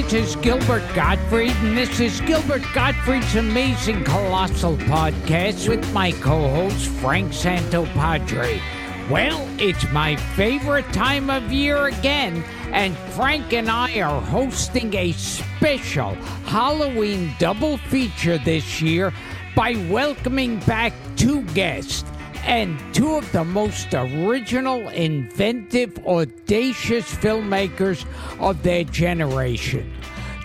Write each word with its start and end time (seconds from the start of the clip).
This 0.00 0.30
is 0.30 0.36
Gilbert 0.36 0.82
Gottfried, 0.94 1.54
and 1.56 1.76
this 1.76 2.00
is 2.00 2.22
Gilbert 2.22 2.62
Gottfried's 2.72 3.36
Amazing 3.36 4.02
Colossal 4.02 4.78
Podcast 4.78 5.68
with 5.68 5.92
my 5.92 6.12
co 6.12 6.48
host, 6.48 6.88
Frank 6.88 7.32
Santopadre. 7.32 8.62
Well, 9.10 9.46
it's 9.60 9.86
my 9.92 10.16
favorite 10.16 10.90
time 10.94 11.28
of 11.28 11.52
year 11.52 11.88
again, 11.88 12.42
and 12.72 12.96
Frank 13.12 13.52
and 13.52 13.68
I 13.70 14.00
are 14.00 14.22
hosting 14.22 14.94
a 14.94 15.12
special 15.12 16.14
Halloween 16.46 17.34
double 17.38 17.76
feature 17.76 18.38
this 18.38 18.80
year 18.80 19.12
by 19.54 19.74
welcoming 19.90 20.60
back 20.60 20.94
two 21.16 21.42
guests 21.52 22.09
and 22.44 22.78
two 22.94 23.16
of 23.16 23.32
the 23.32 23.44
most 23.44 23.92
original, 23.94 24.88
inventive, 24.88 25.98
audacious 26.06 27.14
filmmakers 27.14 28.04
of 28.40 28.62
their 28.62 28.84
generation. 28.84 29.92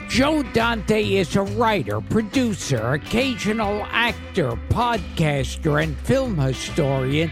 Joe 0.07 0.43
Dante 0.43 1.15
is 1.15 1.35
a 1.35 1.41
writer, 1.41 1.99
producer, 1.99 2.93
occasional 2.93 3.85
actor, 3.89 4.51
podcaster, 4.69 5.83
and 5.83 5.97
film 5.97 6.37
historian, 6.37 7.31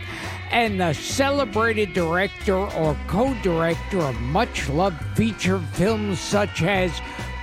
and 0.52 0.82
the 0.82 0.94
celebrated 0.94 1.94
director 1.94 2.58
or 2.58 2.98
co 3.08 3.34
director 3.42 4.00
of 4.00 4.20
much 4.22 4.70
loved 4.70 5.02
feature 5.16 5.60
films 5.74 6.20
such 6.20 6.64
as 6.64 6.92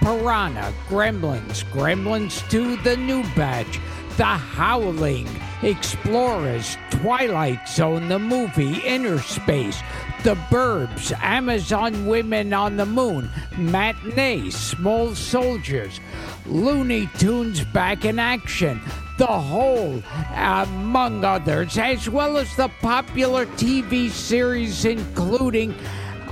Piranha, 0.00 0.72
Gremlins, 0.88 1.64
Gremlins 1.72 2.48
2, 2.50 2.76
The 2.78 2.96
New 2.96 3.22
Batch, 3.34 3.78
The 4.16 4.24
Howling, 4.24 5.28
Explorers, 5.62 6.78
Twilight 6.90 7.68
Zone, 7.68 8.08
the 8.08 8.18
movie, 8.18 8.76
Innerspace, 8.76 9.82
The 10.22 10.34
Burbs, 10.34 11.12
Amazon 11.22 12.06
Women 12.06 12.54
on 12.54 12.76
the 12.78 12.86
Moon, 12.86 13.28
Matinee, 13.58 14.48
Small 14.48 15.14
Soldiers, 15.14 16.00
Looney 16.46 17.10
Tunes 17.18 17.62
Back 17.62 18.06
in 18.06 18.18
Action, 18.18 18.80
The 19.18 19.26
Hole, 19.26 20.02
among 20.34 21.24
others, 21.24 21.76
as 21.76 22.08
well 22.08 22.38
as 22.38 22.56
the 22.56 22.68
popular 22.80 23.44
TV 23.44 24.08
series 24.08 24.86
including 24.86 25.74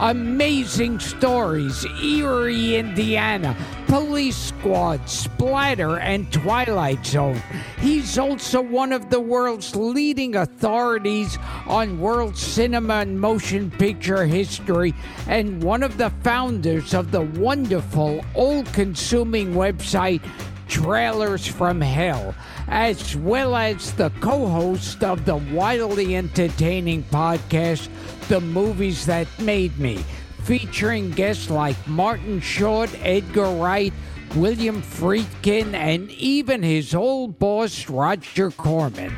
Amazing 0.01 1.01
Stories, 1.01 1.85
Eerie, 2.01 2.77
Indiana, 2.77 3.57
Police 3.89 4.37
Squad, 4.37 5.09
Splatter, 5.09 5.99
and 5.99 6.33
Twilight 6.33 7.05
Zone. 7.05 7.43
He's 7.81 8.17
also 8.17 8.61
one 8.61 8.93
of 8.93 9.11
the 9.11 9.19
world's 9.19 9.75
leading 9.75 10.37
authorities 10.37 11.37
on 11.67 11.99
world 11.99 12.37
cinema 12.37 12.95
and 12.95 13.21
motion 13.21 13.73
picture 13.73 14.25
history, 14.25 14.95
and 15.27 15.61
one 15.65 15.83
of 15.83 15.99
the 15.99 16.11
founders 16.23 16.95
of 16.95 17.11
the 17.11 17.23
wonderful, 17.23 18.25
all 18.35 18.63
consuming 18.67 19.55
website 19.55 20.23
Trailers 20.69 21.47
from 21.47 21.81
Hell, 21.81 22.35
as 22.69 23.17
well 23.17 23.57
as 23.57 23.93
the 23.95 24.11
co 24.21 24.47
host 24.47 25.03
of 25.03 25.25
the 25.25 25.37
wildly 25.37 26.17
entertaining 26.17 27.03
podcast, 27.05 27.89
The 28.29 28.41
Movies 28.41 29.07
That 29.07 29.27
Made 29.39 29.79
Me, 29.79 30.05
featuring 30.43 31.11
guests 31.11 31.51
like 31.51 31.77
Martin 31.87 32.41
Short, 32.41 32.91
Edgar 33.03 33.51
Wright, 33.51 33.93
William 34.37 34.83
Friedkin, 34.83 35.75
and 35.75 36.11
even 36.11 36.63
his 36.63 36.95
old 36.95 37.39
boss, 37.39 37.89
Roger 37.89 38.51
Corman. 38.51 39.15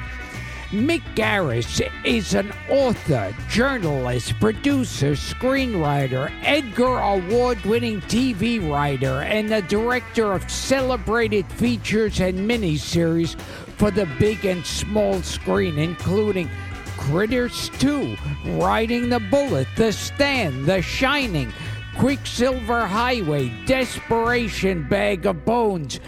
Mick 0.71 1.03
Garris 1.17 1.83
is 2.05 2.33
an 2.33 2.53
author, 2.69 3.35
journalist, 3.49 4.39
producer, 4.39 5.15
screenwriter, 5.15 6.31
Edgar 6.45 6.97
Award 6.97 7.61
winning 7.63 8.01
TV 8.03 8.71
writer, 8.71 9.23
and 9.23 9.49
the 9.49 9.63
director 9.63 10.33
of 10.33 10.49
celebrated 10.49 11.45
features 11.55 12.21
and 12.21 12.49
miniseries 12.49 13.37
for 13.79 13.91
the 13.91 14.07
big 14.21 14.45
and 14.45 14.65
small 14.65 15.21
screen, 15.23 15.77
including 15.77 16.49
Critters 16.97 17.69
2, 17.81 18.17
Riding 18.61 19.09
the 19.09 19.19
Bullet, 19.19 19.67
The 19.75 19.91
Stand, 19.91 20.67
The 20.67 20.83
Shining, 20.83 21.53
Quicksilver 21.99 22.87
Highway, 22.87 23.49
Desperation 23.67 24.89
Bag 24.89 25.27
of 25.27 25.45
Bones. 25.45 25.99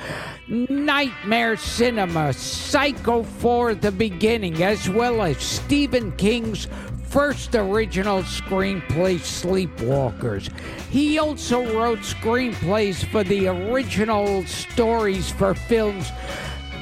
Nightmare 0.48 1.56
Cinema, 1.56 2.32
Psycho 2.32 3.22
4 3.22 3.76
The 3.76 3.92
Beginning, 3.92 4.62
as 4.62 4.88
well 4.88 5.22
as 5.22 5.38
Stephen 5.38 6.10
King's 6.12 6.66
first 7.04 7.54
original 7.54 8.22
screenplay, 8.22 9.20
Sleepwalkers. 9.20 10.50
He 10.91 11.19
also 11.19 11.62
wrote 11.78 12.00
screenplays 12.00 13.04
for 13.04 13.22
the 13.22 13.47
original 13.47 14.44
stories 14.47 15.30
for 15.30 15.54
films 15.54 16.10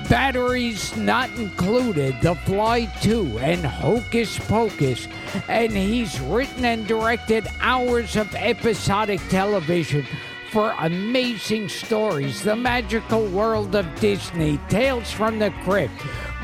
Batteries 0.09 0.97
Not 0.97 1.31
Included, 1.37 2.21
The 2.23 2.35
Fly 2.35 2.87
2, 3.03 3.39
and 3.41 3.65
Hocus 3.65 4.39
Pocus. 4.39 5.07
And 5.49 5.71
he's 5.71 6.19
written 6.23 6.65
and 6.65 6.87
directed 6.87 7.47
hours 7.61 8.17
of 8.17 8.35
episodic 8.35 9.21
television 9.29 10.05
for 10.51 10.75
amazing 10.81 11.69
stories 11.69 12.43
The 12.43 12.57
Magical 12.57 13.25
World 13.27 13.77
of 13.77 13.87
Disney, 14.01 14.59
Tales 14.69 15.09
from 15.11 15.39
the 15.39 15.53
Crypt, 15.63 15.95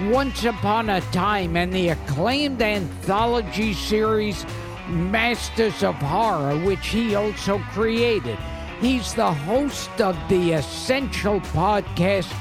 Once 0.03 0.45
Upon 0.45 0.89
a 0.91 1.01
Time, 1.13 1.57
and 1.57 1.73
the 1.73 1.89
acclaimed 1.89 2.63
anthology 2.63 3.73
series 3.75 4.47
Masters 4.89 5.83
of 5.83 5.97
Horror, 5.97 6.57
which 6.59 6.87
he 6.87 7.17
also 7.17 7.59
created. 7.73 8.39
He's 8.81 9.13
the 9.13 9.33
host 9.33 10.01
of 10.01 10.17
the 10.29 10.53
essential 10.53 11.41
podcast 11.41 12.33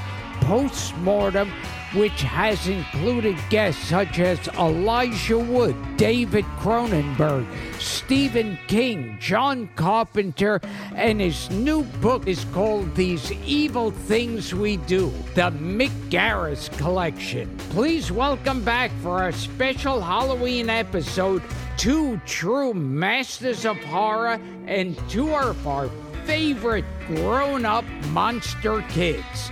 Postmortem, 0.41 1.51
which 1.95 2.21
has 2.23 2.67
included 2.67 3.37
guests 3.49 3.87
such 3.87 4.19
as 4.19 4.47
Elijah 4.49 5.39
Wood, 5.39 5.75
David 5.95 6.43
Cronenberg, 6.59 7.45
Stephen 7.79 8.59
King, 8.67 9.17
John 9.19 9.69
Carpenter, 9.75 10.59
and 10.95 11.21
his 11.21 11.49
new 11.51 11.83
book 12.01 12.27
is 12.27 12.43
called 12.53 12.93
These 12.95 13.31
Evil 13.45 13.91
Things 13.91 14.53
We 14.53 14.77
Do, 14.77 15.09
the 15.35 15.51
Mick 15.51 15.91
Garris 16.09 16.69
Collection. 16.77 17.55
Please 17.69 18.11
welcome 18.11 18.63
back 18.63 18.91
for 19.01 19.21
our 19.21 19.31
special 19.31 20.01
Halloween 20.01 20.69
episode 20.69 21.41
two 21.77 22.19
true 22.25 22.73
masters 22.73 23.65
of 23.65 23.77
horror 23.77 24.39
and 24.67 24.97
two 25.09 25.33
of 25.33 25.65
our 25.67 25.89
favorite 26.25 26.85
grown 27.07 27.65
up 27.65 27.85
monster 28.11 28.81
kids. 28.89 29.51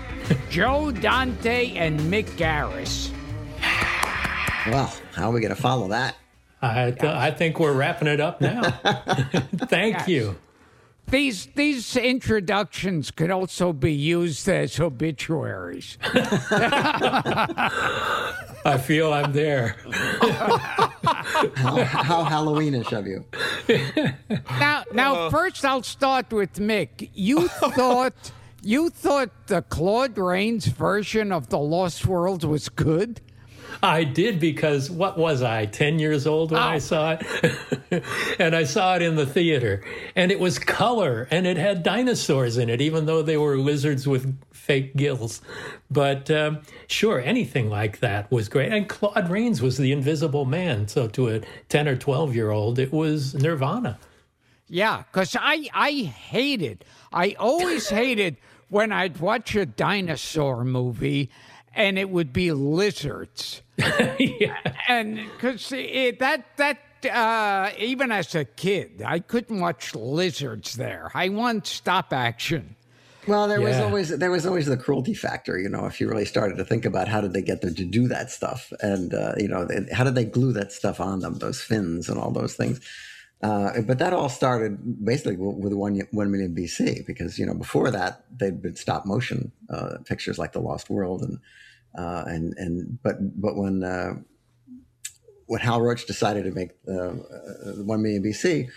Joe 0.49 0.91
Dante 0.91 1.75
and 1.75 1.99
Mick 2.01 2.25
Garris. 2.37 3.11
Well, 4.67 4.93
how 5.13 5.29
are 5.29 5.33
we 5.33 5.41
going 5.41 5.55
to 5.55 5.61
follow 5.61 5.89
that? 5.89 6.15
I, 6.61 6.91
th- 6.91 7.03
I 7.03 7.31
think 7.31 7.59
we're 7.59 7.73
wrapping 7.73 8.07
it 8.07 8.21
up 8.21 8.39
now. 8.39 8.61
Thank 9.67 9.95
yes. 9.95 10.07
you. 10.07 10.35
These 11.07 11.47
these 11.47 11.97
introductions 11.97 13.11
could 13.11 13.29
also 13.29 13.73
be 13.73 13.93
used 13.93 14.47
as 14.47 14.79
obituaries. 14.79 15.97
I 18.65 18.77
feel 18.81 19.11
I'm 19.11 19.33
there. 19.33 19.75
how, 21.55 21.83
how 21.83 22.23
Halloweenish 22.23 22.93
of 22.93 23.05
you. 23.05 23.25
Now, 24.59 24.85
now, 24.93 25.15
uh. 25.15 25.29
first 25.29 25.65
I'll 25.65 25.83
start 25.83 26.31
with 26.31 26.53
Mick. 26.53 27.09
You 27.13 27.47
thought 27.49 28.31
you 28.63 28.89
thought 28.89 29.47
the 29.47 29.61
Claude 29.61 30.17
Rains 30.17 30.65
version 30.65 31.31
of 31.31 31.49
The 31.49 31.59
Lost 31.59 32.05
World 32.05 32.43
was 32.43 32.69
good? 32.69 33.21
I 33.81 34.03
did 34.03 34.39
because 34.39 34.89
what 34.89 35.17
was 35.17 35.41
I, 35.41 35.65
10 35.65 35.99
years 35.99 36.25
old 36.25 36.51
when 36.51 36.61
oh. 36.61 36.65
I 36.65 36.77
saw 36.77 37.17
it? 37.19 38.03
and 38.39 38.55
I 38.55 38.63
saw 38.63 38.95
it 38.95 39.01
in 39.01 39.15
the 39.15 39.25
theater. 39.25 39.83
And 40.15 40.31
it 40.31 40.39
was 40.39 40.59
color 40.59 41.27
and 41.31 41.45
it 41.45 41.57
had 41.57 41.83
dinosaurs 41.83 42.57
in 42.57 42.69
it, 42.69 42.81
even 42.81 43.05
though 43.05 43.21
they 43.21 43.37
were 43.37 43.57
lizards 43.57 44.07
with 44.07 44.37
fake 44.51 44.95
gills. 44.95 45.41
But 45.91 46.31
um, 46.31 46.61
sure, 46.87 47.19
anything 47.19 47.69
like 47.69 47.99
that 47.99 48.31
was 48.31 48.47
great. 48.47 48.71
And 48.71 48.87
Claude 48.87 49.29
Rains 49.29 49.61
was 49.61 49.77
the 49.77 49.91
invisible 49.91 50.45
man. 50.45 50.87
So 50.87 51.07
to 51.09 51.29
a 51.29 51.41
10 51.69 51.87
or 51.87 51.97
12 51.97 52.35
year 52.35 52.51
old, 52.51 52.79
it 52.79 52.93
was 52.93 53.33
nirvana. 53.33 53.99
Yeah, 54.69 55.03
because 55.11 55.35
I, 55.39 55.67
I 55.73 55.91
hated, 55.91 56.85
I 57.11 57.35
always 57.37 57.89
hated 57.89 58.37
when 58.73 58.91
I'd 58.91 59.19
watch 59.19 59.55
a 59.55 59.67
dinosaur 59.67 60.63
movie 60.65 61.29
and 61.75 61.99
it 61.99 62.09
would 62.09 62.33
be 62.33 62.51
lizards. 62.51 63.61
yeah. 63.77 64.57
And 64.87 65.19
because 65.35 65.69
that, 65.69 66.45
that, 66.57 66.79
uh, 67.05 67.71
even 67.77 68.11
as 68.11 68.33
a 68.33 68.45
kid, 68.45 69.03
I 69.05 69.19
couldn't 69.19 69.59
watch 69.59 69.93
lizards 69.93 70.75
there. 70.75 71.11
I 71.13 71.29
want 71.29 71.67
stop 71.67 72.11
action. 72.13 72.75
Well, 73.27 73.47
there 73.47 73.61
yeah. 73.61 73.69
was 73.69 73.77
always 73.77 74.09
there 74.17 74.31
was 74.31 74.45
always 74.45 74.65
the 74.65 74.75
cruelty 74.75 75.13
factor, 75.13 75.57
you 75.57 75.69
know. 75.69 75.85
If 75.85 76.01
you 76.01 76.09
really 76.09 76.25
started 76.25 76.57
to 76.57 76.65
think 76.65 76.83
about 76.83 77.07
how 77.07 77.21
did 77.21 77.31
they 77.31 77.41
get 77.41 77.61
them 77.61 77.73
to 77.75 77.85
do 77.85 78.09
that 78.09 78.31
stuff, 78.31 78.73
and 78.81 79.13
uh, 79.13 79.33
you 79.37 79.47
know, 79.47 79.65
how 79.93 80.03
did 80.03 80.15
they 80.15 80.25
glue 80.25 80.51
that 80.51 80.73
stuff 80.73 80.99
on 80.99 81.19
them, 81.19 81.35
those 81.35 81.61
fins 81.61 82.09
and 82.09 82.19
all 82.19 82.31
those 82.31 82.55
things. 82.55 82.81
Uh, 83.43 83.81
but 83.81 83.99
that 83.99 84.13
all 84.13 84.29
started 84.29 85.03
basically 85.03 85.35
with 85.35 85.73
one 85.73 85.99
one 86.11 86.31
million 86.31 86.55
BC 86.55 87.05
because 87.05 87.37
you 87.37 87.45
know 87.45 87.53
before 87.53 87.91
that 87.91 88.23
they'd 88.39 88.61
been 88.61 88.77
stop 88.77 89.05
motion 89.05 89.51
uh, 89.69 89.97
pictures 90.05 90.39
like 90.39 90.53
The 90.53 90.61
Lost 90.61 90.89
World 90.89 91.21
and 91.23 91.39
uh, 91.97 92.23
and 92.25 92.53
and 92.57 93.03
but 93.03 93.17
but 93.41 93.57
when 93.57 93.83
uh, 93.83 94.13
when 95.47 95.59
Hal 95.59 95.81
Roach 95.81 96.05
decided 96.05 96.45
to 96.45 96.51
make 96.51 96.71
uh, 96.87 97.09
one 97.83 98.01
million 98.01 98.23
BC, 98.23 98.69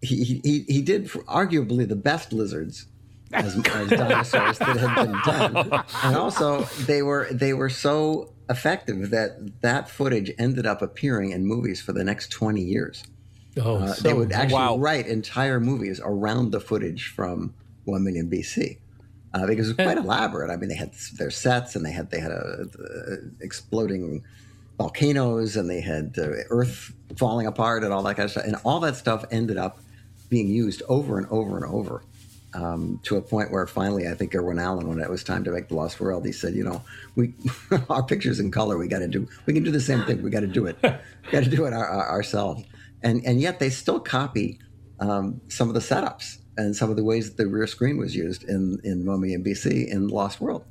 he, 0.00 0.40
he 0.44 0.64
he 0.68 0.80
did 0.80 1.08
arguably 1.08 1.86
the 1.88 1.96
best 1.96 2.32
lizards 2.32 2.86
as, 3.32 3.56
as 3.56 3.90
dinosaurs 3.90 4.58
that 4.60 4.76
had 4.76 4.94
been 4.94 5.20
done, 5.24 5.84
and 6.04 6.16
also 6.16 6.62
they 6.86 7.02
were 7.02 7.26
they 7.32 7.52
were 7.52 7.68
so 7.68 8.32
effective 8.48 9.10
that 9.10 9.60
that 9.60 9.90
footage 9.90 10.30
ended 10.38 10.66
up 10.66 10.82
appearing 10.82 11.32
in 11.32 11.44
movies 11.44 11.80
for 11.80 11.92
the 11.92 12.04
next 12.04 12.28
twenty 12.30 12.62
years. 12.62 13.02
Oh, 13.60 13.76
uh, 13.76 13.92
so 13.94 14.02
they 14.02 14.14
would 14.14 14.32
actually 14.32 14.54
wow. 14.54 14.76
write 14.76 15.06
entire 15.06 15.60
movies 15.60 16.00
around 16.02 16.52
the 16.52 16.60
footage 16.60 17.08
from 17.08 17.54
1 17.84 18.04
million 18.04 18.30
BC. 18.30 18.78
Uh, 19.34 19.46
because 19.46 19.68
it 19.68 19.76
was 19.76 19.86
quite 19.86 19.98
elaborate. 19.98 20.50
I 20.50 20.56
mean, 20.56 20.70
they 20.70 20.74
had 20.74 20.92
their 21.18 21.30
sets, 21.30 21.76
and 21.76 21.84
they 21.84 21.92
had 21.92 22.10
they 22.10 22.18
had 22.18 22.32
a, 22.32 22.64
a 22.64 23.44
exploding 23.44 24.24
volcanoes, 24.78 25.54
and 25.54 25.68
they 25.68 25.82
had 25.82 26.14
uh, 26.16 26.28
Earth 26.48 26.94
falling 27.16 27.46
apart, 27.46 27.84
and 27.84 27.92
all 27.92 28.02
that 28.04 28.16
kind 28.16 28.24
of 28.24 28.30
stuff. 28.30 28.44
And 28.44 28.56
all 28.64 28.80
that 28.80 28.96
stuff 28.96 29.26
ended 29.30 29.58
up 29.58 29.80
being 30.30 30.48
used 30.48 30.82
over 30.88 31.18
and 31.18 31.26
over 31.30 31.56
and 31.56 31.66
over, 31.66 32.02
um, 32.54 33.00
to 33.02 33.16
a 33.16 33.20
point 33.20 33.50
where 33.50 33.66
finally, 33.66 34.08
I 34.08 34.14
think 34.14 34.34
Irwin 34.34 34.58
Allen, 34.58 34.88
when 34.88 34.98
it 34.98 35.10
was 35.10 35.22
time 35.22 35.44
to 35.44 35.50
make 35.50 35.68
the 35.68 35.74
Lost 35.74 36.00
World, 36.00 36.24
he 36.24 36.32
said, 36.32 36.54
"You 36.54 36.64
know, 36.64 36.82
we 37.14 37.34
our 37.90 38.02
pictures 38.02 38.40
in 38.40 38.50
color. 38.50 38.78
We 38.78 38.88
got 38.88 39.00
to 39.00 39.08
do. 39.08 39.28
We 39.44 39.52
can 39.52 39.62
do 39.62 39.70
the 39.70 39.80
same 39.80 40.04
thing. 40.04 40.22
We 40.22 40.30
got 40.30 40.40
to 40.40 40.46
do 40.46 40.66
it. 40.66 40.78
we 40.82 41.30
got 41.30 41.44
to 41.44 41.50
do 41.50 41.66
it 41.66 41.74
our, 41.74 41.86
our, 41.86 42.08
ourselves." 42.08 42.64
And 43.02 43.24
and 43.24 43.40
yet 43.40 43.58
they 43.58 43.70
still 43.70 44.00
copy 44.00 44.58
um, 45.00 45.40
some 45.48 45.68
of 45.68 45.74
the 45.74 45.80
setups 45.80 46.38
and 46.56 46.74
some 46.74 46.90
of 46.90 46.96
the 46.96 47.04
ways 47.04 47.28
that 47.28 47.36
the 47.42 47.48
rear 47.48 47.66
screen 47.66 47.96
was 47.96 48.14
used 48.14 48.44
in 48.44 48.78
in 48.84 49.04
Mummy 49.04 49.34
and 49.34 49.44
BC 49.44 49.88
in 49.88 50.08
Lost 50.08 50.40
World, 50.40 50.64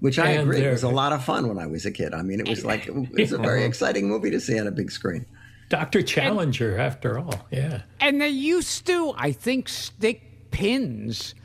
which 0.00 0.18
I 0.18 0.30
and 0.30 0.42
agree 0.42 0.66
was 0.68 0.82
a 0.82 0.88
lot 0.88 1.12
of 1.12 1.24
fun 1.24 1.48
when 1.48 1.58
I 1.58 1.66
was 1.66 1.86
a 1.86 1.90
kid. 1.90 2.14
I 2.14 2.22
mean, 2.22 2.40
it 2.40 2.48
was 2.48 2.64
like 2.64 2.86
it 2.86 3.12
was 3.12 3.32
a 3.32 3.38
very 3.50 3.64
exciting 3.64 4.08
movie 4.08 4.30
to 4.30 4.40
see 4.40 4.58
on 4.58 4.66
a 4.66 4.72
big 4.72 4.90
screen. 4.90 5.26
Dr. 5.68 6.02
Challenger, 6.02 6.72
and, 6.72 6.82
after 6.82 7.18
all, 7.18 7.46
yeah. 7.52 7.82
And 8.00 8.20
they 8.20 8.28
used 8.28 8.86
to, 8.86 9.14
I 9.16 9.30
think, 9.30 9.68
stick 9.68 10.50
pins 10.50 11.36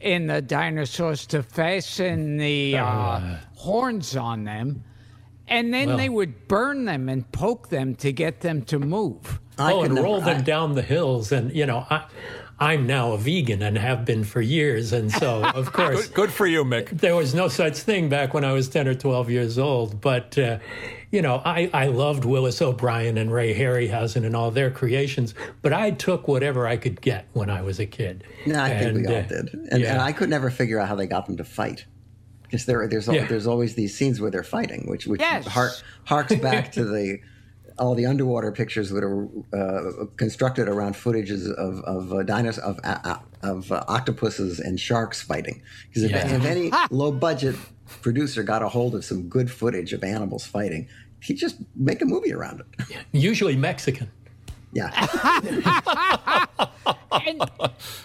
in 0.00 0.28
the 0.28 0.40
dinosaurs 0.40 1.26
to 1.26 1.42
fasten 1.42 2.36
the 2.36 2.76
uh, 2.76 2.84
uh, 2.84 3.38
horns 3.56 4.16
on 4.16 4.44
them 4.44 4.84
and 5.52 5.72
then 5.72 5.88
well, 5.88 5.96
they 5.98 6.08
would 6.08 6.48
burn 6.48 6.86
them 6.86 7.10
and 7.10 7.30
poke 7.30 7.68
them 7.68 7.94
to 7.96 8.10
get 8.10 8.40
them 8.40 8.62
to 8.62 8.78
move. 8.78 9.38
I 9.58 9.72
oh, 9.72 9.82
and 9.82 9.98
roll 9.98 10.20
them 10.20 10.38
I, 10.38 10.42
down 10.42 10.74
the 10.74 10.82
hills. 10.82 11.32
And, 11.32 11.54
you 11.54 11.66
know, 11.66 11.86
I, 11.88 12.04
I'm 12.58 12.86
now 12.86 13.12
a 13.12 13.18
vegan 13.18 13.62
and 13.62 13.76
have 13.76 14.04
been 14.04 14.24
for 14.24 14.40
years. 14.40 14.92
And 14.92 15.10
so, 15.10 15.44
of 15.54 15.72
course. 15.72 16.06
good, 16.06 16.14
good, 16.14 16.32
for 16.32 16.46
you, 16.46 16.64
Mick. 16.64 16.90
There 16.90 17.16
was 17.16 17.34
no 17.34 17.48
such 17.48 17.78
thing 17.78 18.08
back 18.08 18.34
when 18.34 18.44
I 18.44 18.52
was 18.52 18.68
10 18.68 18.88
or 18.88 18.94
12 18.94 19.30
years 19.30 19.58
old. 19.58 20.00
But, 20.00 20.38
uh, 20.38 20.58
you 21.10 21.22
know, 21.22 21.42
I, 21.44 21.70
I 21.74 21.86
loved 21.88 22.24
Willis 22.24 22.62
O'Brien 22.62 23.18
and 23.18 23.32
Ray 23.32 23.54
Harryhausen 23.54 24.24
and 24.24 24.34
all 24.34 24.50
their 24.50 24.70
creations, 24.70 25.34
but 25.60 25.72
I 25.72 25.90
took 25.90 26.26
whatever 26.26 26.66
I 26.66 26.76
could 26.76 27.00
get 27.00 27.26
when 27.32 27.50
I 27.50 27.62
was 27.62 27.78
a 27.78 27.86
kid. 27.86 28.24
No, 28.46 28.58
I 28.58 28.68
and, 28.68 28.96
think 28.96 29.06
we 29.06 29.14
all 29.14 29.20
uh, 29.20 29.26
did. 29.26 29.54
And, 29.70 29.82
yeah. 29.82 29.92
and 29.92 30.00
I 30.00 30.12
could 30.12 30.30
never 30.30 30.50
figure 30.50 30.78
out 30.78 30.88
how 30.88 30.94
they 30.94 31.06
got 31.06 31.26
them 31.26 31.36
to 31.36 31.44
fight 31.44 31.84
because 32.52 32.66
there 32.66 32.86
there's 32.86 33.08
yeah. 33.08 33.24
there's 33.26 33.46
always 33.46 33.74
these 33.74 33.96
scenes 33.96 34.20
where 34.20 34.30
they're 34.30 34.42
fighting, 34.42 34.84
which 34.86 35.06
which 35.06 35.22
yes. 35.22 35.46
har- 35.46 35.70
harks 36.04 36.34
back 36.36 36.72
to 36.72 36.84
the 36.84 37.18
all 37.78 37.94
the 37.94 38.06
underwater 38.06 38.52
pictures 38.52 38.90
that 38.90 39.04
are 39.04 39.28
uh, 39.52 40.06
constructed 40.16 40.68
around 40.68 40.94
footages 40.94 41.52
of 41.52 41.80
of 41.84 42.12
uh, 42.12 42.16
dinos- 42.24 42.58
of 42.58 42.78
uh, 42.84 43.16
of 43.42 43.70
uh, 43.72 43.84
octopuses 43.88 44.60
and 44.60 44.78
sharks 44.78 45.22
fighting. 45.22 45.62
Because 45.88 46.04
if, 46.04 46.10
yeah. 46.10 46.34
if 46.34 46.44
any 46.44 46.70
low 46.90 47.12
budget 47.12 47.56
producer 48.00 48.42
got 48.42 48.62
a 48.62 48.68
hold 48.68 48.94
of 48.94 49.04
some 49.04 49.28
good 49.28 49.50
footage 49.50 49.92
of 49.92 50.02
animals 50.04 50.46
fighting, 50.46 50.88
he'd 51.20 51.36
just 51.36 51.56
make 51.76 52.00
a 52.02 52.04
movie 52.04 52.32
around 52.32 52.60
it. 52.60 52.96
Usually 53.12 53.56
Mexican. 53.56 54.10
Yeah. 54.72 54.90
and, 57.26 57.42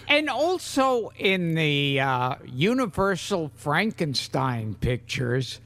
and, 0.06 0.28
also 0.28 1.10
in 1.16 1.54
the 1.54 1.98
uh, 1.98 2.34
Universal 2.44 3.52
Frankenstein 3.54 4.74
pictures, 4.74 5.60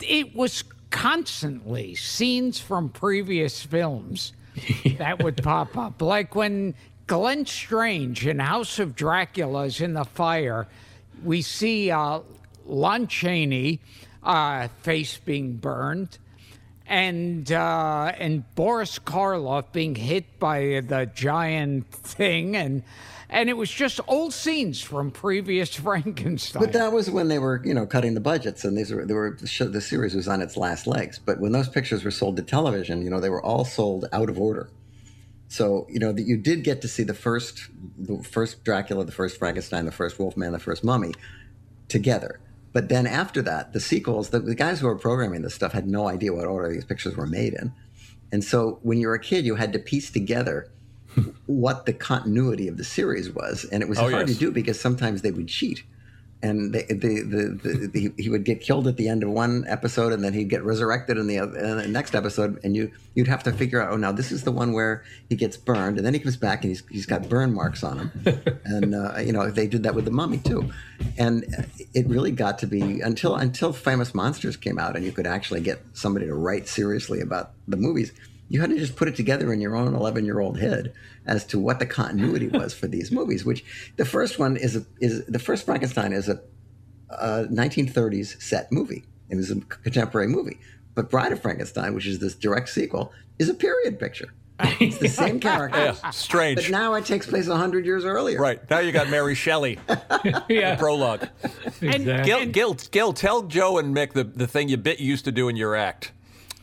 it 0.00 0.34
was 0.36 0.62
constantly 0.90 1.94
scenes 1.94 2.60
from 2.60 2.88
previous 2.88 3.62
films 3.62 4.32
that 4.98 5.22
would 5.22 5.42
pop 5.42 5.76
up. 5.76 6.02
Like 6.02 6.34
when 6.34 6.74
Glenn 7.06 7.46
Strange 7.46 8.26
in 8.26 8.38
House 8.38 8.78
of 8.78 8.94
Dracula 8.94 9.64
is 9.64 9.80
in 9.80 9.94
the 9.94 10.04
fire, 10.04 10.66
we 11.24 11.42
see 11.42 11.90
uh, 11.90 12.20
Lon 12.66 13.06
Chaney 13.06 13.80
uh, 14.22 14.68
face 14.82 15.16
being 15.18 15.56
burned 15.56 16.18
and 16.90 17.50
uh, 17.52 18.12
and 18.18 18.44
Boris 18.56 18.98
Karloff 18.98 19.72
being 19.72 19.94
hit 19.94 20.38
by 20.40 20.82
the 20.84 21.08
giant 21.14 21.88
thing, 21.92 22.56
and 22.56 22.82
and 23.30 23.48
it 23.48 23.56
was 23.56 23.70
just 23.70 24.00
old 24.08 24.34
scenes 24.34 24.82
from 24.82 25.10
previous 25.10 25.74
Frankenstein. 25.76 26.62
But 26.62 26.72
that 26.72 26.92
was 26.92 27.10
when 27.10 27.28
they 27.28 27.38
were, 27.38 27.62
you 27.64 27.72
know, 27.72 27.86
cutting 27.86 28.14
the 28.14 28.20
budgets, 28.20 28.64
and 28.64 28.76
these 28.76 28.92
were, 28.92 29.06
they 29.06 29.14
were 29.14 29.36
the, 29.40 29.46
show, 29.46 29.66
the 29.66 29.80
series 29.80 30.14
was 30.14 30.28
on 30.28 30.42
its 30.42 30.56
last 30.56 30.86
legs. 30.86 31.18
But 31.18 31.40
when 31.40 31.52
those 31.52 31.68
pictures 31.68 32.04
were 32.04 32.10
sold 32.10 32.36
to 32.36 32.42
television, 32.42 33.02
you 33.02 33.08
know, 33.08 33.20
they 33.20 33.30
were 33.30 33.42
all 33.42 33.64
sold 33.64 34.06
out 34.12 34.28
of 34.28 34.38
order. 34.38 34.68
So 35.48 35.86
you 35.90 35.98
know 35.98 36.12
that 36.12 36.22
you 36.22 36.36
did 36.36 36.62
get 36.62 36.80
to 36.82 36.88
see 36.88 37.02
the 37.02 37.14
first, 37.14 37.68
the 37.98 38.22
first 38.22 38.62
Dracula, 38.62 39.04
the 39.04 39.12
first 39.12 39.38
Frankenstein, 39.38 39.84
the 39.84 39.90
first 39.92 40.18
Wolfman, 40.18 40.52
the 40.52 40.60
first 40.60 40.84
Mummy, 40.84 41.12
together. 41.88 42.38
But 42.72 42.88
then 42.88 43.04
after 43.04 43.42
that, 43.42 43.72
the 43.72 43.80
sequels, 43.80 44.30
the, 44.30 44.38
the 44.38 44.54
guys 44.54 44.78
who 44.78 44.86
were 44.86 44.96
programming 44.96 45.42
this 45.42 45.54
stuff 45.54 45.72
had 45.72 45.88
no 45.88 46.06
idea 46.06 46.32
what 46.32 46.46
order 46.46 46.72
these 46.72 46.84
pictures 46.84 47.16
were 47.16 47.26
made 47.26 47.54
in. 47.54 47.72
And 48.30 48.44
so 48.44 48.78
when 48.82 48.98
you 48.98 49.08
were 49.08 49.14
a 49.14 49.20
kid, 49.20 49.44
you 49.44 49.56
had 49.56 49.72
to 49.72 49.80
piece 49.80 50.12
together 50.12 50.70
what 51.46 51.86
the 51.86 51.92
continuity 51.92 52.68
of 52.68 52.76
the 52.76 52.84
series 52.84 53.30
was. 53.30 53.64
And 53.70 53.82
it 53.82 53.88
was 53.88 53.98
oh, 53.98 54.10
hard 54.10 54.28
yes. 54.28 54.38
to 54.38 54.44
do 54.44 54.50
because 54.50 54.80
sometimes 54.80 55.22
they 55.22 55.30
would 55.30 55.48
cheat 55.48 55.84
and 56.42 56.72
the, 56.72 56.82
the, 56.88 57.22
the, 57.22 57.88
the, 57.88 58.12
he 58.16 58.30
would 58.30 58.44
get 58.44 58.60
killed 58.60 58.86
at 58.86 58.96
the 58.96 59.08
end 59.08 59.22
of 59.22 59.30
one 59.30 59.64
episode 59.68 60.12
and 60.12 60.24
then 60.24 60.32
he'd 60.32 60.48
get 60.48 60.62
resurrected 60.64 61.18
in 61.18 61.26
the, 61.26 61.36
in 61.36 61.76
the, 61.76 61.88
next 61.88 62.14
episode 62.14 62.58
and 62.64 62.76
you 62.76 62.90
you'd 63.14 63.26
have 63.26 63.42
to 63.42 63.52
figure 63.52 63.82
out 63.82 63.90
oh 63.92 63.96
now 63.96 64.12
this 64.12 64.30
is 64.30 64.44
the 64.44 64.52
one 64.52 64.72
where 64.72 65.04
he 65.28 65.36
gets 65.36 65.56
burned 65.56 65.96
and 65.96 66.06
then 66.06 66.14
he 66.14 66.20
comes 66.20 66.36
back 66.36 66.62
and 66.62 66.70
he's, 66.70 66.82
he's 66.88 67.04
got 67.04 67.28
burn 67.28 67.52
marks 67.52 67.82
on 67.82 67.98
him 67.98 68.12
and 68.64 68.94
uh, 68.94 69.18
you 69.18 69.32
know 69.32 69.50
they 69.50 69.66
did 69.66 69.82
that 69.82 69.94
with 69.94 70.04
the 70.04 70.10
mummy 70.10 70.38
too 70.38 70.70
and 71.18 71.44
it 71.94 72.06
really 72.06 72.30
got 72.30 72.58
to 72.58 72.66
be 72.66 73.00
until 73.00 73.34
until 73.34 73.72
famous 73.72 74.14
monsters 74.14 74.56
came 74.56 74.78
out 74.78 74.96
and 74.96 75.04
you 75.04 75.12
could 75.12 75.26
actually 75.26 75.60
get 75.60 75.82
somebody 75.92 76.26
to 76.26 76.34
write 76.34 76.68
seriously 76.68 77.20
about 77.20 77.50
the 77.68 77.76
movies 77.76 78.12
you 78.50 78.60
had 78.60 78.68
to 78.70 78.76
just 78.76 78.96
put 78.96 79.08
it 79.08 79.14
together 79.16 79.52
in 79.52 79.60
your 79.60 79.76
own 79.76 79.94
11 79.94 80.26
year 80.26 80.40
old 80.40 80.58
head 80.58 80.92
as 81.24 81.46
to 81.46 81.58
what 81.58 81.78
the 81.78 81.86
continuity 81.86 82.48
was 82.52 82.74
for 82.74 82.86
these 82.86 83.10
movies 83.10 83.44
which 83.44 83.64
the 83.96 84.04
first 84.04 84.38
one 84.38 84.56
is 84.56 84.76
a, 84.76 84.84
is 85.00 85.24
the 85.26 85.38
first 85.38 85.64
frankenstein 85.64 86.12
is 86.12 86.28
a, 86.28 86.42
a 87.10 87.44
1930s 87.44 88.40
set 88.42 88.70
movie 88.70 89.04
it 89.30 89.36
was 89.36 89.50
a 89.50 89.60
contemporary 89.60 90.28
movie 90.28 90.58
but 90.94 91.08
bride 91.08 91.32
of 91.32 91.40
frankenstein 91.40 91.94
which 91.94 92.06
is 92.06 92.18
this 92.18 92.34
direct 92.34 92.68
sequel 92.68 93.12
is 93.38 93.48
a 93.48 93.54
period 93.54 93.98
picture 93.98 94.34
it's 94.78 94.98
the 94.98 95.08
same 95.08 95.40
character. 95.48 95.78
Yeah, 95.78 96.10
strange. 96.10 96.56
But 96.56 96.70
now 96.70 96.92
it 96.92 97.06
takes 97.06 97.26
place 97.26 97.48
100 97.48 97.86
years 97.86 98.04
earlier. 98.04 98.38
Right. 98.38 98.68
Now 98.68 98.80
you 98.80 98.92
got 98.92 99.08
Mary 99.08 99.34
Shelley. 99.34 99.78
yeah. 100.50 100.76
prologue. 100.76 101.28
Exactly. 101.80 102.04
Gil, 102.24 102.46
Gil, 102.46 102.74
Gil, 102.74 103.12
tell 103.14 103.42
Joe 103.44 103.78
and 103.78 103.96
Mick 103.96 104.12
the, 104.12 104.24
the 104.24 104.46
thing 104.46 104.68
you 104.68 104.76
bit 104.76 105.00
used 105.00 105.24
to 105.24 105.32
do 105.32 105.48
in 105.48 105.56
your 105.56 105.74
act 105.74 106.12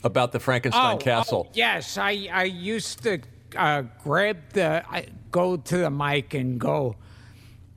about 0.08 0.32
the 0.32 0.40
Frankenstein 0.40 0.96
oh, 0.96 0.98
castle. 0.98 1.46
Oh, 1.48 1.52
yes, 1.54 1.98
I, 1.98 2.28
I 2.32 2.44
used 2.46 3.04
to 3.04 3.20
uh, 3.56 3.84
grab 4.04 4.38
the, 4.54 4.84
I 4.90 5.06
go 5.30 5.58
to 5.58 5.78
the 5.78 5.92
mic 5.92 6.34
and 6.34 6.60
go, 6.60 6.96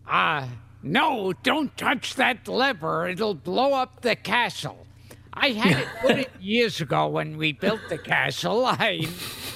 ah, 0.07 0.45
uh, 0.45 0.49
no, 0.83 1.35
don't 1.43 1.77
touch 1.77 2.15
that 2.15 2.49
lever. 2.49 3.07
It'll 3.07 3.35
blow 3.35 3.75
up 3.75 4.01
the 4.01 4.17
castle. 4.17 4.87
I 5.33 5.51
had 5.51 5.79
it 5.79 5.89
put 6.01 6.19
it 6.19 6.31
years 6.41 6.81
ago 6.81 7.07
when 7.09 7.37
we 7.37 7.53
built 7.53 7.81
the 7.89 7.99
castle. 7.99 8.67
I, 8.67 9.07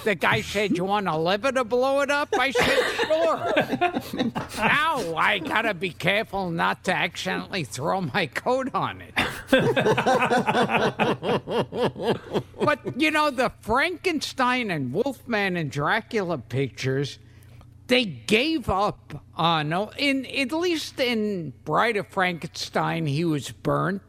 the 0.04 0.14
guy 0.14 0.40
said, 0.40 0.76
"You 0.76 0.84
want 0.84 1.08
a 1.08 1.16
lever 1.16 1.50
to 1.52 1.64
blow 1.64 2.00
it 2.00 2.10
up?" 2.10 2.28
I 2.38 2.52
said, 2.52 2.78
"Sure." 3.06 3.52
now 4.56 5.16
I 5.16 5.40
gotta 5.40 5.74
be 5.74 5.90
careful 5.90 6.50
not 6.50 6.84
to 6.84 6.94
accidentally 6.94 7.64
throw 7.64 8.02
my 8.02 8.26
coat 8.26 8.72
on 8.72 9.02
it. 9.02 9.14
but 12.60 13.00
you 13.00 13.10
know, 13.10 13.30
the 13.30 13.52
Frankenstein 13.60 14.70
and 14.70 14.92
Wolfman 14.92 15.56
and 15.56 15.70
Dracula 15.70 16.38
pictures, 16.38 17.18
they 17.88 18.04
gave 18.04 18.68
up 18.68 19.24
on. 19.34 19.72
In 19.98 20.24
at 20.26 20.52
least 20.52 21.00
in 21.00 21.52
Bride 21.64 21.96
of 21.96 22.06
Frankenstein, 22.06 23.06
he 23.06 23.24
was 23.24 23.50
burnt 23.50 24.02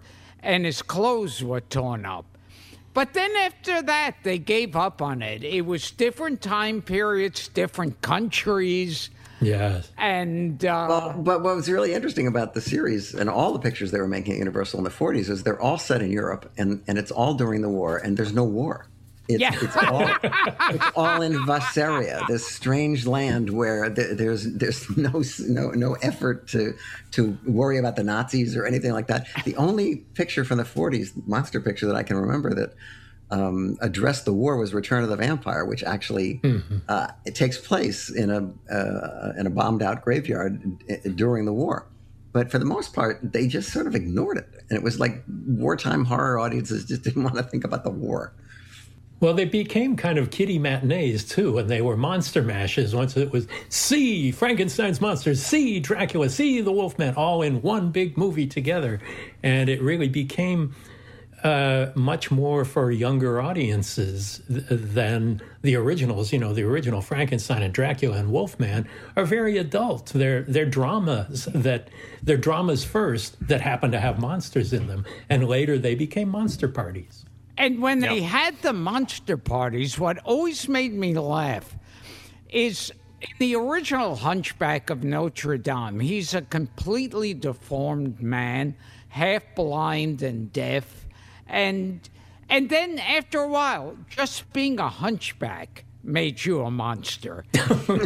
and 0.46 0.66
his 0.66 0.82
clothes 0.82 1.44
were 1.44 1.62
torn 1.62 2.06
up. 2.06 2.25
But 2.94 3.14
then 3.14 3.36
after 3.36 3.82
that, 3.82 4.16
they 4.24 4.38
gave 4.38 4.75
up 4.75 5.02
on 5.02 5.22
it. 5.22 5.44
It 5.44 5.66
was 5.66 5.92
different 5.92 6.42
time 6.42 6.82
periods, 6.82 7.50
different 7.50 8.02
countries. 8.02 9.10
Yes. 9.42 9.92
And 9.98 10.64
uh, 10.64 10.86
well, 10.88 11.16
but 11.18 11.42
what 11.44 11.58
was 11.58 11.70
really 11.70 11.94
interesting 11.94 12.25
about 12.25 12.54
the 12.54 12.62
series 12.62 13.14
and 13.14 13.30
all 13.30 13.52
the 13.52 13.60
pictures 13.60 13.92
they 13.92 14.00
were 14.00 14.08
making 14.08 14.34
at 14.34 14.40
Universal 14.40 14.80
in 14.80 14.86
the 14.86 14.90
40s 14.90 15.30
is 15.30 15.44
they're 15.44 15.62
all 15.62 15.78
set 15.78 16.02
in 16.02 16.10
Europe 16.10 16.50
and, 16.58 16.82
and 16.88 16.98
it's 16.98 17.12
all 17.12 17.34
during 17.34 17.62
the 17.62 17.70
war 17.70 17.98
and 17.98 18.16
there's 18.16 18.34
no 18.34 18.46
war. 18.46 18.88
It's, 19.27 19.41
yeah. 19.41 19.51
it's, 19.60 19.75
all, 19.75 20.08
it's 20.70 20.86
all 20.96 21.22
in 21.22 21.34
Vasaria, 21.34 22.25
this 22.27 22.46
strange 22.46 23.08
land 23.08 23.50
where 23.50 23.89
there's 23.89 24.51
there's 24.53 24.88
no 24.98 25.24
no 25.39 25.72
no 25.72 25.94
effort 25.96 26.48
to 26.50 26.75
to 27.12 27.38
worry 27.46 27.77
about 27.79 27.96
the 27.96 28.03
Nazis 28.03 28.55
or 28.55 28.65
anything 28.65 28.91
like 28.91 29.08
that. 29.08 29.27
The 29.44 29.55
only 29.55 29.98
picture 30.13 30.44
from 30.46 30.58
the 30.58 30.63
40s, 30.63 31.12
monster 31.27 31.60
picture 31.60 31.88
that 31.88 31.96
I 31.96 32.03
can 32.03 32.17
remember 32.17 32.53
that 32.53 32.75
um, 33.32 33.77
addressed 33.82 34.25
the 34.25 34.34
war 34.34 34.58
was 34.58 34.74
Return 34.74 35.03
of 35.03 35.10
the 35.10 35.15
Vampire, 35.15 35.65
which 35.65 35.84
actually 35.84 36.39
mm-hmm. 36.44 36.77
uh, 36.88 37.08
it 37.25 37.36
takes 37.36 37.58
place 37.58 38.10
in 38.10 38.29
a 38.29 38.74
uh, 38.74 39.34
in 39.38 39.48
a 39.48 39.50
bombed 39.50 39.82
out 39.82 40.03
graveyard 40.03 40.84
during 41.15 41.46
the 41.46 41.53
war. 41.53 41.88
But 42.32 42.51
for 42.51 42.60
the 42.60 42.65
most 42.65 42.94
part, 42.94 43.20
they 43.24 43.48
just 43.48 43.72
sort 43.72 43.88
of 43.88 43.96
ignored 43.96 44.38
it, 44.38 44.48
and 44.70 44.77
it 44.77 44.84
was 44.84 45.00
like 45.00 45.24
wartime 45.48 46.05
horror 46.05 46.38
audiences 46.38 46.86
just 46.86 47.03
didn't 47.03 47.24
want 47.25 47.36
to 47.38 47.44
think 47.44 47.63
about 47.63 47.84
the 47.84 47.89
war. 47.89 48.34
Well, 49.22 49.34
they 49.34 49.46
became 49.46 49.96
kind 49.96 50.18
of 50.18 50.30
kiddie 50.30 50.60
matinees 50.60 51.24
too, 51.24 51.58
and 51.58 51.70
they 51.70 51.82
were 51.82 51.96
monster 51.96 52.44
mashes. 52.44 52.94
Once 52.94 53.16
it 53.16 53.32
was 53.32 53.48
see 53.70 54.32
Frankenstein's 54.32 55.00
monsters, 55.00 55.42
see 55.42 55.80
Dracula, 55.80 56.30
see 56.30 56.60
the 56.62 56.72
Wolfman, 56.72 57.16
all 57.16 57.42
in 57.42 57.62
one 57.62 57.92
big 57.92 58.18
movie 58.18 58.48
together, 58.48 59.00
and 59.42 59.70
it 59.70 59.82
really 59.82 60.10
became 60.10 60.76
uh, 61.44 61.92
much 61.96 62.32
more 62.32 62.66
for 62.66 62.92
younger 62.92 63.40
audiences 63.40 64.42
th- 64.48 64.64
than 64.68 65.42
the 65.62 65.76
originals. 65.76 66.34
You 66.34 66.40
know, 66.40 66.54
the 66.54 66.64
original 66.64 67.02
Frankenstein 67.02 67.62
and 67.62 67.74
Dracula 67.74 68.18
and 68.18 68.32
Wolfman 68.32 68.88
are 69.16 69.26
very 69.26 69.58
adult. 69.58 70.08
They're 70.08 70.42
they're 70.42 70.66
dramas 70.66 71.46
that 71.54 71.90
they're 72.24 72.38
dramas 72.38 72.84
first 72.84 73.36
that 73.48 73.62
happen 73.62 73.92
to 73.92 74.00
have 74.00 74.20
monsters 74.20 74.74
in 74.74 74.88
them, 74.88 75.06
and 75.30 75.48
later 75.48 75.78
they 75.78 75.96
became 75.96 76.30
monster 76.30 76.68
parties. 76.68 77.25
And 77.58 77.82
when 77.82 78.00
they 78.00 78.20
yep. 78.20 78.30
had 78.30 78.62
the 78.62 78.74
monster 78.74 79.38
parties, 79.38 79.98
what 79.98 80.20
always 80.26 80.68
made 80.68 80.94
me 80.94 81.14
laugh 81.14 81.76
is 82.50 82.92
in 83.22 83.30
the 83.40 83.56
original 83.56 84.16
Hunchback 84.16 84.90
of 84.90 85.04
Notre 85.04 85.58
Dame. 85.58 86.00
He's 86.00 86.34
a 86.34 86.42
completely 86.42 87.34
deformed 87.34 88.22
man, 88.22 88.76
half 89.10 89.44
blind 89.56 90.22
and 90.22 90.52
deaf 90.52 91.06
and 91.48 92.08
and 92.50 92.70
then 92.70 93.00
after 93.00 93.40
a 93.40 93.48
while, 93.48 93.98
just 94.08 94.52
being 94.54 94.80
a 94.80 94.88
hunchback 94.88 95.86
made 96.04 96.46
you 96.46 96.62
a 96.62 96.70
monster. 96.70 97.44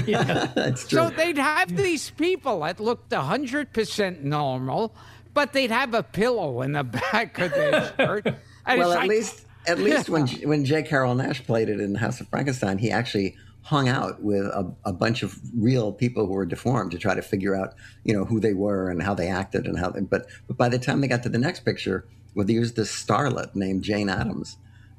yeah, 0.06 0.51
that's 0.56 0.88
true. 0.88 1.00
So 1.00 1.10
they'd 1.10 1.38
have 1.38 1.75
these 1.75 2.10
people 2.12 2.62
that 2.62 2.79
looked 2.79 3.13
hundred 3.13 3.74
percent 3.74 4.24
normal, 4.24 4.96
but 5.34 5.51
they'd 5.53 5.72
have 5.72 5.94
a 5.94 6.03
pillow 6.03 6.62
in 6.62 6.74
the 6.74 6.84
back 7.12 7.38
of 7.39 7.51
their 7.51 7.94
shirt. 7.98 8.36
Well, 8.68 8.92
at 8.92 9.00
like, 9.00 9.10
least 9.10 9.46
at 9.68 9.80
least 9.80 10.10
when 10.10 10.28
when 10.44 10.66
J. 10.66 10.84
Carrol 10.84 11.16
Naish 11.16 11.46
played 11.46 11.70
it 11.70 11.80
in 11.80 11.96
House 11.96 12.20
of 12.22 12.28
Frankenstein, 12.28 12.78
he 12.78 12.92
actually 12.92 13.36
hung 13.62 13.88
out 13.88 14.22
with 14.24 14.46
a, 14.46 14.74
a, 14.86 14.94
bunch 14.94 15.22
of 15.22 15.38
real 15.54 15.92
people 15.92 16.25
who 16.25 16.32
were 16.32 16.46
deformed 16.46 16.89
to 16.92 16.98
try 16.98 17.13
to 17.13 17.22
figure 17.22 17.56
out, 17.56 17.75
you 18.04 18.13
know, 18.13 18.25
who 18.25 18.39
they 18.39 18.54
were 18.54 18.89
and 18.89 19.04
how 19.04 19.13
they 19.13 19.28
acted 19.28 19.68
and 19.68 19.78
how. 19.78 19.89
They, 19.89 20.01
but 20.01 20.28
but 20.48 20.58
by 20.58 20.70
the 20.70 20.80
time 20.80 21.01
they 21.01 21.08
got 21.08 21.24
to 21.24 21.30
the 21.30 21.38
next 21.38 21.62
picture, 21.62 22.06
well, 22.34 22.46
they 22.46 22.54
used 22.54 22.75
this 22.75 22.92
starlet 22.92 23.56
named 23.56 23.84
Jane 23.84 24.10
Adams 24.10 24.58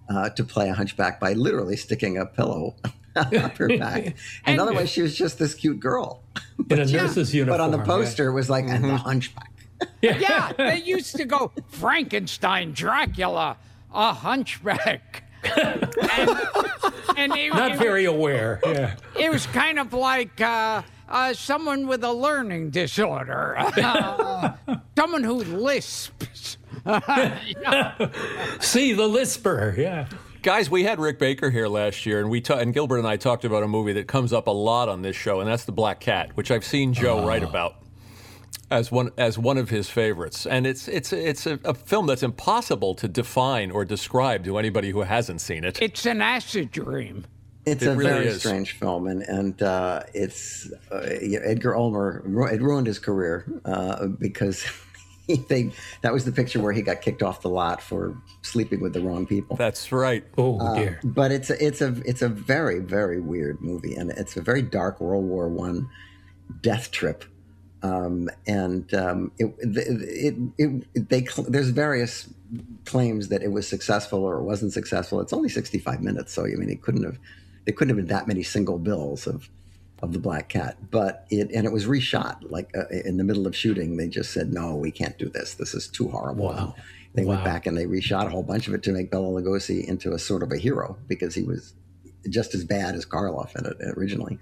uh, 0.09 0.29
to 0.31 0.45
play 0.45 0.69
a 0.69 0.75
hunchback 0.75 1.19
by 1.21 1.33
literally 1.33 1.77
sticking 1.77 2.19
a 2.19 2.27
pillow 2.27 2.77
up 3.17 3.57
her 3.57 3.69
back. 3.69 4.05
and, 4.07 4.15
and 4.47 4.61
otherwise, 4.61 4.91
she 4.91 5.03
was 5.03 5.17
just 5.17 5.39
this 5.39 5.55
cute 5.55 5.81
girl. 5.81 6.23
but, 6.59 6.79
in 6.79 6.89
a 6.89 6.93
nurse's 6.93 7.35
uniform. 7.35 7.59
But 7.59 7.65
on 7.65 7.71
the 7.71 7.85
poster, 7.85 8.29
it 8.29 8.33
was 8.33 8.51
like, 8.51 8.67
mm-hmm. 8.67 8.75
and 8.75 8.85
the 8.85 8.97
hunchback. 8.97 9.51
yeah, 10.03 10.53
they 10.57 10.79
used 10.79 11.17
to 11.17 11.25
go 11.25 11.53
Frankenstein, 11.69 12.73
Dracula, 12.73 13.57
a 13.93 14.13
hunchback. 14.13 15.25
and, 15.43 15.89
and 17.17 17.33
it, 17.35 17.55
not 17.55 17.73
it, 17.73 17.79
very 17.79 18.05
aware. 18.05 18.61
Yeah, 18.65 18.97
it 19.19 19.31
was 19.31 19.47
kind 19.47 19.79
of 19.79 19.93
like 19.95 20.41
uh, 20.41 20.83
uh, 21.09 21.33
someone 21.33 21.87
with 21.87 22.05
a 22.05 22.13
learning 22.13 22.71
disorder, 22.71 23.55
uh, 23.59 24.53
someone 24.97 25.25
who 25.25 25.37
lisps. 25.37 26.59
See 28.61 28.93
the 28.95 29.07
Lisper, 29.07 29.75
yeah. 29.77 30.07
Guys, 30.43 30.71
we 30.71 30.85
had 30.85 30.99
Rick 30.99 31.19
Baker 31.19 31.51
here 31.51 31.69
last 31.69 32.07
year, 32.07 32.21
and 32.21 32.31
we 32.31 32.41
ta- 32.41 32.57
and 32.57 32.73
Gilbert 32.73 32.97
and 32.99 33.07
I 33.07 33.19
talked 33.19 33.45
about 33.45 33.63
a 33.63 33.69
movie 33.69 33.93
that 33.95 34.09
comes 34.09 34.33
up 34.33 34.47
a 34.47 34.51
lot 34.51 34.89
on 34.89 35.03
this 35.03 35.15
show, 35.15 35.41
and 35.41 35.49
that's 35.49 35.65
The 35.65 35.73
Black 35.73 36.01
Cat, 36.01 36.35
which 36.37 36.51
I've 36.51 36.65
seen 36.65 36.95
Joe 36.95 37.27
write 37.27 37.43
about 37.43 37.77
as 38.71 38.93
one 38.93 39.11
as 39.19 39.39
one 39.39 39.59
of 39.59 39.71
his 39.71 39.89
favorites. 39.89 40.47
And 40.47 40.67
it's 40.67 40.89
it's 40.89 41.13
it's 41.13 41.47
a, 41.47 41.59
a, 41.65 41.75
film 41.75 42.07
that's 42.07 42.23
impossible 42.23 42.95
to 42.97 43.09
define 43.09 43.71
or 43.71 43.85
describe 43.85 44.45
to 44.45 44.59
anybody 44.59 44.91
who 44.91 45.01
hasn't 45.01 45.41
seen 45.41 45.65
it. 45.65 45.81
It's 45.83 46.07
an 46.07 46.23
acid 46.23 46.71
dream. 46.71 47.27
It's 47.67 47.83
it 47.83 47.89
a 47.89 47.95
really 47.95 48.11
very 48.11 48.27
is. 48.27 48.41
strange 48.41 48.73
film, 48.73 49.07
and 49.07 49.23
and 49.23 49.63
uh, 49.63 50.03
it's 50.15 50.73
uh, 50.91 50.97
Edgar 50.99 51.77
Ulmer. 51.77 52.23
It 52.51 52.63
ruined 52.63 52.87
his 52.87 52.99
career 52.99 53.47
uh, 53.65 54.07
because 54.07 54.65
they 55.49 55.71
that 56.03 56.13
was 56.13 56.25
the 56.25 56.33
picture 56.33 56.61
where 56.61 56.73
he 56.73 56.81
got 56.81 57.03
kicked 57.03 57.23
off 57.23 57.43
the 57.43 57.51
lot 57.51 57.83
for 57.83 58.17
sleeping 58.43 58.81
with 58.81 58.95
the 58.95 59.01
wrong 59.01 59.27
people. 59.27 59.57
That's 59.57 59.93
right. 59.93 60.25
Oh 60.39 60.59
uh, 60.59 60.75
dear. 60.75 61.01
But 61.05 61.33
it's 61.33 61.51
a, 61.51 61.65
it's 61.65 61.81
a 61.83 62.01
it's 62.07 62.23
a 62.23 62.29
very 62.29 62.79
very 62.79 63.21
weird 63.21 63.61
movie, 63.61 63.95
and 63.95 64.11
it's 64.13 64.37
a 64.37 64.41
very 64.41 64.63
dark 64.63 65.01
World 65.01 65.25
War 65.25 65.49
One 65.49 65.89
death 66.63 66.91
trip. 66.91 67.25
Um, 67.83 68.29
and 68.47 68.93
um, 68.93 69.33
it, 69.39 69.55
it, 69.59 70.35
it, 70.59 70.85
it, 70.95 71.09
they 71.09 71.27
there's 71.49 71.71
various 71.71 72.29
claims 72.85 73.29
that 73.29 73.43
it 73.43 73.53
was 73.53 73.67
successful 73.67 74.23
or 74.23 74.39
it 74.39 74.43
wasn't 74.43 74.73
successful. 74.73 75.21
It's 75.21 75.33
only 75.33 75.49
65 75.49 76.03
minutes, 76.03 76.33
so 76.33 76.45
I 76.45 76.51
mean, 76.51 76.69
it 76.69 76.83
couldn't 76.83 77.05
have 77.05 77.19
there 77.65 77.75
couldn't 77.75 77.97
have 77.97 78.07
been 78.07 78.15
that 78.15 78.27
many 78.27 78.43
single 78.43 78.79
bills 78.79 79.27
of 79.27 79.49
of 80.03 80.13
the 80.13 80.19
Black 80.19 80.49
Cat, 80.49 80.77
but 80.91 81.27
it 81.31 81.51
and 81.53 81.67
it 81.67 81.73
was 81.73 81.87
reshot. 81.87 82.51
Like 82.51 82.71
uh, 82.77 82.89
in 82.89 83.17
the 83.17 83.25
middle 83.25 83.47
of 83.47 83.55
shooting, 83.55 83.97
they 83.97 84.09
just 84.09 84.33
said, 84.33 84.53
"No, 84.53 84.75
we 84.75 84.91
can't 84.91 85.19
do 85.19 85.29
this. 85.29 85.55
This 85.55 85.75
is 85.75 85.89
too 85.89 86.09
horrible." 86.09 86.47
Wow. 86.47 86.75
They 87.15 87.25
wow. 87.25 87.35
went 87.35 87.45
back 87.45 87.67
and 87.67 87.77
they 87.77 87.87
reshot 87.87 88.27
a 88.27 88.31
whole 88.31 88.43
bunch 88.43 88.69
of 88.69 88.75
it 88.75 88.83
to 88.85 88.93
make 88.93 89.11
Bela 89.11 89.27
Lugosi 89.27 89.85
into 89.85 90.13
a 90.13 90.19
sort 90.19 90.43
of 90.43 90.53
a 90.53 90.57
hero 90.57 90.97
because 91.09 91.35
he 91.35 91.43
was 91.43 91.75
just 92.29 92.55
as 92.55 92.65
bad 92.65 92.95
as 92.95 93.05
Karloff 93.05 93.57
in 93.57 93.67
it 93.67 93.77
originally. 93.97 94.39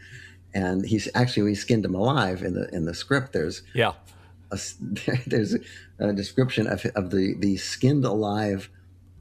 And 0.55 0.85
he's 0.85 1.09
actually 1.15 1.45
we 1.45 1.55
skinned 1.55 1.85
him 1.85 1.95
alive 1.95 2.43
in 2.43 2.55
the 2.55 2.69
in 2.75 2.85
the 2.85 2.95
script. 2.95 3.33
There's 3.33 3.63
yeah, 3.75 3.93
a, 4.51 4.59
there's 5.27 5.55
a 5.99 6.13
description 6.13 6.67
of 6.67 6.85
of 6.95 7.11
the 7.11 7.35
the 7.39 7.57
skinned 7.57 8.05
alive 8.05 8.71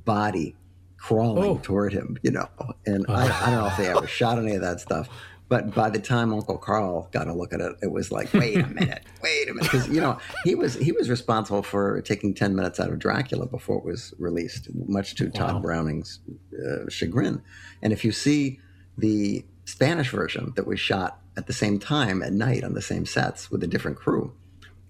body 0.06 0.56
crawling 0.98 1.44
oh. 1.44 1.60
toward 1.62 1.94
him, 1.94 2.18
you 2.24 2.32
know. 2.32 2.48
And 2.86 3.06
I, 3.08 3.48
I 3.48 3.52
don't 3.52 3.60
know 3.60 3.68
if 3.68 3.78
they 3.78 3.88
ever 3.88 4.08
shot 4.20 4.40
any 4.40 4.56
of 4.56 4.62
that 4.62 4.80
stuff, 4.80 5.10
but 5.50 5.74
by 5.74 5.90
the 5.90 6.00
time 6.00 6.34
Uncle 6.34 6.58
Carl 6.58 7.08
got 7.12 7.28
a 7.28 7.34
look 7.34 7.54
at 7.54 7.62
it, 7.62 7.74
it 7.82 7.92
was 7.92 8.12
like, 8.12 8.34
wait 8.34 8.58
a 8.58 8.68
minute, 8.68 9.04
wait 9.24 9.50
a 9.50 9.54
minute, 9.54 9.72
because 9.72 9.88
you 9.88 10.02
know 10.02 10.18
he 10.44 10.56
was 10.56 10.76
he 10.76 10.92
was 10.92 11.10
responsible 11.10 11.64
for 11.64 12.02
taking 12.02 12.34
ten 12.34 12.56
minutes 12.56 12.80
out 12.80 12.90
of 12.90 13.00
Dracula 13.00 13.46
before 13.46 13.78
it 13.78 13.86
was 13.86 14.14
released, 14.18 14.68
much 14.74 15.16
to 15.16 15.26
wow. 15.26 15.32
Tod 15.48 15.62
Browning's 15.62 16.20
uh, 16.54 16.90
chagrin. 16.90 17.42
And 17.82 17.94
if 17.94 18.04
you 18.04 18.12
see 18.12 18.60
the 18.98 19.46
Spanish 19.68 20.12
version 20.12 20.54
that 20.56 20.66
was 20.66 20.80
shot 20.80 21.20
at 21.36 21.46
the 21.46 21.54
same 21.54 21.78
time 21.78 22.24
at 22.24 22.32
night 22.32 22.64
on 22.64 22.74
the 22.74 22.82
same 22.82 23.06
sets 23.06 23.52
with 23.52 23.62
a 23.64 23.68
different 23.68 23.98
crew, 23.98 24.34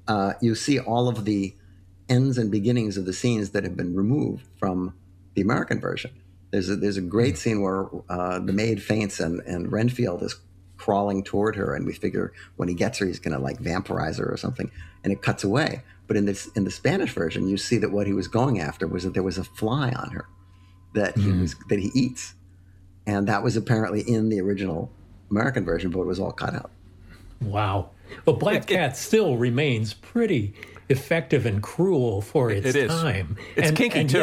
uh, 0.07 0.34
you 0.39 0.53
see 0.53 0.79
all 0.79 1.10
of 1.10 1.25
the 1.25 1.55
ends 2.07 2.38
and 2.38 2.51
beginnings 2.51 2.96
of 2.96 3.05
the 3.05 3.12
scenes 3.12 3.50
that 3.50 3.63
have 3.63 3.75
been 3.75 3.96
removed 3.96 4.46
from 4.57 4.93
the 5.34 5.41
American 5.41 5.81
version. 5.81 6.12
There's 6.51 6.69
a, 6.69 6.75
there's 6.75 6.98
a 6.98 7.01
great 7.01 7.31
hmm. 7.31 7.38
scene 7.38 7.62
where 7.62 7.88
uh, 8.07 8.39
the 8.39 8.53
maid 8.53 8.81
faints 8.81 9.19
and, 9.19 9.41
and 9.41 9.72
Renfield 9.72 10.22
is 10.22 10.36
crawling 10.77 11.24
toward 11.24 11.55
her, 11.55 11.74
and 11.74 11.86
we 11.88 11.93
figure 11.93 12.31
when 12.57 12.69
he 12.69 12.75
gets 12.75 13.00
her, 13.00 13.07
he's 13.07 13.19
going 13.19 13.36
to 13.36 13.41
like 13.41 13.57
vampirize 13.57 14.19
her 14.19 14.31
or 14.31 14.38
something, 14.38 14.69
and 15.03 15.12
it 15.12 15.24
cuts 15.24 15.43
away. 15.43 15.81
But 16.05 16.17
in 16.17 16.25
this 16.25 16.48
in 16.55 16.65
the 16.65 16.72
Spanish 16.72 17.13
version, 17.13 17.50
you 17.50 17.57
see 17.57 17.79
that 17.79 17.91
what 17.91 18.05
he 18.05 18.13
was 18.13 18.27
going 18.27 18.62
after 18.62 18.88
was 18.88 19.03
that 19.03 19.15
there 19.15 19.24
was 19.24 19.39
a 19.39 19.43
fly 19.43 19.91
on 19.91 20.12
her 20.12 20.27
that 20.93 21.17
he 21.17 21.31
was 21.31 21.55
that 21.69 21.79
he 21.79 21.91
eats, 21.93 22.34
and 23.08 23.28
that 23.28 23.42
was 23.42 23.58
apparently 23.58 24.02
in 24.02 24.30
the 24.30 24.40
original 24.40 24.92
American 25.32 25.66
version, 25.66 25.90
but 25.90 26.02
it 26.02 26.06
was 26.06 26.20
all 26.20 26.32
cut 26.32 26.54
out. 26.54 26.70
Wow. 27.42 27.90
But 28.26 28.34
Black 28.34 28.68
Cat 28.68 28.96
still 28.96 29.38
remains 29.38 29.94
pretty 29.94 30.54
effective 30.90 31.46
and 31.46 31.62
cruel 31.62 32.22
for 32.22 32.50
its 32.50 32.76
it 32.76 32.88
time. 32.90 33.38
It's 33.56 33.70
and, 33.70 33.78
kinky 33.78 34.00
and 34.00 34.10
too, 34.10 34.18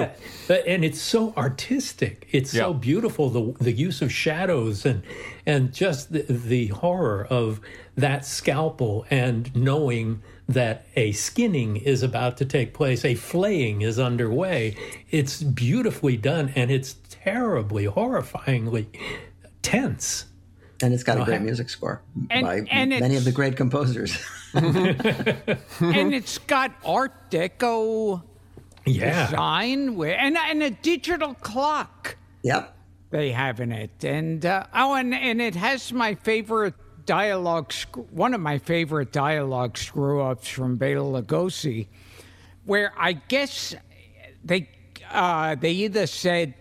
yet, 0.48 0.64
and 0.66 0.84
it's 0.84 1.00
so 1.00 1.34
artistic. 1.36 2.28
It's 2.30 2.54
yeah. 2.54 2.62
so 2.62 2.74
beautiful. 2.74 3.28
The 3.30 3.52
the 3.62 3.72
use 3.72 4.00
of 4.00 4.10
shadows 4.10 4.86
and 4.86 5.02
and 5.44 5.74
just 5.74 6.12
the, 6.12 6.22
the 6.22 6.68
horror 6.68 7.26
of 7.28 7.60
that 7.96 8.24
scalpel 8.24 9.04
and 9.10 9.54
knowing 9.54 10.22
that 10.48 10.86
a 10.96 11.12
skinning 11.12 11.76
is 11.76 12.02
about 12.02 12.36
to 12.38 12.44
take 12.44 12.74
place, 12.74 13.04
a 13.04 13.14
flaying 13.14 13.82
is 13.82 13.98
underway. 13.98 14.76
It's 15.10 15.42
beautifully 15.42 16.16
done, 16.16 16.52
and 16.54 16.70
it's 16.70 16.96
terribly, 17.24 17.86
horrifyingly 17.86 18.86
tense. 19.62 20.26
And 20.82 20.92
it's 20.92 21.02
got 21.02 21.20
a 21.20 21.24
great 21.24 21.40
music 21.40 21.70
score 21.70 22.02
And- 22.30 22.46
by 22.46 22.66
and 22.70 22.90
many 22.90 23.16
of 23.16 23.24
the 23.24 23.32
great 23.32 23.56
composers. 23.56 24.18
and 24.54 26.14
it's 26.14 26.38
got 26.38 26.72
Art 26.84 27.30
Deco 27.30 28.22
Yeah. 28.84 29.26
design 29.26 29.96
with, 29.96 30.16
and, 30.18 30.36
and 30.36 30.62
a 30.62 30.70
digital 30.70 31.34
clock 31.34 32.16
yep. 32.42 32.76
they 33.10 33.32
have 33.32 33.60
in 33.60 33.72
it. 33.72 34.04
And 34.04 34.44
uh, 34.44 34.66
oh, 34.74 34.94
and, 34.94 35.14
and 35.14 35.40
it 35.40 35.54
has 35.54 35.92
my 35.92 36.14
favorite 36.16 36.74
dialogue, 37.06 37.72
sc- 37.72 37.96
one 38.12 38.34
of 38.34 38.40
my 38.40 38.58
favorite 38.58 39.12
dialogue 39.12 39.78
screw 39.78 40.20
ups 40.22 40.48
from 40.48 40.76
Bela 40.76 41.22
Lugosi, 41.22 41.86
where 42.64 42.92
I 42.98 43.12
guess 43.14 43.74
they 44.44 44.68
uh, 45.10 45.54
they 45.54 45.70
either 45.72 46.06
said 46.06 46.54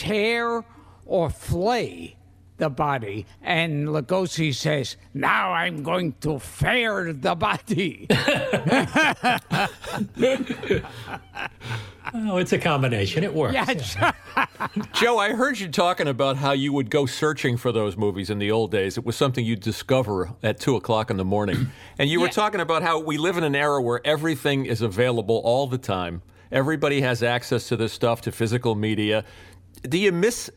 tear 0.00 0.64
or 1.04 1.28
flay 1.30 2.16
the 2.56 2.68
body, 2.70 3.26
and 3.42 3.88
Lugosi 3.88 4.54
says, 4.54 4.96
"Now 5.14 5.52
I'm 5.52 5.82
going 5.82 6.12
to 6.20 6.38
fare 6.38 7.12
the 7.12 7.34
body." 7.34 8.06
Oh, 12.12 12.38
it's 12.38 12.52
a 12.52 12.58
combination. 12.58 13.22
It 13.22 13.32
works. 13.32 13.54
yes. 13.54 13.96
Joe, 14.94 15.18
I 15.18 15.32
heard 15.32 15.60
you 15.60 15.68
talking 15.68 16.08
about 16.08 16.36
how 16.36 16.50
you 16.52 16.72
would 16.72 16.90
go 16.90 17.06
searching 17.06 17.56
for 17.56 17.70
those 17.70 17.96
movies 17.96 18.30
in 18.30 18.38
the 18.40 18.50
old 18.50 18.72
days. 18.72 18.98
It 18.98 19.04
was 19.04 19.14
something 19.14 19.44
you'd 19.44 19.60
discover 19.60 20.30
at 20.42 20.58
two 20.58 20.74
o'clock 20.74 21.10
in 21.10 21.18
the 21.18 21.24
morning. 21.24 21.68
And 21.98 22.10
you 22.10 22.18
were 22.18 22.26
Yeah. 22.26 22.32
talking 22.32 22.60
about 22.60 22.82
how 22.82 22.98
we 22.98 23.16
live 23.18 23.36
in 23.36 23.44
an 23.44 23.54
era 23.54 23.80
where 23.80 24.00
everything 24.04 24.64
is 24.66 24.80
available 24.80 25.40
all 25.44 25.66
the 25.68 25.78
time. 25.78 26.22
Everybody 26.50 27.02
has 27.02 27.22
access 27.22 27.68
to 27.68 27.76
this 27.76 27.92
stuff, 27.92 28.22
to 28.22 28.32
physical 28.32 28.74
media. 28.74 29.24
Do 29.82 29.98
you 29.98 30.12
miss? 30.12 30.50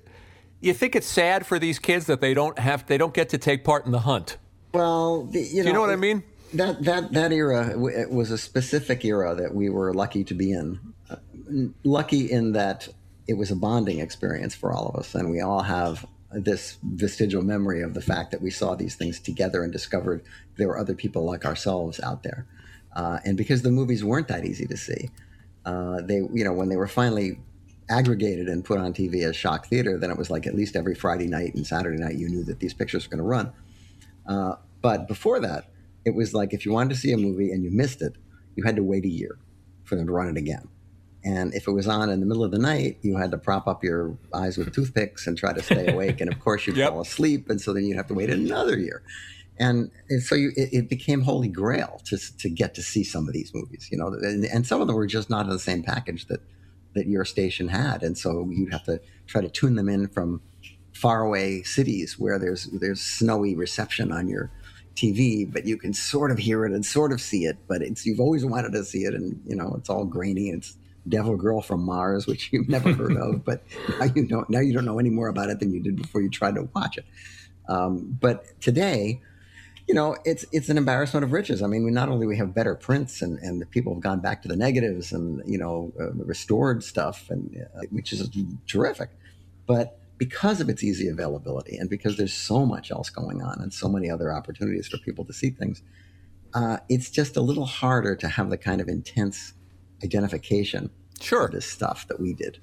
You 0.60 0.74
think 0.74 0.96
it's 0.96 1.08
sad 1.08 1.46
for 1.46 1.60
these 1.60 1.80
kids 1.80 2.06
that 2.06 2.22
they 2.22 2.34
don't 2.34 2.58
have, 2.58 2.86
they 2.86 2.98
don't 2.98 3.14
get 3.14 3.30
to 3.30 3.38
take 3.38 3.64
part 3.64 3.86
in 3.86 3.92
the 3.92 4.00
hunt? 4.00 4.38
Well, 4.74 5.26
the, 5.26 5.42
you 5.42 5.58
know, 5.58 5.62
Do 5.64 5.68
you 5.68 5.74
know 5.74 5.82
what 5.82 5.90
I 5.90 5.96
mean? 5.96 6.24
That 6.54 6.84
that 6.84 7.14
that 7.14 7.32
era 7.32 7.70
it 7.90 8.12
was 8.12 8.30
a 8.30 8.38
specific 8.38 9.04
era 9.04 9.34
that 9.36 9.56
we 9.56 9.70
were 9.70 9.94
lucky 9.94 10.24
to 10.26 10.34
be 10.34 10.52
in. 10.52 10.80
Uh, 11.10 11.16
lucky 11.84 12.32
in 12.32 12.54
that 12.54 12.88
it 13.28 13.34
was 13.34 13.52
a 13.52 13.56
bonding 13.56 14.00
experience 14.00 14.54
for 14.54 14.72
all 14.72 14.88
of 14.88 14.96
us, 14.96 15.16
and 15.16 15.32
we 15.32 15.42
all 15.42 15.64
have 15.64 16.06
this 16.32 16.78
vestigial 16.84 17.44
memory 17.44 17.82
of 17.82 17.94
the 17.94 18.02
fact 18.02 18.32
that 18.32 18.42
we 18.42 18.50
saw 18.50 18.76
these 18.76 18.96
things 18.96 19.20
together 19.20 19.64
and 19.64 19.72
discovered 19.72 20.24
there 20.58 20.68
were 20.68 20.78
other 20.78 20.96
people 20.96 21.24
like 21.26 21.46
ourselves 21.46 22.00
out 22.02 22.24
there. 22.24 22.46
Uh, 22.96 23.20
and 23.26 23.38
because 23.38 23.62
the 23.62 23.72
movies 23.72 24.04
weren't 24.04 24.28
that 24.28 24.46
easy 24.46 24.68
to 24.68 24.78
see, 24.78 25.10
uh, 25.66 26.02
they 26.02 26.16
you 26.16 26.44
know 26.44 26.54
when 26.54 26.70
they 26.70 26.76
were 26.76 26.88
finally 26.88 27.40
aggregated 27.98 28.48
and 28.48 28.66
put 28.66 28.80
on 28.80 28.94
TV 28.94 29.24
as 29.24 29.36
shock 29.36 29.68
theater, 29.68 29.98
then 29.98 30.10
it 30.12 30.18
was 30.18 30.30
like 30.30 30.48
at 30.48 30.56
least 30.56 30.76
every 30.76 30.96
Friday 30.96 31.28
night 31.28 31.54
and 31.56 31.66
Saturday 31.66 31.98
night 32.02 32.16
you 32.16 32.28
knew 32.30 32.44
that 32.44 32.60
these 32.60 32.74
pictures 32.74 33.06
were 33.06 33.16
going 33.16 33.24
to 33.26 33.30
run. 33.38 33.52
Uh, 34.28 34.56
but 34.82 35.08
before 35.08 35.40
that, 35.40 35.70
it 36.06 36.16
was 36.16 36.34
like 36.34 36.54
if 36.54 36.66
you 36.66 36.72
wanted 36.72 36.90
to 36.94 37.00
see 37.00 37.12
a 37.12 37.18
movie 37.18 37.52
and 37.52 37.64
you 37.64 37.72
missed 37.72 38.02
it, 38.02 38.14
you 38.56 38.64
had 38.64 38.76
to 38.76 38.84
wait 38.84 39.06
a 39.06 39.10
year 39.10 39.38
for 39.84 39.96
them 39.96 40.08
to 40.08 40.12
run 40.14 40.28
it 40.28 40.38
again. 40.38 40.68
And 41.26 41.54
if 41.54 41.68
it 41.68 41.72
was 41.72 41.88
on 41.88 42.10
in 42.10 42.20
the 42.20 42.26
middle 42.26 42.44
of 42.44 42.52
the 42.52 42.60
night, 42.60 42.98
you 43.02 43.16
had 43.18 43.32
to 43.32 43.38
prop 43.38 43.66
up 43.68 43.84
your 43.84 44.18
eyes 44.34 44.58
with 44.58 44.74
toothpicks 44.74 45.26
and 45.28 45.38
try 45.38 45.54
to 45.54 45.62
stay 45.64 45.86
awake. 45.94 46.20
and 46.20 46.30
of 46.32 46.40
course, 46.40 46.68
you'd 46.68 46.76
Yep. 46.84 46.90
fall 46.92 47.02
asleep. 47.02 47.50
And 47.50 47.62
so 47.62 47.74
then 47.74 47.86
you'd 47.86 47.96
have 47.96 48.08
to 48.08 48.14
wait 48.14 48.30
another 48.30 48.78
year. 48.78 49.04
And, 49.58 49.92
and 50.10 50.22
so 50.22 50.36
you, 50.36 50.52
it, 50.58 50.70
it 50.74 50.90
became 50.90 51.22
holy 51.22 51.48
grail 51.48 52.02
to, 52.06 52.18
to 52.40 52.50
get 52.50 52.74
to 52.76 52.82
see 52.82 53.04
some 53.04 53.28
of 53.28 53.34
these 53.34 53.52
movies, 53.54 53.88
you 53.92 53.98
know, 53.98 54.08
and, 54.08 54.44
and 54.46 54.68
some 54.68 54.82
of 54.82 54.88
them 54.88 54.96
were 54.98 55.08
just 55.08 55.30
not 55.30 55.46
in 55.46 55.52
the 55.52 55.60
same 55.60 55.84
package 55.84 56.26
that, 56.28 56.42
that 56.94 57.08
your 57.08 57.26
station 57.26 57.68
had. 57.68 58.04
And 58.04 58.18
so 58.18 58.48
you'd 58.50 58.72
have 58.72 58.84
to 58.86 59.02
try 59.28 59.42
to 59.42 59.50
tune 59.50 59.76
them 59.76 59.90
in 59.90 60.08
from 60.08 60.42
faraway 60.94 61.64
cities 61.64 62.20
where 62.20 62.38
there's 62.38 62.66
there's 62.68 63.02
snowy 63.02 63.56
reception 63.56 64.12
on 64.12 64.28
your 64.28 64.52
TV, 64.96 65.52
but 65.52 65.66
you 65.66 65.78
can 65.78 65.94
sort 65.94 66.32
of 66.32 66.38
hear 66.38 66.66
it 66.66 66.72
and 66.72 66.86
sort 66.86 67.12
of 67.12 67.20
see 67.20 67.46
it, 67.46 67.58
but 67.68 67.82
it's 67.82 68.06
you've 68.06 68.20
always 68.20 68.46
wanted 68.46 68.72
to 68.74 68.84
see 68.84 69.00
it, 69.00 69.14
and 69.14 69.42
you 69.46 69.56
know 69.56 69.74
it's 69.78 69.90
all 69.90 70.06
grainy. 70.06 70.50
It's 70.50 70.78
Devil 71.10 71.36
Girl 71.36 71.62
from 71.62 71.82
Mars, 71.84 72.28
which 72.28 72.50
you've 72.52 72.70
never 72.70 72.94
heard 72.94 73.18
of, 73.18 73.44
but 73.44 73.64
now 74.00 74.06
you 74.16 74.28
don't 74.28 74.50
now 74.50 74.60
you 74.60 74.74
don't 74.74 74.86
know 74.86 75.00
any 75.00 75.10
more 75.10 75.30
about 75.30 75.50
it 75.50 75.60
than 75.60 75.74
you 75.74 75.82
did 75.82 75.96
before 75.96 76.22
you 76.22 76.30
tried 76.30 76.56
to 76.56 76.70
watch 76.76 76.98
it. 76.98 77.06
Um, 77.68 78.18
but 78.20 78.60
today, 78.62 79.22
you 79.88 79.94
know, 79.94 80.16
it's 80.24 80.46
it's 80.52 80.70
an 80.70 80.78
embarrassment 80.78 81.24
of 81.24 81.32
riches. 81.32 81.62
I 81.62 81.68
mean, 81.68 81.84
we 81.84 81.92
not 81.92 82.10
only 82.10 82.26
we 82.26 82.38
have 82.38 82.54
better 82.54 82.76
prints, 82.76 83.22
and 83.22 83.38
and 83.40 83.62
the 83.62 83.66
people 83.66 83.94
have 83.94 84.04
gone 84.04 84.20
back 84.22 84.42
to 84.44 84.48
the 84.48 84.56
negatives 84.56 85.12
and 85.12 85.42
you 85.46 85.58
know 85.58 85.92
uh, 86.00 86.12
restored 86.14 86.84
stuff, 86.84 87.30
and 87.30 87.68
uh, 87.76 87.82
which 87.92 88.14
is 88.14 88.30
terrific, 88.68 89.10
but 89.66 90.00
because 90.18 90.62
of 90.62 90.70
its 90.70 90.84
easy 90.84 91.08
availability 91.10 91.76
and 91.76 91.90
because 91.90 92.16
there's 92.18 92.34
so 92.34 92.66
much 92.66 92.92
else 92.92 93.10
going 93.10 93.42
on 93.42 93.60
and 93.62 93.74
so 93.74 93.90
many 93.90 94.10
other 94.10 94.32
opportunities 94.32 94.88
for 94.88 94.98
people 95.00 95.26
to 95.26 95.34
see 95.34 95.50
things, 95.50 95.82
uh, 96.54 96.78
it's 96.88 97.10
just 97.10 97.36
a 97.36 97.42
little 97.42 97.66
harder 97.66 98.16
to 98.16 98.28
have 98.30 98.50
the 98.50 98.58
kind 98.58 98.80
of 98.80 98.88
intense 98.88 99.54
identification 100.04 100.90
Sure. 101.20 101.46
of 101.46 101.52
this 101.52 101.66
stuff 101.66 102.08
that 102.08 102.20
we 102.20 102.34
did. 102.34 102.60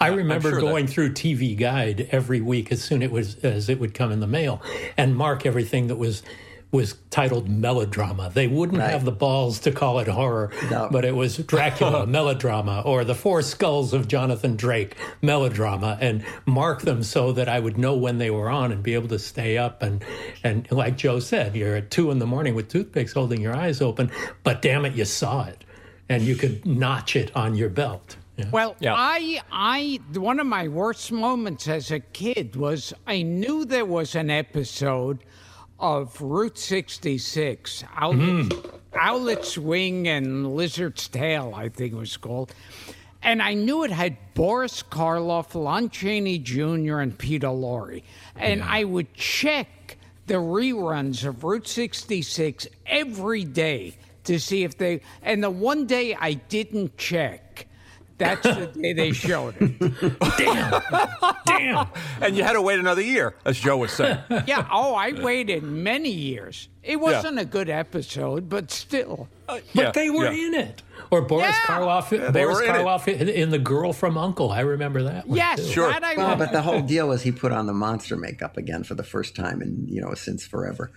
I 0.00 0.08
remember 0.08 0.50
sure 0.50 0.60
that- 0.60 0.66
going 0.66 0.86
through 0.86 1.10
TV 1.14 1.54
Guide 1.56 2.08
every 2.10 2.40
week 2.40 2.70
as 2.72 2.82
soon 2.82 3.02
it 3.02 3.10
was 3.10 3.36
as 3.44 3.68
it 3.68 3.78
would 3.80 3.94
come 3.94 4.12
in 4.12 4.20
the 4.20 4.26
mail 4.26 4.62
and 4.96 5.16
mark 5.16 5.44
everything 5.46 5.86
that 5.88 5.96
was 5.96 6.22
was 6.70 6.94
titled 7.10 7.50
melodrama. 7.50 8.30
They 8.32 8.46
wouldn't 8.46 8.78
Right. 8.80 8.90
have 8.92 9.04
the 9.04 9.12
balls 9.12 9.58
to 9.60 9.70
call 9.72 9.98
it 9.98 10.08
horror, 10.08 10.48
No. 10.70 10.88
but 10.90 11.04
it 11.04 11.14
was 11.14 11.36
Dracula 11.36 12.06
melodrama 12.18 12.80
or 12.86 13.04
The 13.04 13.14
Four 13.14 13.42
Skulls 13.42 13.92
of 13.92 14.08
Jonathan 14.08 14.56
Drake 14.56 14.96
melodrama 15.20 15.98
and 16.00 16.24
mark 16.46 16.80
them 16.80 17.02
so 17.02 17.30
that 17.32 17.46
I 17.46 17.60
would 17.60 17.76
know 17.76 17.94
when 17.94 18.16
they 18.16 18.30
were 18.30 18.48
on 18.48 18.72
and 18.72 18.82
be 18.82 18.94
able 18.94 19.08
to 19.08 19.18
stay 19.18 19.58
up 19.58 19.82
and 19.82 20.02
and 20.42 20.66
like 20.70 20.96
Joe 20.96 21.18
said, 21.18 21.54
you're 21.54 21.76
at 21.76 21.90
two 21.90 22.10
in 22.10 22.18
the 22.20 22.26
morning 22.26 22.54
with 22.54 22.68
toothpicks 22.70 23.12
holding 23.12 23.42
your 23.42 23.54
eyes 23.54 23.82
open, 23.82 24.10
but 24.42 24.62
damn 24.62 24.86
it, 24.86 24.94
you 24.94 25.04
saw 25.04 25.44
it. 25.44 25.64
And 26.08 26.22
you 26.22 26.36
could 26.36 26.64
notch 26.66 27.16
it 27.16 27.30
on 27.36 27.54
your 27.54 27.68
belt. 27.68 28.16
Yeah. 28.36 28.48
Well, 28.50 28.76
Yeah. 28.80 28.94
I, 28.96 29.40
I, 29.50 30.00
one 30.14 30.40
of 30.40 30.46
my 30.46 30.68
worst 30.68 31.12
moments 31.12 31.68
as 31.68 31.90
a 31.90 32.00
kid 32.00 32.56
was 32.56 32.94
I 33.06 33.22
knew 33.22 33.64
there 33.64 33.84
was 33.84 34.14
an 34.14 34.30
episode 34.30 35.18
of 35.78 36.18
Route 36.20 36.58
66, 36.58 37.84
Owlet's, 38.00 38.54
hmm. 38.54 38.98
Owlet's 38.98 39.58
Wing 39.58 40.06
and 40.08 40.54
Lizard's 40.54 41.08
Tail, 41.08 41.52
I 41.54 41.68
think 41.68 41.92
it 41.92 41.96
was 41.96 42.16
called. 42.16 42.54
And 43.22 43.42
I 43.42 43.54
knew 43.54 43.84
it 43.84 43.90
had 43.90 44.16
Boris 44.34 44.82
Karloff, 44.82 45.54
Lon 45.54 45.90
Chaney 45.90 46.38
Jr., 46.38 46.98
and 46.98 47.16
Peter 47.16 47.48
Lorre. 47.48 48.02
And 48.36 48.62
I 48.62 48.84
would 48.84 49.12
check 49.14 49.96
the 50.26 50.34
reruns 50.34 51.24
of 51.24 51.44
Route 51.44 51.68
66 51.68 52.66
every 52.86 53.44
day 53.44 53.96
to 54.24 54.38
see 54.40 54.64
if 54.64 54.76
they. 54.78 55.00
And 55.22 55.42
the 55.42 55.50
one 55.50 55.86
day 55.86 56.14
I 56.14 56.34
didn't 56.34 56.96
check, 56.96 57.41
that's 58.22 58.42
the 58.42 58.66
day 58.80 58.92
they 58.92 59.12
showed 59.12 59.54
it. 59.60 59.78
damn. 60.38 60.82
Damn. 61.46 61.88
And 62.20 62.36
you 62.36 62.42
had 62.44 62.52
to 62.54 62.62
wait 62.62 62.78
another 62.78 63.02
year, 63.02 63.34
as 63.44 63.58
Joe 63.58 63.76
was 63.76 63.92
saying. 63.92 64.18
Yeah. 64.46 64.66
Oh, 64.70 64.94
I 64.94 65.12
waited 65.12 65.62
many 65.62 66.10
years. 66.10 66.68
It 66.82 66.98
wasn't 67.00 67.38
a 67.38 67.44
good 67.44 67.68
episode, 67.68 68.48
but 68.48 68.70
still. 68.70 69.28
Uh, 69.48 69.60
but 69.74 69.84
Yeah, 69.84 69.90
they 69.92 70.10
were 70.10 70.30
yeah. 70.32 70.46
in 70.48 70.54
it. 70.54 70.82
Or 71.10 71.22
Boris 71.22 71.46
Yeah. 71.48 71.52
Karloff, 71.66 72.08
they 72.10 72.42
Boris 72.44 72.60
in. 72.60 72.66
Karloff 72.66 73.06
in, 73.08 73.28
in 73.28 73.50
The 73.50 73.58
Girl 73.58 73.92
from 73.92 74.16
Uncle. 74.16 74.50
I 74.50 74.60
remember 74.60 75.02
that 75.04 75.26
one. 75.28 75.36
Yes, 75.36 75.58
too. 75.58 75.72
Sure. 75.72 75.90
that 75.90 76.02
I 76.02 76.14
Well, 76.16 76.36
but 76.36 76.52
the 76.52 76.62
whole 76.62 76.80
deal 76.80 77.08
was 77.08 77.22
he 77.22 77.32
put 77.32 77.52
on 77.52 77.66
the 77.66 77.72
monster 77.74 78.16
makeup 78.16 78.56
again 78.56 78.82
for 78.82 78.94
the 78.94 79.02
first 79.04 79.36
time 79.36 79.60
in 79.62 79.86
you 79.88 80.00
know 80.00 80.14
since 80.14 80.44
forever. 80.46 80.90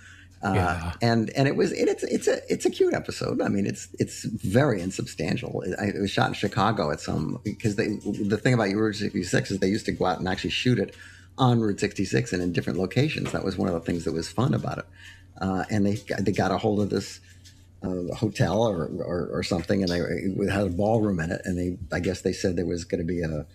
Uh, 0.46 0.54
Yeah. 0.54 0.94
and 1.02 1.30
and 1.32 1.48
it 1.48 1.56
was 1.56 1.72
it, 1.72 1.88
it's 1.88 2.04
it's 2.04 2.28
a 2.28 2.38
it's 2.54 2.66
a 2.66 2.70
cute 2.70 2.94
episode. 2.94 3.42
I 3.42 3.48
mean, 3.48 3.66
it's 3.66 3.88
it's 4.00 4.24
very 4.26 4.80
insubstantial. 4.82 5.62
It, 5.64 5.96
it 5.96 6.00
was 6.00 6.12
shot 6.12 6.28
in 6.28 6.34
Chicago 6.36 6.92
at 6.92 7.00
some 7.02 7.40
because 7.44 7.76
they 7.78 7.88
the 8.34 8.38
thing 8.38 8.54
about 8.54 8.70
Route 8.72 8.96
66 8.96 9.52
is 9.52 9.60
they 9.60 9.68
used 9.68 9.86
to 9.88 9.92
go 9.92 10.06
out 10.06 10.20
and 10.20 10.28
actually 10.28 10.52
shoot 10.52 10.78
it 10.80 10.96
on 11.38 11.60
Route 11.60 11.80
66 11.80 12.32
and 12.34 12.42
in 12.44 12.54
different 12.54 12.80
locations. 12.80 13.32
That 13.32 13.44
was 13.44 13.58
one 13.58 13.68
of 13.68 13.74
the 13.74 13.82
things 13.82 14.04
that 14.06 14.14
was 14.14 14.30
fun 14.30 14.54
about 14.54 14.78
it. 14.78 14.86
Uh, 15.42 15.64
and 15.72 15.86
they 15.86 15.96
they 16.20 16.32
got 16.32 16.52
a 16.52 16.58
hold 16.58 16.80
of 16.80 16.90
this 16.92 17.20
uh, 17.84 18.14
hotel 18.16 18.62
or, 18.68 18.86
or 18.86 19.30
or 19.34 19.44
something, 19.44 19.82
and 19.84 19.92
they 19.92 20.00
it 20.00 20.50
had 20.52 20.68
a 20.68 20.70
ballroom 20.70 21.20
in 21.20 21.32
it. 21.32 21.42
And 21.46 21.58
they 21.58 21.78
I 21.96 22.00
guess 22.00 22.22
they 22.22 22.34
said 22.34 22.56
there 22.56 22.66
was 22.66 22.86
going 22.86 23.02
to 23.06 23.08
be 23.08 23.22
a 23.22 23.46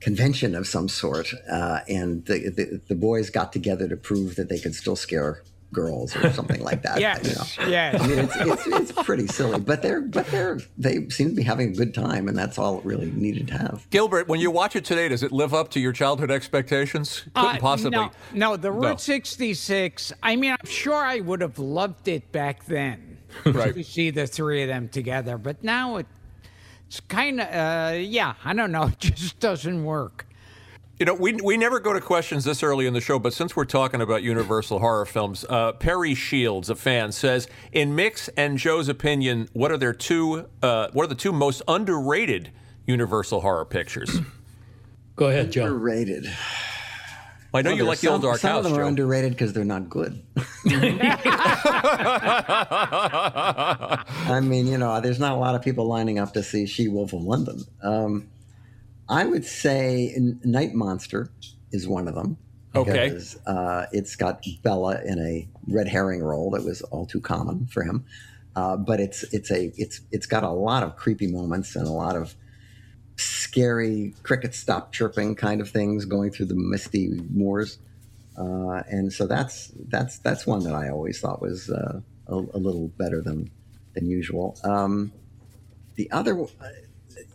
convention 0.00 0.54
of 0.54 0.66
some 0.66 0.88
sort, 0.88 1.28
uh, 1.50 1.80
and 1.88 2.24
the, 2.26 2.50
the 2.50 2.80
the 2.88 2.94
boys 2.94 3.30
got 3.30 3.52
together 3.52 3.88
to 3.88 3.96
prove 3.96 4.36
that 4.36 4.48
they 4.48 4.58
could 4.58 4.74
still 4.74 4.96
scare 4.96 5.42
girls 5.76 6.16
or 6.16 6.32
something 6.32 6.62
like 6.62 6.80
that. 6.82 6.98
yes, 6.98 7.22
you 7.58 7.64
know. 7.64 7.70
yes. 7.70 8.00
I 8.02 8.06
mean, 8.06 8.18
it's, 8.20 8.36
it's, 8.36 8.66
it's 8.90 8.92
pretty 9.04 9.26
silly, 9.26 9.60
but 9.60 9.82
they're 9.82 10.00
but 10.00 10.26
they're 10.28 10.58
they 10.78 11.06
seem 11.10 11.28
to 11.28 11.34
be 11.36 11.42
having 11.42 11.68
a 11.68 11.76
good 11.76 11.92
time, 11.94 12.26
and 12.28 12.36
that's 12.36 12.58
all 12.58 12.78
it 12.78 12.84
really 12.86 13.10
needed 13.10 13.46
to 13.48 13.58
have. 13.58 13.86
Gilbert, 13.90 14.26
when 14.26 14.40
you 14.40 14.50
watch 14.50 14.74
it 14.74 14.84
today, 14.86 15.08
does 15.08 15.22
it 15.22 15.32
live 15.32 15.52
up 15.52 15.70
to 15.72 15.80
your 15.80 15.92
childhood 15.92 16.30
expectations? 16.30 17.24
Couldn't 17.34 17.56
Uh, 17.56 17.58
possibly. 17.60 17.90
No, 17.90 18.10
no, 18.32 18.56
the 18.56 18.72
Route 18.72 18.82
No. 18.92 18.96
66, 18.96 20.12
I 20.22 20.34
mean, 20.36 20.52
I'm 20.52 20.66
sure 20.68 20.94
I 21.04 21.20
would 21.20 21.42
have 21.42 21.58
loved 21.58 22.08
it 22.08 22.32
back 22.32 22.64
then 22.64 23.18
Right. 23.44 23.74
to 23.74 23.84
see 23.84 24.08
the 24.10 24.26
three 24.26 24.62
of 24.62 24.68
them 24.68 24.88
together. 24.88 25.36
But 25.36 25.62
now 25.62 25.98
it, 25.98 26.06
it's 26.86 27.00
kind 27.00 27.40
of, 27.40 27.48
uh, 27.48 27.96
yeah, 27.98 28.34
I 28.44 28.54
don't 28.54 28.72
know. 28.72 28.84
It 28.92 28.98
just 29.00 29.38
doesn't 29.40 29.84
work. 29.84 30.26
You 30.98 31.04
know, 31.04 31.12
we, 31.14 31.34
we 31.34 31.58
never 31.58 31.78
go 31.78 31.92
to 31.92 32.00
questions 32.00 32.44
this 32.44 32.62
early 32.62 32.86
in 32.86 32.94
the 32.94 33.02
show, 33.02 33.18
but 33.18 33.34
since 33.34 33.54
we're 33.54 33.66
talking 33.66 34.00
about 34.00 34.22
Universal 34.22 34.78
horror 34.78 35.04
films, 35.04 35.44
uh, 35.48 35.72
Perry 35.72 36.14
Shields, 36.14 36.70
a 36.70 36.74
fan, 36.74 37.12
says, 37.12 37.48
in 37.70 37.94
Mick's 37.94 38.28
and 38.28 38.56
Joe's 38.56 38.88
opinion, 38.88 39.48
what 39.52 39.70
are 39.70 39.76
their 39.76 39.92
two? 39.92 40.46
Uh, 40.62 40.88
what 40.94 41.04
are 41.04 41.08
the 41.08 41.14
two 41.14 41.32
most 41.32 41.60
underrated 41.68 42.50
Universal 42.86 43.42
horror 43.42 43.66
pictures? 43.66 44.20
Go 45.16 45.26
ahead, 45.26 45.52
Joe. 45.52 45.66
Underrated. 45.66 46.32
I 47.52 47.60
know 47.62 47.70
Well, 47.70 47.76
you 47.78 47.84
there's 47.84 47.88
like 47.88 47.98
the 48.00 48.08
old 48.08 48.22
some, 48.22 48.30
Dark 48.30 48.40
some 48.40 48.50
House, 48.50 48.58
of 48.58 48.64
them 48.64 48.72
are 48.80 48.84
Joe. 48.84 48.88
underrated 48.88 49.32
because 49.32 49.52
they're 49.52 49.64
not 49.64 49.90
good. 49.90 50.22
I 54.28 54.40
mean, 54.42 54.66
you 54.66 54.78
know, 54.78 54.98
there's 55.00 55.18
not 55.20 55.32
a 55.32 55.36
lot 55.36 55.54
of 55.54 55.62
people 55.62 55.86
lining 55.86 56.18
up 56.18 56.32
to 56.34 56.42
see 56.42 56.66
She 56.66 56.88
Wolf 56.88 57.12
of 57.12 57.22
London. 57.22 57.62
Um, 57.82 58.28
I 59.08 59.24
would 59.24 59.44
say 59.44 60.14
Night 60.44 60.74
Monster 60.74 61.30
is 61.72 61.86
one 61.86 62.08
of 62.08 62.14
them. 62.14 62.36
Okay. 62.74 63.08
Because, 63.08 63.36
uh, 63.46 63.86
it's 63.92 64.16
got 64.16 64.44
Bela 64.62 65.00
in 65.04 65.18
a 65.18 65.48
red 65.68 65.88
herring 65.88 66.22
role 66.22 66.50
that 66.50 66.64
was 66.64 66.82
all 66.82 67.06
too 67.06 67.20
common 67.20 67.66
for 67.66 67.82
him. 67.82 68.04
Uh, 68.54 68.76
but 68.76 69.00
it's 69.00 69.22
it's 69.34 69.50
a 69.50 69.72
it's 69.76 70.00
it's 70.10 70.26
got 70.26 70.42
a 70.42 70.50
lot 70.50 70.82
of 70.82 70.96
creepy 70.96 71.26
moments 71.26 71.76
and 71.76 71.86
a 71.86 71.92
lot 71.92 72.16
of 72.16 72.34
scary 73.16 74.14
cricket 74.22 74.54
stop 74.54 74.92
chirping 74.92 75.34
kind 75.34 75.60
of 75.60 75.68
things 75.70 76.04
going 76.04 76.30
through 76.30 76.46
the 76.46 76.54
misty 76.54 77.08
moors. 77.30 77.78
Uh, 78.36 78.82
and 78.88 79.12
so 79.12 79.26
that's 79.26 79.72
that's 79.88 80.18
that's 80.18 80.46
one 80.46 80.62
that 80.64 80.74
I 80.74 80.90
always 80.90 81.20
thought 81.20 81.40
was 81.40 81.70
uh, 81.70 82.00
a, 82.28 82.34
a 82.34 82.58
little 82.58 82.88
better 82.88 83.20
than 83.20 83.50
than 83.94 84.08
usual. 84.08 84.58
Um, 84.62 85.12
the 85.96 86.10
other, 86.10 86.38
uh, 86.40 86.46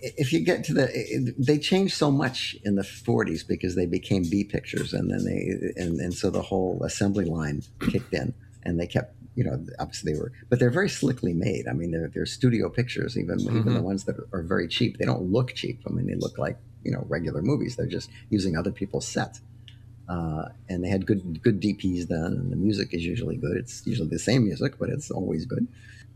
if 0.01 0.33
you 0.33 0.39
get 0.39 0.63
to 0.65 0.73
the, 0.73 1.33
they 1.37 1.57
changed 1.57 1.93
so 1.93 2.11
much 2.11 2.55
in 2.63 2.75
the 2.75 2.81
40s 2.81 3.47
because 3.47 3.75
they 3.75 3.85
became 3.85 4.23
B 4.29 4.43
pictures, 4.43 4.93
and 4.93 5.09
then 5.11 5.25
they 5.25 5.81
and, 5.81 5.99
and 5.99 6.13
so 6.13 6.29
the 6.29 6.41
whole 6.41 6.81
assembly 6.83 7.25
line 7.25 7.63
kicked 7.89 8.13
in, 8.13 8.33
and 8.63 8.79
they 8.79 8.87
kept. 8.87 9.15
You 9.33 9.45
know, 9.45 9.65
obviously 9.79 10.11
they 10.11 10.19
were, 10.19 10.33
but 10.49 10.59
they're 10.59 10.69
very 10.69 10.89
slickly 10.89 11.31
made. 11.31 11.65
I 11.65 11.71
mean, 11.71 11.91
they're, 11.91 12.11
they're 12.13 12.25
studio 12.25 12.67
pictures, 12.67 13.17
even 13.17 13.39
even 13.39 13.73
the 13.73 13.81
ones 13.81 14.03
that 14.03 14.17
are 14.33 14.41
very 14.41 14.67
cheap. 14.67 14.97
They 14.97 15.05
don't 15.05 15.31
look 15.31 15.55
cheap. 15.55 15.79
I 15.87 15.89
mean, 15.89 16.05
they 16.05 16.15
look 16.15 16.37
like 16.37 16.57
you 16.83 16.91
know 16.91 17.05
regular 17.07 17.41
movies. 17.41 17.77
They're 17.77 17.85
just 17.85 18.09
using 18.29 18.57
other 18.57 18.71
people's 18.71 19.07
sets 19.07 19.39
uh, 20.11 20.49
and 20.67 20.83
they 20.83 20.89
had 20.89 21.05
good 21.05 21.41
good 21.41 21.61
DPs 21.61 22.07
then, 22.07 22.25
and 22.25 22.51
the 22.51 22.57
music 22.57 22.93
is 22.93 23.05
usually 23.05 23.37
good. 23.37 23.55
It's 23.55 23.85
usually 23.85 24.09
the 24.09 24.19
same 24.19 24.43
music, 24.43 24.77
but 24.77 24.89
it's 24.89 25.09
always 25.09 25.45
good. 25.45 25.67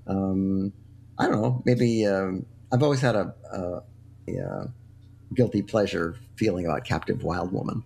Um, 0.08 0.74
I 1.17 1.28
don't 1.28 1.41
know. 1.41 1.62
Maybe 1.65 2.06
um, 2.06 2.45
I've 2.75 2.83
always 2.83 2.99
had 2.99 3.15
a, 3.15 3.33
a, 3.53 3.81
a, 4.27 4.39
uh 4.45 4.67
guilty 5.33 5.61
pleasure 5.61 6.17
feeling 6.35 6.65
about 6.65 6.83
Captive 6.85 7.23
Wild 7.23 7.51
Woman, 7.53 7.83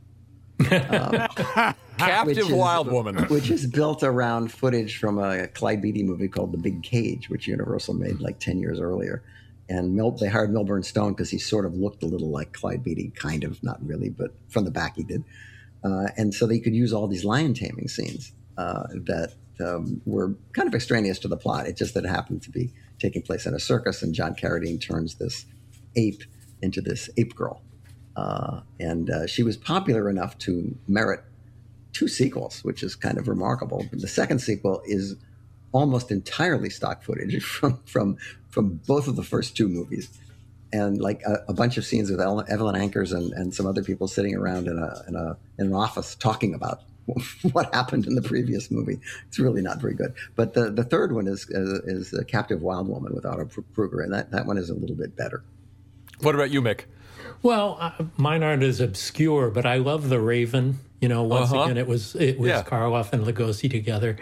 Captive 0.63 2.25
which 2.25 2.37
is- 2.37 2.49
Wild 2.49 2.91
Woman. 2.91 3.15
which 3.25 3.49
is 3.51 3.65
built 3.67 4.03
around 4.03 4.51
footage 4.51 4.97
from 4.97 5.19
a 5.19 5.47
Clyde 5.47 5.81
Beatty 5.81 6.03
movie 6.03 6.27
called 6.27 6.51
The 6.51 6.57
Big 6.57 6.83
Cage, 6.83 7.29
which 7.29 7.47
Universal 7.47 7.93
made 7.95 8.19
like 8.19 8.39
ten 8.39 8.59
years 8.59 8.79
earlier. 8.79 9.23
And 9.69 9.95
Mil- 9.95 10.11
they 10.11 10.27
hired 10.27 10.51
Milburn 10.51 10.81
Stone 10.81 11.13
because 11.13 11.29
he 11.29 11.37
sort 11.37 11.65
of 11.65 11.75
looked 11.75 12.01
a 12.01 12.07
little 12.07 12.29
like 12.31 12.53
Clyde 12.53 12.83
Beatty, 12.83 13.11
kind 13.15 13.43
of, 13.43 13.61
not 13.63 13.77
really, 13.85 14.09
but 14.09 14.33
from 14.49 14.65
the 14.65 14.71
back 14.71 14.95
he 14.95 15.03
did. 15.03 15.23
Uh, 15.83 16.07
and 16.17 16.33
so 16.33 16.47
they 16.47 16.59
could 16.59 16.73
use 16.73 16.91
all 16.91 17.07
these 17.07 17.23
lion 17.23 17.53
taming 17.53 17.87
scenes 17.87 18.31
uh, 18.57 18.87
that 19.05 19.33
um, 19.63 20.01
were 20.05 20.35
kind 20.53 20.67
of 20.67 20.73
extraneous 20.73 21.19
to 21.19 21.27
the 21.27 21.37
plot. 21.37 21.67
It 21.67 21.77
just 21.77 21.93
that 21.93 22.03
it 22.03 22.09
happened 22.09 22.41
to 22.43 22.49
be 22.49 22.73
taking 22.99 23.21
place 23.21 23.45
in 23.45 23.53
a 23.53 23.59
circus, 23.59 24.01
and 24.03 24.13
John 24.13 24.35
Carradine 24.35 24.81
turns 24.81 25.15
this 25.15 25.45
ape 25.95 26.23
into 26.61 26.81
this 26.81 27.09
ape 27.17 27.35
girl. 27.35 27.61
Uh, 28.15 28.61
and 28.79 29.09
uh, 29.09 29.27
she 29.27 29.43
was 29.43 29.55
popular 29.55 30.09
enough 30.09 30.37
to 30.39 30.77
merit 30.87 31.21
two 31.93 32.07
sequels, 32.07 32.63
which 32.63 32.83
is 32.83 32.95
kind 32.95 33.17
of 33.17 33.27
remarkable. 33.27 33.85
The 33.91 34.07
second 34.07 34.39
sequel 34.39 34.81
is 34.85 35.15
almost 35.71 36.11
entirely 36.11 36.69
stock 36.69 37.03
footage 37.03 37.43
from 37.57 37.79
from 37.85 38.17
from 38.49 38.81
both 38.87 39.07
of 39.07 39.15
the 39.15 39.23
first 39.23 39.55
two 39.55 39.67
movies, 39.67 40.09
and 40.73 40.99
like 40.99 41.21
a, 41.25 41.43
a 41.47 41.53
bunch 41.53 41.77
of 41.77 41.85
scenes 41.85 42.09
with 42.11 42.19
Evelyn 42.19 42.75
Ankers 42.75 43.13
and, 43.13 43.31
and 43.33 43.53
some 43.53 43.65
other 43.65 43.83
people 43.83 44.07
sitting 44.07 44.35
around 44.35 44.67
in 44.67 44.77
a 44.77 45.03
in 45.07 45.15
a 45.15 45.37
in 45.57 45.67
an 45.67 45.73
office 45.73 46.15
talking 46.15 46.53
about 46.53 46.81
what 47.51 47.73
happened 47.73 48.05
in 48.07 48.15
the 48.15 48.21
previous 48.21 48.69
movie. 48.71 48.99
It's 49.27 49.39
really 49.39 49.61
not 49.61 49.79
very 49.81 49.93
good. 49.93 50.13
But 50.35 50.53
the 50.53 50.69
the 50.71 50.83
third 50.83 51.13
one 51.13 51.27
is 51.27 51.49
uh, 51.53 51.81
is 51.85 52.13
a 52.13 52.23
Captive 52.25 52.61
Wild 52.61 52.87
Woman 52.87 53.13
with 53.13 53.25
Otto 53.25 53.49
Kruger, 53.75 54.01
and 54.01 54.13
that 54.13 54.31
that 54.31 54.45
one 54.45 54.57
is 54.57 54.69
a 54.69 54.73
little 54.73 54.95
bit 54.95 55.15
better. 55.15 55.43
What 56.21 56.35
about 56.35 56.51
you, 56.51 56.61
Mick? 56.61 56.81
Well, 57.41 57.77
uh, 57.79 57.91
mine 58.17 58.43
aren't 58.43 58.63
as 58.63 58.81
obscure, 58.81 59.49
but 59.49 59.65
I 59.65 59.77
love 59.77 60.09
The 60.09 60.19
Raven. 60.19 60.79
You 60.99 61.07
know, 61.07 61.23
once 61.23 61.51
Uh-huh. 61.53 61.63
again, 61.63 61.77
it 61.77 61.87
was 61.87 62.15
it 62.15 62.37
was 62.37 62.49
Yeah. 62.49 62.63
Karloff 62.63 63.13
and 63.13 63.25
Lugosi 63.25 63.69
together, 63.71 64.17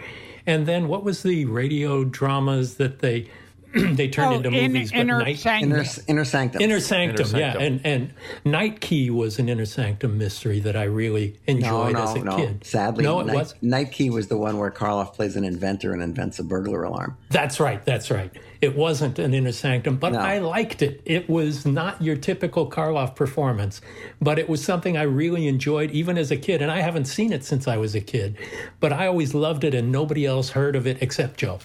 and 0.46 0.64
then 0.66 0.86
what 0.86 1.02
was 1.02 1.22
the 1.24 1.44
radio 1.46 2.04
dramas 2.04 2.74
that 2.76 3.00
they 3.00 3.28
they 3.74 4.08
turned 4.08 4.32
Oh, 4.32 4.36
into 4.36 4.48
in, 4.50 4.72
movies? 4.72 4.90
but 4.90 5.00
inner 5.00 5.18
night, 5.18 5.38
sanctum. 5.38 5.72
Inner, 5.72 5.84
inner 6.06 6.24
Sanctum. 6.24 6.60
Inner 6.62 6.80
Sanctum, 6.80 7.26
Inner 7.28 7.38
yeah, 7.38 7.58
and 7.58 7.80
and 7.84 8.12
Night 8.44 8.80
Key 8.80 9.10
was 9.10 9.38
an 9.38 9.48
Inner 9.48 9.66
Sanctum 9.66 10.16
mystery 10.16 10.60
that 10.60 10.76
I 10.76 10.84
really 10.84 11.36
no, 11.46 11.54
enjoyed 11.54 11.92
no, 11.94 12.02
as 12.02 12.14
a 12.14 12.24
no. 12.24 12.36
kid. 12.36 12.64
Sadly, 12.64 13.04
no, 13.04 13.20
it 13.20 13.26
Night, 13.26 13.36
was. 13.36 13.54
Night 13.60 13.92
Key 13.92 14.10
was 14.10 14.28
the 14.28 14.38
one 14.38 14.58
where 14.58 14.70
Karloff 14.70 15.12
plays 15.14 15.36
an 15.36 15.44
inventor 15.44 15.92
and 15.92 16.02
invents 16.02 16.38
a 16.38 16.44
burglar 16.44 16.82
alarm. 16.84 17.16
That's 17.30 17.60
right. 17.60 17.84
That's 17.84 18.10
right. 18.10 18.30
It 18.60 18.74
wasn't 18.74 19.18
an 19.20 19.34
inner 19.34 19.52
sanctum, 19.52 19.98
but 19.98 20.14
No. 20.14 20.18
I 20.18 20.38
liked 20.38 20.82
it. 20.82 21.00
It 21.04 21.28
was 21.28 21.64
not 21.64 22.02
your 22.02 22.16
typical 22.16 22.68
Karloff 22.68 23.14
performance, 23.14 23.80
but 24.20 24.38
it 24.38 24.48
was 24.48 24.64
something 24.64 24.96
I 24.96 25.02
really 25.02 25.46
enjoyed 25.46 25.90
even 25.92 26.18
as 26.18 26.30
a 26.32 26.36
kid. 26.36 26.60
And 26.62 26.70
I 26.70 26.80
haven't 26.80 27.04
seen 27.04 27.32
it 27.32 27.44
since 27.44 27.68
I 27.68 27.76
was 27.76 27.94
a 27.94 28.00
kid, 28.00 28.36
but 28.80 28.92
I 28.92 29.06
always 29.06 29.32
loved 29.34 29.62
it, 29.62 29.74
and 29.74 29.92
nobody 29.92 30.26
else 30.26 30.50
heard 30.50 30.74
of 30.74 30.86
it 30.86 30.98
except 31.00 31.38
Joe. 31.38 31.60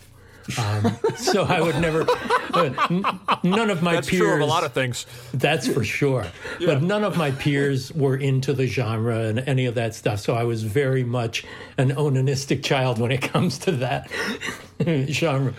Um, 0.57 0.97
so 1.17 1.43
I 1.43 1.61
would 1.61 1.79
never. 1.79 2.05
uh, 2.53 3.39
none 3.43 3.69
of 3.69 3.81
my 3.81 3.93
That's 3.95 4.09
peers. 4.09 4.21
true 4.21 4.33
of 4.33 4.41
a 4.41 4.45
lot 4.45 4.63
of 4.63 4.73
things. 4.73 5.05
That's 5.33 5.67
for 5.67 5.83
sure. 5.83 6.25
But 6.59 6.81
none 6.83 7.03
of 7.03 7.17
my 7.17 7.31
peers 7.31 7.91
were 7.93 8.15
into 8.17 8.53
the 8.53 8.67
genre 8.67 9.19
and 9.19 9.39
any 9.39 9.65
of 9.65 9.75
that 9.75 9.95
stuff. 9.95 10.19
So 10.19 10.33
I 10.35 10.43
was 10.43 10.63
very 10.63 11.03
much 11.03 11.45
an 11.77 11.91
onanistic 11.91 12.63
child 12.63 12.99
when 12.99 13.11
it 13.11 13.21
comes 13.21 13.57
to 13.59 13.71
that 13.73 14.09
genre. 15.09 15.53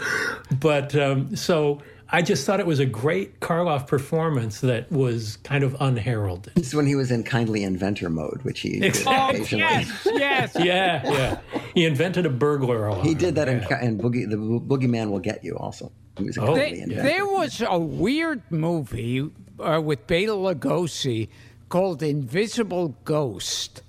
But 0.61 0.95
um, 0.95 1.35
so 1.37 1.83
I 2.11 2.23
just 2.23 2.47
thought 2.47 2.61
it 2.61 2.67
was 2.67 2.79
a 2.81 2.87
great 2.87 3.41
Karloff 3.41 3.87
performance 3.87 4.61
that 4.61 4.91
was 4.93 5.37
kind 5.39 5.65
of 5.65 5.77
unheralded. 5.81 6.55
This 6.55 6.69
is 6.69 6.75
when 6.75 6.87
he 6.87 6.95
was 6.95 7.11
in 7.11 7.25
kindly 7.25 7.65
inventor 7.65 8.09
mode, 8.11 8.41
which 8.43 8.61
he 8.61 8.73
did 8.81 8.85
Exactly. 8.85 9.15
Oh, 9.17 9.43
occasionally. 9.43 9.63
yes, 9.65 10.07
yes. 10.07 10.55
Yeah, 10.65 11.03
yeah. 11.05 11.39
He 11.75 11.85
invented 11.87 12.27
a 12.27 12.31
burglar 12.31 12.87
alarm. 12.87 13.05
He 13.07 13.15
did 13.15 13.35
that 13.37 13.49
in, 13.49 13.59
in 13.83 13.99
Boogie. 13.99 14.29
The 14.29 14.37
Bo- 14.37 14.61
Boogeyman 14.61 15.11
will 15.11 15.19
get 15.19 15.43
you. 15.43 15.57
Also, 15.57 15.91
he 16.19 16.25
was 16.25 16.37
a 16.37 16.43
Oh. 16.43 16.47
kindly 16.55 16.63
There, 16.77 16.83
inventor. 16.83 17.03
there 17.03 17.27
was 17.27 17.63
a 17.67 17.79
weird 17.79 18.43
movie 18.51 19.31
uh, 19.59 19.81
with 19.83 20.07
Bela 20.07 20.55
Lugosi 20.55 21.29
called 21.69 22.03
Invisible 22.03 22.95
Ghost. 23.05 23.83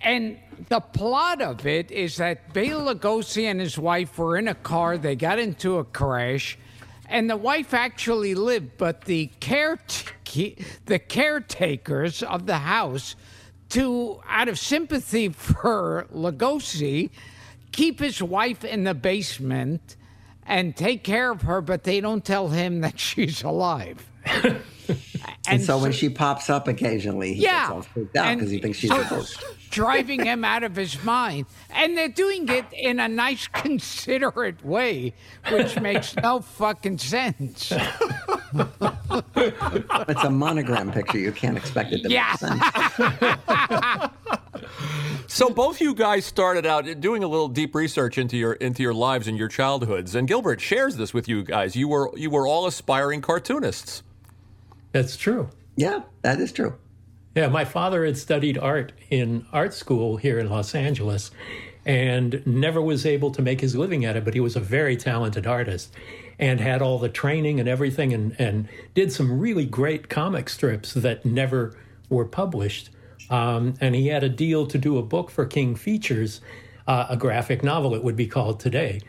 And 0.00 0.38
the 0.68 0.80
plot 0.80 1.40
of 1.42 1.66
it 1.66 1.90
is 1.90 2.16
that 2.16 2.52
Bela 2.52 2.94
Lugosi 2.94 3.44
and 3.44 3.60
his 3.60 3.78
wife 3.78 4.18
were 4.18 4.36
in 4.36 4.48
a 4.48 4.54
car. 4.54 4.98
They 4.98 5.14
got 5.16 5.38
into 5.38 5.78
a 5.78 5.84
crash, 5.84 6.58
and 7.08 7.28
the 7.30 7.36
wife 7.36 7.74
actually 7.74 8.34
lived, 8.34 8.72
but 8.78 9.02
the 9.02 9.26
care 9.40 9.78
the 10.86 10.98
caretakers 10.98 12.22
of 12.22 12.46
the 12.46 12.58
house, 12.58 13.14
to 13.70 14.20
out 14.28 14.48
of 14.48 14.58
sympathy 14.58 15.28
for 15.28 16.06
Lugosi, 16.12 17.10
keep 17.72 18.00
his 18.00 18.22
wife 18.22 18.64
in 18.64 18.84
the 18.84 18.94
basement 18.94 19.96
and 20.46 20.76
take 20.76 21.04
care 21.04 21.30
of 21.30 21.42
her, 21.42 21.60
but 21.60 21.84
they 21.84 22.00
don't 22.00 22.24
tell 22.24 22.48
him 22.48 22.80
that 22.82 22.98
she's 22.98 23.42
alive. 23.42 24.08
and 25.48 25.62
so 25.62 25.78
when 25.78 25.92
she 25.92 26.08
pops 26.08 26.50
up 26.50 26.68
occasionally, 26.68 27.34
he 27.34 27.42
Yeah. 27.44 27.60
gets 27.62 27.70
all 27.70 27.82
freaked 27.82 28.16
out 28.16 28.34
because 28.36 28.50
he 28.50 28.58
thinks 28.58 28.78
she's 28.78 28.90
so 28.90 29.00
a 29.00 29.04
ghost. 29.08 29.42
Driving 29.74 30.24
him 30.24 30.44
out 30.44 30.62
of 30.62 30.76
his 30.76 31.02
mind. 31.04 31.46
And 31.70 31.96
they're 31.98 32.08
doing 32.08 32.48
it 32.48 32.64
in 32.72 33.00
a 33.00 33.08
nice, 33.08 33.48
considerate 33.48 34.64
way, 34.64 35.12
which 35.50 35.78
makes 35.80 36.14
no 36.16 36.40
fucking 36.40 36.98
sense. 36.98 37.72
It's 39.36 40.22
a 40.24 40.30
monogram 40.30 40.92
picture. 40.92 41.18
You 41.18 41.32
can't 41.32 41.56
expect 41.56 41.92
it 41.92 42.02
to 42.04 42.08
Yeah. 42.10 42.28
make 42.30 42.38
sense. 42.38 44.10
So 45.26 45.48
both 45.50 45.80
you 45.80 45.94
guys 45.94 46.24
started 46.24 46.64
out 46.66 47.00
doing 47.00 47.24
a 47.24 47.26
little 47.26 47.48
deep 47.48 47.74
research 47.74 48.18
into 48.18 48.36
your 48.36 48.52
into 48.54 48.82
your 48.82 48.94
lives 48.94 49.26
and 49.26 49.36
your 49.36 49.48
childhoods, 49.48 50.14
and 50.14 50.28
Gilbert 50.28 50.60
shares 50.60 50.96
this 50.96 51.12
with 51.12 51.28
you 51.28 51.42
guys. 51.42 51.74
You 51.74 51.88
were 51.88 52.10
you 52.16 52.30
were 52.30 52.46
all 52.46 52.66
aspiring 52.66 53.20
cartoonists. 53.20 54.02
That's 54.92 55.16
true. 55.16 55.48
Yeah, 55.76 56.02
that 56.22 56.40
is 56.40 56.52
true. 56.52 56.74
Yeah, 57.34 57.48
my 57.48 57.64
father 57.64 58.04
had 58.04 58.16
studied 58.16 58.58
art 58.58 58.92
in 59.10 59.44
art 59.52 59.74
school 59.74 60.16
here 60.16 60.38
in 60.38 60.48
Los 60.48 60.74
Angeles 60.74 61.32
and 61.84 62.46
never 62.46 62.80
was 62.80 63.04
able 63.04 63.30
to 63.32 63.42
make 63.42 63.60
his 63.60 63.74
living 63.74 64.04
at 64.04 64.16
it, 64.16 64.24
but 64.24 64.34
he 64.34 64.40
was 64.40 64.56
a 64.56 64.60
very 64.60 64.96
talented 64.96 65.46
artist 65.46 65.92
and 66.38 66.60
had 66.60 66.80
all 66.80 66.98
the 66.98 67.08
training 67.08 67.60
and 67.60 67.68
everything 67.68 68.12
and, 68.12 68.36
and 68.38 68.68
did 68.94 69.12
some 69.12 69.38
really 69.38 69.66
great 69.66 70.08
comic 70.08 70.48
strips 70.48 70.94
that 70.94 71.24
never 71.24 71.76
were 72.08 72.24
published. 72.24 72.90
Um, 73.30 73.74
and 73.80 73.94
he 73.94 74.08
had 74.08 74.22
a 74.22 74.28
deal 74.28 74.66
to 74.66 74.78
do 74.78 74.96
a 74.98 75.02
book 75.02 75.30
for 75.30 75.44
King 75.44 75.74
Features, 75.74 76.40
uh, 76.86 77.06
a 77.10 77.16
graphic 77.16 77.62
novel, 77.64 77.94
it 77.94 78.04
would 78.04 78.16
be 78.16 78.26
called 78.26 78.60
today. 78.60 79.00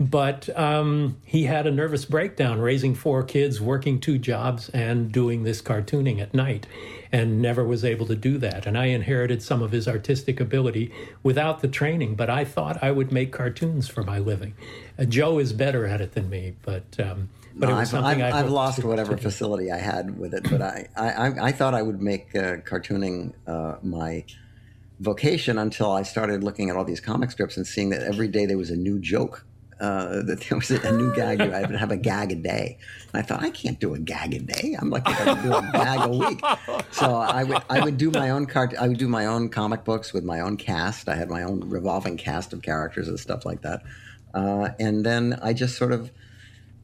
But 0.00 0.48
um, 0.58 1.18
he 1.26 1.44
had 1.44 1.66
a 1.66 1.70
nervous 1.70 2.06
breakdown 2.06 2.58
raising 2.58 2.94
four 2.94 3.22
kids, 3.22 3.60
working 3.60 4.00
two 4.00 4.16
jobs, 4.16 4.70
and 4.70 5.12
doing 5.12 5.42
this 5.42 5.60
cartooning 5.60 6.22
at 6.22 6.32
night, 6.32 6.66
and 7.12 7.42
never 7.42 7.64
was 7.64 7.84
able 7.84 8.06
to 8.06 8.16
do 8.16 8.38
that. 8.38 8.64
And 8.64 8.78
I 8.78 8.86
inherited 8.86 9.42
some 9.42 9.60
of 9.60 9.72
his 9.72 9.86
artistic 9.86 10.40
ability 10.40 10.90
without 11.22 11.60
the 11.60 11.68
training, 11.68 12.14
but 12.14 12.30
I 12.30 12.46
thought 12.46 12.82
I 12.82 12.90
would 12.92 13.12
make 13.12 13.30
cartoons 13.30 13.88
for 13.88 14.02
my 14.02 14.18
living. 14.18 14.54
Uh, 14.98 15.04
Joe 15.04 15.38
is 15.38 15.52
better 15.52 15.84
at 15.84 16.00
it 16.00 16.12
than 16.12 16.30
me, 16.30 16.54
but. 16.62 16.98
Um, 16.98 17.28
but 17.54 17.68
No, 17.68 17.74
it 17.74 17.78
was 17.80 17.92
I've, 17.92 18.00
something 18.02 18.22
I've, 18.22 18.32
I 18.34 18.38
I've 18.40 18.50
lost 18.50 18.82
whatever 18.82 19.18
facility 19.18 19.70
I 19.70 19.78
had 19.78 20.18
with 20.18 20.32
it, 20.32 20.48
but 20.48 20.62
I, 20.62 20.88
I, 20.96 21.10
I- 21.10 21.44
I 21.48 21.52
thought 21.52 21.74
I 21.74 21.82
would 21.82 22.00
make 22.00 22.34
uh, 22.34 22.56
cartooning 22.58 23.34
uh, 23.46 23.74
my 23.82 24.24
vocation 25.00 25.58
until 25.58 25.90
I 25.90 26.04
started 26.04 26.42
looking 26.42 26.70
at 26.70 26.76
all 26.76 26.84
these 26.84 27.00
comic 27.00 27.30
strips 27.32 27.58
and 27.58 27.66
seeing 27.66 27.90
that 27.90 28.02
every 28.02 28.28
day 28.28 28.46
there 28.46 28.56
was 28.56 28.70
a 28.70 28.76
new 28.76 28.98
joke. 28.98 29.44
Uh, 29.80 30.22
that 30.22 30.40
there 30.40 30.58
was 30.58 30.70
a 30.70 30.92
new 30.92 31.14
gag. 31.14 31.40
I 31.40 31.62
would 31.62 31.74
have 31.74 31.90
a 31.90 31.96
gag 31.96 32.32
a 32.32 32.34
day, 32.34 32.76
and 33.12 33.22
I 33.22 33.24
thought 33.24 33.42
I 33.42 33.48
can't 33.48 33.80
do 33.80 33.94
a 33.94 33.98
gag 33.98 34.34
a 34.34 34.38
day. 34.38 34.76
I'm 34.78 34.90
like 34.90 35.08
I 35.08 35.14
could 35.14 35.42
do 35.42 35.54
a 35.54 35.70
gag 35.72 36.00
a 36.06 36.08
week. 36.08 36.40
So 36.92 37.14
I 37.16 37.44
would 37.44 37.62
I 37.70 37.82
would 37.82 37.96
do 37.96 38.10
my 38.10 38.28
own 38.28 38.44
cart. 38.44 38.74
I 38.78 38.88
would 38.88 38.98
do 38.98 39.08
my 39.08 39.24
own 39.24 39.48
comic 39.48 39.84
books 39.84 40.12
with 40.12 40.22
my 40.22 40.40
own 40.40 40.58
cast. 40.58 41.08
I 41.08 41.14
had 41.14 41.30
my 41.30 41.42
own 41.44 41.60
revolving 41.60 42.18
cast 42.18 42.52
of 42.52 42.60
characters 42.60 43.08
and 43.08 43.18
stuff 43.18 43.46
like 43.46 43.62
that. 43.62 43.82
Uh, 44.34 44.68
and 44.78 45.04
then 45.04 45.38
I 45.42 45.54
just 45.54 45.78
sort 45.78 45.92
of 45.92 46.10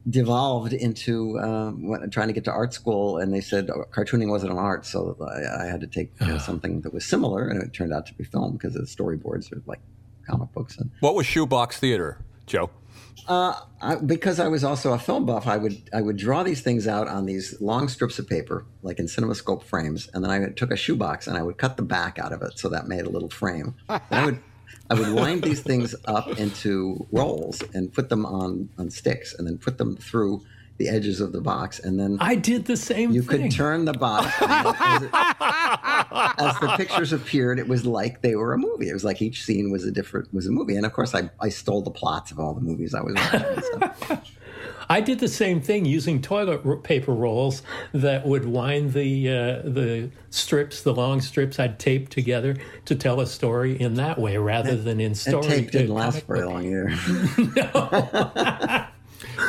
devolved 0.09 0.73
into 0.73 1.37
uh, 1.39 1.71
what, 1.71 2.11
trying 2.11 2.27
to 2.27 2.33
get 2.33 2.45
to 2.45 2.51
art 2.51 2.73
school, 2.73 3.17
and 3.17 3.33
they 3.33 3.41
said 3.41 3.69
oh, 3.69 3.85
cartooning 3.91 4.29
wasn't 4.29 4.51
an 4.51 4.57
art, 4.57 4.85
so 4.85 5.17
I, 5.21 5.65
I 5.65 5.65
had 5.67 5.81
to 5.81 5.87
take 5.87 6.11
you 6.21 6.27
know, 6.27 6.37
something 6.37 6.81
that 6.81 6.93
was 6.93 7.05
similar, 7.05 7.47
and 7.47 7.61
it 7.61 7.73
turned 7.73 7.93
out 7.93 8.05
to 8.07 8.13
be 8.13 8.23
film 8.23 8.53
because 8.53 8.73
the 8.73 8.81
storyboards 8.81 9.51
are 9.51 9.61
like 9.65 9.79
comic 10.27 10.51
books. 10.53 10.77
And 10.77 10.89
What 10.99 11.15
was 11.15 11.25
Shoebox 11.25 11.77
Theater, 11.79 12.19
Joe? 12.45 12.69
Uh, 13.27 13.55
because 14.05 14.39
I 14.39 14.47
was 14.47 14.63
also 14.63 14.93
a 14.93 14.99
film 14.99 15.25
buff, 15.25 15.47
I 15.47 15.57
would 15.57 15.89
I 15.93 16.01
would 16.01 16.17
draw 16.17 16.43
these 16.43 16.61
things 16.61 16.87
out 16.87 17.07
on 17.07 17.25
these 17.25 17.59
long 17.61 17.87
strips 17.87 18.19
of 18.19 18.27
paper, 18.27 18.65
like 18.81 18.99
in 18.99 19.05
CinemaScope 19.05 19.63
frames, 19.63 20.09
and 20.13 20.23
then 20.23 20.31
I 20.31 20.49
took 20.49 20.71
a 20.71 20.77
shoebox 20.77 21.27
and 21.27 21.37
I 21.37 21.43
would 21.43 21.57
cut 21.57 21.77
the 21.77 21.83
back 21.83 22.19
out 22.19 22.31
of 22.31 22.41
it, 22.41 22.57
so 22.57 22.69
that 22.69 22.87
made 22.87 23.05
a 23.05 23.09
little 23.09 23.29
frame. 23.29 23.75
And 23.89 24.01
I 24.11 24.25
would 24.25 24.39
I 24.89 24.93
would 24.93 25.13
wind 25.13 25.43
these 25.43 25.61
things 25.61 25.95
up 26.05 26.39
into 26.39 27.05
rolls 27.11 27.61
and 27.73 27.91
put 27.91 28.09
them 28.09 28.25
on 28.25 28.69
on 28.77 28.89
sticks, 28.89 29.33
and 29.33 29.47
then 29.47 29.57
put 29.57 29.77
them 29.77 29.97
through 29.97 30.43
the 30.77 30.89
edges 30.89 31.19
of 31.21 31.31
the 31.31 31.41
box, 31.41 31.79
and 31.79 31.99
then 31.99 32.17
I 32.21 32.35
did 32.35 32.65
the 32.65 32.77
same 32.77 33.11
you 33.11 33.21
thing. 33.23 33.43
could 33.43 33.51
turn 33.51 33.85
the 33.85 33.93
box 33.93 34.27
as, 34.41 35.01
it- 35.03 35.09
as 35.13 36.59
the 36.59 36.73
pictures 36.77 37.13
appeared 37.13 37.59
it 37.59 37.67
was 37.67 37.85
like 37.85 38.21
they 38.21 38.35
were 38.35 38.53
a 38.53 38.57
movie 38.57 38.89
it 38.89 38.93
was 38.93 39.03
like 39.03 39.21
each 39.21 39.43
scene 39.43 39.71
was 39.71 39.83
a 39.85 39.91
different 39.91 40.31
was 40.33 40.45
a 40.47 40.51
movie 40.51 40.75
and 40.75 40.85
of 40.85 40.93
course 40.93 41.13
i, 41.15 41.29
I 41.39 41.49
stole 41.49 41.81
the 41.81 41.91
plots 41.91 42.31
of 42.31 42.39
all 42.39 42.53
the 42.53 42.61
movies 42.61 42.93
i 42.93 43.01
was 43.01 43.15
watching 43.15 43.63
so. 44.07 44.21
I 44.89 45.01
did 45.01 45.19
the 45.19 45.27
same 45.27 45.59
thing 45.59 45.83
using 45.83 46.21
toilet 46.21 46.83
paper 46.83 47.11
rolls 47.13 47.61
that 47.93 48.25
would 48.25 48.45
wind 48.45 48.93
the 48.93 49.27
uh, 49.29 49.33
the 49.69 50.09
strips, 50.29 50.81
the 50.81 50.93
long 50.93 51.19
strips 51.19 51.59
I'd 51.59 51.77
tape 51.77 52.07
together 52.07 52.55
to 52.85 52.95
tell 52.95 53.19
a 53.19 53.27
story 53.27 53.77
in 53.79 53.95
that 53.95 54.17
way 54.17 54.37
rather 54.37 54.77
than 54.77 55.01
in 55.01 55.13
story. 55.13 55.43
and 55.45 55.45
tape 55.45 55.71
didn't 55.71 55.93
last 55.93 56.25
very 56.25 56.45
long 56.45 56.65
either 56.65 56.87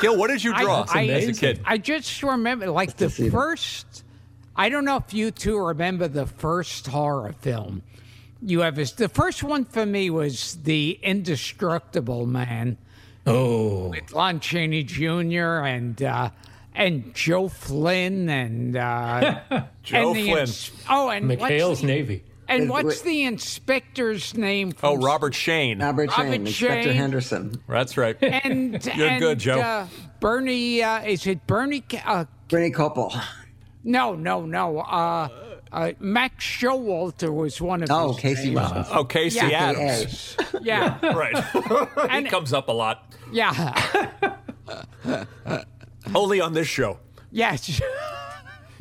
Gil, 0.01 0.17
what 0.17 0.29
did 0.29 0.43
you 0.45 0.55
draw 0.55 0.85
I- 0.89 1.07
as 1.09 1.29
a 1.29 1.33
kid? 1.33 1.61
I 1.65 1.79
just 1.79 2.23
remember, 2.23 2.71
like 2.71 2.97
the 2.97 3.11
first. 3.11 4.05
I 4.57 4.69
don't 4.71 4.85
know 4.85 4.97
if 4.97 5.15
you 5.15 5.31
two 5.31 5.57
remember 5.59 6.09
the 6.09 6.27
first 6.27 6.87
horror 6.89 7.35
film. 7.41 7.83
You 8.43 8.61
have 8.61 8.77
this, 8.77 8.93
the 8.93 9.09
first 9.09 9.43
one 9.43 9.65
for 9.65 9.85
me 9.87 10.11
was 10.11 10.57
the 10.63 10.99
Indestructible 11.03 12.27
Man, 12.27 12.77
Oh, 13.27 13.89
with 13.89 14.13
Lon 14.13 14.41
Chaney 14.41 14.83
Jr. 14.85 15.65
and 15.65 16.01
uh, 16.03 16.31
and 16.75 17.15
Joe 17.15 17.49
Flynn 17.49 18.29
and 18.29 18.77
uh, 18.77 19.41
Joe 19.83 20.13
and 20.13 20.25
Flynn. 20.25 20.39
ins- 20.39 20.71
oh, 20.89 21.09
and 21.11 21.29
what's 21.29 21.43
McHale's 21.43 21.81
the- 21.81 21.87
Navy. 21.89 22.23
And 22.51 22.63
Wait, 22.63 22.71
what's 22.85 23.05
wait. 23.05 23.05
the 23.05 23.25
inspector's 23.25 24.35
name? 24.37 24.73
Oh, 24.83 24.97
Robert 24.97 25.35
Shayne. 25.35 25.81
robert 25.81 26.09
Robert 26.11 26.23
Shayne, 26.33 26.47
inspector 26.47 26.83
Shane. 26.89 26.97
henderson 26.97 27.63
That's 27.69 27.97
right. 27.99 28.17
And 28.23 28.83
You're 28.97 29.07
and, 29.07 29.21
good, 29.21 29.39
Joe. 29.39 29.61
Uh, 29.61 29.87
Bernie, 30.21 30.83
uh, 30.83 31.03
is 31.05 31.27
it 31.27 31.47
Bernie? 31.47 31.83
Ca- 31.83 32.03
Uh, 32.07 32.25
Brittany 32.49 32.73
Copel. 32.73 33.23
No, 33.85 34.15
no, 34.15 34.47
no. 34.47 34.79
Uh, 34.81 35.29
uh, 35.71 35.93
Max 36.01 36.45
Showalter 36.45 37.33
was 37.33 37.61
one 37.61 37.83
of 37.83 37.91
Oh, 37.91 38.13
his 38.15 38.21
Casey 38.23 38.55
names. 38.55 38.87
Oh, 38.91 39.05
Casey 39.05 39.47
Yeah. 39.47 39.71
Adams. 39.77 40.37
Yeah, 40.63 40.99
Right. 41.15 41.37
he 41.53 41.61
And- 42.09 42.29
comes 42.29 42.53
up 42.55 42.69
a 42.69 42.73
lot. 42.73 43.15
yeah, 43.31 44.39
Only 46.15 46.41
on 46.41 46.55
this 46.55 46.67
show. 46.69 46.99
yes. 47.31 47.81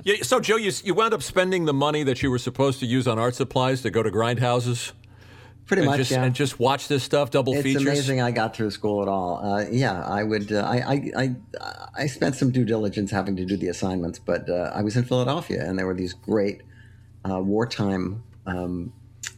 Yeah, 0.07 0.15
so, 0.21 0.39
Joe, 0.39 0.55
you, 0.55 0.71
you 0.85 0.93
wound 0.93 1.13
up 1.13 1.21
spending 1.21 1.65
the 1.65 1.73
money 1.73 2.01
that 2.03 2.23
you 2.23 2.31
were 2.31 2.37
supposed 2.37 2.79
to 2.79 2.85
use 2.85 3.09
on 3.09 3.19
art 3.19 3.35
supplies 3.35 3.81
to 3.81 3.89
go 3.89 4.01
to 4.01 4.09
grindhouses 4.09 4.93
Pretty 5.65 5.81
and 5.81 5.91
much, 5.91 5.97
just, 5.97 6.11
yeah. 6.11 6.23
and 6.23 6.33
just 6.33 6.61
watch 6.61 6.87
this 6.87 7.03
stuff, 7.03 7.29
double 7.29 7.53
it's 7.53 7.63
features. 7.63 7.81
It's 7.81 7.91
amazing 7.91 8.21
I 8.21 8.31
got 8.31 8.55
through 8.55 8.71
school 8.71 9.01
at 9.01 9.09
all. 9.09 9.45
Uh, 9.45 9.65
yeah, 9.69 10.01
I 10.01 10.23
would. 10.23 10.49
Uh, 10.49 10.61
I, 10.61 10.77
I 10.77 11.11
I 11.17 11.35
I 12.03 12.07
spent 12.07 12.35
some 12.35 12.51
due 12.51 12.63
diligence 12.63 13.11
having 13.11 13.35
to 13.35 13.43
do 13.43 13.57
the 13.57 13.67
assignments, 13.67 14.17
but 14.17 14.49
uh, 14.49 14.71
I 14.73 14.81
was 14.81 14.95
in 14.95 15.03
Philadelphia, 15.03 15.67
and 15.67 15.77
there 15.77 15.85
were 15.85 15.93
these 15.93 16.13
great 16.13 16.61
uh, 17.29 17.41
wartime 17.41 18.23
um, 18.45 18.93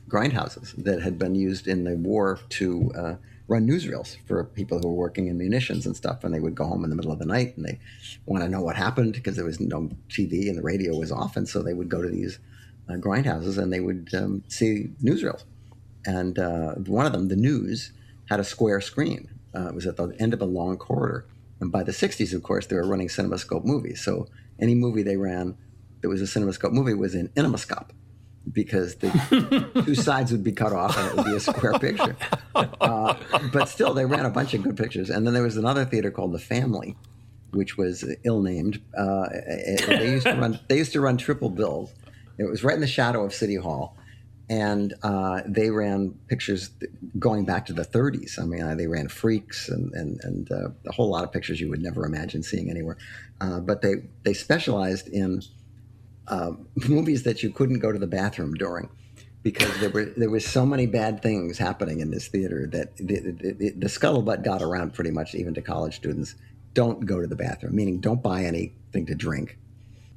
grindhouses 0.08 0.76
that 0.84 1.02
had 1.02 1.18
been 1.18 1.34
used 1.34 1.68
in 1.68 1.84
the 1.84 1.96
war 1.96 2.40
to 2.50 2.92
uh, 2.96 3.16
run 3.50 3.68
newsreels 3.68 4.16
for 4.26 4.44
people 4.46 4.80
who 4.80 4.88
were 4.88 4.94
working 4.94 5.28
in 5.28 5.38
munitions 5.38 5.86
and 5.86 5.98
stuff. 5.98 6.24
And 6.24 6.34
they 6.34 6.40
would 6.40 6.56
go 6.56 6.66
home 6.66 6.86
in 6.86 6.90
the 6.90 6.96
middle 6.96 7.12
of 7.12 7.20
the 7.20 7.26
night 7.26 7.58
and 7.58 7.66
they 7.66 7.80
want 8.26 8.44
to 8.44 8.50
know 8.50 8.62
what 8.62 8.78
happened 8.78 9.14
because 9.14 9.36
there 9.36 9.46
was 9.46 9.60
no 9.60 9.90
TV 10.08 10.48
and 10.48 10.58
the 10.58 10.62
radio 10.62 10.96
was 10.96 11.12
off, 11.12 11.36
and 11.36 11.50
so 11.50 11.62
they 11.62 11.74
would 11.74 11.90
go 11.90 12.02
to 12.02 12.10
these 12.10 12.40
uh, 12.88 12.94
grindhouses 12.94 13.58
and 13.58 13.74
they 13.74 13.82
would 13.82 14.10
um, 14.14 14.44
see 14.48 14.90
newsreels 15.04 15.44
and 16.06 16.40
uh, 16.40 16.74
one 16.76 17.06
of 17.06 17.12
them, 17.12 17.28
the 17.28 17.36
news, 17.36 17.92
had 18.30 18.40
a 18.40 18.44
square 18.44 18.82
screen. 18.82 19.30
Uh, 19.56 19.68
it 19.68 19.76
was 19.76 19.86
at 19.86 19.98
the 19.98 20.16
end 20.20 20.34
of 20.34 20.42
a 20.42 20.46
long 20.46 20.78
corridor. 20.78 21.26
And 21.60 21.72
by 21.72 21.84
the 21.84 21.92
60s, 21.92 22.34
of 22.34 22.44
course, 22.44 22.68
they 22.68 22.76
were 22.76 22.88
running 22.88 23.08
CinemaScope 23.08 23.66
movies. 23.66 24.02
So 24.02 24.28
any 24.60 24.76
movie 24.76 25.04
they 25.04 25.18
ran 25.18 25.58
that 26.02 26.10
was 26.10 26.22
a 26.22 26.26
CinemaScope 26.26 26.72
movie 26.72 26.94
was 26.94 27.16
in 27.16 27.28
Inemascope 27.30 27.90
because 28.52 28.96
the 28.96 29.82
two 29.86 29.96
sides 29.96 30.32
would 30.32 30.44
be 30.44 30.52
cut 30.52 30.74
off 30.74 30.98
and 30.98 31.08
it 31.08 31.16
would 31.16 31.26
be 31.26 31.36
a 31.36 31.40
square 31.40 31.74
picture. 31.74 32.16
Uh, 32.56 33.16
but 33.52 33.70
still, 33.70 33.94
they 33.94 34.06
ran 34.06 34.26
a 34.26 34.30
bunch 34.30 34.54
of 34.54 34.64
good 34.64 34.78
pictures. 34.78 35.10
And 35.10 35.26
then 35.26 35.34
there 35.34 35.44
was 35.44 35.58
another 35.58 35.86
theater 35.86 36.12
called 36.12 36.34
The 36.34 36.40
Family, 36.40 36.96
which 37.52 37.78
was 37.78 38.06
ill-named. 38.24 38.82
Uh, 38.98 39.28
they 39.88 40.12
used 40.12 40.26
to 40.26 40.36
run. 40.36 40.60
They 40.68 40.78
used 40.78 40.94
to 40.94 41.02
run 41.02 41.18
triple 41.18 41.50
bills. 41.50 41.94
It 42.38 42.46
was 42.50 42.64
right 42.64 42.76
in 42.76 42.82
the 42.82 42.88
shadow 42.88 43.24
of 43.26 43.34
City 43.34 43.56
Hall, 43.56 43.98
and 44.50 44.94
uh, 45.04 45.42
they 45.46 45.70
ran 45.70 46.12
pictures 46.28 46.70
going 47.18 47.46
back 47.46 47.66
to 47.68 47.74
the 47.74 47.84
30s. 47.84 48.40
I 48.40 48.46
mean, 48.46 48.62
uh, 48.62 48.76
they 48.76 48.88
ran 48.88 49.10
Freaks 49.10 49.70
and 49.70 49.94
and 49.94 50.20
and 50.24 50.52
uh, 50.52 50.70
a 50.88 50.92
whole 50.92 51.10
lot 51.10 51.24
of 51.24 51.32
pictures 51.32 51.60
you 51.60 51.70
would 51.70 51.82
never 51.82 52.06
imagine 52.06 52.44
seeing 52.44 52.70
anywhere. 52.70 52.98
Uh, 53.42 53.60
but 53.60 53.82
they 53.82 53.96
they 54.24 54.34
specialized 54.34 55.08
in 55.08 55.42
uh, 56.30 56.52
movies 56.88 57.24
that 57.24 57.44
you 57.44 57.52
couldn't 57.52 57.80
go 57.80 57.92
to 57.92 58.00
the 58.00 58.08
bathroom 58.08 58.54
during. 58.54 58.90
Because 59.42 59.80
there 59.80 59.90
were 59.90 60.06
there 60.18 60.30
was 60.30 60.46
so 60.46 60.66
many 60.66 60.86
bad 60.86 61.22
things 61.22 61.58
happening 61.58 62.02
in 62.02 62.12
this 62.12 62.28
theater 62.28 62.68
that 62.74 62.98
the, 62.98 63.20
the, 63.20 63.54
the, 63.54 63.70
the 63.70 63.88
scuttlebutt 63.88 64.44
got 64.44 64.62
around 64.62 64.94
pretty 64.94 65.12
much 65.12 65.34
even 65.34 65.54
to 65.54 65.62
college 65.62 65.96
students. 65.96 66.36
Don't 66.74 67.06
go 67.06 67.22
to 67.22 67.28
the 67.28 67.38
bathroom, 67.38 67.74
meaning 67.74 68.02
don't 68.02 68.22
buy 68.22 68.44
anything 68.44 69.06
to 69.06 69.16
drink, 69.16 69.58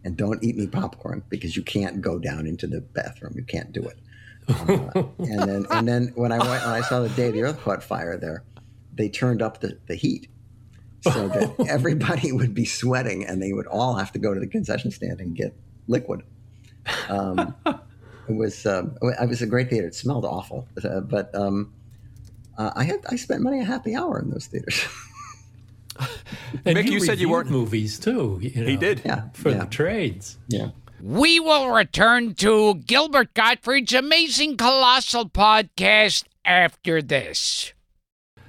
and 0.02 0.16
don't 0.16 0.42
eat 0.42 0.56
any 0.56 0.66
popcorn 0.66 1.22
because 1.28 1.56
you 1.56 1.62
can't 1.62 2.00
go 2.00 2.18
down 2.18 2.48
into 2.48 2.66
the 2.66 2.80
bathroom. 2.80 3.34
You 3.36 3.44
can't 3.44 3.72
do 3.72 3.84
it. 3.84 3.98
Uh, 4.48 5.04
and 5.18 5.48
then 5.48 5.66
and 5.70 5.86
then 5.86 6.12
when 6.16 6.32
I 6.32 6.38
went, 6.38 6.64
when 6.64 6.74
I 6.74 6.80
saw 6.80 7.00
the 7.00 7.08
day 7.10 7.30
the 7.30 7.42
Earth 7.42 7.60
caught 7.60 7.84
fire 7.84 8.16
there, 8.16 8.42
they 8.92 9.08
turned 9.08 9.40
up 9.40 9.60
the, 9.60 9.78
the 9.86 9.94
heat 9.94 10.26
so 11.02 11.28
that 11.28 11.54
everybody 11.68 12.32
would 12.32 12.54
be 12.54 12.64
sweating 12.64 13.24
and 13.24 13.40
they 13.40 13.52
would 13.52 13.66
all 13.66 13.94
have 13.94 14.12
to 14.12 14.18
go 14.18 14.34
to 14.34 14.40
the 14.40 14.46
concession 14.46 14.90
stand 14.90 15.20
and 15.20 15.36
get 15.36 15.54
liquid. 15.88 16.22
Um, 17.08 17.54
it 17.66 18.34
was 18.34 18.66
um, 18.66 18.96
it 19.02 19.28
was 19.28 19.42
a 19.42 19.46
great 19.46 19.70
theater. 19.70 19.86
It 19.88 19.94
smelled 19.94 20.24
awful, 20.24 20.66
uh, 20.84 21.00
but 21.00 21.34
um, 21.34 21.72
uh, 22.58 22.70
I 22.74 22.84
had 22.84 23.00
I 23.10 23.16
spent 23.16 23.42
many 23.42 23.60
a 23.60 23.64
happy 23.64 23.94
hour 23.94 24.18
in 24.20 24.30
those 24.30 24.46
theaters. 24.46 24.84
And 26.64 26.76
Mick, 26.78 26.90
you 26.90 27.00
said 27.00 27.18
you 27.18 27.28
weren't- 27.28 27.50
movies 27.50 27.98
too. 27.98 28.38
you 28.40 28.48
He 28.50 28.76
did. 28.78 29.02
yeah, 29.04 29.24
for 29.34 29.50
yeah, 29.50 29.58
the 29.58 29.66
trades. 29.66 30.38
yeah. 30.48 30.70
We 31.02 31.38
will 31.38 31.68
return 31.70 32.34
to 32.36 32.74
Gilbert 32.86 33.34
Gottfried's 33.34 33.92
amazing 33.92 34.56
colossal 34.56 35.28
podcast 35.28 36.24
after 36.46 37.02
this. 37.02 37.72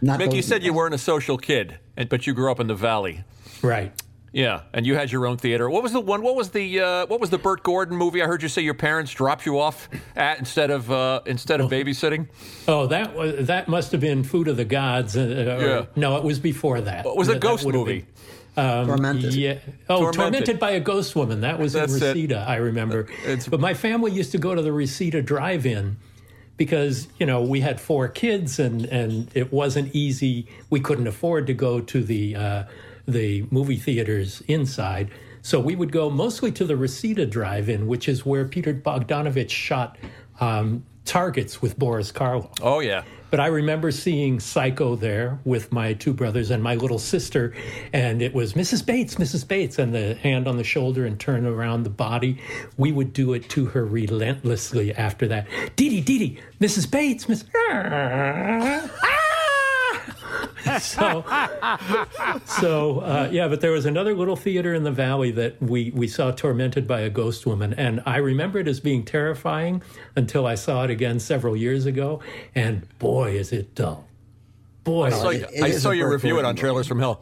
Not 0.01 0.19
Mick, 0.19 0.27
you 0.27 0.31
those- 0.41 0.45
said 0.45 0.63
you 0.63 0.71
weren't 0.73 0.93
a 0.95 0.97
social 0.99 1.37
kid, 1.37 1.79
but 2.09 2.25
you 2.25 2.33
grew 2.33 2.49
up 2.51 2.59
in 2.61 2.67
the 2.67 2.75
valley. 2.75 3.23
Right. 3.61 3.91
Yeah, 4.33 4.61
and 4.73 4.83
you 4.85 4.95
had 4.95 5.11
your 5.11 5.27
own 5.27 5.37
theater. 5.37 5.69
What 5.69 5.83
was 5.83 5.93
the 5.93 5.99
one? 5.99 6.23
What 6.23 6.35
was 6.35 6.49
the 6.49 6.79
uh, 6.79 7.05
what 7.05 7.19
was 7.21 7.29
the 7.29 7.37
Bert 7.37 7.61
Gordon 7.61 7.95
movie? 7.95 8.19
I 8.23 8.25
heard 8.25 8.41
you 8.41 8.49
say 8.49 8.63
your 8.63 8.73
parents 8.73 9.11
dropped 9.11 9.45
you 9.45 9.59
off 9.59 9.87
at 10.15 10.39
instead 10.39 10.71
of 10.71 10.91
uh, 10.91 11.21
instead 11.27 11.61
of 11.61 11.69
babysitting. 11.69 12.27
Oh, 12.67 12.87
that 12.87 13.15
was 13.15 13.45
that 13.45 13.67
must 13.67 13.91
have 13.91 14.01
been 14.01 14.23
Food 14.23 14.47
of 14.47 14.57
the 14.57 14.65
Gods. 14.65 15.15
Uh, 15.15 15.21
or- 15.59 15.65
Yeah. 15.67 15.85
No, 15.95 16.17
it 16.17 16.23
was 16.23 16.39
before 16.39 16.81
that. 16.81 17.05
It 17.05 17.15
was 17.15 17.27
a 17.27 17.33
That- 17.33 17.41
that 17.41 17.47
ghost 17.47 17.63
would 17.65 17.75
movie. 17.75 18.05
been- 18.55 18.85
Tormented. 18.87 19.33
Yeah. 19.35 19.59
Oh, 19.89 19.99
Tormented. 19.99 20.15
tormented. 20.15 20.59
by 20.59 20.71
a 20.71 20.79
ghost 20.79 21.15
woman. 21.15 21.41
That 21.41 21.59
was 21.59 21.73
That's 21.73 21.93
in 21.95 22.03
it. 22.03 22.05
Reseda, 22.07 22.45
I 22.47 22.55
remember. 22.55 23.07
It's- 23.23 23.47
but 23.47 23.59
my 23.59 23.73
family 23.75 24.11
used 24.11 24.31
to 24.33 24.37
go 24.39 24.53
to 24.55 24.61
the 24.63 24.71
Reseda 24.71 25.21
Drive-In 25.23 25.97
because 26.57 27.07
you 27.19 27.25
know 27.27 27.41
we 27.41 27.59
had 27.61 27.79
four 27.79 28.07
kids 28.07 28.57
and 28.59 28.85
and 28.85 29.29
it 29.35 29.53
wasn't 29.53 29.93
easy. 29.95 30.47
We 30.71 30.79
couldn't 30.79 31.07
afford 31.07 31.45
to 31.47 31.53
go 31.53 31.79
to 31.81 32.03
the 32.03 32.35
uh, 32.35 32.63
the 33.07 33.45
movie 33.51 33.77
theaters 33.77 34.41
inside. 34.47 35.11
So 35.41 35.59
we 35.59 35.75
would 35.75 35.91
go 35.91 36.09
mostly 36.09 36.51
to 36.53 36.65
the 36.65 36.77
Reseda 36.77 37.25
Drive-In, 37.25 37.87
which 37.87 38.07
is 38.07 38.25
where 38.25 38.45
Peter 38.45 38.73
Bogdanovich 38.73 39.49
shot 39.49 39.97
um, 40.39 40.85
Targets 41.05 41.61
with 41.61 41.77
Boris 41.77 42.11
Karloff. 42.11 42.57
Oh 42.61 42.79
yeah. 42.79 43.03
But 43.29 43.39
I 43.39 43.47
remember 43.47 43.91
seeing 43.91 44.39
Psycho 44.39 44.95
there 44.95 45.39
with 45.43 45.71
my 45.71 45.93
two 45.93 46.13
brothers 46.13 46.51
and 46.51 46.61
my 46.61 46.75
little 46.75 46.99
sister, 46.99 47.53
and 47.91 48.21
it 48.21 48.33
was 48.33 48.53
Mrs. 48.53 48.85
Bates, 48.85 49.15
Mrs. 49.15 49.47
Bates, 49.47 49.79
and 49.79 49.93
the 49.93 50.13
hand 50.15 50.47
on 50.47 50.57
the 50.57 50.63
shoulder 50.63 51.05
and 51.05 51.19
turn 51.19 51.45
around 51.45 51.81
the 51.81 51.89
body. 51.89 52.37
We 52.77 52.91
would 52.91 53.11
do 53.11 53.33
it 53.33 53.49
to 53.49 53.65
her 53.65 53.85
relentlessly 53.85 54.93
after 54.93 55.27
that. 55.29 55.47
Dee 55.75 55.89
Dee, 55.89 56.01
Dee 56.01 56.19
Dee, 56.19 56.39
Mrs. 56.61 56.89
Bates, 56.89 57.27
Miss. 57.27 57.43
so, 60.81 61.23
so 62.45 62.99
uh, 62.99 63.29
yeah, 63.31 63.47
but 63.47 63.61
there 63.61 63.71
was 63.71 63.85
another 63.85 64.13
little 64.15 64.35
theater 64.35 64.73
in 64.73 64.83
the 64.83 64.91
valley 64.91 65.31
that 65.31 65.61
we, 65.61 65.91
we 65.91 66.07
saw 66.07 66.31
tormented 66.31 66.87
by 66.87 67.01
a 67.01 67.09
ghost 67.09 67.45
woman, 67.45 67.73
and 67.73 68.01
I 68.05 68.17
remember 68.17 68.59
it 68.59 68.67
as 68.67 68.79
being 68.79 69.03
terrifying 69.03 69.81
until 70.15 70.45
I 70.45 70.55
saw 70.55 70.83
it 70.83 70.89
again 70.89 71.19
several 71.19 71.55
years 71.55 71.85
ago, 71.85 72.21
and 72.55 72.87
boy, 72.99 73.31
is 73.37 73.51
it 73.51 73.75
dull. 73.75 74.07
Boy, 74.83 75.05
I 75.07 75.09
saw, 75.11 75.29
it- 75.29 75.39
you, 75.41 75.47
it 75.51 75.63
I 75.63 75.71
saw 75.71 75.91
you 75.91 76.07
review 76.07 76.39
it 76.39 76.45
on 76.45 76.55
Trailers 76.55 76.87
from 76.87 76.99
Hell. 76.99 77.21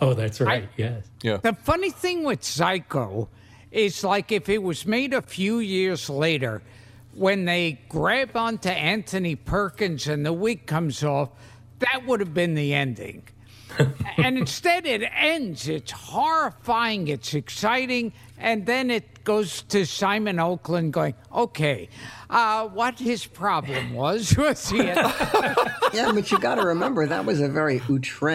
oh, 0.00 0.14
that's 0.14 0.40
right, 0.40 0.68
yes. 0.76 1.04
Yeah. 1.22 1.38
The 1.38 1.52
funny 1.54 1.90
thing 1.90 2.24
with 2.24 2.42
Psycho 2.44 3.28
is 3.70 4.02
like 4.02 4.32
if 4.32 4.48
it 4.48 4.62
was 4.62 4.86
made 4.86 5.14
a 5.14 5.22
few 5.22 5.58
years 5.58 6.10
later, 6.10 6.62
when 7.14 7.44
they 7.44 7.80
grab 7.88 8.36
onto 8.36 8.68
Anthony 8.68 9.34
Perkins 9.36 10.06
and 10.08 10.24
the 10.24 10.32
wig 10.32 10.66
comes 10.66 11.02
off, 11.04 11.30
that 11.80 12.06
would 12.06 12.20
have 12.20 12.34
been 12.34 12.54
the 12.54 12.74
ending. 12.74 13.22
and 14.16 14.36
instead, 14.36 14.84
it 14.86 15.02
ends. 15.14 15.68
It's 15.68 15.92
horrifying. 15.92 17.08
It's 17.08 17.34
exciting. 17.34 18.12
And 18.38 18.66
then 18.66 18.90
it 18.90 19.22
goes 19.22 19.62
to 19.62 19.84
Simon 19.86 20.40
Oakland 20.40 20.92
going, 20.92 21.14
okay, 21.32 21.88
uh, 22.30 22.66
what 22.68 22.98
his 22.98 23.26
problem 23.26 23.92
was, 23.94 24.36
was 24.38 24.68
he 24.68 24.78
had 24.78 24.96
yeah, 25.92 26.10
but 26.12 26.30
you 26.32 26.38
got 26.38 26.56
to 26.56 26.62
remember 26.62 27.06
that 27.06 27.24
was 27.24 27.40
a 27.40 27.48
very 27.48 27.80
outre 27.88 28.28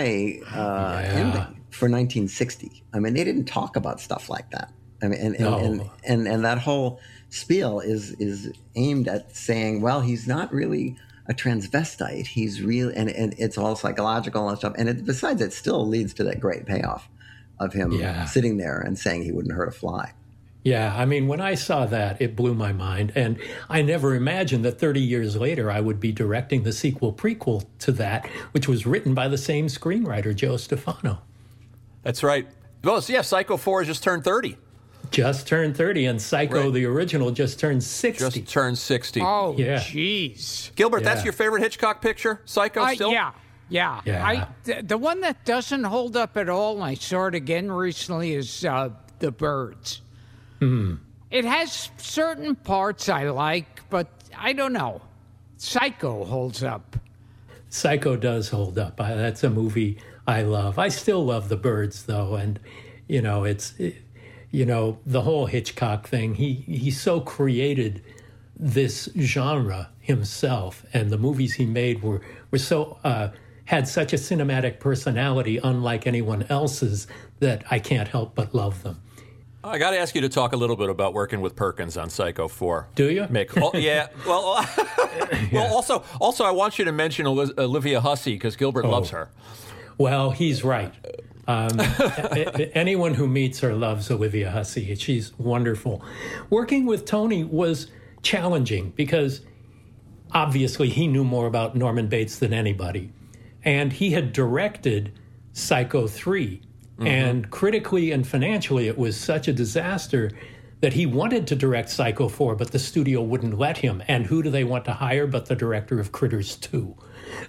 uh, 0.53 1.01
ending 1.03 1.41
for 1.71 1.89
1960. 1.89 2.83
I 2.93 2.99
mean, 2.99 3.13
they 3.13 3.23
didn't 3.23 3.45
talk 3.45 3.75
about 3.75 3.99
stuff 3.99 4.29
like 4.29 4.49
that. 4.51 4.71
I 5.03 5.07
mean, 5.07 5.19
and 5.19 5.35
and, 5.35 5.43
No. 5.43 5.57
and, 5.57 5.89
and 6.05 6.27
and 6.27 6.45
that 6.45 6.59
whole 6.59 6.99
spiel 7.29 7.79
is 7.81 8.11
is 8.13 8.51
aimed 8.75 9.07
at 9.09 9.35
saying, 9.35 9.81
well, 9.81 9.99
he's 10.01 10.27
not 10.27 10.53
really 10.53 10.95
a 11.27 11.33
transvestite. 11.33 12.27
He's 12.27 12.61
real, 12.61 12.89
and, 12.95 13.09
and 13.09 13.33
it's 13.37 13.57
all 13.57 13.75
psychological 13.75 14.47
and 14.49 14.57
stuff. 14.57 14.73
And 14.77 14.89
it, 14.89 15.05
besides, 15.05 15.41
it 15.41 15.53
still 15.53 15.85
leads 15.87 16.13
to 16.15 16.23
that 16.25 16.39
great 16.39 16.65
payoff 16.65 17.09
of 17.59 17.73
him 17.73 17.91
Yeah. 17.93 18.25
sitting 18.25 18.57
there 18.57 18.79
and 18.79 18.97
saying 18.99 19.23
he 19.23 19.31
wouldn't 19.31 19.53
hurt 19.55 19.69
a 19.69 19.71
fly. 19.71 20.13
Yeah, 20.63 20.95
I 20.97 21.05
mean, 21.05 21.27
when 21.27 21.41
I 21.41 21.53
saw 21.53 21.85
that, 21.85 22.19
it 22.19 22.35
blew 22.35 22.55
my 22.55 22.73
mind. 22.73 23.11
And 23.15 23.37
I 23.69 23.83
never 23.83 24.15
imagined 24.15 24.65
that 24.65 24.79
30 24.79 24.99
years 24.99 25.35
later 25.35 25.69
I 25.69 25.79
would 25.79 25.99
be 25.99 26.11
directing 26.11 26.63
the 26.63 26.73
sequel 26.73 27.13
prequel 27.13 27.65
to 27.79 27.91
that, 27.93 28.25
which 28.51 28.67
was 28.67 28.87
written 28.87 29.13
by 29.13 29.27
the 29.27 29.37
same 29.37 29.67
screenwriter, 29.67 30.35
Joe 30.35 30.57
Stefano. 30.57 31.21
That's 32.01 32.23
right. 32.23 32.47
Well, 32.83 32.99
so 33.01 33.13
yeah, 33.13 33.21
Psycho 33.21 33.57
4 33.57 33.81
has 33.81 33.87
just 33.87 34.03
turned 34.03 34.23
30. 34.23 34.57
Just 35.15 35.47
turned 35.47 35.77
30, 35.77 36.07
and 36.07 36.21
Psycho, 36.21 36.63
Right. 36.65 36.73
the 36.73 36.85
original, 36.85 37.31
just 37.31 37.57
turned 37.57 37.81
60. 37.81 38.41
Just 38.41 38.51
turned 38.51 38.77
60. 38.77 39.21
Oh, 39.21 39.55
Yeah. 39.57 39.79
jeez. 39.79 40.75
Gilbert, 40.75 41.03
that's 41.05 41.23
your 41.23 41.31
favorite 41.31 41.61
Hitchcock 41.61 42.01
picture? 42.01 42.41
Psycho 42.43 42.81
Uh, 42.81 42.93
still? 42.95 43.11
yeah, 43.13 43.31
yeah. 43.69 44.01
Yeah. 44.03 44.25
I, 44.27 44.47
the, 44.65 44.83
the 44.83 44.97
one 44.97 45.21
that 45.21 45.45
doesn't 45.45 45.85
hold 45.85 46.17
up 46.17 46.35
at 46.35 46.49
all, 46.49 46.75
and 46.75 46.83
I 46.83 46.95
saw 46.95 47.27
it 47.27 47.33
again 47.35 47.71
recently, 47.71 48.33
is 48.33 48.65
uh, 48.65 48.89
The 49.19 49.31
Birds. 49.31 50.01
It 50.59 51.45
has 51.45 51.89
certain 51.95 52.55
parts 52.55 53.07
I 53.07 53.29
like, 53.29 53.89
but 53.89 54.07
I 54.37 54.51
don't 54.51 54.73
know. 54.73 55.01
Psycho 55.55 56.25
holds 56.25 56.61
up. 56.61 56.97
Psycho 57.69 58.17
does 58.17 58.49
hold 58.49 58.77
up. 58.77 58.99
I, 58.99 59.13
that's 59.15 59.45
a 59.45 59.49
movie 59.49 59.97
I 60.27 60.41
love. 60.41 60.77
I 60.77 60.89
still 60.89 61.23
love 61.23 61.47
The 61.47 61.55
Birds, 61.55 62.03
though, 62.03 62.35
and 62.35 62.59
you 63.07 63.21
know, 63.21 63.45
it's 63.45 63.73
it- 63.79 64.01
you 64.55 64.65
know 64.65 64.97
the 65.05 65.21
whole 65.21 65.47
Hitchcock 65.47 66.07
thing. 66.07 66.35
He 66.35 66.53
he 66.53 66.89
so 66.89 67.19
created 67.19 68.01
this 68.57 69.09
genre 69.19 69.89
himself, 69.99 70.85
and 70.93 71.09
the 71.09 71.17
movies 71.17 71.53
he 71.55 71.65
made 71.65 72.01
were 72.01 72.21
were 72.51 72.57
so 72.57 72.97
uh, 73.03 73.29
had 73.65 73.85
such 73.85 74.13
a 74.13 74.15
cinematic 74.15 74.79
personality, 74.79 75.57
unlike 75.57 76.07
anyone 76.07 76.45
else's, 76.49 77.05
that 77.39 77.65
I 77.69 77.79
can't 77.79 78.07
help 78.07 78.33
but 78.33 78.55
love 78.55 78.81
them. 78.83 79.01
I 79.61 79.77
got 79.77 79.91
to 79.91 79.99
ask 79.99 80.13
you 80.13 80.21
to 80.21 80.29
talk 80.29 80.53
a 80.53 80.57
little 80.57 80.75
bit 80.75 80.89
about 80.89 81.13
working 81.15 81.41
with 81.41 81.55
Perkins 81.55 81.97
on 81.97 82.11
Psycho 82.11 82.47
4. 82.47 82.89
Do 82.93 83.09
you? 83.09 83.23
Mick. 83.23 83.59
Oh, 83.59 83.75
yeah. 83.75 84.09
Well, 84.27 84.63
well. 85.51 85.73
Also, 85.73 86.03
also, 86.21 86.43
I 86.43 86.51
want 86.51 86.77
you 86.77 86.85
to 86.85 86.91
mention 86.91 87.25
Olivia 87.25 87.99
Hussey 87.99 88.33
because 88.33 88.55
Gilbert 88.55 88.85
loves 88.85 89.09
her. 89.09 89.29
Well, 89.97 90.29
he's 90.31 90.63
right. 90.63 90.93
Um, 91.47 91.79
anyone 92.73 93.13
who 93.13 93.27
meets 93.27 93.59
her 93.59 93.73
loves 93.73 94.09
Olivia 94.09 94.51
Hussey. 94.51 94.95
She's 94.95 95.37
wonderful. 95.37 96.03
Working 96.49 96.85
with 96.85 97.05
Tony 97.05 97.43
was 97.43 97.87
challenging 98.23 98.91
because 98.95 99.41
obviously 100.31 100.89
he 100.89 101.07
knew 101.07 101.23
more 101.23 101.45
about 101.45 101.75
Norman 101.75 102.07
Bates 102.07 102.39
than 102.39 102.53
anybody. 102.53 103.11
And 103.63 103.93
he 103.93 104.11
had 104.11 104.33
directed 104.33 105.11
Psycho 105.53 106.07
3. 106.07 106.61
And 107.07 107.49
critically 107.49 108.11
and 108.11 108.25
financially, 108.25 108.87
it 108.87 108.97
was 108.97 109.17
such 109.17 109.47
a 109.47 109.53
disaster 109.53 110.31
that 110.81 110.93
he 110.93 111.05
wanted 111.05 111.47
to 111.47 111.55
direct 111.55 111.89
Psycho 111.89 112.29
4, 112.29 112.55
but 112.55 112.71
the 112.71 112.79
studio 112.79 113.21
wouldn't 113.21 113.57
let 113.57 113.77
him. 113.77 114.03
And 114.07 114.25
who 114.25 114.43
do 114.43 114.49
they 114.49 114.63
want 114.63 114.85
to 114.85 114.93
hire 114.93 115.27
but 115.27 115.47
the 115.47 115.55
director 115.55 115.99
of 115.99 116.11
Critters 116.11 116.55
2? 116.57 116.95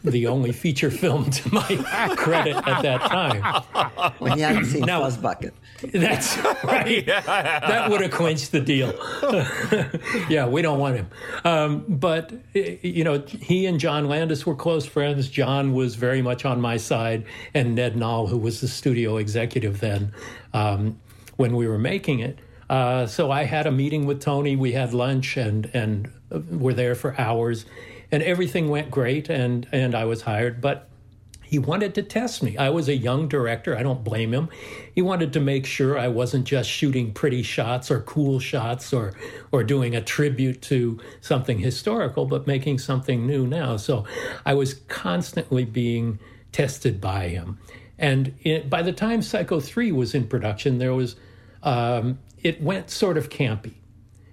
The 0.04 0.26
only 0.26 0.52
feature 0.52 0.90
film 0.90 1.30
to 1.30 1.54
my 1.54 2.14
credit 2.16 2.56
at 2.56 2.82
that 2.82 3.00
time. 3.02 4.12
When 4.18 4.32
he 4.32 4.40
hadn't 4.40 4.66
seen 4.66 4.82
Now- 4.82 5.00
Fuzz 5.02 5.16
Bucket. 5.16 5.54
That's 5.92 6.38
right. 6.64 7.04
That 7.06 7.90
would 7.90 8.00
have 8.00 8.10
clinched 8.10 8.52
the 8.52 8.60
deal. 8.60 8.94
yeah, 10.30 10.46
we 10.46 10.62
don't 10.62 10.78
want 10.78 10.96
him. 10.96 11.08
Um, 11.44 11.84
but, 11.88 12.32
you 12.54 13.04
know, 13.04 13.20
he 13.26 13.66
and 13.66 13.78
John 13.78 14.08
Landis 14.08 14.46
were 14.46 14.54
close 14.54 14.86
friends. 14.86 15.28
John 15.28 15.74
was 15.74 15.94
very 15.94 16.22
much 16.22 16.44
on 16.44 16.60
my 16.60 16.76
side, 16.78 17.24
and 17.52 17.74
Ned 17.74 17.96
Knoll, 17.96 18.26
who 18.26 18.38
was 18.38 18.60
the 18.60 18.68
studio 18.68 19.16
executive 19.18 19.80
then 19.80 20.12
um, 20.54 20.98
when 21.36 21.56
we 21.56 21.68
were 21.68 21.78
making 21.78 22.20
it. 22.20 22.38
Uh, 22.68 23.06
so 23.06 23.30
I 23.30 23.44
had 23.44 23.66
a 23.66 23.70
meeting 23.72 24.06
with 24.06 24.20
Tony. 24.20 24.56
We 24.56 24.72
had 24.72 24.92
lunch 24.92 25.36
and, 25.36 25.70
and 25.72 26.10
uh, 26.32 26.40
were 26.50 26.74
there 26.74 26.94
for 26.94 27.18
hours. 27.20 27.64
And 28.10 28.22
everything 28.22 28.68
went 28.68 28.90
great, 28.90 29.28
and, 29.28 29.66
and 29.72 29.94
I 29.94 30.04
was 30.04 30.22
hired. 30.22 30.60
But 30.60 30.88
he 31.46 31.60
wanted 31.60 31.94
to 31.94 32.02
test 32.02 32.42
me. 32.42 32.56
I 32.56 32.70
was 32.70 32.88
a 32.88 32.96
young 32.96 33.28
director. 33.28 33.76
I 33.76 33.82
don't 33.84 34.02
blame 34.02 34.34
him. 34.34 34.48
He 34.92 35.00
wanted 35.00 35.32
to 35.34 35.40
make 35.40 35.64
sure 35.64 35.96
I 35.96 36.08
wasn't 36.08 36.44
just 36.44 36.68
shooting 36.68 37.12
pretty 37.12 37.44
shots 37.44 37.88
or 37.88 38.00
cool 38.00 38.40
shots 38.40 38.92
or 38.92 39.14
or 39.52 39.62
doing 39.62 39.94
a 39.94 40.02
tribute 40.02 40.60
to 40.62 40.98
something 41.20 41.58
historical, 41.58 42.26
but 42.26 42.48
making 42.48 42.78
something 42.80 43.26
new 43.26 43.46
now. 43.46 43.76
So 43.76 44.04
I 44.44 44.54
was 44.54 44.74
constantly 44.88 45.64
being 45.64 46.18
tested 46.50 47.00
by 47.00 47.28
him. 47.28 47.58
And 47.96 48.34
it, 48.42 48.68
by 48.68 48.82
the 48.82 48.92
time 48.92 49.22
Psycho 49.22 49.60
3 49.60 49.92
was 49.92 50.14
in 50.14 50.26
production, 50.26 50.78
there 50.78 50.94
was 50.94 51.14
um, 51.62 52.18
it 52.42 52.60
went 52.60 52.90
sort 52.90 53.16
of 53.16 53.30
campy. 53.30 53.74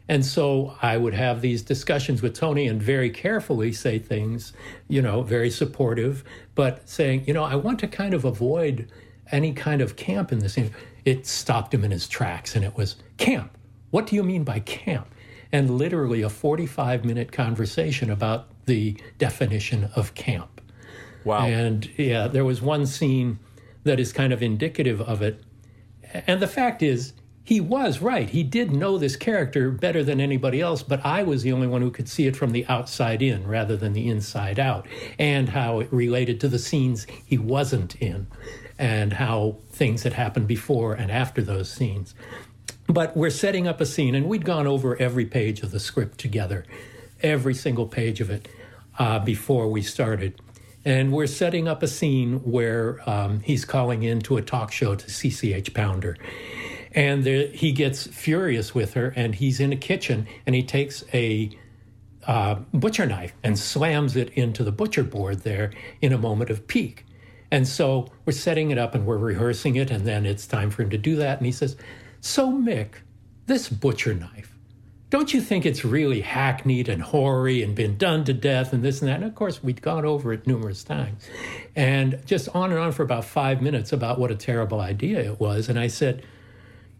And 0.09 0.25
so 0.25 0.75
I 0.81 0.97
would 0.97 1.13
have 1.13 1.41
these 1.41 1.61
discussions 1.61 2.21
with 2.21 2.33
Tony 2.33 2.67
and 2.67 2.81
very 2.81 3.09
carefully 3.09 3.71
say 3.71 3.99
things, 3.99 4.51
you 4.89 5.01
know, 5.01 5.21
very 5.21 5.49
supportive, 5.49 6.23
but 6.55 6.87
saying, 6.89 7.23
you 7.25 7.33
know, 7.33 7.43
I 7.43 7.55
want 7.55 7.79
to 7.79 7.87
kind 7.87 8.13
of 8.13 8.25
avoid 8.25 8.91
any 9.31 9.53
kind 9.53 9.81
of 9.81 9.95
camp 9.95 10.31
in 10.31 10.39
this. 10.39 10.57
It 11.05 11.25
stopped 11.25 11.73
him 11.73 11.83
in 11.85 11.91
his 11.91 12.07
tracks 12.07 12.55
and 12.55 12.65
it 12.65 12.75
was 12.75 12.97
camp. 13.17 13.57
What 13.91 14.07
do 14.07 14.15
you 14.15 14.23
mean 14.23 14.43
by 14.43 14.59
camp? 14.59 15.07
And 15.51 15.77
literally 15.77 16.21
a 16.21 16.29
45 16.29 17.05
minute 17.05 17.31
conversation 17.31 18.09
about 18.09 18.47
the 18.65 18.97
definition 19.19 19.89
of 19.95 20.13
camp. 20.15 20.61
Wow. 21.23 21.45
And 21.45 21.89
yeah, 21.97 22.27
there 22.27 22.43
was 22.43 22.61
one 22.61 22.85
scene 22.85 23.39
that 23.83 23.99
is 23.99 24.11
kind 24.11 24.33
of 24.33 24.41
indicative 24.43 24.99
of 25.01 25.21
it. 25.21 25.41
and 26.27 26.41
the 26.41 26.47
fact 26.47 26.81
is, 26.81 27.13
he 27.45 27.59
was 27.59 27.99
right. 27.99 28.29
He 28.29 28.41
did 28.41 28.71
know 28.71 28.97
this 28.97 29.17
character 29.17 29.69
better 29.69 30.01
than 30.01 30.21
anybody 30.21 30.61
else, 30.61 30.81
but 30.81 31.05
I 31.05 31.23
was 31.23 31.43
the 31.43 31.51
only 31.51 31.67
one 31.67 31.81
who 31.81 31.91
could 31.91 32.07
see 32.07 32.25
it 32.25 32.37
from 32.37 32.51
the 32.51 32.65
outside 32.67 33.21
in 33.21 33.45
rather 33.45 33.75
than 33.75 33.91
the 33.91 34.07
inside 34.07 34.59
out, 34.59 34.87
and 35.19 35.49
how 35.49 35.81
it 35.81 35.91
related 35.91 36.39
to 36.41 36.47
the 36.47 36.59
scenes 36.59 37.05
he 37.25 37.37
wasn't 37.37 37.95
in, 37.95 38.27
and 38.79 39.13
how 39.13 39.57
things 39.71 40.03
had 40.03 40.13
happened 40.13 40.47
before 40.47 40.93
and 40.93 41.11
after 41.11 41.41
those 41.41 41.69
scenes. 41.69 42.15
But 42.87 43.15
we're 43.17 43.29
setting 43.29 43.67
up 43.67 43.81
a 43.81 43.85
scene, 43.85 44.15
and 44.15 44.27
we'd 44.27 44.45
gone 44.45 44.67
over 44.67 44.95
every 44.95 45.25
page 45.25 45.63
of 45.63 45.71
the 45.71 45.81
script 45.81 46.19
together, 46.19 46.65
every 47.21 47.53
single 47.53 47.87
page 47.87 48.21
of 48.21 48.29
it, 48.29 48.47
uh, 48.97 49.19
before 49.19 49.67
we 49.67 49.81
started. 49.81 50.39
And 50.85 51.11
we're 51.11 51.27
setting 51.27 51.67
up 51.67 51.83
a 51.83 51.87
scene 51.87 52.39
where 52.39 53.07
um, 53.09 53.41
he's 53.41 53.65
calling 53.65 54.03
in 54.03 54.21
to 54.21 54.37
a 54.37 54.41
talk 54.41 54.71
show 54.71 54.95
to 54.95 55.07
CCH 55.07 55.73
Pounder 55.73 56.17
and 56.95 57.23
there, 57.23 57.47
he 57.47 57.71
gets 57.71 58.07
furious 58.07 58.75
with 58.75 58.93
her, 58.93 59.13
and 59.15 59.35
he's 59.35 59.59
in 59.59 59.71
a 59.71 59.77
kitchen, 59.77 60.27
and 60.45 60.55
he 60.55 60.63
takes 60.63 61.03
a 61.13 61.49
uh, 62.27 62.55
butcher 62.73 63.05
knife 63.05 63.33
and 63.43 63.57
slams 63.57 64.15
it 64.15 64.29
into 64.29 64.63
the 64.63 64.71
butcher 64.71 65.03
board 65.03 65.39
there 65.39 65.71
in 66.01 66.13
a 66.13 66.17
moment 66.17 66.49
of 66.49 66.67
pique. 66.67 67.05
And 67.51 67.67
so 67.67 68.07
we're 68.25 68.33
setting 68.33 68.71
it 68.71 68.77
up 68.77 68.95
and 68.95 69.05
we're 69.05 69.17
rehearsing 69.17 69.75
it, 69.75 69.91
and 69.91 70.05
then 70.05 70.25
it's 70.25 70.47
time 70.47 70.69
for 70.71 70.83
him 70.83 70.89
to 70.91 70.97
do 70.97 71.15
that. 71.17 71.37
And 71.37 71.45
he 71.45 71.51
says, 71.51 71.75
So, 72.21 72.51
Mick, 72.51 72.95
this 73.45 73.69
butcher 73.69 74.13
knife, 74.13 74.57
don't 75.09 75.31
you 75.31 75.41
think 75.41 75.63
it's 75.63 75.85
really 75.85 76.21
hackneyed 76.21 76.89
and 76.89 76.99
hoary 76.99 77.61
and 77.61 77.75
been 77.75 77.97
done 77.97 78.23
to 78.23 78.33
death 78.33 78.73
and 78.73 78.83
this 78.83 79.01
and 79.01 79.09
that? 79.09 79.17
And 79.17 79.25
of 79.25 79.35
course, 79.35 79.61
we'd 79.61 79.83
gone 79.83 80.05
over 80.05 80.33
it 80.33 80.47
numerous 80.47 80.83
times. 80.83 81.23
And 81.75 82.19
just 82.25 82.49
on 82.55 82.71
and 82.71 82.79
on 82.79 82.91
for 82.91 83.03
about 83.03 83.23
five 83.23 83.61
minutes 83.61 83.93
about 83.93 84.17
what 84.17 84.31
a 84.31 84.35
terrible 84.35 84.81
idea 84.81 85.19
it 85.19 85.39
was. 85.39 85.69
And 85.69 85.77
I 85.77 85.85
said, 85.85 86.25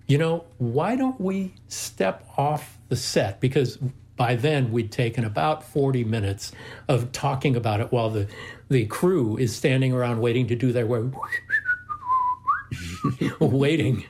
you 0.07 0.17
know, 0.17 0.45
why 0.57 0.95
don't 0.95 1.19
we 1.19 1.53
step 1.67 2.27
off 2.37 2.77
the 2.89 2.95
set? 2.95 3.39
Because 3.39 3.77
by 4.15 4.35
then 4.35 4.71
we'd 4.71 4.91
taken 4.91 5.23
about 5.23 5.63
40 5.63 6.03
minutes 6.03 6.51
of 6.87 7.11
talking 7.11 7.55
about 7.55 7.79
it 7.79 7.91
while 7.91 8.09
the, 8.09 8.27
the 8.69 8.85
crew 8.85 9.37
is 9.37 9.55
standing 9.55 9.93
around 9.93 10.21
waiting 10.21 10.47
to 10.47 10.55
do 10.55 10.71
their 10.71 10.85
work, 10.85 11.13
waiting. 13.39 14.05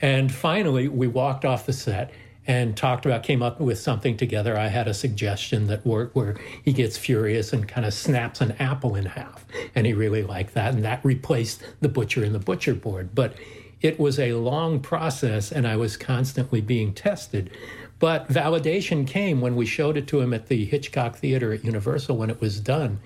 And 0.00 0.32
finally, 0.32 0.88
we 0.88 1.06
walked 1.08 1.44
off 1.44 1.66
the 1.66 1.72
set 1.72 2.12
and 2.46 2.76
talked 2.76 3.04
about, 3.06 3.22
came 3.22 3.42
up 3.42 3.60
with 3.60 3.78
something 3.78 4.16
together. 4.16 4.58
I 4.58 4.68
had 4.68 4.88
a 4.88 4.94
suggestion 4.94 5.66
that 5.66 5.84
worked 5.84 6.16
where 6.16 6.36
he 6.64 6.72
gets 6.72 6.96
furious 6.96 7.52
and 7.52 7.68
kind 7.68 7.86
of 7.86 7.92
snaps 7.92 8.40
an 8.40 8.52
apple 8.58 8.96
in 8.96 9.06
half. 9.06 9.44
And 9.74 9.86
he 9.86 9.92
really 9.92 10.22
liked 10.22 10.54
that. 10.54 10.74
And 10.74 10.84
that 10.84 11.04
replaced 11.04 11.62
the 11.80 11.88
butcher 11.88 12.24
in 12.24 12.32
the 12.32 12.38
butcher 12.38 12.74
board. 12.74 13.14
But 13.14 13.34
it 13.80 13.98
was 13.98 14.18
a 14.18 14.34
long 14.34 14.80
process 14.80 15.50
and 15.50 15.66
I 15.66 15.76
was 15.76 15.96
constantly 15.96 16.60
being 16.60 16.92
tested. 16.92 17.50
But 17.98 18.28
validation 18.28 19.06
came 19.06 19.40
when 19.40 19.56
we 19.56 19.66
showed 19.66 19.96
it 19.96 20.06
to 20.08 20.20
him 20.20 20.32
at 20.32 20.48
the 20.48 20.64
Hitchcock 20.64 21.16
Theater 21.16 21.52
at 21.52 21.64
Universal 21.64 22.16
when 22.16 22.30
it 22.30 22.40
was 22.40 22.60
done. 22.60 23.00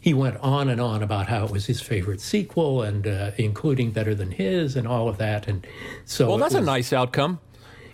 He 0.00 0.14
went 0.14 0.38
on 0.38 0.68
and 0.68 0.80
on 0.80 1.02
about 1.02 1.28
how 1.28 1.44
it 1.44 1.50
was 1.50 1.66
his 1.66 1.80
favorite 1.80 2.20
sequel 2.20 2.82
and 2.82 3.06
uh, 3.06 3.30
including 3.36 3.92
Better 3.92 4.14
Than 4.14 4.32
His 4.32 4.74
and 4.74 4.88
all 4.88 5.08
of 5.08 5.18
that. 5.18 5.46
And 5.46 5.64
so, 6.04 6.28
well, 6.28 6.38
that's 6.38 6.54
was, 6.54 6.62
a 6.62 6.66
nice 6.66 6.92
outcome. 6.92 7.38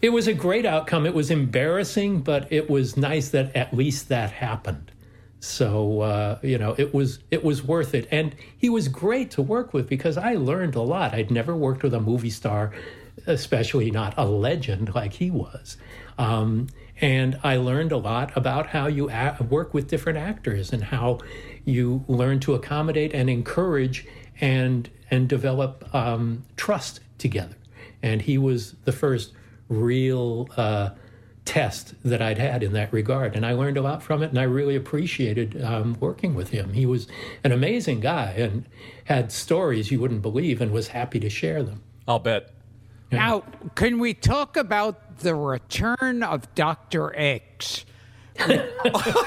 It 0.01 0.11
was 0.11 0.27
a 0.27 0.33
great 0.33 0.65
outcome. 0.65 1.07
It 1.07 1.15
was 1.15 1.31
embarrassing, 1.31 2.21
but 2.21 2.51
it 2.51 2.71
was 2.71 2.97
nice 2.97 3.29
that 3.31 3.55
at 3.55 3.75
least 3.75 4.09
that 4.09 4.31
happened. 4.31 4.91
So 5.41 6.01
uh, 6.01 6.39
you 6.43 6.59
know, 6.59 6.75
it 6.79 6.93
was 6.93 7.21
it 7.31 7.45
was 7.45 7.63
worth 7.63 7.95
it, 7.95 8.09
and 8.11 8.35
he 8.57 8.69
was 8.69 8.89
great 8.89 9.31
to 9.33 9.43
work 9.43 9.73
with 9.73 9.89
because 9.89 10.17
I 10.17 10.35
learned 10.35 10.75
a 10.75 10.83
lot. 10.83 11.15
I'd 11.15 11.31
never 11.31 11.55
worked 11.55 11.83
with 11.83 11.95
a 11.95 12.01
movie 12.01 12.31
star, 12.31 12.73
especially 13.27 13.91
not 13.91 14.15
a 14.17 14.25
legend 14.27 14.95
like 14.95 15.15
he 15.15 15.31
was, 15.31 15.77
um, 16.19 16.67
and 17.01 17.39
I 17.45 17.57
learned 17.57 17.93
a 17.93 17.97
lot 17.99 18.37
about 18.37 18.69
how 18.69 18.89
you 18.89 19.11
a- 19.11 19.37
work 19.49 19.73
with 19.75 19.87
different 19.87 20.19
actors 20.19 20.73
and 20.73 20.83
how 20.83 21.21
you 21.65 22.05
learn 22.09 22.41
to 22.41 22.55
accommodate 22.55 23.15
and 23.15 23.31
encourage 23.31 24.07
and 24.41 24.91
and 25.11 25.29
develop 25.29 25.89
um, 25.95 26.45
trust 26.57 27.01
together. 27.19 27.55
And 28.03 28.23
he 28.23 28.39
was 28.39 28.75
the 28.85 28.93
first 28.93 29.33
real. 29.69 30.49
Uh, 30.57 30.91
test 31.49 31.95
that 32.05 32.21
I'd 32.21 32.37
had 32.37 32.63
in 32.63 32.75
that 32.75 32.93
regard. 32.93 33.35
And 33.35 33.47
I 33.47 33.55
learned 33.55 33.79
a 33.79 33.83
lot 33.83 34.03
from 34.03 34.23
it, 34.23 34.29
and 34.29 34.39
I 34.39 34.43
really 34.43 34.77
appreciated 34.77 35.65
um, 35.65 35.97
working 35.99 36.35
with 36.35 36.51
him. 36.51 36.75
He 36.75 36.85
was 36.85 37.09
an 37.43 37.53
amazing 37.53 38.01
guy 38.01 38.33
and 38.37 38.67
had 39.07 39.33
stories 39.33 39.91
you 39.91 39.99
wouldn't 39.99 40.21
believe 40.21 40.61
and 40.61 40.73
was 40.73 40.89
happy 40.89 41.19
to 41.21 41.31
share 41.31 41.63
them. 41.63 41.83
I'll 42.07 42.19
bet. 42.19 42.51
Yeah. 43.11 43.19
Now, 43.19 43.45
can 43.75 43.99
we 43.99 44.13
talk 44.13 44.59
about 44.59 45.21
the 45.21 45.35
return 45.35 46.23
of 46.23 46.55
Dr. 46.55 47.15
X? 47.17 47.87
Why? 48.39 48.65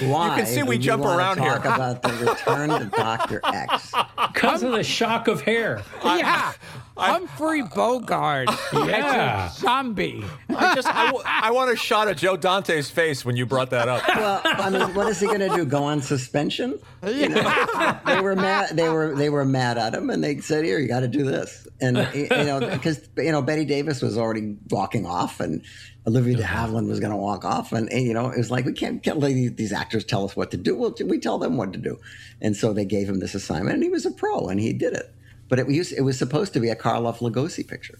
You 0.00 0.10
can 0.10 0.46
see 0.46 0.62
we 0.64 0.76
jump 0.76 1.04
around 1.04 1.36
talk 1.36 1.62
here. 1.62 1.72
about 1.72 2.02
the 2.02 2.12
return 2.14 2.70
of 2.70 2.90
Doctor 2.90 3.40
X. 3.44 3.92
Because 4.32 4.62
of 4.64 4.72
the 4.72 4.82
shock 4.82 5.28
of 5.28 5.40
hair. 5.40 5.82
yeah, 6.04 6.52
Humphrey 6.96 7.62
Bogart. 7.62 8.48
Yeah. 8.72 9.46
a 9.46 9.50
zombie. 9.52 10.24
I 10.50 10.74
just—I 10.74 11.50
want 11.52 11.70
a 11.70 11.76
shot 11.76 12.08
of 12.08 12.16
Joe 12.16 12.36
Dante's 12.36 12.90
face 12.90 13.24
when 13.24 13.36
you 13.36 13.46
brought 13.46 13.70
that 13.70 13.88
up. 13.88 14.02
Well, 14.08 14.40
I 14.44 14.68
mean, 14.68 14.94
what 14.94 15.06
is 15.08 15.20
he 15.20 15.26
going 15.26 15.40
to 15.40 15.48
do? 15.48 15.64
Go 15.64 15.84
on 15.84 16.02
suspension? 16.02 16.78
You 17.06 17.28
know, 17.28 17.98
they 18.04 18.20
were 18.20 18.34
mad. 18.34 18.76
They 18.76 18.88
were 18.88 19.14
they 19.14 19.30
were 19.30 19.44
mad 19.44 19.78
at 19.78 19.94
him, 19.94 20.10
and 20.10 20.22
they 20.24 20.38
said, 20.40 20.64
"Here, 20.64 20.78
you 20.80 20.88
got 20.88 21.00
to 21.00 21.08
do 21.08 21.24
this." 21.24 21.68
And 21.80 21.96
you 22.14 22.28
know, 22.28 22.60
because 22.60 23.08
you 23.16 23.30
know, 23.30 23.42
Bette 23.42 23.64
Davis 23.64 24.02
was 24.02 24.18
already 24.18 24.56
walking 24.70 25.06
off, 25.06 25.38
and 25.40 25.62
Olivia 26.06 26.36
de 26.36 26.42
Havilland 26.42 26.86
was 26.88 27.00
going 27.00 27.12
to 27.12 27.16
walk 27.16 27.44
off, 27.46 27.72
and, 27.72 27.90
and, 27.90 28.02
you 28.04 28.12
know, 28.12 28.28
it 28.28 28.36
was 28.36 28.50
like 28.50 28.66
we 28.66 28.72
can't, 28.74 29.02
can't 29.02 29.18
let 29.20 29.32
these 29.56 29.72
actors 29.72 30.04
tell 30.04 30.24
us 30.24 30.36
what 30.36 30.50
to 30.50 30.56
do. 30.58 30.76
Well, 30.76 30.94
we 31.06 31.18
tell 31.18 31.38
them 31.38 31.56
what 31.56 31.72
to 31.72 31.78
do, 31.78 31.98
and 32.42 32.54
so 32.54 32.72
they 32.74 32.84
gave 32.84 33.08
him 33.08 33.20
this 33.20 33.34
assignment, 33.34 33.74
and 33.74 33.82
he 33.82 33.88
was 33.88 34.04
a 34.04 34.10
pro, 34.10 34.48
and 34.48 34.60
he 34.60 34.72
did 34.74 34.92
it. 34.92 35.14
But 35.48 35.58
it 35.58 35.66
was 35.66 35.92
it 35.92 36.02
was 36.02 36.18
supposed 36.18 36.52
to 36.54 36.60
be 36.60 36.68
a 36.68 36.76
Karloff 36.76 37.18
Lugosi 37.18 37.66
picture. 37.66 37.98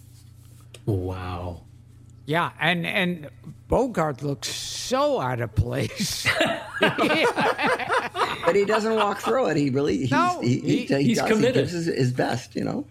Wow. 0.87 1.63
Yeah, 2.27 2.53
and 2.61 2.87
and 2.87 3.29
Bogart 3.69 4.23
looks 4.23 4.49
so 4.49 5.21
out 5.21 5.41
of 5.41 5.55
place. 5.55 6.27
but 6.81 8.55
he 8.55 8.65
doesn't 8.65 8.95
walk 8.95 9.21
through 9.21 9.47
it. 9.49 9.57
He 9.57 9.71
really 9.71 9.99
he's, 9.99 10.11
No, 10.11 10.41
he, 10.41 10.59
he, 10.61 10.77
he- 10.87 10.87
he 10.97 11.03
he's 11.05 11.19
does. 11.19 11.29
committed. 11.31 11.55
He 11.57 11.61
gives 11.63 11.73
his, 11.73 11.87
his 11.87 12.13
best, 12.13 12.55
you 12.57 12.65
know. 12.65 12.87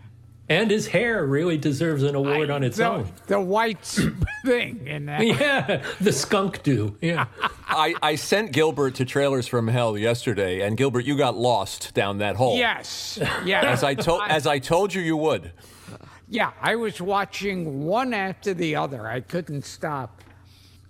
And 0.53 0.69
his 0.69 0.85
hair 0.85 1.25
really 1.25 1.57
deserves 1.57 2.03
an 2.03 2.13
award 2.13 2.51
on 2.51 2.63
its 2.63 2.77
the, 2.77 2.87
own. 2.87 3.11
the 3.25 3.41
white 3.41 3.79
thing 4.45 4.85
in 4.85 5.07
that. 5.07 5.25
Yeah, 5.25 5.83
the 5.99 6.11
skunk 6.11 6.61
do. 6.61 6.95
Yeah. 7.01 7.25
I, 7.67 7.95
I 8.03 8.15
sent 8.15 8.51
Gilbert 8.51 8.95
to 8.95 9.05
Trailers 9.05 9.47
from 9.47 9.67
Hell 9.67 9.97
yesterday, 9.97 10.61
and 10.61 10.77
Gilbert, 10.77 11.05
you 11.05 11.17
got 11.17 11.35
lost 11.35 11.95
down 11.95 12.19
that 12.19 12.35
hole. 12.35 12.55
Yes, 12.57 13.17
yes. 13.45 13.63
As 13.63 13.83
I 13.83 13.95
told 13.95 14.21
as 14.27 14.45
I 14.45 14.59
told 14.59 14.93
you 14.93 15.01
you 15.01 15.17
would. 15.17 15.51
yeah, 16.29 16.51
I 16.61 16.75
was 16.75 17.01
watching 17.01 17.83
one 17.83 18.13
after 18.13 18.53
the 18.53 18.75
other. 18.75 19.07
I 19.07 19.21
couldn't 19.21 19.65
stop. 19.65 20.21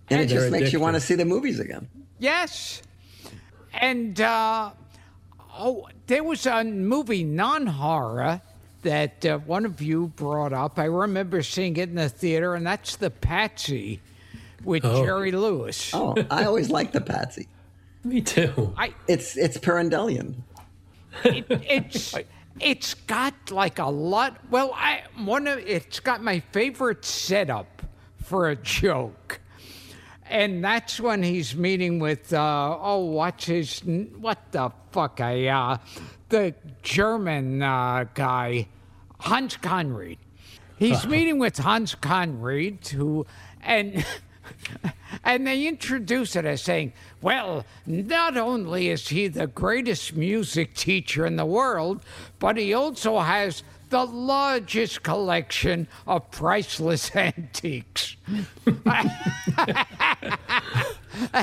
And 0.09 0.19
it 0.19 0.27
just 0.27 0.51
makes 0.51 0.73
you 0.73 0.81
want 0.81 0.95
to 0.95 0.99
see 0.99 1.15
the 1.15 1.25
movies 1.25 1.59
again. 1.59 1.87
Yes. 2.19 2.81
And 3.73 4.19
uh, 4.19 4.71
oh, 5.57 5.87
there 6.07 6.23
was 6.23 6.45
a 6.45 6.65
movie, 6.65 7.23
non 7.23 7.65
horror, 7.65 8.41
that 8.83 9.25
uh, 9.25 9.39
one 9.39 9.65
of 9.65 9.81
you 9.81 10.07
brought 10.15 10.53
up. 10.53 10.77
I 10.79 10.85
remember 10.85 11.41
seeing 11.43 11.75
it 11.77 11.89
in 11.89 11.95
the 11.95 12.09
theater, 12.09 12.55
and 12.55 12.65
that's 12.65 12.95
The 12.95 13.09
Patsy 13.09 13.99
with 14.63 14.83
Jerry 14.83 15.31
Lewis. 15.31 15.91
Oh, 15.93 16.15
I 16.29 16.45
always 16.45 16.69
like 16.69 16.91
the 16.91 17.01
Patsy. 17.01 17.47
Me 18.03 18.21
too. 18.21 18.73
I, 18.77 18.93
It's 19.07 19.37
it's 19.37 19.57
Pirandellian. 19.57 20.35
it, 21.23 21.45
it's 21.49 22.13
it's 22.59 22.93
got 22.93 23.33
like 23.51 23.79
a 23.79 23.85
lot. 23.87 24.37
Well, 24.49 24.73
I 24.75 25.03
one 25.23 25.47
of 25.47 25.59
it's 25.59 25.99
got 25.99 26.21
my 26.21 26.39
favorite 26.51 27.05
setup 27.05 27.81
for 28.21 28.49
a 28.49 28.55
joke, 28.55 29.39
and 30.33 30.63
that's 30.63 30.99
when 30.99 31.21
he's 31.21 31.55
meeting 31.55 31.99
with 31.99 32.33
uh, 32.33 32.77
oh, 32.81 33.05
what's 33.05 33.45
his 33.45 33.79
what 34.17 34.39
the 34.51 34.71
fuck 34.91 35.21
I 35.21 35.47
uh, 35.47 35.77
the 36.29 36.55
German 36.81 37.61
uh, 37.61 38.05
guy 38.15 38.67
Hans 39.19 39.55
Conried. 39.57 40.17
He's 40.77 41.05
meeting 41.07 41.39
with 41.39 41.57
Hans 41.59 41.95
Conried, 41.95 42.85
who 42.87 43.25
and. 43.61 44.05
And 45.23 45.47
they 45.47 45.67
introduce 45.67 46.35
it 46.35 46.43
as 46.43 46.61
saying, 46.61 46.91
well, 47.21 47.65
not 47.85 48.35
only 48.35 48.89
is 48.89 49.07
he 49.07 49.29
the 49.29 49.47
greatest 49.47 50.15
music 50.15 50.73
teacher 50.73 51.25
in 51.25 51.37
the 51.37 51.45
world, 51.45 52.03
but 52.39 52.57
he 52.57 52.73
also 52.73 53.19
has 53.19 53.63
the 53.93 54.05
largest 54.05 55.03
collection 55.03 55.87
of 56.07 56.31
priceless 56.31 57.15
antiques. 57.15 58.17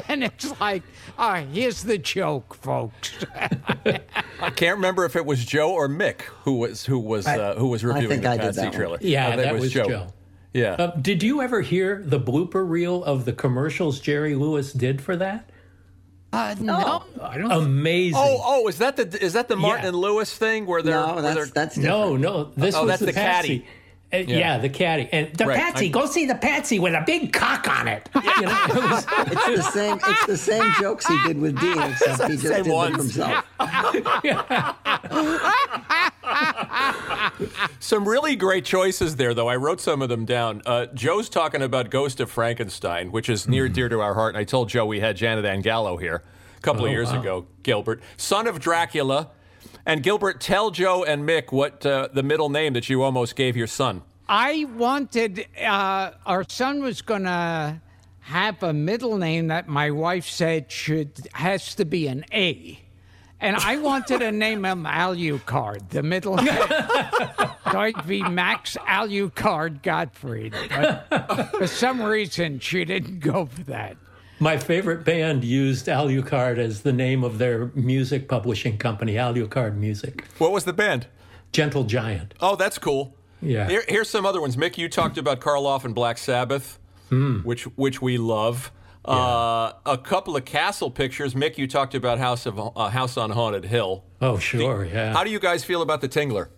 and 0.09 0.25
it's 0.25 0.61
like, 0.61 0.83
all 1.17 1.31
right, 1.31 1.47
here's 1.47 1.85
the 1.85 1.97
joke, 1.97 2.55
folks. 2.55 3.25
I 3.87 4.51
can't 4.51 4.77
remember 4.77 5.05
if 5.05 5.15
it 5.15 5.25
was 5.25 5.45
Joe 5.45 5.71
or 5.71 5.89
Mick 5.89 6.23
who 6.43 6.57
was 6.57 6.85
who 6.85 6.99
was 6.99 7.25
uh, 7.29 7.55
who 7.57 7.69
was 7.69 7.85
reviewing 7.85 8.09
think 8.09 8.23
the 8.23 8.31
I 8.31 8.37
did 8.37 8.43
Patsy 8.47 8.61
that 8.63 8.67
one. 8.67 8.73
trailer. 8.73 8.99
Yeah, 9.01 9.29
I 9.29 9.31
think 9.31 9.43
that 9.43 9.55
it 9.55 9.61
was 9.61 9.73
Joe. 9.73 10.09
Yeah. 10.53 10.73
Uh, 10.73 10.97
did 10.97 11.23
you 11.23 11.41
ever 11.43 11.61
hear 11.61 12.03
the 12.05 12.19
blooper 12.19 12.69
reel 12.69 13.05
of 13.05 13.27
the 13.27 13.33
commercials 13.33 14.01
Jerry 14.01 14.35
Lewis 14.35 14.73
did 14.73 15.01
for 15.01 15.15
that? 15.15 15.49
Uh, 16.33 16.55
no, 16.61 17.03
I 17.21 17.39
don't. 17.39 17.51
Amazing. 17.51 18.15
oh, 18.17 18.41
oh, 18.45 18.69
is 18.69 18.79
that 18.79 18.97
the 18.97 19.23
is 19.23 19.33
that 19.33 19.49
the 19.49 19.57
Martin 19.57 19.83
Yeah. 19.85 19.89
and 19.89 19.97
Lewis 19.99 20.33
thing 20.33 20.65
where 20.65 20.81
they're 20.81 20.95
No, 20.95 21.15
where 21.15 21.23
that's 21.23 21.35
they're- 21.35 21.47
that's 21.47 21.77
no, 21.77 22.17
no. 22.17 22.53
This 22.57 22.75
Oh, 22.77 22.83
was 22.83 22.89
that's 22.91 23.01
the, 23.01 23.07
the 23.07 23.13
caddy. 23.15 23.67
Patsy. 24.11 24.35
Uh, 24.35 24.39
yeah. 24.39 24.59
the 24.59 24.69
caddy. 24.69 25.09
And 25.13 25.33
the 25.35 25.47
Right, 25.47 25.57
Patsy, 25.59 25.87
I- 25.87 25.89
go 25.89 26.07
see 26.07 26.27
the 26.27 26.35
Patsy 26.35 26.79
with 26.79 26.95
a 26.95 27.03
big 27.07 27.33
cock 27.33 27.69
on 27.69 27.89
it. 27.89 28.09
You 28.15 28.47
know, 28.47 28.65
it 28.69 28.75
was- 28.75 29.07
It's 29.33 29.47
the 29.67 29.71
same. 29.73 30.01
It's 30.07 30.27
the 30.27 30.37
same 30.37 30.73
jokes 30.81 31.07
he 31.07 31.17
did 31.27 31.39
with 31.39 31.59
Dean, 31.61 31.79
except 31.83 32.25
he 32.31 32.37
just 32.37 32.43
Same 32.49 32.57
did 32.57 32.65
them 32.67 32.73
ones. 32.73 33.15
himself. 33.15 33.45
Some 37.81 38.09
really 38.09 38.37
great 38.37 38.65
choices 38.65 39.17
there, 39.17 39.35
though. 39.35 39.49
I 39.49 39.57
wrote 39.57 39.81
some 39.81 40.03
of 40.03 40.09
them 40.09 40.25
down. 40.25 40.63
Uh, 40.67 40.87
Joe's 40.87 41.29
talking 41.29 41.63
about 41.63 41.91
Ghost 41.91 42.21
of 42.21 42.31
Frankenstein, 42.31 43.11
which 43.13 43.29
is 43.29 43.49
near 43.49 43.69
dear 43.69 43.89
to 43.89 44.01
our 44.01 44.15
heart. 44.15 44.35
And 44.35 44.41
I 44.41 44.45
told 44.45 44.69
Joe 44.69 44.87
we 44.87 45.01
had 45.01 45.17
Janet 45.17 45.45
Ann 45.45 45.61
Gallo 45.61 45.97
here 45.97 46.23
a 46.57 46.61
couple 46.61 46.85
of 46.85 46.91
Oh, 46.91 46.93
years 46.93 47.11
wow. 47.13 47.21
ago. 47.21 47.47
Gilbert, 47.63 48.01
son 48.17 48.47
of 48.47 48.61
Dracula, 48.61 49.31
and 49.87 50.03
Gilbert, 50.03 50.41
tell 50.41 50.71
Joe 50.71 51.05
and 51.05 51.29
Mick 51.29 51.53
what 51.53 51.85
uh, 51.85 52.09
the 52.13 52.23
middle 52.23 52.49
name 52.49 52.73
that 52.75 52.89
you 52.89 53.03
almost 53.03 53.37
gave 53.37 53.57
your 53.57 53.67
son. 53.67 54.03
I 54.29 54.67
wanted 54.77 55.47
uh, 55.61 56.13
our 56.25 56.45
son 56.49 56.83
was 56.83 57.03
gonna 57.03 57.83
have 58.21 58.63
a 58.63 58.73
middle 58.73 59.17
name 59.19 59.49
that 59.49 59.67
my 59.67 59.91
wife 59.91 60.27
said 60.29 60.71
should 60.71 61.29
has 61.33 61.75
to 61.75 61.85
be 61.85 62.07
an 62.07 62.25
A. 62.33 62.81
And 63.43 63.57
I 63.57 63.79
wanted 63.79 64.21
to 64.21 64.31
name 64.31 64.67
him 64.67 64.85
Alucard, 64.85 65.89
the 65.89 66.03
middle 66.03 66.37
name. 66.37 66.47
so 67.73 67.83
it'd 67.83 68.07
be 68.07 68.23
Max 68.23 68.77
Alucard 68.87 69.83
Gottfried. 69.83 70.55
But 70.69 71.51
for 71.57 71.67
some 71.67 72.03
reason, 72.03 72.61
she 72.61 72.85
didn't 72.85 73.21
go 73.21 73.47
for 73.47 73.63
that. 73.65 73.97
My 74.41 74.57
favorite 74.57 75.05
band 75.05 75.45
used 75.45 75.87
Alucard 75.87 76.59
as 76.59 76.83
the 76.83 76.93
name 76.93 77.23
of 77.23 77.39
their 77.39 77.67
music 77.75 78.27
publishing 78.29 78.79
company, 78.79 79.15
Alucard 79.15 79.77
Music. 79.77 80.25
What 80.39 80.51
was 80.51 80.65
the 80.65 80.73
band? 80.73 81.07
Gentle 81.53 81.85
Giant. 81.85 82.35
Oh, 82.41 82.57
that's 82.57 82.79
cool. 82.79 83.15
Yeah. 83.43 83.69
Here, 83.69 83.85
here's 83.89 84.09
some 84.09 84.27
other 84.27 84.41
ones. 84.41 84.57
Mick, 84.57 84.79
you 84.79 84.89
talked 84.89 85.19
about 85.19 85.41
Karloff 85.41 85.85
and 85.85 85.95
Black 85.95 86.19
Sabbath, 86.19 86.79
which 87.11 87.65
which 87.77 88.01
we 88.03 88.19
love. 88.19 88.73
Uh, 89.05 89.73
a 89.87 89.97
couple 89.97 90.37
of 90.37 90.45
castle 90.45 90.91
pictures. 90.91 91.35
Mick, 91.35 91.57
you 91.57 91.67
talked 91.67 91.95
about 91.95 92.19
House 92.19 92.45
of 92.47 92.59
uh, 92.59 92.89
House 92.91 93.17
on 93.17 93.31
Haunted 93.31 93.65
Hill. 93.65 94.05
Oh, 94.21 94.39
sure, 94.39 94.85
yeah. 94.85 95.13
How 95.13 95.25
do 95.25 95.31
you 95.31 95.41
guys 95.41 95.65
feel 95.65 95.81
about 95.83 96.01
the 96.03 96.09
Tingler? 96.09 96.49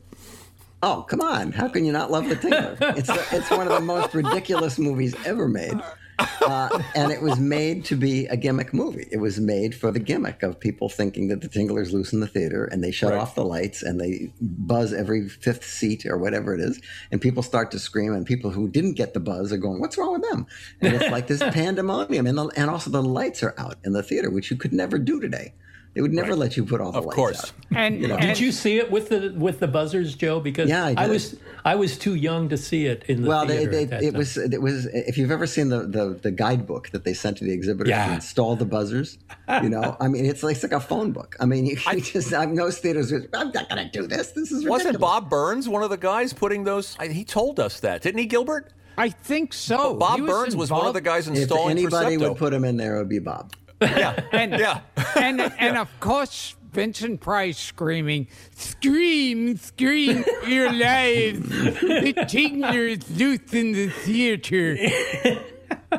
Oh, 0.82 1.06
come 1.08 1.20
on! 1.20 1.52
How 1.52 1.68
can 1.68 1.84
you 1.84 1.92
not 1.92 2.10
love 2.10 2.28
the 2.28 2.34
Tingler? 2.34 2.76
It's 2.98 3.06
the, 3.06 3.24
it's 3.30 3.48
one 3.50 3.68
of 3.68 3.72
the 3.72 3.80
most 3.80 4.12
ridiculous 4.12 4.78
movies 4.80 5.14
ever 5.24 5.46
made, 5.46 5.72
uh, 6.42 6.82
and 6.94 7.12
it 7.12 7.22
was 7.22 7.38
made 7.38 7.84
to 7.86 7.96
be 7.96 8.26
a 8.26 8.36
gimmick 8.36 8.72
movie. 8.74 9.06
It 9.10 9.18
was 9.18 9.38
made 9.40 9.74
for 9.74 9.90
the 9.90 9.98
gimmick 10.00 10.42
of 10.42 10.58
people 10.60 10.88
thinking 10.88 11.28
that 11.28 11.40
the 11.40 11.48
Tingler's 11.48 11.92
loose 11.92 12.12
in 12.12 12.20
the 12.20 12.26
theater, 12.26 12.64
and 12.64 12.82
they 12.82 12.90
shut 12.90 13.12
Right. 13.12 13.20
off 13.20 13.34
the 13.34 13.44
lights 13.44 13.82
and 13.82 14.00
they 14.00 14.32
buzz 14.40 14.92
every 14.92 15.28
fifth 15.28 15.64
seat 15.64 16.06
or 16.06 16.16
whatever 16.18 16.54
it 16.54 16.60
is, 16.60 16.80
and 17.10 17.20
people 17.20 17.42
start 17.42 17.70
to 17.72 17.78
scream, 17.78 18.12
and 18.12 18.24
people 18.26 18.50
who 18.50 18.68
didn't 18.68 18.94
get 18.94 19.14
the 19.14 19.20
buzz 19.20 19.52
are 19.52 19.58
going, 19.58 19.80
"What's 19.80 19.98
wrong 19.98 20.12
with 20.14 20.30
them?" 20.30 20.46
And 20.80 20.94
it's 20.94 21.10
like 21.10 21.26
this 21.26 21.40
pandemonium, 21.52 22.26
and 22.26 22.38
the, 22.38 22.48
and 22.56 22.70
also 22.70 22.90
the 22.90 23.02
lights 23.02 23.42
are 23.42 23.54
out 23.58 23.76
in 23.84 23.92
the 23.92 24.02
theater, 24.02 24.30
which 24.30 24.50
you 24.50 24.56
could 24.56 24.72
never 24.72 24.98
do 24.98 25.20
today. 25.20 25.54
They 25.94 26.00
would 26.00 26.14
never 26.14 26.34
let 26.34 26.56
you 26.56 26.64
put 26.64 26.80
all 26.80 26.90
the 26.90 26.98
Of 27.00 27.04
lights 27.04 27.16
course. 27.16 27.44
out. 27.44 27.52
And, 27.76 28.00
know. 28.00 28.14
and 28.16 28.22
Did 28.22 28.40
you 28.40 28.50
see 28.50 28.78
it 28.78 28.90
with 28.90 29.10
the 29.10 29.34
with 29.36 29.60
the 29.60 29.68
buzzers, 29.68 30.14
Joe? 30.14 30.40
Because 30.40 30.68
Yeah, 30.70 30.86
I 30.86 30.94
did. 30.94 31.10
was 31.10 31.36
I 31.66 31.74
was 31.74 31.98
too 31.98 32.14
young 32.14 32.48
to 32.48 32.56
see 32.56 32.86
it 32.86 33.04
in 33.08 33.22
the 33.22 33.28
Well, 33.28 33.44
they, 33.44 33.66
theater. 33.66 33.70
they, 33.98 34.06
it 34.06 34.10
time. 34.12 34.18
was 34.18 34.36
it 34.38 34.62
was 34.62 34.86
if 34.86 35.18
you've 35.18 35.30
ever 35.30 35.46
seen 35.46 35.68
the, 35.68 35.80
the 35.86 36.18
the 36.22 36.30
guidebook 36.30 36.88
that 36.90 37.04
they 37.04 37.12
sent 37.12 37.36
to 37.38 37.44
the 37.44 37.52
exhibitors 37.52 37.90
Yeah. 37.90 38.06
to 38.06 38.14
install 38.14 38.56
the 38.56 38.64
buzzers, 38.64 39.18
you 39.62 39.68
know, 39.68 39.96
I 40.00 40.08
mean, 40.08 40.24
it's 40.24 40.42
like, 40.42 40.54
it's 40.54 40.62
like 40.62 40.72
a 40.72 40.80
phone 40.80 41.12
book. 41.12 41.36
I 41.40 41.44
mean, 41.44 41.66
you, 41.66 41.76
you 41.92 42.00
just 42.00 42.32
I 42.32 42.46
most 42.46 42.80
theaters. 42.80 43.12
I'm 43.12 43.50
not 43.52 43.68
going 43.68 43.84
to 43.84 43.90
do 43.90 44.06
this. 44.06 44.28
This 44.32 44.50
is 44.50 44.64
ridiculous. 44.64 44.84
Wasn't 44.84 44.98
Bob 45.00 45.28
Burns 45.28 45.68
one 45.68 45.82
of 45.82 45.90
the 45.90 45.98
guys 45.98 46.32
putting 46.32 46.64
those? 46.64 46.96
I, 46.98 47.08
he 47.08 47.24
told 47.24 47.60
us 47.60 47.80
that, 47.80 48.00
didn't 48.00 48.18
he, 48.18 48.26
Gilbert? 48.26 48.72
I 48.96 49.08
think 49.10 49.52
so. 49.54 49.76
Oh, 49.78 49.94
Bob 49.94 50.20
He 50.20 50.26
Burns 50.26 50.54
was 50.56 50.70
one 50.70 50.86
of 50.86 50.92
the 50.94 50.98
involved- 51.00 51.04
guys 51.24 51.28
If 51.28 51.36
installing 51.36 51.70
anybody 51.72 52.16
Percepto. 52.16 52.28
would 52.30 52.38
put 52.38 52.52
him 52.54 52.64
in 52.64 52.76
there, 52.76 52.96
it 52.96 52.98
would 53.00 53.08
be 53.08 53.18
Bob. 53.20 53.52
And, 54.32 54.52
yeah. 54.52 54.80
and 55.16 55.40
and 55.40 55.76
of 55.76 55.88
course 56.00 56.56
Vincent 56.72 57.20
Price 57.20 57.58
screaming, 57.58 58.28
"Scream, 58.54 59.56
scream 59.56 60.24
for 60.24 60.48
your 60.48 60.72
lives! 60.72 61.48
The 61.48 62.14
Tingler 62.26 62.90
is 62.90 63.10
loose 63.18 63.52
in 63.52 63.72
the 63.72 63.88
theater." 63.88 64.76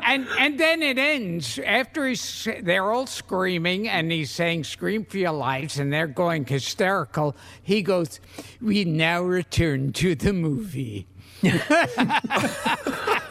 And 0.02 0.26
and 0.38 0.58
then 0.58 0.82
it 0.82 0.98
ends 0.98 1.58
after 1.64 2.08
he's 2.08 2.48
they're 2.62 2.90
all 2.90 3.06
screaming 3.06 3.88
and 3.88 4.10
he's 4.10 4.30
saying 4.30 4.64
"Scream 4.64 5.04
for 5.04 5.18
your 5.18 5.32
lives" 5.32 5.78
and 5.78 5.92
they're 5.92 6.08
going 6.08 6.44
hysterical. 6.46 7.36
He 7.62 7.82
goes, 7.82 8.18
"We 8.60 8.84
now 8.84 9.22
return 9.22 9.92
to 9.94 10.16
the 10.16 10.32
movie." 10.32 11.06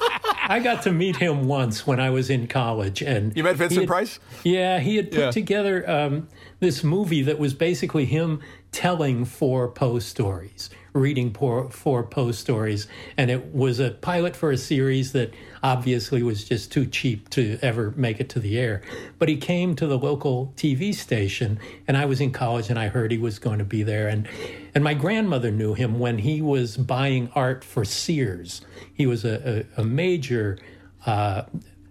I 0.46 0.60
got 0.60 0.82
to 0.84 0.92
meet 0.92 1.16
him 1.18 1.48
once 1.48 1.88
when 1.88 2.00
I 2.00 2.10
was 2.10 2.30
in 2.30 2.48
college, 2.48 3.02
and 3.02 3.36
You 3.36 3.44
met 3.44 3.56
Vincent 3.56 3.82
had- 3.82 3.88
Price? 3.88 4.20
Yeah, 4.44 4.80
he 4.80 4.98
had 4.98 5.12
put 5.12 5.20
Yeah. 5.20 5.32
together 5.32 5.90
um, 5.90 6.28
this 6.60 6.84
movie 6.84 7.22
that 7.24 7.40
was 7.40 7.54
basically 7.54 8.06
him 8.06 8.40
telling 8.72 9.24
four 9.26 9.68
Poe 9.70 10.00
stories, 10.00 10.70
reading 10.94 11.32
four, 11.34 11.70
four 11.70 12.04
Poe 12.04 12.32
stories, 12.32 12.88
and 13.18 13.32
it 13.32 13.54
was 13.54 13.80
a 13.80 13.92
pilot 13.92 14.36
for 14.36 14.52
a 14.52 14.58
series 14.58 15.14
that 15.14 15.32
obviously 15.64 16.22
was 16.22 16.44
just 16.44 16.72
too 16.72 16.86
cheap 16.86 17.30
to 17.30 17.58
ever 17.62 17.94
make 17.96 18.20
it 18.20 18.28
to 18.30 18.40
the 18.40 18.60
air. 18.60 18.82
But 19.18 19.30
he 19.30 19.38
came 19.38 19.76
to 19.78 19.88
the 19.88 19.98
local 19.98 20.54
TV 20.58 20.94
station, 20.94 21.58
and 21.88 21.96
I 21.96 22.06
was 22.06 22.20
in 22.20 22.32
college, 22.32 22.70
and 22.70 22.78
I 22.78 22.90
heard 22.90 23.12
he 23.12 23.18
was 23.18 23.40
going 23.40 23.60
to 23.60 23.66
be 23.66 23.82
there, 23.82 24.10
and 24.10 24.28
and 24.76 24.84
my 24.84 24.94
grandmother 24.94 25.52
knew 25.52 25.74
him 25.74 26.00
when 26.00 26.18
he 26.20 26.42
was 26.42 26.76
buying 26.78 27.32
art 27.34 27.64
for 27.64 27.86
Sears. 27.86 28.62
He 28.94 29.08
was 29.08 29.24
a, 29.24 29.66
a, 29.78 29.82
a 29.82 29.84
major 29.86 30.58
uh, 31.06 31.44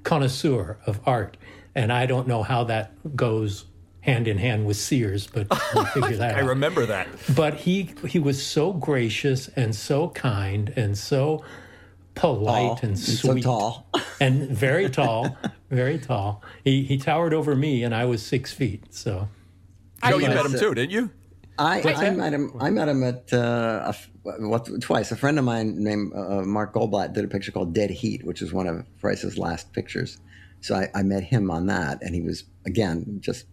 connoisseur 0.03 0.79
of 0.87 1.01
art, 1.07 1.37
and 1.75 1.93
I 1.93 2.07
don't 2.07 2.29
know 2.29 2.43
how 2.43 2.65
that 2.65 2.93
goes 3.17 3.65
hand 4.03 4.27
in 4.29 4.37
hand 4.37 4.67
with 4.67 4.77
Sears, 4.77 5.27
but 5.27 5.47
we'll 5.75 5.85
figure 5.87 6.17
that 6.17 6.37
I 6.37 6.41
out. 6.41 6.49
remember 6.49 6.85
that. 6.87 7.09
But 7.35 7.55
he 7.55 7.95
he 8.07 8.19
was 8.19 8.45
so 8.45 8.73
gracious 8.75 9.49
and 9.49 9.75
so 9.75 10.11
kind 10.11 10.73
and 10.77 10.99
so 10.99 11.43
polite 12.15 12.79
Tall. 12.79 12.79
and 12.83 12.91
He's 12.91 13.21
so 13.21 13.33
sweet 13.33 13.45
tall. 13.45 13.87
and 14.21 14.49
very 14.51 14.89
tall, 14.89 15.37
very 15.71 15.99
tall. 15.99 16.43
He 16.65 16.83
he 16.85 16.99
towered 16.99 17.35
over 17.35 17.55
me, 17.55 17.83
and 17.83 17.95
I 17.95 18.05
was 18.05 18.23
six 18.23 18.53
feet. 18.53 18.95
So 18.95 19.29
Joe, 20.07 20.19
you 20.19 20.29
met 20.29 20.47
him 20.47 20.59
too, 20.59 20.75
didn't 20.75 20.91
you? 20.91 21.11
I, 21.59 21.83
I 21.83 22.11
met 22.11 22.33
him. 22.33 22.53
I 22.59 22.71
met 22.71 22.89
him 22.89 23.05
at 23.05 23.33
uh, 23.33 23.83
a 23.85 23.89
f- 23.89 24.11
what, 24.23 24.69
twice. 24.81 25.13
A 25.13 25.17
friend 25.17 25.39
of 25.39 25.45
mine 25.45 25.83
named 25.83 26.13
uh, 26.15 26.43
Mark 26.43 26.75
Goldblatt 26.75 27.13
did 27.13 27.25
a 27.25 27.29
picture 27.29 27.53
called 27.53 27.75
Dead 27.75 27.91
Heat, 27.91 28.25
which 28.25 28.41
is 28.43 28.53
one 28.53 28.67
of 28.67 28.87
Price's 29.01 29.37
last 29.39 29.73
pictures. 29.73 30.19
So 30.61 30.75
I, 30.75 30.89
I 30.95 31.03
met 31.03 31.25
him 31.25 31.51
on 31.51 31.67
that, 31.67 32.03
and 32.03 32.15
he 32.15 32.23
was 32.23 32.45
again 32.65 33.19
just 33.21 33.47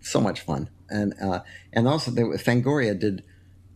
so 0.00 0.20
much 0.20 0.42
fun. 0.42 0.68
And 0.90 1.14
uh, 1.20 1.40
and 1.72 1.88
also 1.88 2.10
there, 2.10 2.26
Fangoria 2.26 2.98
did 2.98 3.24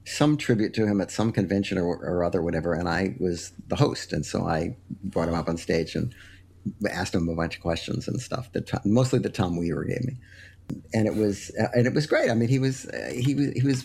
some 0.05 0.37
tribute 0.37 0.75
to 0.75 0.87
him 0.87 1.01
at 1.01 1.11
some 1.11 1.33
convention 1.33 1.79
or, 1.79 1.97
or 1.97 2.25
other, 2.25 2.43
whatever. 2.43 2.75
And 2.75 2.89
I 2.89 3.17
was 3.19 3.53
the 3.69 3.77
host, 3.77 4.13
and 4.13 4.25
so 4.25 4.47
I 4.47 4.77
brought 5.03 5.29
him 5.29 5.35
up 5.35 5.49
on 5.49 5.57
stage 5.57 5.95
and 5.95 6.15
asked 6.91 7.15
him 7.15 7.29
a 7.29 7.35
bunch 7.35 7.57
of 7.57 7.63
questions 7.63 8.09
and 8.09 8.21
stuff. 8.21 8.53
That 8.53 8.85
mostly 8.85 9.19
that 9.21 9.35
Tom 9.35 9.57
Weaver 9.57 9.85
gave 9.85 10.05
me 10.05 10.17
and 10.93 11.07
it 11.07 11.15
was 11.15 11.51
uh, 11.61 11.69
and 11.75 11.87
it 11.87 11.95
was 11.95 12.07
great. 12.07 12.31
I 12.31 12.35
mean, 12.35 12.49
he 12.49 12.59
was 12.59 12.87
uh, 12.87 13.13
he 13.15 13.35
was 13.35 13.53
he 13.53 13.63
was 13.63 13.85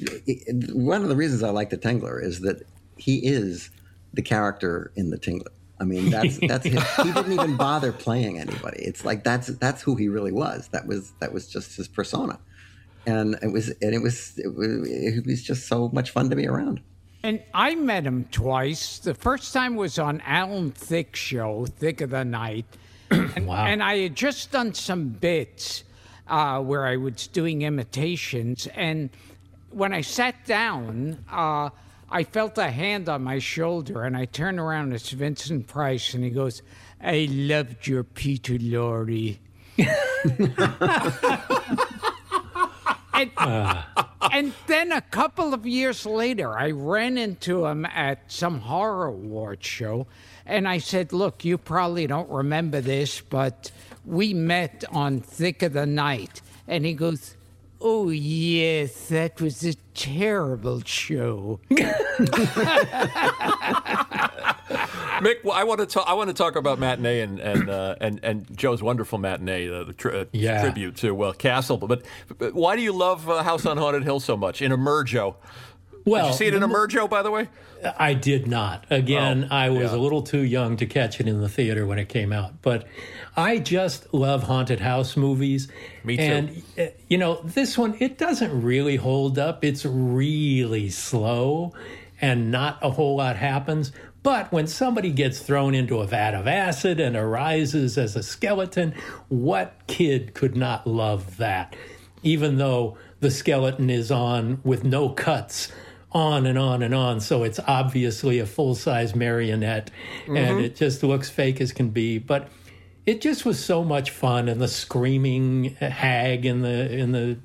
one 0.73 1.01
of 1.01 1.09
the 1.09 1.15
reasons 1.15 1.43
I 1.43 1.49
like 1.49 1.69
the 1.69 1.77
Tingler 1.77 2.23
is 2.23 2.41
that 2.41 2.63
he 2.97 3.25
is 3.25 3.69
the 4.13 4.21
character 4.21 4.91
in 4.95 5.09
the 5.09 5.17
Tingler. 5.17 5.47
I 5.79 5.85
mean, 5.85 6.09
that's 6.09 6.37
that's 6.47 6.65
his, 6.65 6.95
he 6.95 7.11
didn't 7.11 7.33
even 7.33 7.57
bother 7.57 7.91
playing 7.91 8.39
anybody. 8.39 8.81
It's 8.83 9.05
like 9.05 9.23
that's 9.23 9.47
that's 9.47 9.81
who 9.81 9.95
he 9.95 10.09
really 10.09 10.31
was. 10.31 10.69
That 10.69 10.87
was 10.87 11.11
that 11.19 11.33
was 11.33 11.47
just 11.47 11.75
his 11.77 11.87
persona, 11.87 12.39
and 13.17 13.35
it 13.41 13.51
was 13.51 13.69
and 13.81 13.93
it 13.93 14.01
was 14.01 14.37
it 14.37 14.55
was, 14.55 14.87
it 14.89 15.25
was 15.25 15.43
just 15.43 15.67
so 15.67 15.89
much 15.89 16.11
fun 16.11 16.29
to 16.29 16.35
be 16.35 16.47
around. 16.47 16.81
And 17.23 17.41
I 17.53 17.75
met 17.75 18.05
him 18.05 18.25
twice. 18.31 18.99
The 18.99 19.13
first 19.13 19.53
time 19.53 19.75
was 19.75 19.99
on 19.99 20.21
Alan 20.25 20.71
Thicke's 20.71 21.19
show, 21.19 21.65
Thicke 21.65 22.01
of 22.01 22.11
the 22.11 22.23
Night. 22.23 22.65
And, 23.11 23.47
Wow. 23.47 23.65
and 23.65 23.83
I 23.83 23.97
had 23.97 24.15
just 24.15 24.51
done 24.51 24.73
some 24.73 25.09
bits 25.09 25.83
uh, 26.27 26.61
where 26.61 26.85
I 26.85 26.95
was 26.95 27.27
doing 27.27 27.63
imitations. 27.63 28.67
And 28.75 29.09
when 29.71 29.93
I 29.93 30.01
sat 30.01 30.45
down, 30.45 31.25
uh, 31.29 31.71
I 32.09 32.23
felt 32.23 32.57
a 32.57 32.69
hand 32.69 33.09
on 33.09 33.23
my 33.23 33.39
shoulder. 33.39 34.03
And 34.03 34.15
I 34.15 34.25
turned 34.25 34.59
around, 34.59 34.93
it's 34.93 35.09
Vincent 35.09 35.67
Price. 35.67 36.13
And 36.13 36.23
he 36.23 36.29
goes, 36.29 36.61
I 37.01 37.27
loved 37.31 37.87
your 37.87 38.03
Peter 38.03 38.53
Lorre. 38.59 39.39
and, 43.19 43.31
and 44.31 44.53
then 44.67 44.91
a 44.91 45.01
couple 45.01 45.53
of 45.53 45.65
years 45.65 46.05
later, 46.05 46.57
I 46.57 46.71
ran 46.71 47.17
into 47.17 47.65
him 47.65 47.85
at 47.85 48.31
some 48.31 48.59
horror 48.61 49.07
award 49.07 49.63
show, 49.63 50.07
and 50.45 50.67
I 50.67 50.77
said, 50.79 51.13
"Look, 51.13 51.43
you 51.45 51.57
probably 51.57 52.07
don't 52.07 52.29
remember 52.29 52.81
this, 52.81 53.21
but 53.21 53.71
we 54.05 54.33
met 54.33 54.83
on 54.91 55.21
Thicke 55.21 55.63
of 55.63 55.73
the 55.73 55.85
Night." 55.85 56.41
And 56.67 56.85
he 56.85 56.93
goes, 56.93 57.35
"Oh 57.81 58.09
yes, 58.09 59.09
that 59.09 59.41
was 59.41 59.63
a 59.63 59.73
terrible 59.93 60.81
show." 60.85 61.59
Mick, 65.21 65.43
well, 65.43 65.55
I 65.55 65.63
want 65.63 65.79
to 65.79 65.85
talk. 65.85 66.05
I 66.07 66.13
want 66.13 66.29
to 66.29 66.33
talk 66.33 66.55
about 66.55 66.79
matinee 66.79 67.21
and 67.21 67.39
and 67.39 67.69
uh, 67.69 67.95
and 68.01 68.19
and 68.23 68.57
Joe's 68.57 68.81
wonderful 68.83 69.17
matinee, 69.17 69.69
uh, 69.69 69.83
the 69.83 69.93
tri- 69.93 70.19
uh, 70.21 70.25
Yeah. 70.31 70.61
tribute 70.61 70.95
to 70.97 71.11
well 71.13 71.33
Castle. 71.33 71.77
But, 71.77 72.03
but 72.37 72.53
why 72.53 72.75
do 72.75 72.81
you 72.81 72.93
love 72.93 73.29
uh, 73.29 73.43
House 73.43 73.65
on 73.65 73.77
Haunted 73.77 74.03
Hill 74.03 74.19
so 74.19 74.35
much 74.37 74.61
in 74.61 74.71
Emergo? 74.71 75.35
Well, 76.05 76.25
Did 76.25 76.31
you 76.31 76.37
see 76.37 76.45
it 76.47 76.53
in 76.55 76.63
Emergo, 76.63 77.09
by 77.09 77.21
the 77.21 77.29
way? 77.29 77.49
I 77.97 78.13
did 78.13 78.47
not. 78.47 78.85
Again, 78.89 79.47
Oh, 79.51 79.55
I 79.55 79.69
was 79.69 79.91
yeah. 79.91 79.97
a 79.97 79.99
little 79.99 80.21
too 80.21 80.41
young 80.41 80.75
to 80.77 80.85
catch 80.85 81.19
it 81.19 81.27
in 81.27 81.39
the 81.41 81.49
theater 81.49 81.85
when 81.85 81.99
it 81.99 82.09
came 82.09 82.31
out. 82.33 82.61
But 82.61 82.87
I 83.37 83.59
just 83.59 84.11
love 84.13 84.43
haunted 84.43 84.79
house 84.79 85.15
movies. 85.15 85.67
Me 86.03 86.17
too. 86.17 86.23
And, 86.23 86.63
uh, 86.79 86.85
you 87.09 87.17
know, 87.17 87.41
this 87.43 87.77
one, 87.77 87.95
it 87.99 88.17
doesn't 88.17 88.61
really 88.63 88.95
hold 88.95 89.37
up. 89.37 89.63
It's 89.63 89.85
really 89.85 90.89
slow 90.89 91.73
and 92.21 92.49
not 92.51 92.79
a 92.81 92.89
whole 92.89 93.17
lot 93.17 93.35
happens. 93.35 93.91
But 94.21 94.51
when 94.51 94.67
somebody 94.67 95.11
gets 95.11 95.39
thrown 95.39 95.73
into 95.73 95.99
a 95.99 96.07
vat 96.07 96.35
of 96.35 96.47
acid 96.47 96.99
and 96.99 97.15
arises 97.15 97.97
as 97.97 98.15
a 98.15 98.23
skeleton, 98.23 98.93
what 99.29 99.81
kid 99.87 100.33
could 100.33 100.55
not 100.55 100.85
love 100.85 101.37
that? 101.37 101.75
Even 102.21 102.57
though 102.57 102.97
the 103.21 103.31
skeleton 103.31 103.89
is 103.89 104.11
on 104.11 104.59
with 104.63 104.83
no 104.83 105.09
cuts 105.09 105.71
on 106.11 106.45
and 106.45 106.57
on 106.57 106.81
and 106.81 106.93
on. 106.93 107.19
So 107.19 107.43
it's 107.43 107.59
obviously 107.67 108.39
a 108.39 108.45
full 108.45 108.75
size 108.75 109.15
marionette 109.15 109.91
and 110.27 110.35
mm-hmm. 110.35 110.59
it 110.59 110.75
just 110.75 111.03
looks 111.03 111.29
fake 111.29 111.61
as 111.61 111.71
can 111.71 111.89
be. 111.89 112.17
But 112.17 112.49
it 113.05 113.21
just 113.21 113.45
was 113.45 113.63
so 113.63 113.83
much 113.83 114.11
fun 114.11 114.47
and 114.47 114.61
the 114.61 114.67
screaming 114.67 115.75
hag 115.75 116.45
in 116.45 116.61
the 116.61 116.91
in 116.91 117.11
the 117.11 117.37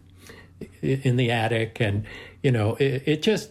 in 0.80 1.16
the 1.16 1.30
attic 1.30 1.80
and 1.80 2.04
you 2.42 2.50
know 2.50 2.76
it, 2.76 3.02
it 3.06 3.22
just 3.22 3.50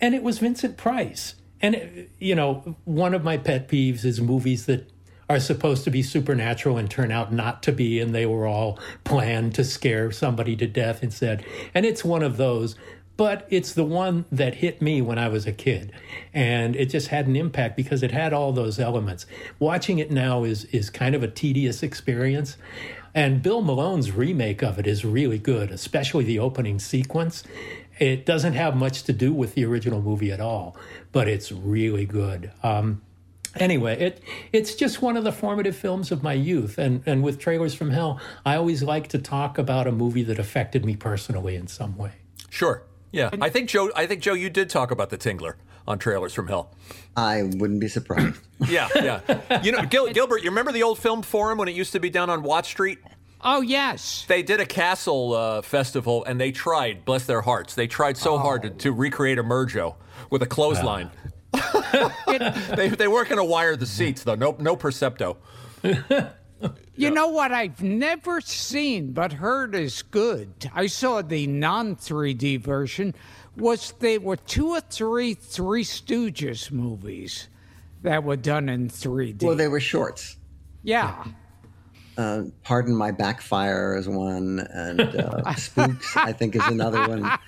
and 0.00 0.14
it 0.14 0.22
was 0.22 0.38
Vincent 0.38 0.76
Price. 0.76 1.34
And 1.62 2.08
you 2.18 2.34
know, 2.34 2.76
one 2.84 3.14
of 3.14 3.24
my 3.24 3.36
pet 3.36 3.68
peeves 3.68 4.04
is 4.04 4.20
movies 4.20 4.66
that 4.66 4.90
are 5.28 5.38
supposed 5.38 5.84
to 5.84 5.90
be 5.90 6.02
supernatural 6.02 6.76
and 6.76 6.90
turn 6.90 7.12
out 7.12 7.32
not 7.32 7.62
to 7.62 7.70
be, 7.70 8.00
and 8.00 8.12
they 8.12 8.26
were 8.26 8.46
all 8.46 8.78
planned 9.04 9.54
to 9.54 9.62
scare 9.62 10.10
somebody 10.10 10.56
to 10.56 10.66
death 10.66 11.04
instead. 11.04 11.44
And 11.72 11.86
it's 11.86 12.04
one 12.04 12.24
of 12.24 12.36
those, 12.36 12.74
but 13.16 13.46
it's 13.48 13.72
the 13.72 13.84
one 13.84 14.24
that 14.32 14.56
hit 14.56 14.82
me 14.82 15.00
when 15.00 15.18
I 15.18 15.28
was 15.28 15.46
a 15.46 15.52
kid, 15.52 15.92
and 16.34 16.74
it 16.74 16.86
just 16.86 17.08
had 17.08 17.28
an 17.28 17.36
impact 17.36 17.76
because 17.76 18.02
it 18.02 18.10
had 18.10 18.32
all 18.32 18.50
those 18.52 18.80
elements. 18.80 19.24
Watching 19.58 19.98
it 19.98 20.10
now 20.10 20.42
is 20.42 20.64
is 20.66 20.90
kind 20.90 21.14
of 21.14 21.22
a 21.22 21.28
tedious 21.28 21.82
experience. 21.82 22.56
And 23.14 23.42
Bill 23.42 23.60
Malone's 23.60 24.12
remake 24.12 24.62
of 24.62 24.78
it 24.78 24.86
is 24.86 25.04
really 25.04 25.38
good, 25.38 25.70
especially 25.70 26.24
the 26.24 26.38
opening 26.38 26.78
sequence. 26.78 27.42
It 28.00 28.26
doesn't 28.26 28.54
have 28.54 28.74
much 28.74 29.04
to 29.04 29.12
do 29.12 29.32
with 29.32 29.54
the 29.54 29.64
original 29.64 30.02
movie 30.02 30.32
at 30.32 30.40
all, 30.40 30.76
but 31.12 31.28
it's 31.28 31.52
really 31.52 32.06
good. 32.06 32.50
Um, 32.62 33.02
anyway, 33.56 34.00
it 34.00 34.22
it's 34.52 34.74
just 34.74 35.02
one 35.02 35.16
of 35.16 35.24
the 35.24 35.32
formative 35.32 35.76
films 35.76 36.10
of 36.10 36.22
my 36.22 36.32
youth, 36.32 36.78
and 36.78 37.02
and 37.06 37.22
with 37.22 37.38
Trailers 37.38 37.74
from 37.74 37.90
Hell, 37.90 38.18
I 38.44 38.56
always 38.56 38.82
like 38.82 39.08
to 39.08 39.18
talk 39.18 39.58
about 39.58 39.86
a 39.86 39.92
movie 39.92 40.22
that 40.24 40.38
affected 40.38 40.84
me 40.84 40.96
personally 40.96 41.56
in 41.56 41.66
some 41.66 41.96
way. 41.96 42.12
Sure. 42.48 42.82
Yeah, 43.12 43.30
I 43.40 43.50
think 43.50 43.68
Joe. 43.68 43.90
I 43.94 44.06
think 44.06 44.22
Joe, 44.22 44.34
you 44.34 44.50
did 44.50 44.70
talk 44.70 44.90
about 44.90 45.10
the 45.10 45.18
Tingler 45.18 45.54
on 45.86 45.98
Trailers 45.98 46.32
from 46.32 46.46
Hell. 46.46 46.72
I 47.16 47.42
wouldn't 47.42 47.80
be 47.80 47.88
surprised. 47.88 48.40
Yeah, 48.68 48.88
yeah. 48.94 49.62
you 49.62 49.72
know, 49.72 49.84
Gil, 49.86 50.12
Gilbert, 50.12 50.42
you 50.42 50.50
remember 50.50 50.70
the 50.70 50.82
old 50.82 50.98
film 50.98 51.22
forum 51.22 51.58
when 51.58 51.66
it 51.66 51.74
used 51.74 51.92
to 51.92 52.00
be 52.00 52.10
down 52.10 52.30
on 52.30 52.42
Watt 52.42 52.66
Street? 52.66 52.98
Oh 53.42 53.60
yes. 53.62 54.24
They 54.28 54.42
did 54.42 54.60
a 54.60 54.66
castle 54.66 55.34
uh, 55.34 55.62
festival, 55.62 56.24
and 56.24 56.40
they 56.40 56.52
tried, 56.52 57.04
bless 57.04 57.24
their 57.26 57.40
hearts, 57.40 57.74
they 57.74 57.86
tried 57.86 58.16
so 58.16 58.38
hard 58.38 58.62
to, 58.62 58.70
to 58.70 58.92
recreate 58.92 59.38
Emergo 59.38 59.94
with 60.30 60.42
a 60.42 60.46
clothesline. 60.46 61.10
they, 62.26 62.88
they 62.88 63.08
weren't 63.08 63.28
going 63.28 63.38
to 63.38 63.44
wire 63.44 63.76
the 63.76 63.86
seats 63.86 64.22
though. 64.24 64.34
No, 64.34 64.56
no 64.58 64.76
Percepto. 64.76 65.36
You 66.94 67.10
know 67.10 67.28
what 67.28 67.50
I've 67.50 67.82
never 67.82 68.42
seen 68.42 69.12
but 69.12 69.32
heard 69.32 69.74
is 69.74 70.02
good. 70.02 70.70
I 70.74 70.86
saw 70.86 71.22
the 71.22 71.46
non 71.46 71.96
3D 71.96 72.60
version. 72.60 73.14
Was 73.56 73.94
there 74.00 74.20
were 74.20 74.36
two 74.36 74.68
or 74.72 74.82
three 74.82 75.32
Three 75.32 75.82
Stooges 75.82 76.70
movies 76.70 77.48
that 78.02 78.22
were 78.22 78.36
done 78.36 78.68
in 78.68 78.90
3D. 78.90 79.42
well, 79.42 79.56
they 79.56 79.68
were 79.68 79.80
shorts. 79.80 80.36
yeah. 80.82 81.24
Uh, 82.20 82.42
Pardon 82.64 82.94
My 82.94 83.12
Backfire 83.12 83.96
is 83.96 84.06
one, 84.06 84.60
and 84.72 85.00
uh, 85.00 85.54
Spooks, 85.56 86.16
I 86.16 86.32
think, 86.32 86.54
is 86.54 86.66
another 86.66 87.08
one. 87.08 87.30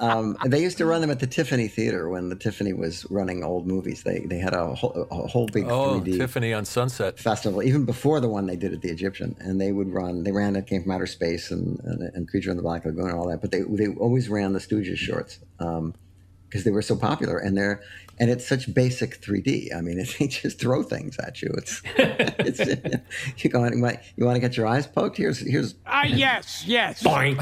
Um, 0.00 0.36
they 0.44 0.60
used 0.60 0.78
to 0.78 0.86
run 0.86 1.00
them 1.02 1.10
at 1.10 1.20
the 1.20 1.26
Tiffany 1.28 1.68
Theater 1.68 2.08
when 2.08 2.30
the 2.30 2.34
Tiffany 2.34 2.72
was 2.72 3.08
running 3.10 3.44
old 3.44 3.64
movies. 3.68 4.02
They 4.02 4.18
they 4.26 4.38
had 4.38 4.52
a 4.52 4.74
whole, 4.74 5.06
a 5.08 5.28
whole 5.28 5.46
big 5.46 5.66
Oh, 5.68 6.00
3D 6.00 6.18
Tiffany 6.18 6.52
on 6.52 6.64
Sunset. 6.64 7.16
festival, 7.16 7.62
even 7.62 7.84
before 7.84 8.18
the 8.18 8.28
one 8.28 8.46
they 8.46 8.56
did 8.56 8.72
at 8.72 8.80
the 8.82 8.90
Egyptian. 8.90 9.36
And 9.38 9.60
they 9.60 9.70
would 9.70 9.88
run. 9.88 10.24
They 10.24 10.32
ran. 10.32 10.56
It 10.56 10.66
came 10.66 10.82
from 10.82 10.90
outer 10.90 11.06
space 11.06 11.52
and, 11.52 11.78
and, 11.84 12.02
and 12.12 12.28
Creature 12.28 12.50
in 12.50 12.56
the 12.56 12.62
Black 12.64 12.84
Lagoon 12.84 13.08
and 13.08 13.16
all 13.16 13.28
that. 13.28 13.40
But 13.40 13.52
they 13.52 13.60
they 13.62 13.86
always 13.86 14.28
ran 14.28 14.52
the 14.52 14.58
Stooges 14.58 14.96
shorts 14.96 15.38
because 15.58 16.64
they 16.64 16.72
were 16.72 16.82
so 16.82 16.96
popular. 16.96 17.38
And 17.38 17.56
they're 17.56 17.80
and 18.20 18.30
it's 18.30 18.46
such 18.46 18.72
basic 18.74 19.20
3D. 19.20 19.74
I 19.74 19.80
mean, 19.80 19.98
they 20.18 20.26
just 20.28 20.58
throw 20.58 20.82
things 20.82 21.16
at 21.18 21.40
you. 21.42 21.50
It's 21.56 21.82
it's 21.86 22.60
you 23.44 23.50
go 23.50 23.64
you 23.64 23.80
want 23.82 23.98
you 24.16 24.24
want 24.24 24.36
to 24.36 24.40
get 24.40 24.56
your 24.56 24.66
eyes 24.66 24.86
poked. 24.86 25.16
Here's 25.16 25.38
here's 25.38 25.74
Ah, 25.86 26.04
yes, 26.04 26.64
yes. 26.66 27.02
Boing. 27.02 27.36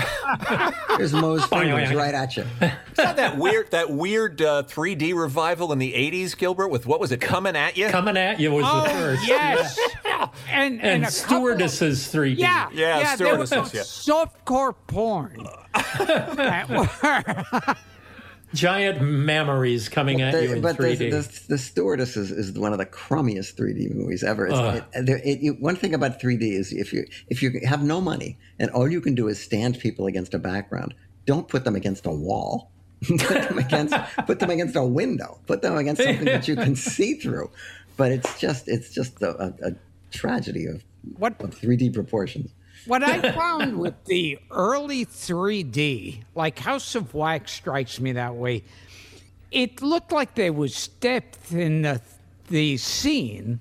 here's 0.97 1.13
Moe's 1.13 1.45
fingers 1.47 1.93
right 1.95 2.15
at 2.15 2.37
you. 2.37 2.45
Saw 2.95 3.13
that 3.13 3.37
weird 3.39 3.71
that 3.71 3.91
weird 3.91 4.41
uh, 4.43 4.63
3D 4.65 5.15
revival 5.15 5.73
in 5.73 5.79
the 5.79 5.93
80s, 5.93 6.37
Gilbert, 6.37 6.69
with 6.69 6.87
what 6.87 7.01
was 7.01 7.13
it 7.13 7.21
coming 7.21 7.57
at 7.57 7.77
you? 7.77 7.89
Coming 7.89 8.17
at 8.17 8.41
you 8.41 8.53
was 8.53 8.65
the 8.65 8.71
Oh, 8.73 8.85
first. 8.85 9.27
yes. 9.29 9.79
And, 10.51 10.81
and, 10.81 10.81
And 10.83 11.05
a 11.05 11.07
couple 11.07 11.07
of- 11.07 11.13
stewardesses 11.13 12.13
3D. 12.13 12.39
Yeah, 12.39 12.69
Yeah, 12.73 12.99
yeah, 13.01 13.17
there 13.17 13.37
was 13.39 13.51
stewardesses, 13.51 13.87
some 13.91 14.15
yeah. 14.15 14.25
softcore 14.47 14.75
porn. 14.87 15.47
That 18.47 18.53
were- 18.53 18.57
Giant 18.57 19.03
memories 19.03 19.89
coming 19.89 20.21
at 20.23 20.35
you 20.35 20.49
The- 20.49 20.55
in 20.57 20.63
but 20.63 20.77
3D. 20.77 20.99
the, 20.99 21.11
the, 21.11 21.43
the 21.49 21.59
Stewardess 21.59 22.17
is, 22.17 22.31
is 22.31 22.53
one 22.59 22.73
of 22.73 22.79
the 22.79 22.87
crummiest 22.87 23.55
3D 23.57 23.95
movies 23.95 24.23
ever. 24.23 24.47
It's, 24.47 24.57
Ugh. 24.57 24.85
it, 24.95 25.07
there, 25.07 25.21
it, 25.25 25.41
you, 25.41 25.53
one 25.55 25.77
thing 25.77 25.95
about 25.95 26.21
3D 26.21 26.43
is 26.53 26.73
if 26.73 26.93
you 26.93 27.07
if 27.29 27.43
you 27.43 27.61
have 27.65 27.83
no 27.83 28.01
money 28.01 28.39
and 28.59 28.71
all 28.71 28.89
you 28.89 29.01
can 29.01 29.15
do 29.15 29.29
is 29.29 29.41
stand 29.43 29.79
people 29.79 30.07
against 30.07 30.35
a 30.35 30.39
background, 30.39 30.95
don't 31.27 31.49
put 31.49 31.65
them 31.65 31.77
against 31.77 32.07
a 32.07 32.11
wall. 32.11 32.71
put 33.19 33.19
them 33.49 33.59
against 33.59 33.95
put 34.27 34.39
them 34.39 34.49
against 34.51 34.75
a 34.75 34.83
window. 34.83 35.39
Put 35.47 35.61
them 35.63 35.77
against 35.77 36.03
something 36.03 36.25
that 36.25 36.49
you 36.49 36.57
can 36.57 36.75
see 36.95 37.15
through. 37.15 37.51
But 37.99 38.11
it's 38.13 38.39
just 38.41 38.69
it's 38.69 38.95
just 38.95 39.21
a, 39.23 39.31
a, 39.43 39.69
a 39.69 39.73
tragedy 40.13 40.67
of, 40.67 40.83
what 41.19 41.39
of 41.43 41.51
3D 41.59 41.93
proportions. 41.93 42.51
What 42.87 43.03
I 43.03 43.33
found 43.33 43.79
with 43.79 44.05
the 44.05 44.39
early 44.51 45.05
3D, 45.07 46.23
like 46.35 46.59
House 46.59 46.95
of 46.95 47.15
Wax 47.15 47.53
strikes 47.53 48.01
me 48.01 48.13
that 48.13 48.35
way, 48.35 48.63
it 49.51 49.83
looked 49.83 50.13
like 50.13 50.35
there 50.35 50.53
was 50.53 50.89
depth 50.89 51.53
in 51.53 51.83
the, 51.83 52.01
the 52.49 52.77
scene, 52.77 53.61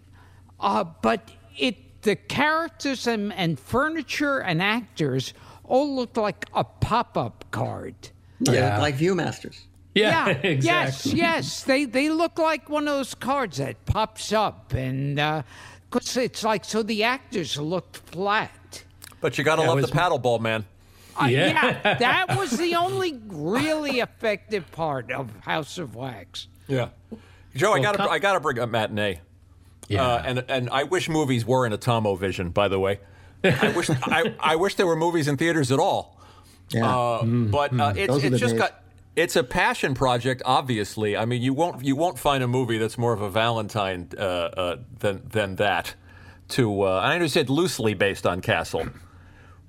uh, 0.59 0.83
but 1.01 1.29
it 1.57 1.77
the 2.03 2.15
characters 2.15 3.07
and, 3.07 3.33
and 3.33 3.59
furniture 3.59 4.39
and 4.39 4.61
actors 4.61 5.33
all 5.63 5.95
looked 5.95 6.17
like 6.17 6.45
a 6.53 6.63
pop 6.63 7.17
up 7.17 7.43
card. 7.49 7.95
Yeah. 8.39 8.79
like 8.79 8.95
ViewMasters. 8.97 9.61
yeah, 9.95 10.27
Yes, 10.43 10.43
exactly. 10.43 11.11
yes. 11.19 11.63
They 11.63 11.85
they 11.85 12.09
look 12.09 12.37
like 12.37 12.69
one 12.69 12.87
of 12.87 12.95
those 12.95 13.15
cards 13.15 13.57
that 13.57 13.83
pops 13.85 14.31
up, 14.33 14.73
and 14.73 15.15
because 15.89 16.15
it's 16.17 16.43
like 16.43 16.63
so 16.65 16.83
the 16.83 17.03
actors 17.03 17.57
looked 17.57 17.97
flat. 17.97 18.51
But 19.21 19.37
you 19.37 19.43
got 19.43 19.55
to 19.57 19.61
Yeah, 19.63 19.67
love 19.69 19.77
was- 19.77 19.85
the 19.87 19.91
paddle 19.91 20.19
ball, 20.19 20.39
man. 20.39 20.65
Uh, 21.19 21.27
Yeah. 21.27 21.47
yeah, 21.47 21.93
that 21.97 22.37
was 22.37 22.51
the 22.57 22.75
only 22.85 23.19
really 23.27 23.99
effective 24.01 24.69
part 24.71 25.11
of 25.11 25.29
House 25.41 25.77
of 25.77 25.95
Wax. 25.95 26.47
Yeah. 26.67 26.89
Joe, 27.55 27.71
I 27.73 27.79
got 27.79 27.93
to 27.93 27.97
com- 27.99 28.09
I 28.09 28.19
got 28.19 28.33
to 28.33 28.39
bring 28.41 28.59
up 28.59 28.69
matinee. 28.69 29.21
Yeah. 29.87 30.03
Uh, 30.05 30.23
and 30.25 30.45
and 30.49 30.69
I 30.71 30.83
wish 30.83 31.07
movies 31.07 31.45
were 31.45 31.65
in 31.65 31.71
Atomo 31.71 32.17
Vision. 32.19 32.49
By 32.49 32.67
the 32.67 32.79
way, 32.79 32.99
I 33.45 33.69
wish 33.69 33.89
I, 33.89 34.33
I 34.41 34.55
wish 34.57 34.75
there 34.75 34.87
were 34.87 34.95
movies 34.97 35.27
in 35.29 35.37
theaters 35.37 35.71
at 35.71 35.79
all. 35.79 36.19
Yeah. 36.71 36.85
Uh, 36.93 37.23
but 37.23 37.79
uh, 37.79 37.93
it's 37.95 38.15
it's 38.23 38.39
just 38.39 38.53
days. 38.55 38.61
got 38.61 38.83
it's 39.15 39.35
a 39.37 39.43
passion 39.43 39.93
project. 39.93 40.41
Obviously, 40.43 41.15
I 41.15 41.23
mean 41.25 41.41
you 41.41 41.53
won't 41.53 41.85
you 41.85 41.95
won't 41.95 42.19
find 42.19 42.43
a 42.43 42.47
movie 42.47 42.77
that's 42.77 42.97
more 42.97 43.13
of 43.13 43.21
a 43.21 43.29
Valentine 43.29 44.09
uh, 44.17 44.21
uh, 44.21 44.77
than 44.99 45.21
than 45.29 45.55
that. 45.57 45.93
to. 46.49 46.81
Uh, 46.81 46.99
I 46.99 47.13
understand 47.13 47.49
loosely 47.49 47.93
based 47.93 48.25
on 48.27 48.41
Castle, 48.41 48.87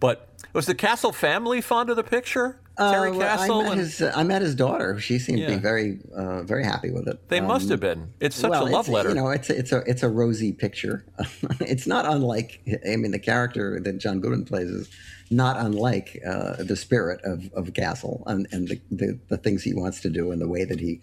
but 0.00 0.28
was 0.52 0.66
the 0.66 0.74
Castle 0.74 1.12
family 1.12 1.60
fond 1.60 1.90
of 1.90 1.96
the 1.96 2.02
picture? 2.04 2.60
Terry 2.78 3.08
Uh, 3.08 3.12
well, 3.14 3.20
Castle. 3.20 3.60
I 3.60 3.62
met, 3.62 3.72
and- 3.72 3.80
his, 3.80 4.02
uh, 4.02 4.12
I 4.14 4.22
met 4.22 4.42
his 4.42 4.54
daughter. 4.54 4.98
She 5.00 5.18
seemed 5.18 5.38
to 5.40 5.46
be 5.46 5.54
very, 5.56 5.98
uh, 6.14 6.42
very 6.42 6.62
happy 6.64 6.90
with 6.90 7.08
it. 7.08 7.26
they 7.28 7.40
must 7.40 7.64
Um, 7.64 7.70
have 7.70 7.80
been. 7.80 8.08
It's 8.20 8.36
such 8.36 8.50
well, 8.50 8.64
a 8.66 8.68
love 8.68 8.86
it's, 8.86 8.88
letter. 8.94 9.08
You 9.10 9.14
know, 9.14 9.28
it's 9.30 9.48
a, 9.48 9.58
it's 9.58 9.72
a 9.72 9.78
it's 9.86 10.02
a 10.02 10.08
rosy 10.10 10.52
picture. 10.52 11.04
it's 11.60 11.86
not 11.86 12.04
unlike. 12.04 12.60
I 12.86 12.96
mean, 12.96 13.12
the 13.12 13.18
character 13.18 13.80
that 13.80 13.96
John 13.98 14.20
Goodman 14.20 14.44
plays 14.44 14.68
is 14.68 14.90
not 15.30 15.56
unlike 15.58 16.20
uh, 16.26 16.62
the 16.62 16.76
spirit 16.76 17.20
of, 17.24 17.50
of 17.54 17.72
Castle 17.72 18.22
and 18.26 18.46
and 18.52 18.68
the, 18.68 18.80
the 18.90 19.18
the 19.28 19.38
things 19.38 19.62
he 19.62 19.72
wants 19.72 20.00
to 20.02 20.10
do 20.10 20.30
and 20.30 20.40
the 20.40 20.48
way 20.48 20.64
that 20.64 20.78
he 20.78 21.00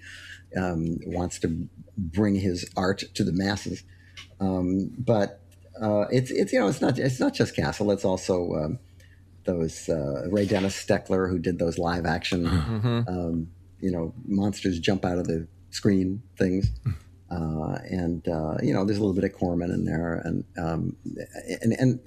um, 0.55 0.99
wants 1.07 1.39
to 1.39 1.67
bring 1.97 2.35
his 2.35 2.69
art 2.77 3.03
to 3.15 3.23
the 3.23 3.33
masses. 3.33 3.81
Um, 4.39 4.91
but 4.99 5.39
uh, 5.83 6.07
it's 6.11 6.31
it's 6.31 6.53
you 6.53 6.59
know 6.59 6.67
it's 6.67 6.81
not 6.81 6.97
it's 6.97 7.19
not 7.19 7.33
just 7.33 7.55
Castle. 7.55 7.91
It's 7.91 8.05
also 8.05 8.53
um, 8.53 8.79
those 9.43 9.89
uh, 9.89 10.27
Ray 10.31 10.45
Dennis 10.45 10.81
Steckler 10.81 11.29
who 11.29 11.37
did 11.39 11.59
those 11.59 11.77
live 11.77 12.05
action, 12.05 12.47
um, 12.47 13.47
you 13.81 13.91
know, 13.91 14.13
monsters 14.25 14.79
jump 14.79 15.03
out 15.03 15.17
of 15.17 15.27
the 15.27 15.47
screen 15.69 16.23
things. 16.37 16.71
Uh, 17.31 17.79
and 17.89 18.27
uh, 18.27 18.57
you 18.61 18.71
know, 18.71 18.85
there's 18.85 18.99
a 18.99 19.01
little 19.01 19.15
bit 19.15 19.23
of 19.23 19.33
Corman 19.33 19.71
in 19.71 19.85
there, 19.85 20.21
and 20.23 20.43
um, 20.55 20.95
and 21.63 21.73
and 21.79 21.99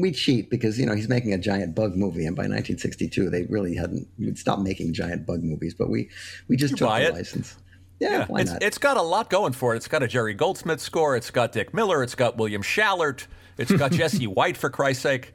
we 0.00 0.12
cheat 0.12 0.48
because 0.48 0.78
you 0.78 0.86
know 0.86 0.94
he's 0.94 1.10
making 1.10 1.34
a 1.34 1.36
giant 1.36 1.74
bug 1.74 1.94
movie, 1.94 2.24
and 2.24 2.34
by 2.34 2.44
1962 2.44 3.28
they 3.28 3.42
really 3.50 3.74
hadn't 3.74 4.08
we'd 4.18 4.38
stopped 4.38 4.62
making 4.62 4.94
giant 4.94 5.26
bug 5.26 5.42
movies, 5.42 5.74
but 5.74 5.90
we 5.90 6.08
we 6.48 6.56
just 6.56 6.78
took 6.78 6.88
buy 6.88 7.00
the 7.00 7.08
it? 7.08 7.14
license. 7.14 7.54
Yeah, 8.02 8.26
why 8.26 8.40
it's, 8.40 8.50
not? 8.50 8.62
it's 8.62 8.78
got 8.78 8.96
a 8.96 9.02
lot 9.02 9.30
going 9.30 9.52
for 9.52 9.74
it. 9.74 9.76
It's 9.76 9.88
got 9.88 10.02
a 10.02 10.08
Jerry 10.08 10.34
Goldsmith 10.34 10.80
score. 10.80 11.16
It's 11.16 11.30
got 11.30 11.52
Dick 11.52 11.72
Miller. 11.72 12.02
It's 12.02 12.16
got 12.16 12.36
William 12.36 12.62
Schallert. 12.62 13.26
It's 13.58 13.70
got 13.70 13.92
Jesse 14.00 14.26
White, 14.26 14.56
for 14.56 14.70
Christ's 14.70 15.02
sake. 15.02 15.34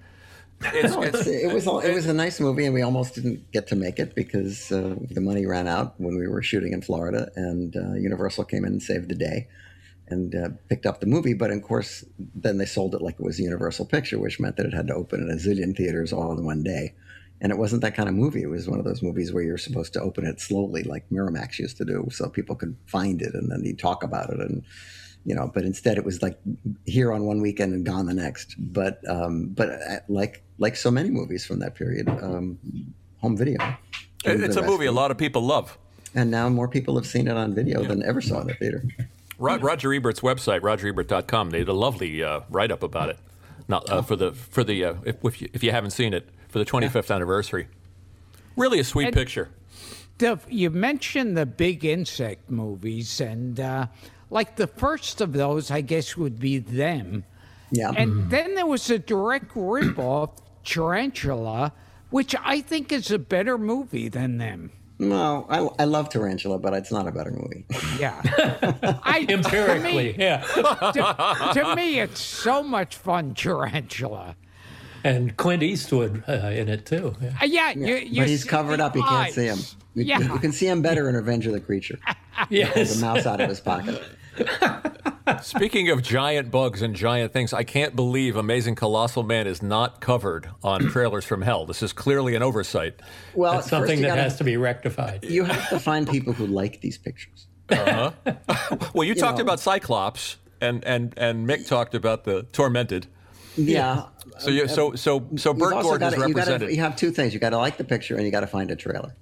It's, 0.61 0.93
No, 0.93 1.01
it's, 1.01 1.25
it 1.27 1.53
was 1.53 1.65
it 1.67 1.93
was 1.93 2.07
a 2.07 2.13
nice 2.13 2.39
movie, 2.39 2.65
and 2.65 2.73
we 2.73 2.81
almost 2.81 3.15
didn't 3.15 3.51
get 3.51 3.67
to 3.67 3.75
make 3.75 3.99
it 3.99 4.15
because 4.15 4.71
uh, 4.71 4.95
the 5.09 5.21
money 5.21 5.45
ran 5.45 5.67
out 5.67 5.93
when 5.97 6.17
we 6.17 6.27
were 6.27 6.41
shooting 6.41 6.73
in 6.73 6.81
Florida, 6.81 7.29
and 7.35 7.75
uh, 7.77 7.93
Universal 7.93 8.45
came 8.45 8.65
in 8.65 8.73
and 8.73 8.83
saved 8.83 9.07
the 9.07 9.15
day, 9.15 9.47
and 10.07 10.35
uh, 10.35 10.49
picked 10.67 10.85
up 10.85 10.99
the 10.99 11.05
movie. 11.05 11.35
But 11.35 11.51
of 11.51 11.61
course, 11.61 12.03
then 12.17 12.57
they 12.57 12.65
sold 12.65 12.95
it 12.95 13.01
like 13.01 13.15
it 13.19 13.23
was 13.23 13.39
a 13.39 13.43
Universal 13.43 13.85
picture, 13.85 14.19
which 14.19 14.39
meant 14.39 14.57
that 14.57 14.65
it 14.65 14.73
had 14.73 14.87
to 14.87 14.95
open 14.95 15.21
in 15.21 15.29
a 15.29 15.35
zillion 15.35 15.77
theaters 15.77 16.11
all 16.11 16.37
in 16.37 16.43
one 16.43 16.63
day. 16.63 16.95
And 17.39 17.51
it 17.51 17.57
wasn't 17.57 17.83
that 17.83 17.95
kind 17.95 18.09
of 18.09 18.15
movie. 18.15 18.41
It 18.41 18.49
was 18.49 18.67
one 18.67 18.79
of 18.79 18.85
those 18.85 19.03
movies 19.03 19.31
where 19.31 19.43
you're 19.43 19.57
supposed 19.59 19.93
to 19.93 20.01
open 20.01 20.25
it 20.25 20.41
slowly, 20.41 20.83
like 20.83 21.07
Miramax 21.09 21.59
used 21.59 21.77
to 21.77 21.85
do, 21.85 22.07
so 22.11 22.29
people 22.29 22.55
could 22.55 22.75
find 22.87 23.21
it 23.21 23.33
and 23.35 23.51
then 23.51 23.63
you 23.63 23.75
talk 23.75 24.03
about 24.03 24.29
it 24.31 24.39
and 24.39 24.63
you 25.25 25.35
know 25.35 25.51
but 25.53 25.63
instead 25.63 25.97
it 25.97 26.05
was 26.05 26.21
like 26.21 26.39
here 26.85 27.11
on 27.11 27.25
one 27.25 27.41
weekend 27.41 27.73
and 27.73 27.85
gone 27.85 28.05
the 28.05 28.13
next 28.13 28.55
but 28.57 29.01
um 29.09 29.47
but 29.47 29.69
uh, 29.69 29.97
like 30.07 30.43
like 30.57 30.75
so 30.75 30.89
many 30.89 31.09
movies 31.09 31.45
from 31.45 31.59
that 31.59 31.75
period 31.75 32.07
um 32.07 32.57
home 33.19 33.35
video 33.35 33.57
it's 34.23 34.55
a 34.55 34.61
movie 34.61 34.85
a 34.85 34.91
lot 34.91 35.11
of 35.11 35.17
people 35.17 35.41
love. 35.41 35.77
and 36.15 36.31
now 36.31 36.47
more 36.47 36.67
people 36.67 36.95
have 36.95 37.05
seen 37.05 37.27
it 37.27 37.35
on 37.35 37.53
video 37.53 37.83
than 37.83 38.01
ever 38.03 38.21
saw 38.21 38.37
it 38.37 38.41
in 38.41 38.47
the 38.47 38.53
theater 38.53 38.83
Roger 39.39 39.93
Ebert's 39.93 40.21
website, 40.21 40.61
rogerebert.com, 40.61 41.51
they 41.51 41.59
did 41.59 41.67
a 41.67 41.73
lovely 41.73 42.23
uh, 42.23 42.41
write 42.49 42.71
up 42.71 42.81
about 42.81 43.09
it. 43.09 43.19
Not 43.67 43.87
uh, 43.87 44.01
for 44.01 44.15
the 44.15 44.31
for 44.31 44.63
the 44.63 44.83
uh, 44.83 44.95
if, 45.05 45.23
if, 45.23 45.41
you, 45.41 45.49
if 45.53 45.63
you 45.63 45.71
haven't 45.71 45.91
seen 45.91 46.13
it 46.13 46.29
for 46.49 46.59
the 46.59 46.65
25th 46.65 47.13
anniversary. 47.13 47.67
Really 48.55 48.79
a 48.79 48.83
sweet 48.83 49.07
And- 49.07 49.15
picture. 49.15 49.49
The, 50.19 50.39
you 50.49 50.71
mentioned 50.71 51.37
the 51.37 51.45
big 51.45 51.85
insect 51.85 52.49
movies, 52.49 53.21
and 53.21 53.59
uh, 53.59 53.85
like 54.31 54.55
the 54.55 54.65
first 54.65 55.21
of 55.21 55.33
those, 55.33 55.69
I 55.69 55.81
guess, 55.81 56.17
would 56.17 56.39
be 56.39 56.57
them. 56.57 57.23
yeah 57.69 57.91
And 57.95 58.31
then 58.31 58.55
there 58.55 58.65
was 58.65 58.89
a 58.89 58.97
direct 58.97 59.53
ripoff, 59.53 60.31
Tarantula, 60.65 61.71
which 62.09 62.33
I 62.43 62.61
think 62.61 62.91
is 62.91 63.11
a 63.11 63.19
better 63.19 63.59
movie 63.59 64.09
than 64.09 64.39
them. 64.39 64.71
no 64.97 65.45
I, 65.49 65.83
I 65.83 65.85
love 65.85 66.09
tarantula 66.09 66.57
but 66.57 66.73
it's 66.73 66.91
not 66.91 67.07
a 67.07 67.11
better 67.11 67.29
movie 67.31 67.65
Yeah. 67.99 68.19
I, 69.03 69.27
Empirically, 69.29 70.15
yeah. 70.17 70.41
To, 70.93 71.51
to 71.61 71.75
me, 71.75 71.99
it's 71.99 72.19
so 72.21 72.63
much 72.63 72.95
fun, 72.95 73.35
Tarantula. 73.35 74.35
And 75.07 75.35
Clint 75.37 75.63
Eastwood 75.63 76.23
uh, 76.27 76.33
in 76.49 76.67
it 76.69 76.85
too. 76.85 77.15
Yeah. 77.21 77.29
Uh, 77.41 77.45
yeah, 77.45 77.71
you, 77.71 77.95
you 77.95 78.21
but 78.21 78.27
he's 78.27 78.43
see 78.43 78.49
covered 78.49 78.79
up 78.79 78.95
you 78.95 79.03
can't 79.03 79.33
see 79.33 79.45
him 79.45 79.59
you, 79.95 80.03
Yeah. 80.03 80.19
you 80.19 80.39
can 80.39 80.51
see 80.51 80.67
him 80.67 80.81
better 80.81 81.07
in 81.09 81.15
revenge 81.15 81.47
of 81.47 81.53
the 81.53 81.59
creature 81.59 81.97
Yeah, 82.49 82.71
the 82.73 82.79
Yes. 82.81 82.99
mouse 83.01 83.25
out 83.25 83.39
of 83.41 83.49
his 83.49 83.59
pocket 83.59 84.01
Speaking 85.41 85.89
of 85.89 86.01
giant 86.01 86.51
bugs 86.51 86.81
and 86.81 86.95
giant 86.95 87.33
things, 87.33 87.51
I 87.53 87.63
can't 87.63 87.95
believe 87.95 88.35
Amazing 88.37 88.75
Colossal 88.75 89.23
Man 89.23 89.45
is 89.45 89.61
not 89.61 89.99
covered 89.99 90.49
on 90.63 90.81
Trailers 90.91 91.25
from 91.25 91.41
Hell. 91.41 91.65
This 91.65 91.83
is 91.83 91.91
clearly 91.91 92.35
an 92.35 92.41
oversight. 92.43 93.01
well 93.33 93.53
That's 93.55 93.69
something 93.69 94.01
that 94.01 94.07
gotta- 94.09 94.21
has 94.21 94.37
to 94.37 94.43
be 94.43 94.55
rectified. 94.57 95.25
you 95.25 95.43
have 95.43 95.69
to 95.69 95.79
find 95.79 96.07
people 96.07 96.33
who 96.33 96.47
like 96.47 96.81
these 96.81 96.97
pictures 96.97 97.47
Well, 97.69 99.03
you, 99.03 99.15
talked 99.15 99.37
know. 99.39 99.43
about 99.43 99.59
Cyclops, 99.59 100.37
and, 100.61 100.83
and, 100.85 101.13
and 101.17 101.47
Mick 101.47 101.67
talked 101.67 101.93
about 101.95 102.23
the 102.23 102.43
Tormented. 102.53 103.07
yeah 103.57 104.03
So 104.39 104.49
you, 104.49 104.67
so 104.67 104.93
so 104.95 105.27
so 105.35 105.49
You've 105.51 105.59
Bert 105.59 105.73
Gordon 105.83 105.99
gotta- 106.11 106.27
you 106.27 106.33
gotta- 106.33 106.73
You 106.73 106.81
have 106.81 106.95
two 106.95 107.11
things. 107.11 107.33
You 107.33 107.39
got 107.39 107.51
to 107.51 107.57
like 107.57 107.77
the 107.77 107.83
picture, 107.83 108.15
and 108.15 108.25
you 108.25 108.31
got 108.31 108.41
to 108.41 108.47
find 108.47 108.69
a 108.71 108.75
trailer. 108.75 109.15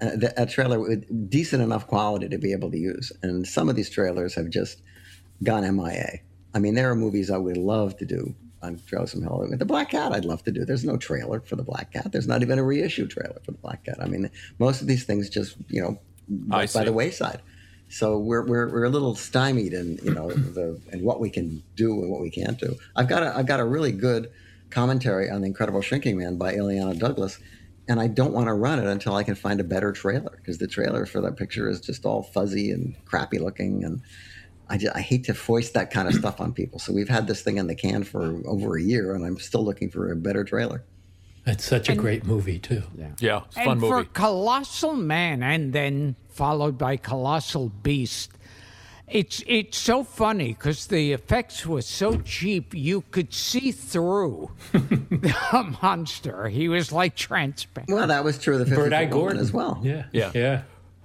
Uh, 0.00 0.10
the- 0.16 0.42
a 0.42 0.46
trailer 0.46 0.78
with 0.80 1.28
decent 1.30 1.62
enough 1.62 1.86
quality 1.86 2.28
to 2.28 2.38
be 2.38 2.52
able 2.52 2.70
to 2.70 2.78
use. 2.78 3.12
And 3.22 3.46
some 3.46 3.68
of 3.68 3.76
these 3.76 3.90
trailers 3.90 4.34
have 4.34 4.48
just 4.50 4.80
gone 5.42 5.64
MIA. 5.64 6.20
I 6.54 6.58
mean, 6.60 6.74
there 6.74 6.90
are 6.90 6.94
movies 6.94 7.30
I 7.30 7.36
would 7.36 7.56
love 7.56 7.96
to 7.98 8.04
do 8.06 8.34
on 8.62 8.80
Trailers 8.86 9.12
from 9.12 9.22
Hell. 9.22 9.46
The 9.50 9.64
Black 9.64 9.90
Cat, 9.90 10.12
I'd 10.12 10.24
love 10.24 10.42
to 10.44 10.52
do. 10.52 10.64
There's 10.64 10.84
no 10.84 10.96
trailer 10.96 11.40
for 11.40 11.56
the 11.56 11.64
BlackCat. 11.64 12.10
There's 12.12 12.26
not 12.26 12.42
even 12.42 12.58
a 12.58 12.62
reissue 12.64 13.06
trailer 13.06 13.38
for 13.44 13.52
the 13.52 13.58
Black 13.58 13.84
Cat. 13.84 13.98
I 14.00 14.06
mean, 14.06 14.30
most 14.58 14.80
of 14.80 14.86
these 14.88 15.04
things 15.04 15.28
just 15.28 15.56
you 15.68 15.80
know 15.80 15.98
went 16.28 16.72
by 16.72 16.84
the 16.84 16.92
wayside. 16.92 17.40
So 17.88 18.18
we're, 18.18 18.44
we're, 18.44 18.68
we're 18.70 18.84
a 18.84 18.90
little 18.90 19.14
stymied 19.14 19.72
in 19.72 19.98
you 20.02 20.12
know 20.12 20.30
the 20.30 20.80
and 20.92 21.02
what 21.02 21.20
we 21.20 21.30
can 21.30 21.62
do 21.74 21.92
and 22.02 22.10
what 22.10 22.20
we 22.20 22.30
can't 22.30 22.58
do. 22.58 22.76
I've 22.96 23.08
got 23.08 23.22
a 23.22 23.36
I've 23.36 23.46
got 23.46 23.60
a 23.60 23.64
really 23.64 23.92
good 23.92 24.30
commentary 24.70 25.30
on 25.30 25.40
the 25.40 25.46
Incredible 25.46 25.80
Shrinking 25.80 26.18
Man 26.18 26.36
by 26.36 26.54
Illeana 26.54 26.98
Douglas, 26.98 27.38
and 27.88 28.00
I 28.00 28.06
don't 28.06 28.32
want 28.32 28.48
to 28.48 28.54
run 28.54 28.78
it 28.78 28.86
until 28.86 29.14
I 29.14 29.22
can 29.22 29.34
find 29.34 29.60
a 29.60 29.64
better 29.64 29.92
trailer 29.92 30.36
because 30.36 30.58
the 30.58 30.66
trailer 30.66 31.06
for 31.06 31.20
that 31.22 31.36
picture 31.36 31.68
is 31.68 31.80
just 31.80 32.04
all 32.04 32.22
fuzzy 32.22 32.70
and 32.70 32.94
crappy 33.06 33.38
looking, 33.38 33.84
and 33.84 34.02
I, 34.68 34.76
just, 34.76 34.94
I 34.94 35.00
hate 35.00 35.24
to 35.24 35.34
foist 35.34 35.74
that 35.74 35.90
kind 35.90 36.08
of 36.08 36.14
stuff 36.14 36.40
on 36.40 36.52
people. 36.52 36.78
So 36.78 36.92
we've 36.92 37.08
had 37.08 37.26
this 37.26 37.40
thing 37.40 37.56
in 37.56 37.66
the 37.66 37.74
can 37.74 38.04
for 38.04 38.42
over 38.46 38.76
a 38.76 38.82
year, 38.82 39.14
and 39.14 39.24
I'm 39.24 39.38
still 39.38 39.64
looking 39.64 39.90
for 39.90 40.12
a 40.12 40.16
better 40.16 40.44
trailer. 40.44 40.84
It's 41.48 41.64
such 41.64 41.88
a 41.88 41.94
great 41.94 42.24
movie 42.24 42.58
too. 42.58 42.82
yeah, 42.96 43.08
yeah, 43.18 43.40
it's 43.46 43.56
a 43.56 43.60
fun 43.60 43.72
and 43.72 43.80
movie. 43.80 44.04
for 44.04 44.10
Colossal 44.10 44.94
Man, 44.94 45.42
and 45.42 45.72
then 45.72 46.14
followed 46.28 46.76
by 46.78 46.96
Colossal 46.96 47.70
Beast, 47.82 48.30
it's 49.08 49.42
it's 49.46 49.78
so 49.78 50.04
funny 50.04 50.48
because 50.48 50.86
the 50.88 51.12
effects 51.12 51.64
were 51.66 51.80
so 51.82 52.20
cheap 52.20 52.74
you 52.74 53.02
could 53.10 53.32
see 53.32 53.72
through 53.72 54.50
the 54.72 55.76
monster. 55.82 56.48
He 56.48 56.68
was 56.68 56.92
like 56.92 57.16
transparent. 57.16 57.90
Well, 57.90 58.06
that 58.06 58.22
was 58.22 58.38
true 58.38 58.54
of 58.54 58.60
the 58.60 58.66
50 58.66 58.76
Bert 58.76 58.92
Eye 58.92 59.06
Foot 59.06 59.12
Gordon 59.12 59.40
as 59.40 59.52
well. 59.52 59.80
Yeah. 59.82 60.04
Yeah. 60.12 60.30
Yeah. 60.34 60.62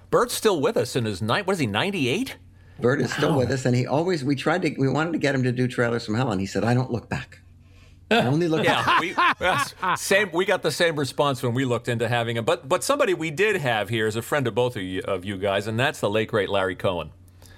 Bert's 0.10 0.34
still 0.34 0.60
with 0.62 0.76
us 0.78 0.96
in 0.96 1.06
his 1.06 1.22
night. 1.22 1.48
What 1.48 1.54
is 1.54 1.60
he? 1.60 1.68
Ninety 1.68 2.10
eight. 2.10 2.36
Bird 2.80 3.02
is 3.02 3.14
still 3.14 3.38
with 3.38 3.50
us, 3.52 3.66
and 3.66 3.76
he 3.76 3.88
always 3.88 4.24
we 4.26 4.36
tried 4.36 4.64
to 4.64 4.76
we 4.78 4.90
wanted 4.90 5.14
to 5.14 5.20
get 5.20 5.34
him 5.34 5.44
to 5.44 5.52
do 5.52 5.68
trailers 5.68 6.06
from 6.06 6.16
hell, 6.16 6.32
and 6.32 6.42
he 6.42 6.46
said, 6.48 6.64
"I 6.64 6.74
don't 6.74 6.92
look 6.92 7.08
back. 7.08 7.40
I 8.14 8.26
only 8.28 8.48
look 8.48 8.66
back." 8.66 8.86
Yeah, 8.86 9.00
we, 9.00 9.10
yes, 9.42 9.74
same. 10.02 10.30
We 10.32 10.46
got 10.46 10.62
the 10.62 10.72
same 10.72 10.96
response 10.98 11.42
when 11.44 11.54
we 11.54 11.66
looked 11.66 11.88
into 11.88 12.08
having 12.08 12.38
him. 12.38 12.46
But 12.46 12.68
but 12.70 12.84
somebody 12.84 13.14
we 13.14 13.32
did 13.32 13.58
have 13.58 13.90
here 13.90 14.08
is 14.08 14.16
a 14.16 14.22
friend 14.22 14.48
of 14.48 14.56
both 14.56 14.76
of 14.76 14.82
you, 14.84 15.02
of 15.02 15.26
you 15.26 15.38
guys, 15.38 15.68
and 15.68 15.80
that's 15.80 16.00
the 16.00 16.10
late 16.10 16.30
great 16.30 16.50
Larry 16.50 16.76
Cohen. 16.76 17.12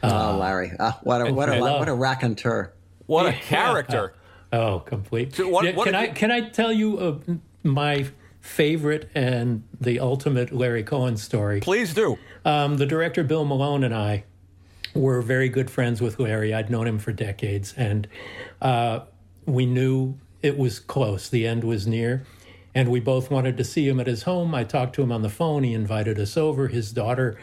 Oh, 0.04 0.38
Larry! 0.40 0.72
Ah, 0.80 1.00
what 1.04 1.22
a 1.28 1.34
what 1.34 1.50
a 1.50 1.56
I 1.56 1.60
love- 1.60 1.80
what 1.80 1.90
a 1.90 1.94
raconteur! 1.94 2.74
What 3.06 3.26
a 3.28 3.30
Yeah. 3.32 3.40
character! 3.40 4.14
Oh, 4.54 4.80
complete. 4.80 5.36
So 5.36 5.50
what- 5.50 5.66
Yeah, 5.66 5.74
what 5.74 5.86
can 5.86 5.96
I 5.96 6.06
you- 6.06 6.14
can 6.14 6.32
I 6.32 6.50
tell 6.50 6.72
you 6.72 6.98
uh, 6.98 7.34
my 7.64 8.06
favorite 8.40 9.10
and 9.14 9.64
the 9.82 10.00
ultimate 10.00 10.54
Larry 10.54 10.84
Cohen 10.84 11.18
story? 11.18 11.60
Please 11.60 11.94
do. 11.94 12.18
Um, 12.46 12.78
the 12.78 12.86
director 12.86 13.24
Bill 13.24 13.44
Malone 13.44 13.84
and 13.84 13.94
I 13.94 14.24
were 14.94 15.22
very 15.22 15.50
good 15.50 15.70
friends 15.70 16.00
with 16.02 16.20
Larry. 16.20 16.54
I'd 16.54 16.70
known 16.70 16.88
him 16.88 17.00
for 17.00 17.12
decades, 17.12 17.74
and 17.76 18.08
uh, 18.62 19.00
we 19.46 19.66
knew 19.66 20.18
it 20.46 20.58
was 20.60 20.80
close. 20.80 21.28
The 21.28 21.48
end 21.48 21.64
was 21.64 21.88
near, 21.88 22.24
and 22.76 22.90
we 22.90 23.00
both 23.00 23.32
wanted 23.32 23.58
to 23.58 23.64
see 23.64 23.88
him 23.88 24.00
at 24.00 24.06
his 24.06 24.24
home. 24.24 24.54
I 24.54 24.64
talked 24.64 24.94
to 24.96 25.02
him 25.02 25.12
on 25.12 25.24
the 25.24 25.30
phone. 25.30 25.64
He 25.64 25.74
invited 25.74 26.20
us 26.20 26.38
over. 26.38 26.68
His 26.68 26.92
daughter 26.92 27.38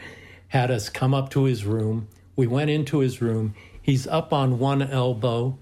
had 0.47 0.71
us 0.71 0.87
come 0.87 1.13
up 1.13 1.29
to 1.31 1.43
his 1.43 1.65
room. 1.65 2.07
We 2.35 2.47
went 2.47 2.69
into 2.69 2.99
his 2.99 3.21
room. 3.21 3.55
He's 3.81 4.07
up 4.07 4.31
on 4.31 4.57
one 4.57 4.81
elbow, 4.81 5.57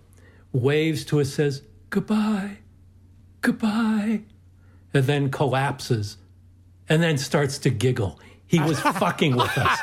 waves 0.54 1.04
to 1.06 1.20
us, 1.20 1.34
says, 1.34 1.64
Goodbye, 1.90 2.60
goodbye, 3.42 4.22
and 4.94 5.06
then 5.06 5.32
collapses 5.32 6.18
and 6.88 7.02
then 7.02 7.18
starts 7.18 7.58
to 7.60 7.70
giggle. 7.72 8.20
He 8.46 8.60
was 8.60 8.80
fucking 9.00 9.36
with 9.36 9.58
us. 9.58 9.80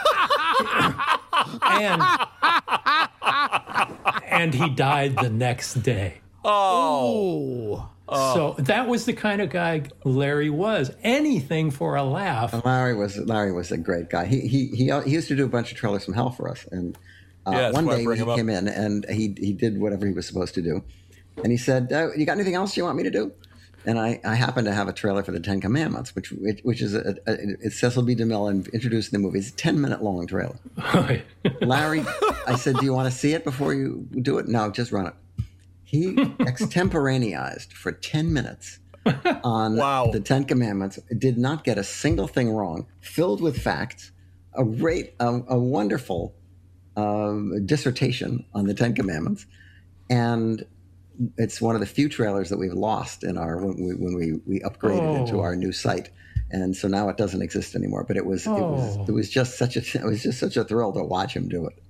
and 1.62 2.02
and 4.28 4.54
he 4.54 4.68
died 4.68 5.16
the 5.16 5.30
next 5.30 5.74
day. 5.82 6.20
Oh. 6.44 7.88
So 8.10 8.54
that 8.58 8.88
was 8.88 9.04
the 9.04 9.12
kind 9.12 9.42
of 9.42 9.50
guy 9.50 9.82
Larry 10.02 10.48
was. 10.48 10.90
Anything 11.02 11.70
for 11.70 11.96
a 11.96 12.02
laugh. 12.02 12.64
Larry 12.64 12.94
was 12.96 13.18
Larry 13.18 13.52
was 13.52 13.70
a 13.70 13.76
great 13.76 14.08
guy. 14.08 14.24
He 14.24 14.40
he 14.40 14.66
he, 14.68 14.90
he 15.04 15.10
used 15.10 15.28
to 15.28 15.36
do 15.36 15.44
a 15.44 15.48
bunch 15.48 15.72
of 15.72 15.76
trailers 15.78 16.06
from 16.06 16.14
hell 16.14 16.30
for 16.30 16.48
us, 16.48 16.64
and 16.72 16.96
uh, 17.46 17.50
Yeah, 17.52 17.70
one 17.70 17.86
day 17.86 18.02
he 18.02 18.14
him 18.22 18.28
up. 18.30 18.36
came 18.36 18.48
in 18.48 18.66
and 18.66 19.04
he 19.10 19.34
he 19.38 19.52
did 19.52 19.78
whatever 19.78 20.06
he 20.06 20.12
was 20.14 20.26
supposed 20.26 20.54
to 20.54 20.62
do, 20.62 20.82
and 21.42 21.52
he 21.52 21.58
said, 21.58 21.92
uh, 21.92 22.08
"You 22.16 22.24
got 22.24 22.32
anything 22.32 22.54
else 22.54 22.74
you 22.78 22.84
want 22.84 22.96
me 22.96 23.02
to 23.02 23.10
do?" 23.10 23.30
And 23.84 23.98
I, 23.98 24.18
I 24.24 24.34
happen 24.34 24.64
to 24.64 24.72
have 24.72 24.88
a 24.88 24.92
trailer 24.92 25.22
for 25.22 25.32
the 25.32 25.40
Ten 25.40 25.60
Commandments, 25.60 26.14
which 26.14 26.30
which, 26.32 26.60
which 26.62 26.80
is 26.80 26.94
a, 26.94 27.14
a, 27.26 27.32
it's 27.60 27.78
Cecil 27.78 28.02
B. 28.04 28.16
DeMille 28.16 28.72
introduced 28.72 29.12
in 29.12 29.20
the 29.20 29.26
movie. 29.26 29.38
It's 29.38 29.50
a 29.50 29.54
ten 29.54 29.80
minute 29.82 30.02
long 30.02 30.26
trailer. 30.26 30.58
Larry, 31.60 32.04
I 32.46 32.56
said, 32.56 32.76
"Do 32.78 32.86
you 32.86 32.94
want 32.94 33.12
to 33.12 33.16
see 33.16 33.34
it 33.34 33.44
before 33.44 33.74
you 33.74 34.08
do 34.22 34.38
it?" 34.38 34.48
No, 34.48 34.70
just 34.70 34.92
run 34.92 35.06
it. 35.08 35.14
He 35.90 36.14
extemporaneized 36.40 37.72
for 37.72 37.92
ten 37.92 38.30
minutes 38.32 38.78
on 39.42 39.76
Wow. 39.78 40.10
the 40.12 40.20
Ten 40.20 40.44
Commandments. 40.44 40.98
Did 41.16 41.38
not 41.38 41.64
get 41.64 41.78
a 41.78 41.84
single 41.84 42.26
thing 42.28 42.50
wrong. 42.50 42.86
Filled 43.00 43.40
with 43.40 43.56
facts, 43.58 44.12
a 44.54 44.64
great, 44.64 45.14
a, 45.18 45.40
a 45.48 45.58
wonderful 45.58 46.34
um, 46.96 47.64
dissertation 47.64 48.44
on 48.54 48.66
the 48.66 48.74
Ten 48.74 48.94
Commandments, 48.94 49.46
and 50.10 50.66
it's 51.38 51.60
one 51.60 51.74
of 51.74 51.80
the 51.80 51.86
few 51.86 52.08
trailers 52.10 52.50
that 52.50 52.58
we've 52.58 52.72
lost 52.74 53.24
in 53.24 53.38
our 53.38 53.56
when 53.56 53.76
we 53.82 53.94
when 53.94 54.14
we, 54.14 54.32
we 54.46 54.60
upgraded 54.60 55.22
it 55.22 55.30
to 55.30 55.38
Oh. 55.38 55.40
our 55.40 55.56
new 55.56 55.72
site. 55.72 56.10
And 56.50 56.74
so 56.76 56.86
now 56.88 57.08
it 57.10 57.16
doesn't 57.18 57.42
exist 57.42 57.74
anymore. 57.74 58.04
But 58.04 58.16
it 58.18 58.24
was 58.26 58.46
it 58.46 58.50
was 58.50 58.96
Oh. 58.98 59.04
it 59.08 59.12
was 59.12 59.28
just 59.30 59.56
such 59.58 59.76
a 59.76 59.80
it 59.98 60.04
was 60.04 60.22
just 60.22 60.38
such 60.38 60.56
a 60.58 60.64
thrill 60.64 60.92
to 60.92 61.02
watch 61.02 61.34
him 61.34 61.48
do 61.48 61.66
it. 61.66 61.82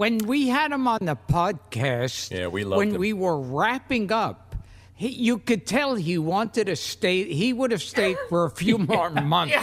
When 0.00 0.16
we 0.16 0.48
had 0.48 0.72
him 0.72 0.88
on 0.88 1.00
the 1.04 1.14
podcast, 1.14 2.30
Yeah, 2.30 2.46
we 2.46 2.64
loved 2.64 2.78
when 2.78 2.94
him. 2.94 3.00
we 3.02 3.12
were 3.12 3.38
wrapping 3.38 4.10
up, 4.10 4.56
he, 4.94 5.08
you 5.08 5.36
could 5.36 5.66
tell 5.66 5.94
he 5.94 6.16
wanted 6.16 6.68
to 6.68 6.76
stay. 6.76 7.30
He 7.30 7.52
would 7.52 7.70
have 7.70 7.82
stayed 7.82 8.16
for 8.30 8.46
a 8.46 8.50
few 8.50 8.78
more 8.92 9.10
months. 9.10 9.54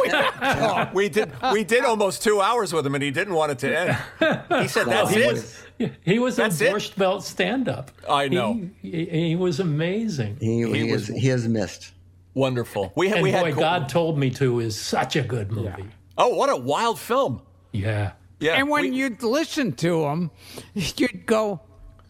we 0.94 1.10
did 1.10 1.30
we 1.52 1.62
did 1.64 1.84
almost 1.84 2.22
two 2.22 2.40
hours 2.40 2.72
with 2.72 2.86
him, 2.86 2.94
and 2.94 3.04
he 3.04 3.10
didn't 3.10 3.34
want 3.34 3.52
it 3.52 3.58
to 3.58 3.78
end. 3.78 4.62
He 4.62 4.68
said, 4.68 4.86
"That's 4.86 5.10
he 5.10 5.20
it." 5.20 5.32
was 5.34 5.62
he 6.02 6.18
was 6.18 6.38
a 6.38 6.42
That's 6.44 6.62
it? 6.62 6.72
Borscht 6.72 6.96
Belt 6.96 7.22
stand 7.22 7.68
up. 7.68 7.90
I 8.08 8.28
know. 8.28 8.54
He, 8.80 8.90
he, 9.04 9.28
he 9.28 9.36
was 9.36 9.60
amazing. 9.60 10.38
He, 10.40 10.62
he, 10.72 10.90
was- 10.90 11.10
is 11.10 11.20
he 11.20 11.28
has 11.28 11.46
missed. 11.46 11.92
Wonderful. 12.32 12.94
We 12.96 13.08
had 13.08 13.18
and 13.18 13.24
we 13.24 13.30
boy, 13.32 13.48
had 13.48 13.56
God 13.56 13.88
told 13.90 14.16
me 14.18 14.30
to 14.30 14.60
is 14.60 14.74
such 14.80 15.16
a 15.16 15.22
good 15.22 15.52
movie. 15.52 15.84
Oh, 16.16 16.30
what 16.34 16.48
a 16.48 16.56
wild 16.56 16.98
film! 16.98 17.42
Yeah. 17.72 18.12
Yeah, 18.42 18.54
And 18.56 18.68
when 18.68 18.90
we- 18.90 18.96
you'd 18.96 19.22
listen 19.22 19.72
to 19.76 20.04
him, 20.06 20.30
you'd 20.74 21.26
go, 21.26 21.60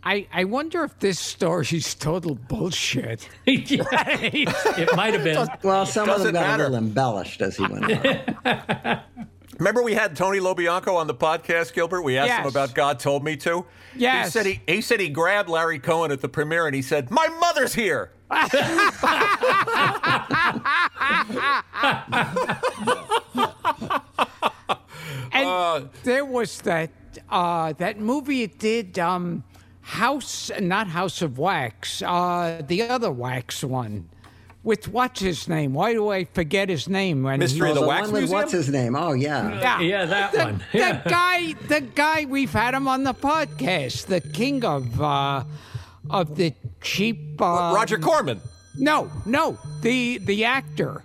I, 0.02 0.26
I 0.32 0.44
wonder 0.44 0.82
if 0.82 0.98
this 0.98 1.18
story's 1.20 1.94
total 1.94 2.34
bullshit. 2.34 3.28
it 3.46 4.96
might 4.96 5.14
have 5.14 5.22
been. 5.24 5.46
Well, 5.62 5.86
some 5.86 6.08
of 6.08 6.16
Doesn't 6.16 6.32
them 6.32 6.42
got 6.42 6.48
matter. 6.48 6.64
a 6.64 6.68
little 6.70 6.84
embellished 6.86 7.40
as 7.42 7.56
he 7.56 7.66
went 7.66 7.84
on. 8.44 9.00
Remember 9.58 9.82
we 9.82 9.94
had 9.94 10.16
Tony 10.16 10.40
Lo 10.40 10.54
Bianco 10.54 10.96
on 10.96 11.06
the 11.06 11.14
podcast, 11.14 11.72
Gilbert? 11.74 12.02
We 12.02 12.16
asked 12.18 12.40
him 12.40 12.46
about 12.46 12.74
God 12.74 12.98
told 12.98 13.22
me 13.22 13.36
to. 13.36 13.64
Yes, 13.94 14.26
He 14.26 14.30
said 14.32 14.46
he, 14.46 14.60
he 14.66 14.80
said 14.80 14.98
he 14.98 15.08
grabbed 15.10 15.48
Larry 15.48 15.78
Cohen 15.78 16.10
at 16.10 16.20
the 16.20 16.28
premiere 16.28 16.66
and 16.66 16.74
he 16.74 16.82
said, 16.82 17.10
My 17.10 17.28
mother's 17.28 17.74
here. 17.74 18.10
And 25.32 25.88
there 26.04 26.24
was 26.24 26.60
that 26.62 26.90
uh, 27.30 27.72
that 27.74 27.98
movie 27.98 28.42
it 28.42 28.58
did 28.58 28.98
um, 28.98 29.44
House, 29.82 30.50
not 30.60 30.86
House 30.88 31.22
of 31.22 31.38
Wax, 31.38 32.02
uh, 32.02 32.62
the 32.66 32.82
other 32.82 33.10
Wax 33.10 33.62
one. 33.64 34.08
With 34.64 34.86
what's 34.86 35.20
his 35.20 35.48
name? 35.48 35.74
Why 35.74 35.92
do 35.92 36.08
I 36.10 36.22
forget 36.24 36.68
his 36.68 36.88
name? 36.88 37.24
When 37.24 37.40
Mystery 37.40 37.70
of 37.70 37.74
the 37.74 37.80
the 37.80 37.86
Wax 37.88 38.02
one 38.02 38.12
with 38.12 38.20
Museum? 38.22 38.38
what's 38.40 38.52
his 38.52 38.68
name? 38.68 38.94
Oh 38.94 39.12
yeah. 39.12 39.58
yeah, 39.58 39.80
Yeah, 39.80 40.04
that 40.04 40.32
the, 40.32 40.38
one. 40.38 40.64
The 40.72 41.02
guy, 41.04 41.52
the 41.66 41.80
guy 41.80 42.26
we've 42.26 42.52
had 42.52 42.72
him 42.74 42.86
on 42.86 43.02
the 43.02 43.12
podcast, 43.12 44.06
the 44.06 44.20
king 44.20 44.64
of 44.64 45.00
uh, 45.02 45.42
of 46.10 46.36
the 46.36 46.54
cheap. 46.80 47.42
Uh, 47.42 47.72
Roger 47.74 47.98
Corman. 47.98 48.40
No, 48.78 49.10
no, 49.26 49.58
the 49.80 50.18
the 50.18 50.44
actor, 50.44 51.02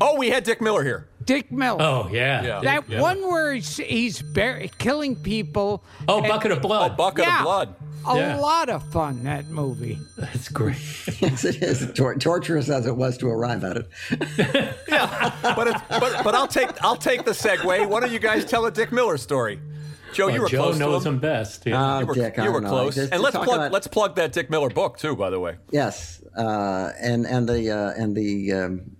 Oh, 0.00 0.16
we 0.16 0.30
had 0.30 0.44
Dick 0.44 0.60
Miller 0.60 0.82
here. 0.82 1.08
Dick 1.28 1.52
Miller. 1.52 1.82
Oh 1.82 2.08
yeah. 2.10 2.42
Yeah. 2.42 2.60
That 2.62 2.84
Yeah. 2.88 3.02
one 3.02 3.20
where 3.20 3.52
he's, 3.52 3.76
he's 3.76 4.22
bur- 4.22 4.66
killing 4.78 5.14
people. 5.14 5.84
Oh, 6.08 6.18
and- 6.20 6.28
bucket 6.28 6.52
of 6.52 6.58
Oh, 6.58 6.60
blood. 6.62 6.96
bucket 6.96 7.26
yeah, 7.26 7.38
of 7.40 7.44
blood. 7.44 7.74
A 8.06 8.16
Yeah. 8.16 8.36
lot 8.38 8.70
of 8.70 8.82
fun 8.90 9.22
that 9.24 9.48
movie. 9.50 9.98
That's 10.16 10.48
great. 10.48 10.78
yes, 11.20 11.44
it 11.44 11.62
is 11.62 11.92
tor- 11.94 12.14
torturous 12.14 12.70
as 12.70 12.86
it 12.86 12.96
was 12.96 13.18
to 13.18 13.28
arrive 13.28 13.62
at 13.62 13.76
it. 13.76 13.88
But, 14.88 15.68
it's, 15.68 15.80
but 15.88 16.24
but 16.24 16.34
I'll 16.34 16.48
take 16.48 16.70
I'll 16.82 16.96
take 16.96 17.24
the 17.24 17.32
segue. 17.32 17.88
Why 17.88 18.00
don't 18.00 18.12
you 18.12 18.18
guys 18.18 18.44
tell 18.44 18.64
a 18.66 18.70
Dick 18.70 18.90
Miller 18.92 19.16
story? 19.18 19.60
Joe, 20.14 20.28
you 20.28 20.40
were 20.40 20.48
Joe 20.48 20.62
close 20.62 20.78
knows 20.78 21.02
to 21.02 21.08
him. 21.10 21.14
him 21.16 21.20
best. 21.20 21.64
Yeah. 21.66 21.96
Oh, 21.96 21.98
You 22.00 22.06
were, 22.06 22.14
Dick, 22.14 22.38
I 22.38 22.44
you 22.44 22.52
were 22.52 22.62
close. 22.62 22.94
Just 22.94 23.12
and 23.12 23.20
let's 23.22 23.36
plug 23.36 23.48
about- 23.48 23.72
let's 23.72 23.86
plug 23.86 24.16
that 24.16 24.32
Dick 24.32 24.48
Miller 24.48 24.70
book 24.70 24.96
too. 24.98 25.14
By 25.14 25.28
the 25.30 25.38
way, 25.40 25.56
Yes, 25.70 26.22
uh, 26.36 26.92
and 27.00 27.26
and 27.26 27.46
the 27.48 27.70
uh, 27.70 27.92
and 28.02 28.16
the 28.16 28.52
um, 28.52 28.96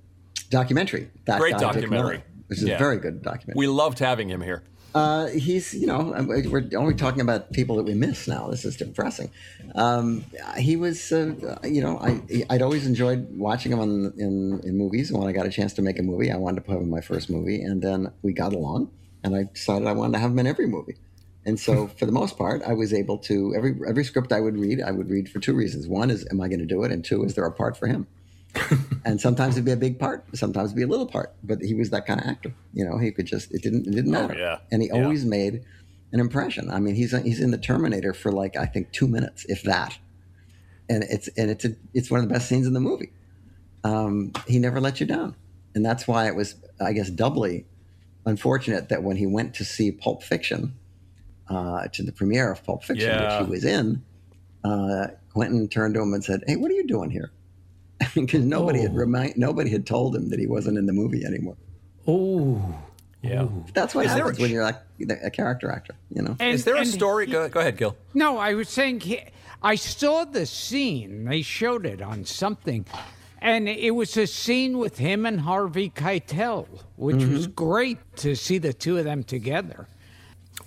documentary. 0.51 1.11
That 1.27 1.39
Great 1.41 1.59
documentary. 1.59 1.91
Miller, 1.91 2.23
which 2.49 2.59
is 2.59 2.65
Yeah. 2.65 2.77
a 2.77 2.79
very 2.79 2.99
good 2.99 3.23
documentary. 3.23 3.59
we 3.59 3.67
loved 3.67 3.99
having 3.99 4.29
him 4.29 4.41
here. 4.41 4.63
Uh, 4.95 5.27
he's, 5.29 5.75
you 5.75 5.87
know, 5.87 6.15
we're 6.27 6.69
only 6.77 6.95
talking 6.95 7.21
about 7.21 7.53
people 7.53 7.77
that 7.77 7.85
we 7.85 7.95
miss 7.95 8.27
now. 8.27 8.49
This 8.49 8.65
is 8.65 8.75
depressing. 8.77 9.31
Um, 9.75 10.25
he 10.57 10.77
was, 10.77 11.13
uh, 11.13 11.59
you 11.63 11.83
know, 11.83 11.99
I, 11.99 12.45
I'd 12.49 12.63
always 12.63 12.87
enjoyed 12.87 13.29
watching 13.37 13.71
him 13.71 13.81
on, 13.81 14.13
in, 14.17 14.61
in 14.65 14.79
movies. 14.79 15.11
And 15.11 15.19
when 15.21 15.29
I 15.29 15.33
got 15.33 15.45
a 15.47 15.51
chance 15.51 15.75
to 15.75 15.83
make 15.83 15.99
a 15.99 16.03
movie, 16.03 16.33
I 16.33 16.37
wanted 16.37 16.57
to 16.57 16.63
put 16.63 16.77
him 16.77 16.85
in 16.85 16.91
my 16.91 17.03
first 17.03 17.29
movie. 17.29 17.63
And 17.63 17.83
then 17.83 18.11
we 18.23 18.33
got 18.33 18.55
along, 18.55 18.91
and 19.23 19.37
I 19.37 19.45
decided 19.53 19.87
I 19.87 19.93
wanted 19.93 20.15
to 20.15 20.19
have 20.21 20.31
him 20.31 20.39
in 20.39 20.47
every 20.47 20.67
movie. 20.67 20.97
And 21.45 21.61
so, 21.61 21.87
for 21.99 22.07
the 22.07 22.13
most 22.13 22.39
part, 22.39 22.63
I 22.67 22.73
was 22.73 22.95
able 22.95 23.19
to 23.19 23.55
every 23.55 23.77
every 23.87 24.05
script 24.05 24.33
I 24.33 24.41
would 24.41 24.59
read, 24.59 24.81
I 24.81 24.91
would 24.91 25.11
read 25.11 25.29
for 25.29 25.39
two 25.39 25.53
reasons. 25.55 25.87
One 25.87 26.11
is, 26.11 26.27
am 26.31 26.41
I 26.41 26.49
going 26.49 26.61
to 26.61 26.67
do 26.67 26.83
it? 26.85 26.91
And 26.91 27.05
two, 27.05 27.25
is 27.25 27.35
there 27.35 27.45
a 27.45 27.53
part 27.53 27.77
for 27.77 27.87
him? 27.87 28.07
And 29.05 29.21
sometimes 29.21 29.55
it'd 29.55 29.65
be 29.65 29.73
a 29.73 29.77
big 29.77 29.99
part, 29.99 30.25
sometimes 30.35 30.71
it'd 30.71 30.77
be 30.77 30.83
a 30.83 30.87
little 30.87 31.07
part. 31.07 31.35
But 31.43 31.61
he 31.63 31.75
was 31.75 31.91
that 31.91 32.07
kind 32.07 32.21
of 32.21 32.27
actor. 32.27 32.55
You 32.73 32.85
know, 32.85 32.99
he 32.99 33.11
could 33.13 33.27
just 33.27 33.53
it 33.53 33.63
didn't 33.63 33.87
it 33.87 33.93
didn't 33.95 34.11
matter. 34.11 34.35
Oh, 34.37 34.39
yeah. 34.39 34.59
And 34.73 34.83
he 34.83 34.89
Yeah. 34.89 34.95
always 35.03 35.25
made 35.25 35.65
an 36.13 36.21
impression. 36.21 36.71
I 36.71 36.79
mean, 36.81 36.95
he's 36.95 37.13
he's 37.23 37.41
in 37.41 37.51
the 37.51 37.59
Terminator 37.59 38.13
for 38.15 38.33
like 38.33 38.57
I 38.57 38.67
think 38.67 38.93
two 38.93 39.07
minutes, 39.09 39.45
if 39.49 39.63
that. 39.65 39.99
And 40.89 41.05
it's 41.05 41.29
and 41.37 41.51
it's 41.51 41.65
a, 41.65 41.75
it's 41.95 42.11
one 42.11 42.21
of 42.21 42.29
the 42.29 42.33
best 42.33 42.49
scenes 42.49 42.67
in 42.67 42.73
the 42.73 42.81
movie. 42.81 43.13
Um, 43.85 44.33
he 44.47 44.59
never 44.59 44.81
let 44.81 45.01
you 45.01 45.07
down, 45.07 45.37
and 45.75 45.85
that's 45.85 46.09
why 46.09 46.27
it 46.27 46.35
was 46.35 46.55
I 46.81 46.93
guess 46.95 47.11
doubly 47.11 47.67
unfortunate 48.27 48.89
that 48.89 49.03
when 49.03 49.17
he 49.17 49.27
went 49.27 49.55
to 49.55 49.65
see 49.65 49.91
Pulp 49.93 50.23
Fiction, 50.23 50.75
uh, 51.49 51.89
to 51.93 52.03
the 52.03 52.13
premiere 52.13 52.51
of 52.51 52.65
Pulp 52.65 52.85
Fiction, 52.85 53.11
Yeah. 53.11 53.39
which 53.39 53.47
he 53.47 53.51
was 53.53 53.65
in, 53.65 54.03
uh, 54.65 55.09
Quentin 55.33 55.69
turned 55.69 55.95
to 55.95 56.01
him 56.03 56.13
and 56.15 56.25
said, 56.25 56.43
"Hey, 56.47 56.57
what 56.57 56.71
are 56.71 56.75
you 56.75 56.87
doing 56.87 57.11
here?" 57.11 57.31
Because 58.15 58.45
nobody 58.45 58.81
had 58.81 58.93
Oh. 58.93 58.95
remind 58.95 59.37
nobody 59.37 59.71
had 59.71 59.87
told 59.87 60.15
him 60.15 60.29
that 60.31 60.39
he 60.39 60.47
wasn't 60.47 60.79
in 60.79 60.87
the 60.87 60.93
movie 60.93 61.25
anymore. 61.25 61.57
Oh. 62.07 62.75
Yeah. 63.23 63.49
That's 63.75 63.95
what 63.95 64.07
Is 64.07 64.13
there 64.13 64.23
happens 64.23 64.39
a- 64.39 64.43
when 64.43 64.51
you're 64.53 64.63
like 64.63 64.77
a 65.23 65.31
character 65.31 65.71
actor, 65.71 65.95
you 66.15 66.23
know. 66.23 66.37
And- 66.39 66.55
Is 66.55 66.65
there 66.65 66.77
a 66.77 66.85
story? 66.87 67.27
he- 67.27 67.33
Go, 67.33 67.49
go 67.49 67.61
ahead, 67.61 67.77
Gil. 67.77 67.97
No, 68.15 68.39
I 68.39 68.55
was 68.55 68.69
saying 68.69 69.01
he, 69.01 69.21
I 69.63 69.75
saw 69.75 70.25
the 70.25 70.47
scene. 70.47 71.25
They 71.25 71.43
showed 71.43 71.85
it 71.85 72.01
on 72.01 72.25
something. 72.25 72.87
And 73.41 73.69
it 73.69 73.93
was 73.95 74.17
a 74.17 74.27
scene 74.27 74.79
with 74.79 74.99
him 74.99 75.27
and 75.27 75.41
Harvey 75.41 75.91
Keitel, 75.91 76.67
which 76.97 77.17
was 77.25 77.47
Mm-hmm. 77.47 77.53
great 77.55 77.99
to 78.17 78.35
see 78.37 78.59
the 78.59 78.73
two 78.73 78.99
of 78.99 79.05
them 79.05 79.23
together. 79.25 79.89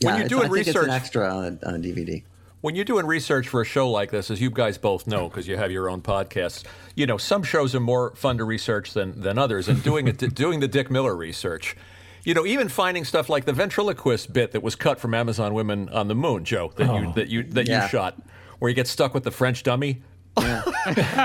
When 0.02 0.16
you're 0.16 0.26
it's- 0.26 0.30
doing 0.30 0.44
I 0.52 0.54
think 0.54 0.58
it's 0.68 0.68
research- 0.76 0.84
an 0.86 0.90
extra 0.94 1.34
on, 1.34 1.60
on 1.66 1.82
DVD. 1.82 2.24
When 2.62 2.76
you're 2.76 2.86
doing 2.86 3.07
research 3.07 3.47
for 3.47 3.62
a 3.62 3.66
show 3.66 3.89
like 3.89 4.12
this, 4.12 4.30
as 4.30 4.39
you 4.39 4.51
guys 4.51 4.78
both 4.78 5.07
know, 5.07 5.28
because 5.28 5.47
you 5.47 5.57
have 5.57 5.72
your 5.72 5.89
own 5.89 6.01
podcasts, 6.01 6.64
you 6.95 7.05
know 7.07 7.18
some 7.18 7.41
shows 7.43 7.74
are 7.74 7.80
more 7.80 8.14
fun 8.16 8.38
to 8.38 8.43
research 8.43 8.93
than 8.93 9.20
than 9.22 9.38
others. 9.39 9.68
And 9.68 9.82
doing 9.82 10.07
it, 10.07 10.18
doing 10.36 10.59
the 10.59 10.68
Dick 10.68 10.91
Miller 10.91 11.16
research, 11.16 11.76
you 12.24 12.34
know, 12.36 12.45
even 12.45 12.70
finding 12.70 13.03
stuff 13.03 13.30
like 13.30 13.45
the 13.45 13.53
ventriloquist 13.53 14.32
bit 14.32 14.51
that 14.51 14.62
was 14.62 14.76
cut 14.76 14.99
from 14.99 15.14
Amazon 15.16 15.55
Women 15.55 15.89
on 15.89 16.07
the 16.07 16.14
Moon, 16.16 16.45
Joe, 16.45 16.72
that 16.76 16.86
you 16.86 17.07
oh. 17.07 17.14
that 17.14 17.30
you 17.30 17.43
that 17.43 17.68
Yeah. 17.68 17.84
you 17.84 17.89
shot, 17.89 18.22
where 18.59 18.70
you 18.70 18.76
get 18.76 18.88
stuck 18.88 19.14
with 19.16 19.24
the 19.24 19.32
French 19.32 19.64
dummy, 19.64 20.03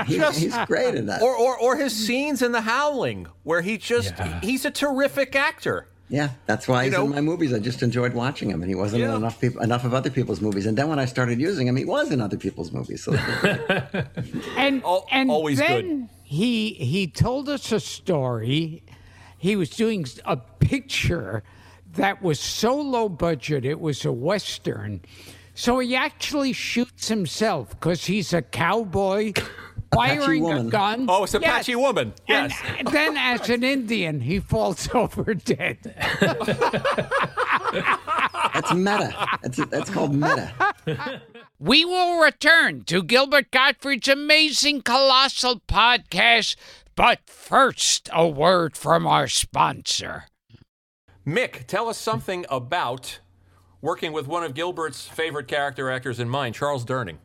He, 0.07 0.19
he's 0.19 0.57
great 0.65 0.95
in 0.95 1.05
that. 1.05 1.21
or 1.21 1.35
or 1.35 1.55
or 1.57 1.75
his 1.77 1.93
scenes 1.95 2.41
in 2.41 2.51
The 2.51 2.61
Howling, 2.61 3.27
where 3.43 3.61
he 3.61 3.77
just 3.77 4.13
Yeah. 4.17 4.39
he's 4.41 4.65
a 4.65 4.71
terrific 4.71 5.35
actor. 5.35 5.87
Yeah, 6.09 6.29
that's 6.45 6.67
why 6.67 6.85
he's 6.85 6.93
know- 6.93 7.03
in 7.05 7.09
my 7.11 7.21
movies. 7.21 7.53
I 7.53 7.59
just 7.59 7.83
enjoyed 7.83 8.13
watching 8.13 8.49
him, 8.49 8.61
and 8.61 8.69
he 8.69 8.75
wasn't 8.75 9.01
Yeah. 9.01 9.11
in 9.11 9.15
enough 9.17 9.39
people, 9.41 9.61
enough 9.61 9.83
of 9.83 9.93
other 9.93 10.09
people's 10.09 10.39
movies. 10.41 10.65
And 10.65 10.77
then 10.77 10.87
when 10.87 10.99
I 10.99 11.05
started 11.05 11.39
using 11.39 11.67
him, 11.67 11.75
he 11.75 11.85
was 11.85 12.11
in 12.11 12.21
other 12.21 12.37
people's 12.37 12.71
movies. 12.71 13.03
So 13.03 13.11
And 14.57 14.83
Al- 14.83 15.05
and 15.11 15.29
always 15.29 15.57
then 15.59 15.99
good. 16.01 16.09
he 16.23 16.71
he 16.73 17.07
told 17.07 17.49
us 17.49 17.71
a 17.71 17.79
story. 17.79 18.83
He 19.37 19.55
was 19.55 19.69
doing 19.69 20.05
a 20.25 20.37
picture 20.37 21.43
that 21.93 22.21
was 22.21 22.39
so 22.39 22.75
low 22.79 23.07
budget. 23.09 23.65
It 23.65 23.79
was 23.79 24.03
a 24.05 24.11
western. 24.11 25.01
So 25.53 25.79
he 25.79 25.95
actually 25.95 26.53
shoots 26.53 27.07
himself 27.07 27.69
because 27.71 28.05
he's 28.05 28.31
a 28.33 28.41
cowboy 28.41 29.33
firing 29.93 30.41
a 30.43 30.45
woman. 30.47 30.69
gun. 30.69 31.05
Oh, 31.09 31.23
it's 31.23 31.33
Yes. 31.33 31.43
Apache 31.43 31.75
woman. 31.75 32.13
And 32.27 32.51
Yes. 32.51 32.61
then, 32.91 33.17
as 33.17 33.49
an 33.49 33.63
Indian, 33.63 34.19
he 34.21 34.39
falls 34.39 34.89
over 34.93 35.33
dead. 35.33 35.77
That's 38.53 38.73
meta. 38.73 39.13
That's 39.41 39.57
that's 39.67 39.89
called 39.89 40.13
meta. 40.15 40.51
We 41.59 41.85
will 41.85 42.19
return 42.21 42.83
to 42.85 43.03
Gilbert 43.03 43.51
Gottfried's 43.51 44.07
amazing 44.07 44.81
colossal 44.83 45.59
podcast, 45.67 46.55
but 46.95 47.19
first, 47.25 48.09
a 48.13 48.27
word 48.27 48.77
from 48.77 49.05
our 49.07 49.27
sponsor. 49.27 50.25
Mick, 51.25 51.65
tell 51.67 51.89
us 51.89 51.97
something 51.97 52.45
about 52.49 53.19
working 53.81 54.13
with 54.13 54.27
one 54.27 54.43
of 54.43 54.53
Gilbert's 54.53 55.07
favorite 55.07 55.47
character 55.47 55.89
actors 55.91 56.19
in 56.19 56.29
mind, 56.29 56.55
Charles 56.55 56.85
Durning. 56.85 57.17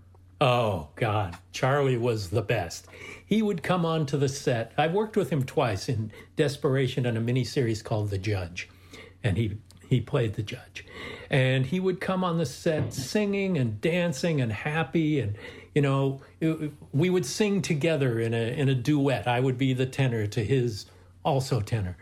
Oh, 0.43 0.89
God. 0.97 1.37
Charlie 1.53 1.97
was 1.97 2.31
the 2.31 2.43
best. 2.43 2.89
He 3.25 3.43
would 3.43 3.63
come 3.63 3.87
onto 3.87 4.17
the 4.19 4.29
set. 4.29 4.73
I've 4.77 4.93
worked 4.93 5.17
with 5.17 5.31
him 5.31 5.45
twice 5.45 5.89
in 5.89 6.11
Desperation 6.35 7.07
on 7.07 7.17
a 7.17 7.21
miniseries 7.21 7.83
called 7.85 8.11
The 8.11 8.19
Judge. 8.19 8.69
And 9.23 9.37
he, 9.37 9.59
he 9.89 10.01
played 10.01 10.35
the 10.35 10.43
judge. 10.43 10.85
And 11.31 11.65
he 11.67 11.79
would 11.79 12.01
come 12.01 12.25
on 12.25 12.39
the 12.39 12.47
set 12.47 12.93
singing 12.93 13.57
and 13.57 13.81
dancing 13.81 14.41
and 14.41 14.53
happy. 14.53 15.21
And, 15.21 15.37
you 15.77 15.83
know, 15.83 16.21
it- 16.41 16.73
we 16.93 17.09
would 17.09 17.25
sing 17.25 17.63
together 17.63 18.19
in 18.19 18.35
a, 18.35 18.53
in 18.59 18.69
a 18.69 18.75
duet. 18.75 19.29
I 19.29 19.39
would 19.39 19.57
be 19.57 19.75
the 19.75 19.87
tenor 19.87 20.27
to 20.27 20.45
his 20.45 20.87
also 21.25 21.61
tenor. 21.61 21.97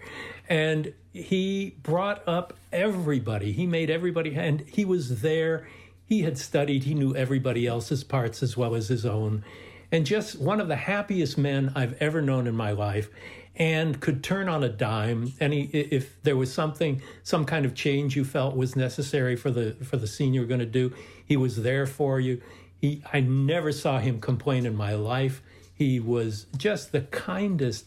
And 0.49 0.95
he 1.13 1.77
brought 1.83 2.27
up 2.27 2.55
everybody. 2.73 3.53
He 3.53 3.67
made 3.67 3.91
everybody, 3.91 4.35
and 4.35 4.63
he 4.63 4.87
was 4.87 5.21
there. 5.21 5.69
He 6.11 6.23
had 6.23 6.37
studied, 6.37 6.83
he 6.83 6.95
knew 6.95 7.15
everybody 7.15 7.69
else's 7.69 8.03
parts 8.03 8.43
as 8.43 8.57
well 8.57 8.75
as 8.75 8.89
his 8.89 9.07
own. 9.07 9.45
And 9.93 10.05
just 10.05 10.41
one 10.41 10.61
of 10.61 10.67
the 10.67 10.75
happiest 10.75 11.39
men 11.39 11.71
I've 11.77 11.95
ever 12.03 12.21
known 12.21 12.49
in 12.49 12.57
my 12.57 12.73
life 12.73 13.09
and 13.55 14.01
could 14.01 14.25
turn 14.25 14.49
on 14.49 14.65
a 14.65 14.69
dime 14.69 15.33
and 15.39 15.53
he, 15.53 15.63
if 15.73 16.21
there 16.25 16.37
was 16.37 16.53
something 16.53 17.01
some 17.23 17.45
kind 17.45 17.65
of 17.65 17.77
change 17.77 18.17
you 18.17 18.25
felt 18.25 18.57
was 18.57 18.75
necessary 18.75 19.37
for 19.37 19.53
the 19.53 19.77
for 19.85 19.97
the 19.97 20.07
scene 20.07 20.33
you 20.33 20.41
were 20.41 20.47
going 20.47 20.61
to 20.61 20.67
do 20.67 20.93
he 21.27 21.37
was 21.37 21.63
there 21.63 21.85
for 21.85 22.21
you 22.21 22.41
he 22.81 23.03
i 23.13 23.19
never 23.19 23.73
saw 23.73 23.99
him 23.99 24.21
complain 24.21 24.65
in 24.65 24.77
my 24.77 24.95
life 24.95 25.43
he 25.75 25.99
was 25.99 26.47
just 26.57 26.93
the 26.93 27.01
kindest 27.01 27.85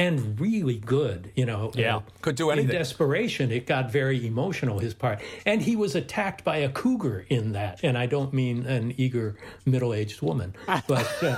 and 0.00 0.40
really 0.40 0.78
good 0.78 1.20
you 1.36 1.44
know. 1.46 1.70
Yeah, 1.74 1.96
Uh, 1.96 2.00
could 2.22 2.36
do 2.36 2.50
anything. 2.50 2.70
in 2.70 2.76
desperation 2.76 3.52
it 3.52 3.66
got 3.66 3.92
very 3.92 4.26
emotional 4.26 4.78
his 4.78 4.94
part. 4.94 5.20
And 5.46 5.58
he 5.62 5.74
was 5.76 5.94
attacked 5.94 6.42
by 6.44 6.56
a 6.68 6.70
cougar 6.80 7.26
in 7.28 7.52
that. 7.52 7.74
And 7.86 7.94
i 7.98 8.06
don't 8.14 8.32
mean 8.32 8.56
an 8.66 8.94
eager 9.04 9.36
middle-aged 9.72 10.20
woman 10.22 10.50
but 10.92 11.08
uh, 11.22 11.36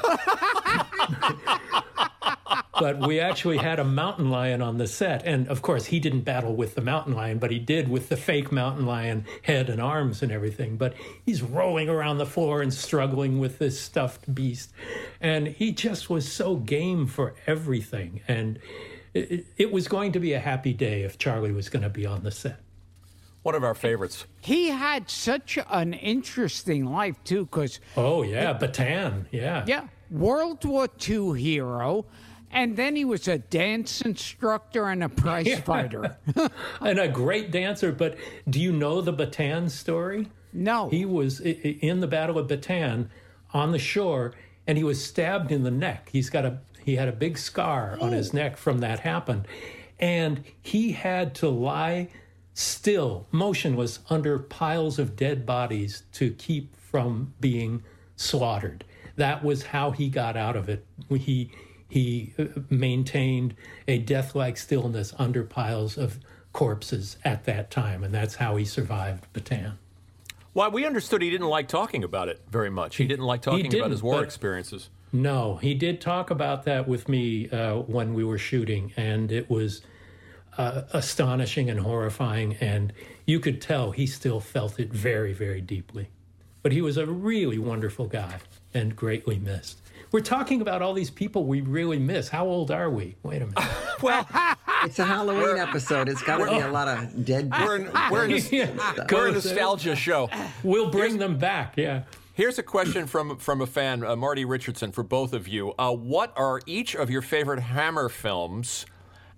but 2.78 3.00
we 3.06 3.20
actually 3.20 3.58
had 3.58 3.78
a 3.78 3.84
mountain 3.84 4.30
lion 4.30 4.62
on 4.62 4.78
the 4.78 4.86
set. 4.86 5.24
And 5.24 5.48
of 5.48 5.62
course 5.62 5.86
he 5.86 6.00
didn't 6.00 6.22
battle 6.22 6.54
with 6.54 6.74
the 6.74 6.80
mountain 6.80 7.14
lion 7.14 7.38
but 7.38 7.50
he 7.50 7.58
did 7.58 7.88
with 7.88 8.08
the 8.08 8.16
fake 8.16 8.50
mountain 8.50 8.86
lion 8.86 9.26
head 9.42 9.68
and 9.68 9.80
arms 9.80 10.22
and 10.22 10.32
everything. 10.32 10.76
But 10.76 10.94
he's 11.24 11.42
rolling 11.42 11.88
around 11.88 12.18
the 12.18 12.26
floor 12.26 12.62
and 12.62 12.72
struggling 12.72 13.38
with 13.38 13.58
this 13.58 13.80
stuffed 13.80 14.34
beast. 14.34 14.72
And 15.20 15.48
he 15.48 15.72
just 15.72 16.08
was 16.08 16.30
so 16.30 16.56
game 16.56 17.06
for 17.06 17.34
everything. 17.46 18.20
And 18.26 18.58
it, 19.14 19.46
it 19.56 19.72
was 19.72 19.88
going 19.88 20.12
to 20.12 20.20
be 20.20 20.32
a 20.32 20.40
happy 20.40 20.72
day 20.72 21.02
if 21.02 21.18
charlie 21.18 21.52
was 21.52 21.68
going 21.68 21.82
to 21.82 21.90
be 21.90 22.06
on 22.06 22.22
the 22.22 22.30
set. 22.30 22.60
One 23.42 23.56
of 23.56 23.64
our 23.64 23.74
favorites. 23.74 24.24
He 24.40 24.68
had 24.68 25.10
such 25.10 25.58
an 25.68 25.94
interesting 25.94 26.84
life, 26.84 27.16
too, 27.24 27.46
because, 27.46 27.80
oh 27.96 28.22
yeah 28.22 28.56
bataan 28.56 29.26
yeah. 29.32 29.64
Yeah, 29.66 29.88
World 30.12 30.64
War 30.64 30.86
II 31.08 31.40
hero, 31.40 32.04
and 32.52 32.76
then 32.76 32.96
he 32.96 33.04
was 33.04 33.26
a 33.28 33.38
dance 33.38 34.00
instructor 34.02 34.86
and 34.88 35.02
a 35.02 35.08
prize 35.08 35.58
fighter. 35.64 36.16
and 36.80 36.98
a 36.98 37.08
great 37.08 37.50
dancer 37.50 37.92
but 37.92 38.16
do 38.48 38.60
you 38.60 38.72
know 38.72 39.00
the 39.00 39.12
bataan 39.12 39.70
story 39.70 40.28
No. 40.52 40.88
He 40.88 41.04
was 41.04 41.40
in 41.40 42.00
the 42.00 42.06
Battle 42.06 42.38
of 42.38 42.48
Bataan 42.48 43.08
on 43.54 43.72
the 43.72 43.78
shore, 43.78 44.34
and 44.66 44.78
he 44.78 44.84
was 44.84 45.02
stabbed 45.02 45.50
in 45.50 45.62
the 45.62 45.70
neck. 45.70 46.08
He's 46.12 46.30
got 46.30 46.44
a 46.44 46.58
he 46.84 46.96
had 46.96 47.08
a 47.08 47.12
big 47.12 47.38
scar 47.38 47.96
on 48.00 48.12
his 48.12 48.34
oh. 48.34 48.38
neck 48.38 48.56
from 48.56 48.78
that 48.78 49.00
happened, 49.00 49.46
and 50.00 50.44
he 50.60 50.92
had 50.92 51.34
to 51.36 51.48
lie 51.48 52.08
still, 52.54 53.26
motionless, 53.30 54.00
under 54.10 54.38
piles 54.38 54.98
of 54.98 55.16
dead 55.16 55.46
bodies 55.46 56.02
to 56.12 56.32
keep 56.32 56.76
from 56.76 57.32
being 57.40 57.82
slaughtered. 58.16 58.84
That 59.16 59.44
was 59.44 59.62
how 59.62 59.92
he 59.92 60.08
got 60.08 60.36
out 60.36 60.56
of 60.56 60.68
it. 60.68 60.84
He 61.08 61.50
he 61.92 62.32
uh, 62.38 62.44
maintained 62.70 63.54
a 63.86 63.98
death-like 63.98 64.56
stillness 64.56 65.12
under 65.18 65.42
piles 65.42 65.98
of 65.98 66.18
corpses 66.54 67.18
at 67.22 67.44
that 67.44 67.70
time, 67.70 68.02
and 68.02 68.14
that's 68.14 68.36
how 68.36 68.56
he 68.56 68.64
survived 68.64 69.30
Bataan. 69.34 69.74
Well, 70.54 70.70
we 70.70 70.86
understood 70.86 71.20
he 71.20 71.28
didn't 71.28 71.48
like 71.48 71.68
talking 71.68 72.02
about 72.02 72.30
it 72.30 72.40
very 72.50 72.70
much. 72.70 72.96
He 72.96 73.06
didn't 73.06 73.26
like 73.26 73.42
talking 73.42 73.66
about 73.74 73.90
his 73.90 74.02
war 74.02 74.24
experiences. 74.24 74.88
No, 75.12 75.56
he 75.56 75.74
did 75.74 76.00
talk 76.00 76.30
about 76.30 76.64
that 76.64 76.88
with 76.88 77.10
me 77.10 77.50
uh, 77.50 77.80
when 77.80 78.14
we 78.14 78.24
were 78.24 78.38
shooting, 78.38 78.94
and 78.96 79.30
it 79.30 79.50
was 79.50 79.82
uh, 80.56 80.84
astonishing 80.94 81.68
and 81.68 81.80
horrifying. 81.80 82.56
And 82.58 82.94
you 83.26 83.38
could 83.38 83.60
tell 83.60 83.90
he 83.90 84.06
still 84.06 84.40
felt 84.40 84.80
it 84.80 84.90
very, 84.90 85.34
very 85.34 85.60
deeply. 85.60 86.08
But 86.62 86.72
he 86.72 86.80
was 86.80 86.96
a 86.96 87.04
really 87.04 87.58
wonderful 87.58 88.06
guy 88.06 88.38
and 88.72 88.96
greatly 88.96 89.38
missed. 89.38 89.81
We're 90.12 90.20
talking 90.20 90.60
about 90.60 90.82
all 90.82 90.92
these 90.92 91.10
people 91.10 91.46
we 91.46 91.62
really 91.62 91.98
miss. 91.98 92.28
How 92.28 92.46
old 92.46 92.70
are 92.70 92.90
we? 92.90 93.16
Wait 93.22 93.42
a 93.42 93.46
minute. 93.46 93.64
Well, 94.02 94.26
It's 94.82 94.98
a 94.98 95.04
Halloween 95.04 95.58
episode. 95.58 96.08
It's 96.08 96.22
got 96.24 96.38
to 96.38 96.46
be 96.50 96.58
a 96.58 96.68
lot 96.70 96.88
of 96.88 97.24
dead. 97.24 97.52
we're 97.52 97.76
in, 97.76 97.92
we're 98.10 98.24
in, 98.24 98.32
a, 98.32 99.04
we're 99.12 99.28
a 99.28 99.32
nostalgia 99.32 99.94
show. 99.94 100.28
We'll 100.64 100.90
bring 100.90 101.18
them 101.18 101.38
back. 101.38 101.74
Yeah. 101.76 102.02
Here's 102.34 102.58
a 102.58 102.64
question 102.64 103.06
from 103.06 103.36
from 103.36 103.60
a 103.60 103.66
fan, 103.66 104.02
uh, 104.04 104.16
Marty 104.16 104.44
Richardson, 104.44 104.90
for 104.90 105.04
both 105.04 105.32
of 105.34 105.46
you. 105.46 105.72
Uh, 105.78 105.92
what 105.92 106.32
are 106.36 106.60
each 106.66 106.96
of 106.96 107.10
your 107.10 107.22
favorite 107.22 107.60
Hammer 107.60 108.08
films, 108.08 108.86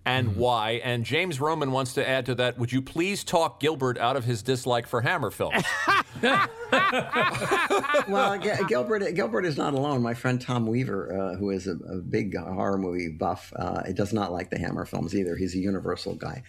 and 0.05 0.36
why? 0.36 0.80
And 0.84 1.05
James 1.05 1.40
Roman 1.40 1.72
wants 1.72 1.94
to 1.94 2.07
add 2.09 2.26
to 2.26 2.34
that. 2.36 2.59
Would 2.59 2.72
you 2.72 2.82
please 2.82 3.24
talk 3.24 3.61
Gilbert 3.61 3.98
out 3.98 4.16
of 4.16 4.24
his 4.24 4.42
dislike 4.42 4.86
for 4.86 5.00
Hammer 5.00 5.30
films? 5.30 5.64
well, 8.09 8.38
G- 8.38 8.50
Gilbert 8.68 9.14
Gilbert 9.14 9.44
is 9.44 9.57
not 9.57 9.74
alone. 9.74 10.02
My 10.02 10.14
friend 10.14 10.40
Tom 10.40 10.66
Weaver, 10.66 11.12
uh, 11.32 11.36
who 11.36 11.50
is 11.50 11.66
a, 11.66 11.72
a 11.88 11.96
big 11.96 12.36
horror 12.36 12.78
movie 12.78 13.09
buff, 13.09 13.52
uh, 13.57 13.82
does 13.92 14.12
not 14.12 14.32
like 14.32 14.50
the 14.50 14.59
Hammer 14.59 14.84
films 14.84 15.14
either. 15.14 15.36
He's 15.36 15.55
a 15.55 15.59
Universal 15.59 16.14
guy, 16.16 16.42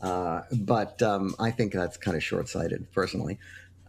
uh, 0.00 0.42
but 0.60 1.00
um, 1.02 1.34
I 1.38 1.50
think 1.50 1.72
that's 1.72 1.96
kind 1.96 2.16
of 2.16 2.22
short 2.22 2.48
sighted, 2.48 2.90
personally. 2.92 3.38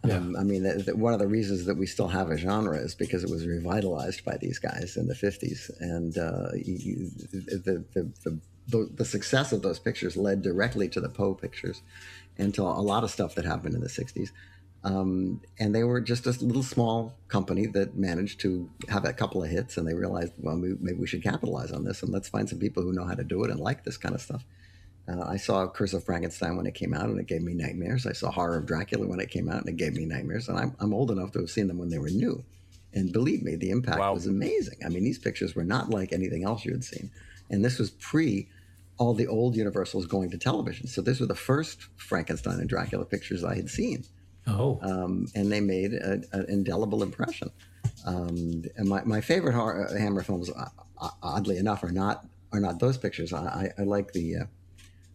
Um, 0.04 0.36
I 0.38 0.44
mean, 0.44 0.62
th- 0.62 0.84
th- 0.84 0.96
one 0.96 1.14
of 1.14 1.18
the 1.18 1.26
reasons 1.26 1.64
that 1.64 1.76
we 1.76 1.86
still 1.86 2.06
have 2.08 2.30
a 2.30 2.36
genre 2.36 2.76
is 2.78 2.94
because 2.94 3.24
it 3.24 3.30
was 3.30 3.44
revitalized 3.46 4.24
by 4.24 4.36
these 4.36 4.58
guys 4.60 4.96
in 4.96 5.08
the 5.08 5.14
'50s, 5.14 5.70
and 5.80 6.16
uh, 6.16 6.48
you, 6.54 6.74
you- 6.74 7.10
the, 7.32 7.84
the, 7.94 8.12
the 8.24 8.38
the 8.68 8.88
the 8.94 9.04
success 9.04 9.52
of 9.52 9.62
those 9.62 9.78
pictures 9.78 10.16
led 10.16 10.42
directly 10.42 10.88
to 10.88 11.00
the 11.00 11.08
Poe 11.08 11.34
pictures, 11.34 11.82
and 12.38 12.54
to 12.54 12.62
a 12.62 12.82
lot 12.92 13.04
of 13.04 13.10
stuff 13.10 13.34
that 13.34 13.44
happened 13.44 13.74
in 13.74 13.80
the 13.80 13.88
'60s. 13.88 14.30
Um, 14.84 15.40
and 15.58 15.74
they 15.74 15.82
were 15.82 16.00
just 16.00 16.26
a 16.26 16.30
little 16.44 16.62
small 16.62 17.16
company 17.26 17.66
that 17.66 17.96
managed 17.96 18.38
to 18.40 18.70
have 18.88 19.04
a 19.04 19.12
couple 19.12 19.42
of 19.42 19.50
hits, 19.50 19.76
and 19.76 19.86
they 19.88 19.94
realized, 19.94 20.32
well, 20.38 20.56
we, 20.56 20.76
maybe 20.78 20.98
we 20.98 21.08
should 21.08 21.24
capitalize 21.24 21.72
on 21.72 21.82
this, 21.84 22.02
and 22.04 22.12
let's 22.12 22.28
find 22.28 22.48
some 22.48 22.60
people 22.60 22.84
who 22.84 22.92
know 22.92 23.04
how 23.04 23.14
to 23.14 23.24
do 23.24 23.42
it 23.42 23.50
and 23.50 23.58
like 23.58 23.82
this 23.82 23.96
kind 23.96 24.14
of 24.14 24.20
stuff. 24.20 24.44
Uh, 25.08 25.24
I 25.24 25.38
saw 25.38 25.66
Curse 25.68 25.94
of 25.94 26.04
Frankenstein 26.04 26.56
when 26.56 26.66
it 26.66 26.74
came 26.74 26.94
out, 26.94 27.08
and 27.08 27.18
it 27.18 27.26
gave 27.26 27.42
me 27.42 27.54
nightmares. 27.54 28.06
I 28.06 28.12
saw 28.12 28.30
Horror 28.30 28.58
of 28.58 28.66
Dracula 28.66 29.06
when 29.08 29.18
it 29.18 29.30
came 29.30 29.48
out, 29.48 29.60
and 29.60 29.68
it 29.68 29.76
gave 29.76 29.94
me 29.94 30.04
nightmares. 30.04 30.48
And 30.48 30.58
I'm, 30.58 30.76
I'm 30.78 30.94
old 30.94 31.10
enough 31.10 31.32
to 31.32 31.40
have 31.40 31.50
seen 31.50 31.66
them 31.66 31.78
when 31.78 31.88
they 31.88 31.98
were 31.98 32.10
new. 32.10 32.44
And 32.92 33.12
believe 33.12 33.42
me, 33.42 33.56
the 33.56 33.70
impact 33.70 33.98
Wow. 33.98 34.14
was 34.14 34.26
amazing. 34.26 34.78
I 34.84 34.88
mean, 34.88 35.02
these 35.04 35.18
pictures 35.18 35.54
were 35.54 35.64
not 35.64 35.90
like 35.90 36.12
anything 36.12 36.44
else 36.44 36.64
you 36.64 36.72
had 36.72 36.84
seen. 36.84 37.10
And 37.50 37.64
this 37.64 37.78
was 37.78 37.90
pre 37.90 38.48
all 38.98 39.14
the 39.14 39.26
old 39.26 39.56
Universals 39.56 40.06
going 40.06 40.30
to 40.30 40.38
television. 40.38 40.86
So 40.86 41.02
these 41.02 41.20
were 41.20 41.26
the 41.26 41.34
first 41.34 41.86
Frankenstein 41.96 42.60
and 42.60 42.68
Dracula 42.68 43.04
pictures 43.04 43.44
I 43.44 43.54
had 43.56 43.68
seen 43.68 44.04
Oh, 44.46 44.78
um, 44.82 45.26
and 45.34 45.50
they 45.50 45.60
made 45.60 45.92
an 45.92 46.24
indelible 46.48 47.02
impression. 47.02 47.50
Um, 48.04 48.62
and 48.76 48.88
my, 48.88 49.02
my 49.04 49.20
favorite 49.20 49.54
horror, 49.54 49.88
uh, 49.88 49.98
Hammer 49.98 50.22
films, 50.22 50.48
uh, 50.50 50.68
uh, 51.00 51.10
oddly 51.22 51.56
enough, 51.58 51.82
are 51.82 51.90
not 51.92 52.26
are 52.52 52.60
not 52.60 52.78
those 52.78 52.96
pictures. 52.96 53.32
I, 53.32 53.72
I, 53.78 53.80
I 53.80 53.82
like 53.82 54.12
the 54.12 54.36
uh, 54.36 54.44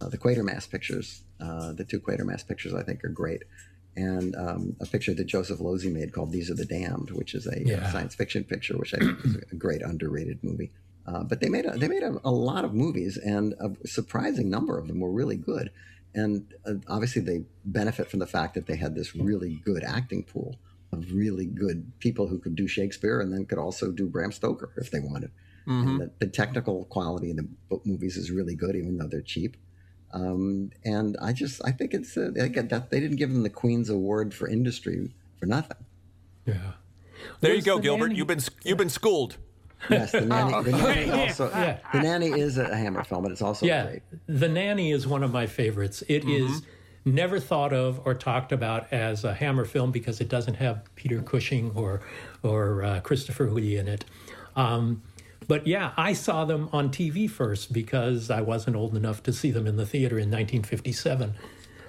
uh, 0.02 0.08
the 0.10 0.18
Quatermass 0.18 0.68
pictures. 0.70 1.22
Uh, 1.40 1.72
the 1.72 1.84
two 1.84 1.98
Quatermass 1.98 2.46
pictures 2.46 2.74
I 2.74 2.82
think 2.82 3.02
are 3.04 3.08
great, 3.08 3.42
and 3.96 4.36
um, 4.36 4.76
a 4.80 4.86
picture 4.86 5.14
that 5.14 5.24
Joseph 5.24 5.60
Losey 5.60 5.90
made 5.90 6.12
called 6.12 6.30
"These 6.30 6.50
Are 6.50 6.54
the 6.54 6.66
Damned," 6.66 7.10
which 7.12 7.34
is 7.34 7.46
a 7.46 7.66
Yeah. 7.66 7.90
science 7.90 8.14
fiction 8.14 8.44
picture, 8.44 8.76
which 8.76 8.92
I 8.94 8.98
think 8.98 9.24
is 9.24 9.36
a 9.50 9.54
great 9.56 9.80
underrated 9.82 10.44
movie. 10.44 10.70
Uh, 11.06 11.24
but 11.24 11.40
they 11.40 11.48
made 11.48 11.66
a, 11.66 11.76
they 11.76 11.88
made 11.88 12.02
a, 12.02 12.20
a 12.24 12.30
lot 12.30 12.64
of 12.64 12.74
movies, 12.74 13.16
and 13.16 13.54
a 13.60 13.70
surprising 13.86 14.48
number 14.48 14.78
of 14.78 14.86
them 14.88 15.00
were 15.00 15.10
really 15.10 15.36
good. 15.36 15.70
And 16.14 16.52
uh, 16.64 16.74
obviously, 16.88 17.22
they 17.22 17.44
benefit 17.64 18.10
from 18.10 18.20
the 18.20 18.26
fact 18.26 18.54
that 18.54 18.66
they 18.66 18.76
had 18.76 18.94
this 18.94 19.14
really 19.14 19.60
good 19.64 19.82
acting 19.82 20.22
pool. 20.24 20.56
of 20.92 21.12
really 21.12 21.46
good 21.46 21.90
people 21.98 22.28
who 22.28 22.38
could 22.38 22.54
do 22.54 22.68
Shakespeare 22.68 23.20
and 23.20 23.32
then 23.32 23.46
could 23.46 23.58
also 23.58 23.90
do 23.90 24.06
Bram 24.06 24.30
Stoker 24.30 24.72
if 24.76 24.90
they 24.90 25.00
wanted. 25.00 25.30
Mm-hmm. 25.66 25.98
The, 25.98 26.10
the, 26.18 26.26
technical 26.26 26.84
quality 26.86 27.30
in 27.30 27.36
the 27.36 27.48
book 27.68 27.86
movies 27.86 28.16
is 28.16 28.30
really 28.30 28.54
good, 28.54 28.76
even 28.76 28.98
though 28.98 29.06
they're 29.06 29.22
cheap. 29.22 29.56
Um, 30.12 30.70
and 30.84 31.16
I 31.22 31.32
just, 31.32 31.62
I 31.64 31.70
think 31.70 31.94
it's, 31.94 32.16
uh, 32.16 32.30
they, 32.34 32.48
that, 32.48 32.90
they 32.90 33.00
didn't 33.00 33.16
give 33.16 33.32
them 33.32 33.42
the 33.42 33.50
Queen's 33.50 33.88
Award 33.88 34.34
for 34.34 34.48
industry 34.48 35.14
for 35.38 35.46
nothing. 35.46 35.78
Yeah. 36.46 36.72
There 37.40 37.54
you 37.54 37.62
go, 37.62 37.76
the 37.76 37.82
Gilbert. 37.82 38.08
Nanny? 38.08 38.18
You've 38.18 38.26
been 38.26 38.40
you've 38.64 38.78
been 38.78 38.88
schooled. 38.88 39.36
Yes, 39.90 40.12
the 40.12 40.20
nanny. 40.22 40.54
Oh, 40.54 40.62
the 40.62 40.72
nanny 40.72 41.10
also. 41.10 41.50
Yeah. 41.50 41.78
The 41.92 42.00
nanny 42.00 42.30
is 42.40 42.58
a 42.58 42.74
Hammer 42.74 43.04
film, 43.04 43.22
but 43.22 43.32
it's 43.32 43.42
also 43.42 43.66
yeah. 43.66 43.86
Great. 43.86 44.02
The 44.26 44.48
nanny 44.48 44.92
is 44.92 45.06
one 45.06 45.22
of 45.22 45.32
my 45.32 45.46
favorites. 45.46 46.02
It 46.08 46.24
mm-hmm. 46.24 46.52
is 46.52 46.62
never 47.04 47.40
thought 47.40 47.72
of 47.72 48.00
or 48.04 48.14
talked 48.14 48.52
about 48.52 48.92
as 48.92 49.24
a 49.24 49.34
Hammer 49.34 49.64
film 49.64 49.90
because 49.90 50.20
it 50.20 50.28
doesn't 50.28 50.54
have 50.54 50.82
Peter 50.94 51.20
Cushing 51.22 51.72
or 51.74 52.00
or 52.42 52.84
uh, 52.84 53.00
Christopher 53.00 53.50
Lee 53.50 53.76
in 53.76 53.88
it. 53.88 54.04
Um, 54.54 55.02
but 55.48 55.66
yeah, 55.66 55.92
I 55.96 56.12
saw 56.12 56.44
them 56.44 56.68
on 56.72 56.90
TV 56.90 57.28
first 57.28 57.72
because 57.72 58.30
I 58.30 58.40
wasn't 58.40 58.76
old 58.76 58.96
enough 58.96 59.22
to 59.24 59.32
see 59.32 59.50
them 59.50 59.66
in 59.66 59.76
the 59.76 59.86
theater 59.86 60.16
in 60.16 60.30
1957 60.30 61.22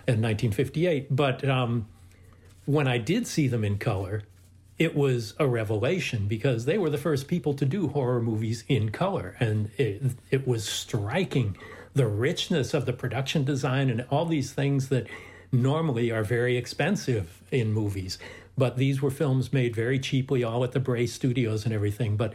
and 0.08 0.22
1958. 0.22 1.16
But 1.16 1.48
um, 1.48 1.88
when 2.66 2.88
I 2.88 2.98
did 2.98 3.28
see 3.28 3.48
them 3.48 3.64
in 3.64 3.78
color, 3.78 4.24
it 4.84 4.96
was 4.96 5.34
a 5.40 5.48
revelation 5.48 6.28
because 6.28 6.66
they 6.66 6.78
were 6.78 6.90
the 6.90 6.98
first 6.98 7.28
people 7.28 7.54
to 7.54 7.66
do 7.66 7.88
horror 7.88 8.22
movies 8.22 8.64
in 8.68 8.90
color. 8.90 9.36
And 9.40 9.72
it, 9.78 10.02
it 10.30 10.48
was 10.48 10.68
striking 10.68 11.56
the 11.94 12.08
richness 12.08 12.74
of 12.74 12.86
the 12.86 12.94
production 12.94 13.44
design 13.44 13.90
and 13.90 14.06
all 14.10 14.26
these 14.26 14.52
things 14.52 14.90
that 14.90 15.08
normally 15.52 16.12
are 16.12 16.24
very 16.24 16.58
expensive 16.58 17.42
in 17.52 17.72
movies. 17.72 18.18
But 18.58 18.78
these 18.78 19.02
were 19.02 19.10
films 19.10 19.54
made 19.54 19.76
very 19.76 20.00
cheaply, 20.00 20.44
all 20.44 20.64
at 20.64 20.74
the 20.74 20.80
Bray 20.80 21.08
Studios 21.08 21.66
and 21.66 21.74
everything. 21.74 22.18
But 22.18 22.34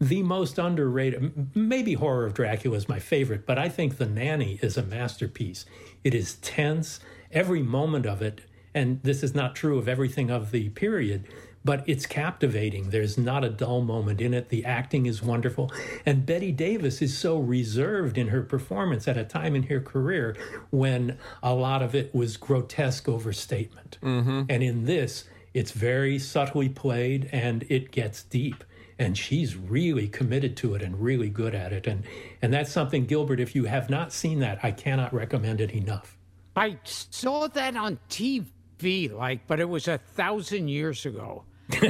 the 0.00 0.22
most 0.22 0.58
underrated, 0.58 1.54
maybe 1.54 1.94
Horror 1.94 2.26
of 2.26 2.34
Dracula 2.34 2.76
is 2.76 2.88
my 2.88 2.98
favorite, 2.98 3.44
but 3.44 3.58
I 3.58 3.68
think 3.68 3.96
The 3.96 4.06
Nanny 4.06 4.58
is 4.62 4.76
a 4.76 4.82
masterpiece. 4.82 5.66
It 6.04 6.14
is 6.14 6.36
tense, 6.36 7.00
every 7.32 7.62
moment 7.62 8.06
of 8.06 8.22
it, 8.22 8.42
and 8.74 9.02
this 9.02 9.22
is 9.22 9.34
not 9.34 9.54
true 9.54 9.78
of 9.78 9.88
everything 9.88 10.30
of 10.30 10.52
the 10.52 10.68
period, 10.70 11.26
but 11.68 11.84
it's 11.86 12.06
captivating. 12.06 12.88
There's 12.88 13.18
not 13.18 13.44
a 13.44 13.50
dull 13.50 13.82
moment 13.82 14.22
in 14.22 14.32
it. 14.32 14.48
The 14.48 14.64
acting 14.64 15.04
is 15.04 15.22
wonderful. 15.22 15.70
And 16.06 16.24
Bette 16.24 16.50
Davis 16.50 17.02
is 17.02 17.18
so 17.18 17.36
reserved 17.36 18.16
in 18.16 18.28
her 18.28 18.40
performance 18.40 19.06
at 19.06 19.18
a 19.18 19.24
time 19.24 19.54
in 19.54 19.64
her 19.64 19.78
career 19.78 20.34
when 20.70 21.18
a 21.42 21.52
lot 21.52 21.82
of 21.82 21.94
it 21.94 22.14
was 22.14 22.38
grotesque 22.38 23.06
overstatement. 23.06 23.98
Mm-hmm. 24.00 24.44
And 24.48 24.62
in 24.62 24.86
this, 24.86 25.24
it's 25.52 25.72
very 25.72 26.18
subtly 26.18 26.70
played 26.70 27.28
and 27.32 27.66
it 27.68 27.90
gets 27.90 28.22
deep. 28.22 28.64
And 28.98 29.18
she's 29.18 29.54
really 29.54 30.08
committed 30.08 30.56
to 30.56 30.74
it 30.74 30.80
and 30.80 30.98
really 30.98 31.28
good 31.28 31.54
at 31.54 31.74
it. 31.74 31.86
And, 31.86 32.04
and 32.40 32.50
that's 32.50 32.72
something, 32.72 33.04
Gilbert, 33.04 33.40
if 33.40 33.54
you 33.54 33.66
have 33.66 33.90
not 33.90 34.10
seen 34.14 34.38
that, 34.38 34.58
I 34.62 34.70
cannot 34.70 35.12
recommend 35.12 35.60
it 35.60 35.72
enough. 35.72 36.16
I 36.56 36.78
saw 36.84 37.46
that 37.46 37.76
on 37.76 37.98
TV, 38.08 39.12
like, 39.12 39.46
but 39.46 39.60
it 39.60 39.68
was 39.68 39.86
a 39.86 39.98
thousand 39.98 40.68
years 40.68 41.04
ago 41.04 41.44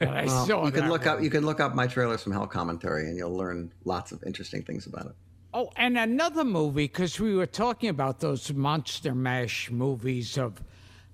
well, 0.00 0.64
you 0.66 0.70
can 0.70 0.88
look 0.88 1.06
up 1.06 1.20
you 1.20 1.30
can 1.30 1.44
look 1.44 1.58
up 1.60 1.74
my 1.74 1.86
trailers 1.86 2.22
from 2.22 2.32
Hell 2.32 2.46
commentary, 2.46 3.08
and 3.08 3.16
you'll 3.16 3.36
learn 3.36 3.72
lots 3.84 4.12
of 4.12 4.22
interesting 4.24 4.62
things 4.62 4.86
about 4.86 5.06
it. 5.06 5.12
Oh, 5.52 5.70
and 5.76 5.98
another 5.98 6.44
movie 6.44 6.84
because 6.84 7.18
we 7.18 7.34
were 7.34 7.46
talking 7.46 7.88
about 7.88 8.20
those 8.20 8.52
monster 8.52 9.14
mash 9.14 9.70
movies 9.70 10.38
of 10.38 10.62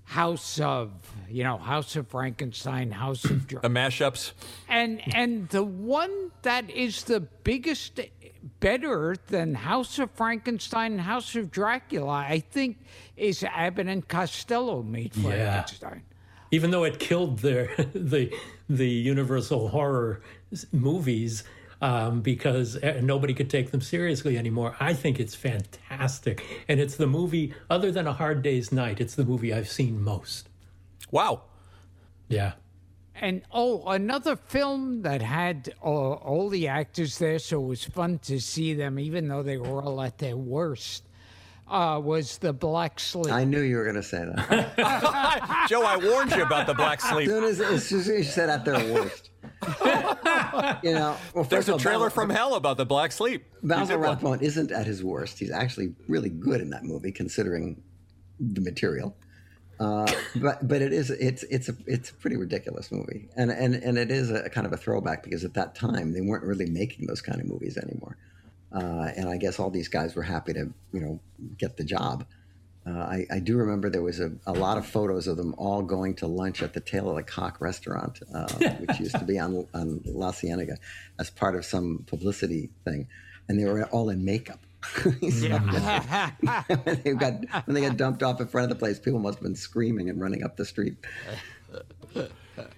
House 0.03 0.59
of, 0.59 0.91
you 1.29 1.43
know, 1.43 1.57
House 1.57 1.95
of 1.95 2.07
Frankenstein, 2.09 2.91
House 2.91 3.23
of 3.25 3.47
Dracula. 3.47 3.61
the 3.61 3.79
mashups, 3.79 4.33
and 4.67 5.01
and 5.15 5.47
the 5.49 5.63
one 5.63 6.31
that 6.41 6.69
is 6.69 7.03
the 7.03 7.21
biggest, 7.21 7.99
better 8.59 9.15
than 9.27 9.55
House 9.55 9.99
of 9.99 10.11
Frankenstein 10.11 10.99
House 10.99 11.35
of 11.35 11.49
Dracula, 11.49 12.11
I 12.11 12.39
think, 12.39 12.77
is 13.15 13.43
Abbott 13.43 13.87
and 13.87 14.07
Costello 14.07 14.83
meet 14.83 15.13
Frankenstein. 15.13 16.03
Yeah 16.03 16.10
even 16.51 16.71
though 16.71 16.83
it 16.83 16.99
killed 16.99 17.39
the 17.39 17.69
the 17.93 18.31
the 18.69 18.87
Universal 18.89 19.69
horror 19.69 20.21
movies 20.71 21.43
um, 21.81 22.21
because 22.21 22.77
eh, 22.83 22.99
nobody 23.01 23.33
could 23.33 23.49
take 23.49 23.71
them 23.71 23.81
seriously 23.81 24.37
anymore. 24.37 24.75
I 24.79 24.93
think 24.93 25.19
it's 25.19 25.35
fantastic, 25.35 26.43
and 26.67 26.79
it's 26.79 26.95
the 26.95 27.07
movie 27.07 27.53
other 27.69 27.91
than 27.91 28.07
A 28.07 28.13
Hard 28.13 28.41
Day's 28.41 28.71
Night. 28.71 29.01
It's 29.01 29.15
the 29.15 29.25
movie 29.25 29.53
I've 29.53 29.69
seen 29.69 30.01
most. 30.01 30.47
Wow. 31.09 31.43
Yeah. 32.27 32.53
And 33.13 33.41
oh, 33.51 33.83
another 33.87 34.35
film 34.35 35.01
that 35.01 35.21
had 35.21 35.73
uh, 35.83 35.87
all 35.87 36.49
the 36.49 36.67
actors 36.67 37.17
there, 37.17 37.39
so 37.39 37.61
it 37.61 37.67
was 37.67 37.83
fun 37.83 38.19
to 38.19 38.39
see 38.39 38.73
them, 38.73 38.97
even 38.97 39.27
though 39.27 39.43
they 39.43 39.57
were 39.57 39.81
all 39.81 40.01
at 40.01 40.17
their 40.17 40.37
worst 40.37 41.03
uh, 41.71 41.99
was 41.99 42.37
the 42.39 42.51
black 42.51 42.99
sleep. 42.99 43.33
I 43.33 43.45
knew 43.45 43.61
you 43.61 43.77
were 43.77 43.83
going 43.83 43.95
to 43.95 44.03
say 44.03 44.25
that. 44.25 45.65
Joe, 45.69 45.83
I 45.83 45.97
warned 45.97 46.31
you 46.35 46.43
about 46.43 46.67
the 46.67 46.73
black 46.73 46.99
sleep. 46.99 47.29
As 47.29 47.33
soon 47.33 47.43
as, 47.45 47.61
as, 47.61 47.87
soon 47.87 47.99
as 48.01 48.07
you 48.07 48.23
said 48.23 48.49
at 48.49 48.65
their 48.65 48.93
worst. 48.93 49.29
you 50.83 50.93
know, 50.93 51.15
well, 51.33 51.45
there's 51.45 51.69
a 51.69 51.77
trailer 51.77 52.09
from 52.09 52.29
hell 52.29 52.55
about 52.55 52.77
the 52.77 52.85
black 52.85 53.11
sleep. 53.11 53.45
Basil 53.63 53.97
Rathbone 53.97 54.41
isn't 54.41 54.71
at 54.71 54.85
his 54.85 55.03
worst. 55.03 55.39
He's 55.39 55.51
actually 55.51 55.93
really 56.07 56.29
good 56.29 56.61
in 56.61 56.71
that 56.71 56.83
movie, 56.83 57.11
considering 57.11 57.81
the 58.39 58.61
material. 58.61 59.15
Uh, 59.79 60.11
but 60.35 60.67
but 60.67 60.81
it 60.81 60.93
is 60.93 61.09
it's 61.09 61.41
it's 61.43 61.69
a 61.69 61.75
it's 61.87 62.11
a 62.11 62.13
pretty 62.13 62.37
ridiculous 62.37 62.91
movie, 62.91 63.29
and 63.35 63.49
and 63.49 63.73
and 63.73 63.97
it 63.97 64.11
is 64.11 64.29
a 64.29 64.47
kind 64.49 64.67
of 64.67 64.73
a 64.73 64.77
throwback 64.77 65.23
because 65.23 65.43
at 65.43 65.55
that 65.55 65.73
time 65.73 66.13
they 66.13 66.21
weren't 66.21 66.43
really 66.43 66.69
making 66.69 67.07
those 67.07 67.21
kind 67.21 67.41
of 67.41 67.47
movies 67.47 67.77
anymore. 67.77 68.15
Uh, 68.73 69.09
and 69.17 69.27
I 69.27 69.37
guess 69.37 69.59
all 69.59 69.69
these 69.69 69.89
guys 69.89 70.15
were 70.15 70.23
happy 70.23 70.53
to, 70.53 70.71
you 70.93 70.99
know, 71.01 71.19
get 71.57 71.77
the 71.77 71.83
job. 71.83 72.25
Uh, 72.85 72.91
I, 72.91 73.25
I, 73.31 73.39
do 73.39 73.57
remember 73.57 73.91
there 73.91 74.01
was 74.01 74.19
a, 74.19 74.31
a, 74.47 74.53
lot 74.53 74.79
of 74.79 74.87
photos 74.87 75.27
of 75.27 75.37
them 75.37 75.53
all 75.59 75.83
going 75.83 76.15
to 76.15 76.25
lunch 76.25 76.63
at 76.63 76.73
the 76.73 76.79
Tail 76.79 77.11
of 77.11 77.15
the 77.15 77.21
Cock 77.21 77.61
restaurant, 77.61 78.21
uh, 78.33 78.47
which 78.79 78.99
used 78.99 79.19
to 79.19 79.23
be 79.23 79.37
on, 79.37 79.67
on 79.75 80.01
La 80.05 80.31
Cienega 80.31 80.77
as 81.19 81.29
part 81.29 81.55
of 81.55 81.63
some 81.63 82.03
publicity 82.07 82.69
thing. 82.83 83.07
And 83.47 83.59
they 83.59 83.65
were 83.65 83.83
all 83.85 84.09
in 84.09 84.25
makeup. 84.25 84.61
so 85.03 85.09
when, 85.11 85.21
they 87.03 87.13
got, 87.13 87.67
when 87.67 87.75
they 87.75 87.81
got 87.81 87.97
dumped 87.97 88.23
off 88.23 88.41
in 88.41 88.47
front 88.47 88.71
of 88.71 88.75
the 88.75 88.79
place, 88.79 88.97
people 88.97 89.19
must 89.19 89.37
have 89.37 89.43
been 89.43 89.55
screaming 89.55 90.09
and 90.09 90.19
running 90.19 90.43
up 90.43 90.57
the 90.57 90.65
street. 90.65 90.95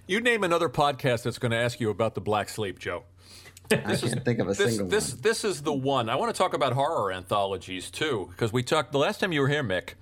You 0.06 0.20
name 0.20 0.44
another 0.44 0.68
podcast 0.68 1.22
that's 1.22 1.38
going 1.38 1.52
to 1.52 1.58
ask 1.58 1.80
you 1.80 1.88
about 1.88 2.14
the 2.14 2.20
black 2.20 2.50
sleep, 2.50 2.78
Joe. 2.78 3.04
I 3.70 3.96
can't 3.96 4.24
think 4.24 4.38
of 4.38 4.48
a 4.48 4.54
this, 4.54 4.68
single 4.68 4.88
this, 4.88 5.12
one. 5.12 5.22
This 5.22 5.44
is 5.44 5.62
the 5.62 5.72
one. 5.72 6.08
I 6.08 6.16
want 6.16 6.34
to 6.34 6.38
talk 6.38 6.54
about 6.54 6.72
horror 6.74 7.12
anthologies 7.12 7.90
too, 7.90 8.28
because 8.30 8.52
we 8.52 8.62
talked 8.62 8.92
the 8.92 8.98
last 8.98 9.20
time 9.20 9.32
you 9.32 9.40
were 9.40 9.48
here, 9.48 9.64
Mick. 9.64 9.94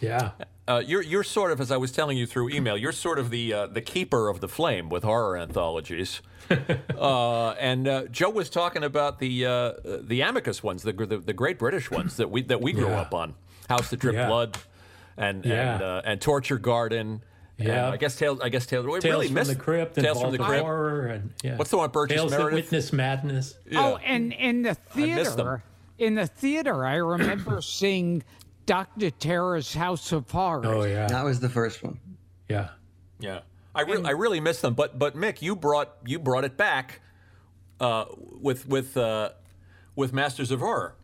Yeah. 0.00 0.32
Uh, 0.68 0.82
you're 0.84 1.02
you're 1.02 1.22
sort 1.22 1.52
of, 1.52 1.60
as 1.60 1.70
I 1.70 1.76
was 1.76 1.92
telling 1.92 2.18
you 2.18 2.26
through 2.26 2.50
email, 2.50 2.76
you're 2.76 2.92
sort 2.92 3.18
of 3.18 3.30
the 3.30 3.52
uh, 3.52 3.66
the 3.68 3.80
keeper 3.80 4.28
of 4.28 4.40
the 4.40 4.48
flame 4.48 4.88
with 4.88 5.04
horror 5.04 5.36
anthologies. 5.36 6.20
uh, 6.96 7.50
and 7.52 7.88
uh, 7.88 8.06
Joe 8.06 8.30
was 8.30 8.50
talking 8.50 8.82
about 8.82 9.18
the 9.18 9.46
uh, 9.46 9.72
the 9.84 10.22
Amicus 10.22 10.62
ones, 10.62 10.82
the, 10.82 10.92
the, 10.92 11.18
the 11.18 11.32
great 11.32 11.58
British 11.58 11.90
ones 11.90 12.16
that 12.16 12.30
we 12.30 12.42
that 12.42 12.60
we 12.60 12.72
grew 12.72 12.88
yeah. 12.88 13.00
up 13.00 13.14
on, 13.14 13.34
House 13.68 13.90
that 13.90 14.00
Dripped 14.00 14.16
yeah. 14.16 14.26
Blood, 14.26 14.58
and 15.16 15.44
yeah. 15.44 15.74
and, 15.74 15.82
uh, 15.82 16.02
and 16.04 16.20
Torture 16.20 16.58
Garden. 16.58 17.22
Yeah, 17.58 17.90
I 17.90 17.96
guess 17.96 18.16
Tales. 18.16 18.40
I 18.40 18.48
guess 18.48 18.66
Tales. 18.66 18.84
We 18.84 19.00
Tales 19.00 19.04
really 19.04 19.26
from 19.28 19.34
missed 19.34 19.50
the 19.50 19.56
Crypt. 19.56 19.94
Tales 19.94 20.20
from 20.20 20.32
the 20.32 20.38
Crypt. 20.38 20.62
Horror 20.62 21.06
and 21.06 21.32
yeah. 21.42 21.56
What's 21.56 21.70
the 21.70 21.78
one? 21.78 21.90
Burgess 21.90 22.16
Tales 22.16 22.30
Meredith. 22.30 22.50
That 22.50 22.54
Witness 22.54 22.92
Madness. 22.92 23.54
Yeah. 23.70 23.80
Oh, 23.82 23.96
and 23.96 24.32
in 24.34 24.62
the 24.62 24.74
theater, 24.74 25.62
in 25.98 26.14
the 26.14 26.26
theater, 26.26 26.84
I 26.84 26.96
remember 26.96 27.60
seeing 27.62 28.22
Doctor 28.66 29.10
Terror's 29.10 29.72
House 29.72 30.12
of 30.12 30.30
Horrors. 30.30 30.66
Oh 30.66 30.84
yeah, 30.84 31.06
that 31.06 31.24
was 31.24 31.40
the 31.40 31.48
first 31.48 31.82
one. 31.82 31.98
Yeah, 32.48 32.70
yeah. 33.20 33.40
I 33.74 33.82
really, 33.82 34.04
I 34.04 34.10
really 34.10 34.40
miss 34.40 34.60
them. 34.60 34.74
But 34.74 34.98
but 34.98 35.16
Mick, 35.16 35.40
you 35.40 35.56
brought 35.56 35.96
you 36.04 36.18
brought 36.18 36.44
it 36.44 36.56
back 36.58 37.00
uh, 37.80 38.06
with 38.40 38.68
with 38.68 38.96
uh, 38.96 39.30
with 39.94 40.12
Masters 40.12 40.50
of 40.50 40.60
Horror. 40.60 40.94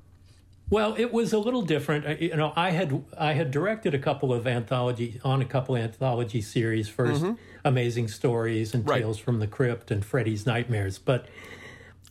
Well, 0.73 0.95
it 0.97 1.13
was 1.13 1.35
a 1.35 1.39
little 1.39 1.61
different. 1.61 2.19
You 2.19 2.35
know, 2.35 2.55
I 2.57 2.71
had 2.71 3.05
I 3.19 3.35
had 3.35 3.51
directed 3.51 3.93
a 3.93 3.99
couple 3.99 4.33
of 4.33 4.47
anthology 4.47 5.21
on 5.23 5.43
a 5.43 5.45
couple 5.45 5.77
anthology 5.77 6.41
series. 6.41 6.89
1st 6.89 7.19
mm-hmm. 7.19 7.33
Amazing 7.63 8.09
Stories 8.09 8.73
and 8.73 8.89
right. 8.89 9.03
Tales 9.03 9.19
from 9.19 9.39
the 9.39 9.47
Crypt 9.47 9.91
and 9.91 10.03
Freddy's 10.03 10.47
Nightmares. 10.47 10.99
But 10.99 11.27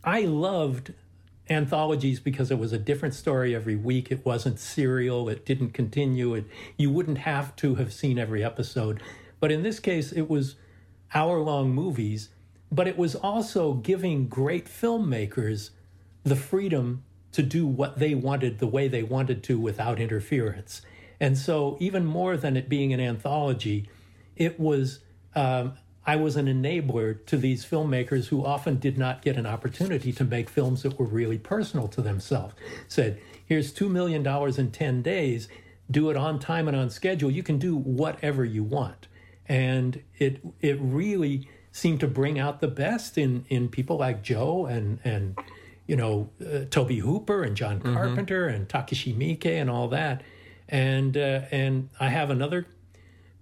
I 0.04 0.20
loved 0.20 0.94
anthologies 1.50 2.20
because 2.20 2.52
it 2.52 2.58
was 2.58 2.72
a 2.72 2.78
different 2.78 3.14
story 3.14 3.52
every 3.52 3.74
week. 3.74 4.12
It 4.12 4.24
wasn't 4.24 4.60
serial. 4.60 5.28
It 5.28 5.44
didn't 5.44 5.70
continue. 5.70 6.32
It 6.34 6.44
you 6.76 6.92
wouldn't 6.92 7.18
have 7.18 7.56
to 7.56 7.74
have 7.74 7.92
seen 7.92 8.16
every 8.16 8.44
episode. 8.44 9.02
But 9.40 9.50
in 9.50 9.64
this 9.64 9.80
case, 9.80 10.12
it 10.12 10.30
was 10.30 10.54
hour 11.12 11.40
long 11.40 11.74
movies. 11.74 12.28
But 12.70 12.86
it 12.86 12.96
was 12.96 13.16
also 13.16 13.74
giving 13.74 14.28
great 14.28 14.66
filmmakers 14.66 15.70
the 16.22 16.36
freedom 16.36 17.02
to 17.32 17.42
do 17.42 17.66
what 17.66 17.98
they 17.98 18.14
wanted 18.14 18.58
the 18.58 18.66
way 18.66 18.88
they 18.88 19.02
wanted 19.02 19.42
to 19.44 19.58
without 19.58 19.98
interference. 19.98 20.82
And 21.18 21.38
so, 21.38 21.76
even 21.80 22.04
more 22.04 22.36
than 22.36 22.56
it 22.56 22.68
being 22.68 22.92
an 22.92 23.00
anthology, 23.00 23.88
it 24.36 24.58
was 24.58 25.00
um, 25.34 25.74
I 26.04 26.16
was 26.16 26.36
an 26.36 26.46
enabler 26.46 27.24
to 27.26 27.36
these 27.36 27.64
filmmakers 27.64 28.26
who 28.26 28.44
often 28.44 28.78
did 28.78 28.98
not 28.98 29.22
get 29.22 29.36
an 29.36 29.46
opportunity 29.46 30.12
to 30.12 30.24
make 30.24 30.48
films 30.48 30.82
that 30.82 30.98
were 30.98 31.06
really 31.06 31.38
personal 31.38 31.86
to 31.88 32.02
themselves. 32.02 32.54
Said, 32.88 33.20
here's 33.46 33.72
$2 33.72 33.88
million 33.88 34.26
in 34.58 34.70
10 34.72 35.02
days, 35.02 35.48
do 35.90 36.10
it 36.10 36.16
on 36.16 36.40
time 36.40 36.66
and 36.66 36.76
on 36.76 36.90
schedule. 36.90 37.30
You 37.30 37.42
can 37.42 37.58
do 37.58 37.76
whatever 37.76 38.44
you 38.44 38.64
want. 38.64 39.06
And 39.46 40.02
it, 40.18 40.40
it 40.60 40.78
really 40.80 41.48
seemed 41.70 42.00
to 42.00 42.08
bring 42.08 42.38
out 42.38 42.60
the 42.60 42.68
best 42.68 43.16
in, 43.16 43.44
in 43.48 43.68
people 43.68 43.98
like 43.98 44.22
Joe 44.22 44.66
and, 44.66 44.98
and 45.04 45.38
you 45.86 45.96
know, 45.96 46.30
uh, 46.40 46.64
Tobe 46.70 46.92
Hooper 46.92 47.42
and 47.42 47.56
John 47.56 47.80
mm-hmm. 47.80 47.94
Carpenter 47.94 48.46
and 48.46 48.68
Takashi 48.68 49.14
Miike 49.16 49.46
and 49.46 49.68
all 49.68 49.88
that. 49.88 50.22
And, 50.68 51.16
uh, 51.16 51.42
and 51.50 51.90
I 52.00 52.08
have 52.08 52.30
another 52.30 52.66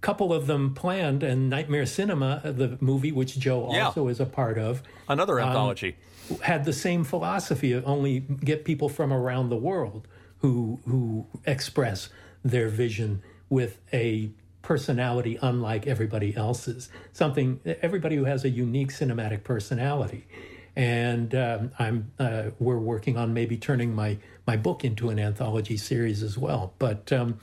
couple 0.01 0.33
of 0.33 0.47
them 0.47 0.73
planned, 0.73 1.23
and 1.23 1.49
Nightmare 1.49 1.85
Cinema, 1.85 2.41
the 2.43 2.77
movie 2.81 3.11
which 3.11 3.37
Joe 3.37 3.69
yeah. 3.71 3.85
also 3.85 4.07
is 4.07 4.19
a 4.19 4.25
part 4.25 4.57
of, 4.57 4.81
another 5.07 5.39
um, 5.39 5.49
anthology, 5.49 5.95
had 6.41 6.65
the 6.65 6.73
same 6.73 7.03
philosophy 7.03 7.71
of 7.71 7.87
only 7.87 8.19
get 8.19 8.65
people 8.65 8.89
from 8.89 9.13
around 9.13 9.49
the 9.49 9.55
world 9.55 10.07
who 10.39 10.79
who 10.85 11.27
express 11.45 12.09
their 12.43 12.67
vision 12.67 13.21
with 13.49 13.79
a 13.93 14.31
personality 14.63 15.37
unlike 15.41 15.85
everybody 15.85 16.35
else's. 16.35 16.89
Something 17.13 17.59
everybody 17.81 18.15
who 18.15 18.25
has 18.25 18.43
a 18.43 18.49
unique 18.49 18.89
cinematic 18.89 19.43
personality. 19.43 20.25
And 20.75 21.35
um, 21.35 21.71
I'm 21.79 22.11
uh, 22.17 22.51
we're 22.59 22.79
working 22.79 23.17
on 23.17 23.33
maybe 23.33 23.57
turning 23.57 23.93
my 23.93 24.17
my 24.47 24.57
book 24.57 24.85
into 24.85 25.09
an 25.09 25.19
anthology 25.19 25.77
series 25.77 26.23
as 26.23 26.37
well. 26.37 26.73
But 26.79 27.11
um, 27.11 27.39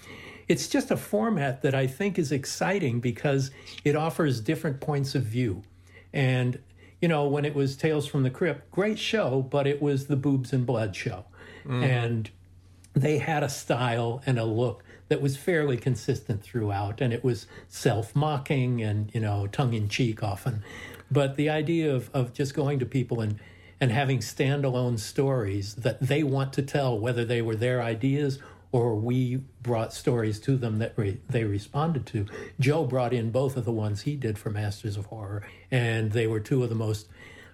it's 0.48 0.66
just 0.66 0.90
a 0.90 0.96
format 0.96 1.62
that 1.62 1.74
I 1.74 1.86
think 1.86 2.18
is 2.18 2.32
exciting 2.32 3.00
because 3.00 3.50
it 3.84 3.94
offers 3.94 4.40
different 4.40 4.80
points 4.80 5.14
of 5.14 5.22
view. 5.22 5.62
And, 6.12 6.58
you 7.02 7.08
know, 7.08 7.28
when 7.28 7.44
it 7.44 7.54
was 7.54 7.76
Tales 7.76 8.06
from 8.06 8.22
the 8.22 8.30
Crypt, 8.30 8.70
great 8.70 8.98
show, 8.98 9.42
but 9.42 9.66
it 9.66 9.82
was 9.82 10.06
the 10.06 10.16
boobs 10.16 10.52
and 10.54 10.64
blood 10.64 10.96
show. 10.96 11.26
Mm. 11.66 11.84
And 11.84 12.30
they 12.94 13.18
had 13.18 13.42
a 13.42 13.48
style 13.48 14.22
and 14.24 14.38
a 14.38 14.44
look 14.44 14.82
that 15.08 15.20
was 15.20 15.36
fairly 15.36 15.76
consistent 15.76 16.42
throughout, 16.42 17.00
and 17.00 17.12
it 17.12 17.24
was 17.24 17.46
self 17.68 18.14
mocking 18.14 18.82
and, 18.82 19.10
you 19.14 19.20
know, 19.20 19.46
tongue 19.46 19.74
in 19.74 19.88
cheek 19.88 20.22
often. 20.22 20.62
But 21.10 21.36
the 21.36 21.48
idea 21.48 21.94
of, 21.94 22.10
of 22.12 22.32
just 22.32 22.54
going 22.54 22.78
to 22.80 22.86
people 22.86 23.20
and 23.20 23.38
and 23.80 23.92
having 23.92 24.18
standalone 24.18 24.98
stories 24.98 25.76
that 25.76 26.00
they 26.00 26.24
want 26.24 26.52
to 26.54 26.62
tell, 26.62 26.98
whether 26.98 27.24
they 27.24 27.40
were 27.40 27.54
their 27.54 27.80
ideas 27.80 28.40
or 28.72 28.96
we 28.96 29.36
brought 29.62 29.92
stories 29.92 30.38
to 30.40 30.56
them 30.56 30.78
that 30.78 30.92
re- 30.96 31.20
they 31.28 31.44
responded 31.44 32.04
to. 32.06 32.26
Joe 32.60 32.84
brought 32.84 33.12
in 33.14 33.30
both 33.30 33.56
of 33.56 33.64
the 33.64 33.72
ones 33.72 34.02
he 34.02 34.14
did 34.14 34.38
for 34.38 34.50
Masters 34.50 34.96
of 34.96 35.06
Horror, 35.06 35.46
and 35.70 36.12
they 36.12 36.26
were 36.26 36.40
two 36.40 36.62
of 36.62 36.68
the 36.68 36.74
most 36.74 37.08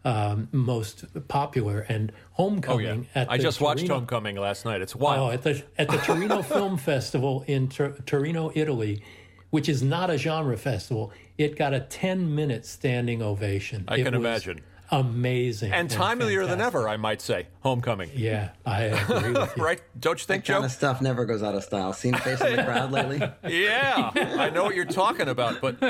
um, 0.05 0.49
most 0.53 1.05
popular. 1.29 1.81
And 1.89 2.13
Homecoming. 2.33 3.07
Oh, 3.15 3.21
yeah. 3.21 3.27
I 3.29 3.39
just 3.39 3.59
Torino, 3.59 3.83
watched 3.83 3.89
Homecoming 3.89 4.37
last 4.37 4.65
night. 4.65 4.83
It's 4.83 4.95
wild. 4.95 5.31
Oh, 5.31 5.33
at 5.33 5.43
the 5.43 5.63
at 5.79 5.89
the 5.89 5.99
Torino 5.99 6.43
Film 6.43 6.77
Festival 6.93 7.45
in 7.47 7.69
Tor- 7.69 7.97
Torino, 8.07 8.51
Italy. 8.55 9.03
Which 9.51 9.69
is 9.69 9.85
not 9.85 10.11
a 10.11 10.19
genre 10.19 10.57
festival. 10.57 11.13
It 11.37 11.57
got 11.57 11.75
a 11.75 11.81
10 11.81 12.35
minute 12.35 12.65
standing 12.65 13.23
ovation. 13.23 13.85
I 13.89 13.97
it 13.97 14.05
can 14.05 14.15
imagine 14.15 14.63
amazing 14.91 15.73
and, 15.73 15.91
and 15.91 16.01
timelier 16.01 16.43
fantastic. 16.43 16.51
than 16.51 16.61
ever, 16.61 16.89
I 16.89 16.97
might 16.97 17.21
say. 17.21 17.49
Homecoming. 17.61 18.11
Yeah, 18.15 18.51
I 18.65 18.83
agree 19.09 19.33
with 19.33 19.57
you. 19.57 19.63
right? 19.63 19.81
Don't 19.99 20.21
you 20.21 20.27
think, 20.27 20.45
that 20.45 20.49
Joe? 20.49 20.55
Kind 20.55 20.65
of 20.67 20.71
stuff 20.73 21.01
never 21.01 21.25
goes 21.25 21.43
out 21.43 21.55
of 21.55 21.65
style. 21.65 21.93
Seen 21.93 22.15
face 22.15 22.41
in 22.41 22.57
the 22.57 22.65
crowd 22.65 22.93
lately? 22.93 23.21
Yeah, 23.49 24.11
I 24.15 24.51
know 24.51 24.65
what 24.65 24.75
you're 24.75 24.85
talking 24.85 25.29
about, 25.29 25.61
but 25.61 25.83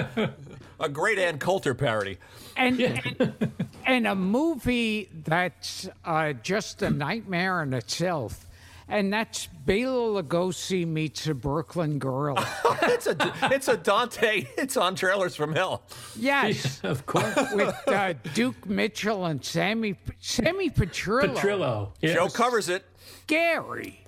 a 0.81 0.89
great 0.89 1.19
Ann 1.19 1.39
Coulter 1.39 1.75
parody. 1.75 2.19
And, 2.57 2.79
yeah. 2.79 3.01
and, 3.19 3.53
and, 3.85 4.07
a 4.07 4.15
movie 4.15 5.11
that's 5.25 5.89
uh, 6.05 6.35
just 6.35 6.83
a 6.83 6.91
nightmare 6.91 7.63
in 7.63 7.75
itself 7.75 8.47
and 8.89 9.13
that's 9.13 9.47
Bela 9.47 10.23
Lugosi 10.23 10.87
meets 10.87 11.27
a 11.27 11.35
Brooklyn 11.35 11.99
gorilla. 11.99 12.47
it's 12.83 13.07
a 13.07 13.17
it's 13.45 13.69
a 13.69 13.77
Dante. 13.77 14.47
It's 14.57 14.77
on 14.77 14.95
trailers 14.95 15.35
from 15.35 15.55
hell. 15.55 15.83
Yes, 16.17 16.81
of 16.83 17.07
course. 17.07 17.53
With 17.53 17.75
uh, 17.87 18.15
Duke 18.35 18.67
Mitchell 18.67 19.25
and 19.27 19.45
Sammy 19.45 19.97
Sammy 20.21 20.71
Petrillo. 20.71 21.35
Petrillo. 21.35 21.91
Yes. 22.01 22.15
Joe 22.15 22.29
covers 22.29 22.69
it. 22.69 22.85
Scary, 23.23 24.05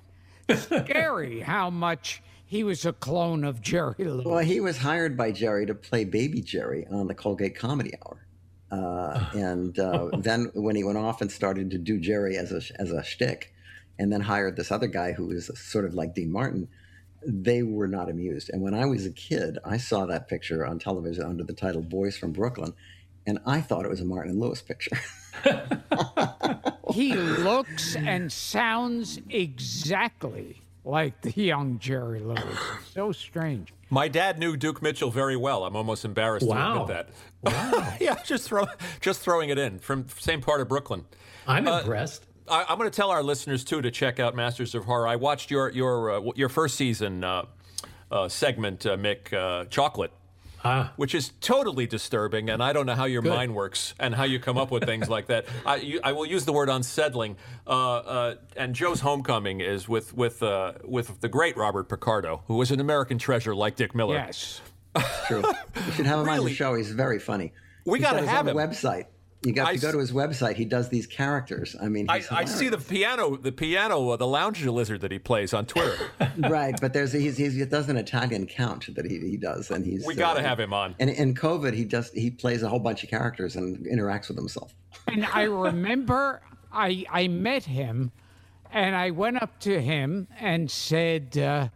scary. 0.49 1.39
How 1.41 1.69
much 1.69 2.21
he 2.47 2.63
was 2.63 2.85
a 2.85 2.93
clone 2.93 3.43
of 3.43 3.61
Jerry 3.61 3.95
Lewis. 3.99 4.25
Well, 4.25 4.39
he 4.39 4.61
was 4.61 4.77
hired 4.77 5.17
by 5.17 5.31
Jerry 5.31 5.65
to 5.65 5.75
play 5.75 6.05
Baby 6.05 6.41
Jerry 6.41 6.87
on 6.89 7.07
the 7.07 7.13
Colgate 7.13 7.55
Comedy 7.55 7.93
Hour. 8.05 8.25
Uh, 8.71 9.25
and 9.33 9.77
uh, 9.77 10.09
then 10.17 10.49
when 10.53 10.75
he 10.75 10.83
went 10.83 10.97
off 10.97 11.21
and 11.21 11.31
started 11.31 11.71
to 11.71 11.77
do 11.77 11.99
Jerry 11.99 12.37
as 12.37 12.51
a 12.51 12.61
as 12.81 12.91
a 12.91 13.03
shtick, 13.03 13.53
and 13.99 14.11
then 14.11 14.21
hired 14.21 14.55
this 14.55 14.71
other 14.71 14.87
guy 14.87 15.11
who 15.11 15.27
was 15.27 15.51
sort 15.59 15.85
of 15.85 15.93
like 15.93 16.13
Dean 16.13 16.31
Martin, 16.31 16.67
they 17.25 17.63
were 17.63 17.87
not 17.87 18.09
amused. 18.09 18.49
And 18.51 18.61
when 18.61 18.73
I 18.73 18.85
was 18.85 19.05
a 19.05 19.11
kid, 19.11 19.57
I 19.65 19.77
saw 19.77 20.05
that 20.05 20.27
picture 20.27 20.65
on 20.65 20.79
television 20.79 21.23
under 21.23 21.43
the 21.43 21.53
title 21.53 21.81
Boys 21.81 22.17
from 22.17 22.31
Brooklyn, 22.31 22.73
and 23.25 23.39
I 23.45 23.61
thought 23.61 23.85
it 23.85 23.89
was 23.89 24.01
a 24.01 24.05
Martin 24.05 24.31
and 24.31 24.39
Lewis 24.39 24.61
picture. 24.61 24.97
he 26.93 27.13
looks 27.13 27.95
and 27.95 28.31
sounds 28.31 29.19
exactly 29.29 30.61
like 30.85 31.21
the 31.21 31.31
young 31.31 31.79
Jerry 31.79 32.21
Lewis. 32.21 32.57
So 32.93 33.11
strange. 33.11 33.73
My 33.89 34.07
dad 34.07 34.39
knew 34.39 34.57
Duke 34.57 34.81
Mitchell 34.81 35.11
very 35.11 35.35
well. 35.35 35.65
I'm 35.65 35.75
almost 35.75 36.05
embarrassed 36.05 36.45
wow. 36.45 36.73
to 36.73 36.81
admit 36.83 37.07
that. 37.43 37.53
Wow. 37.53 37.93
yeah, 37.99 38.15
just 38.25 38.47
throw, 38.47 38.65
just 39.01 39.21
throwing 39.21 39.49
it 39.49 39.57
in 39.57 39.79
from 39.79 40.07
same 40.17 40.41
part 40.41 40.61
of 40.61 40.67
Brooklyn. 40.67 41.05
I'm 41.47 41.67
uh, 41.67 41.79
impressed. 41.79 42.25
I, 42.49 42.71
am 42.71 42.77
going 42.77 42.89
to 42.89 42.95
tell 42.95 43.09
our 43.09 43.23
listeners 43.23 43.63
too 43.63 43.81
to 43.81 43.91
check 43.91 44.19
out 44.19 44.35
Masters 44.35 44.75
of 44.75 44.85
Horror. 44.85 45.07
I 45.07 45.15
watched 45.15 45.51
your 45.51 45.69
your 45.69 46.11
uh, 46.11 46.31
your 46.35 46.49
first 46.49 46.75
season 46.75 47.23
uh, 47.23 47.45
uh, 48.11 48.29
segment, 48.29 48.85
uh, 48.85 48.97
Mick 48.97 49.33
uh, 49.33 49.65
Chocolate. 49.65 50.11
Ah. 50.65 50.91
Which 50.95 51.13
is 51.13 51.31
totally 51.39 51.85
disturbing, 51.85 52.49
and 52.49 52.63
I 52.63 52.73
don't 52.73 52.87
know 52.87 52.95
how 52.95 53.05
your 53.05 53.21
Good. 53.21 53.31
mind 53.31 53.53
works 53.53 53.93
and 53.99 54.13
how 54.13 54.23
you 54.23 54.39
come 54.39 54.57
up 54.57 54.71
with 54.71 54.85
things 54.85 55.07
like 55.07 55.27
that. 55.27 55.45
I, 55.65 55.75
you, 55.75 55.99
I, 56.03 56.13
will 56.13 56.25
use 56.25 56.45
the 56.45 56.51
word 56.51 56.67
unsettling. 56.67 57.37
Uh, 57.67 58.33
and 58.55 58.73
Joe's 58.73 58.99
homecoming 58.99 59.61
is 59.61 59.87
with 59.87 60.15
with 60.15 60.41
with 60.83 61.21
the 61.21 61.29
great 61.29 61.57
Robert 61.57 61.87
Picardo, 61.87 62.41
who 62.47 62.55
was 62.55 62.71
an 62.71 62.79
American 62.79 63.19
treasure 63.19 63.53
like 63.53 63.75
Dick 63.75 63.93
Miller. 63.93 64.15
Yes, 64.15 64.61
true. 65.27 65.43
You 65.85 65.91
should 65.91 66.07
have 66.07 66.19
him 66.19 66.25
really? 66.25 66.39
on 66.39 66.45
the 66.45 66.53
show. 66.53 66.73
He's 66.73 66.91
very 66.91 67.19
funny. 67.19 67.53
We 67.85 67.99
got 67.99 68.13
to 68.13 68.27
have 68.27 68.47
him. 68.47 68.57
Website. 68.57 69.05
You 69.47 69.53
got 69.53 69.69
I 69.69 69.75
to 69.75 69.81
go 69.81 69.93
to 69.93 69.97
his 69.97 70.11
website. 70.11 70.55
He 70.55 70.65
does 70.65 70.89
these 70.89 71.07
characters. 71.07 71.73
I 71.81 71.87
mean, 71.87 72.07
I, 72.09 72.21
I, 72.29 72.43
see 72.43 72.67
the 72.67 72.77
piano, 72.77 73.37
the 73.37 73.53
piano, 73.53 74.09
uh, 74.09 74.17
the 74.17 74.27
lounge 74.27 74.65
lizard 74.65 74.99
that 74.99 75.11
he 75.13 75.19
plays 75.19 75.53
on 75.53 75.65
Twitter. 75.65 75.97
right, 76.37 76.75
but 76.81 76.91
there's 76.91 77.13
he's, 77.13 77.37
he's, 77.37 77.53
he 77.53 77.63
does 77.63 77.87
an 77.87 77.95
Italian 77.95 78.45
count 78.45 78.93
that 78.93 79.09
he, 79.09 79.19
he 79.19 79.37
does, 79.37 79.71
and 79.71 79.85
he's 79.85 80.05
we 80.05 80.15
got 80.15 80.33
to 80.33 80.41
uh, 80.41 80.43
have 80.43 80.59
him 80.59 80.73
on. 80.73 80.95
And 80.99 81.09
in 81.09 81.33
COVID, 81.33 81.73
he 81.73 81.85
just 81.85 82.13
he 82.13 82.29
plays 82.29 82.61
a 82.61 82.67
whole 82.67 82.79
bunch 82.79 83.05
of 83.05 83.09
characters 83.09 83.55
and 83.55 83.77
interacts 83.85 84.27
with 84.27 84.35
himself. 84.35 84.75
And 85.07 85.25
I 85.27 85.43
remember 85.43 86.41
I 86.73 87.05
I 87.09 87.29
met 87.29 87.63
him, 87.63 88.11
and 88.73 88.97
I 88.97 89.11
went 89.11 89.41
up 89.41 89.61
to 89.61 89.79
him 89.81 90.27
and 90.41 90.69
said. 90.69 91.37
Uh, 91.37 91.69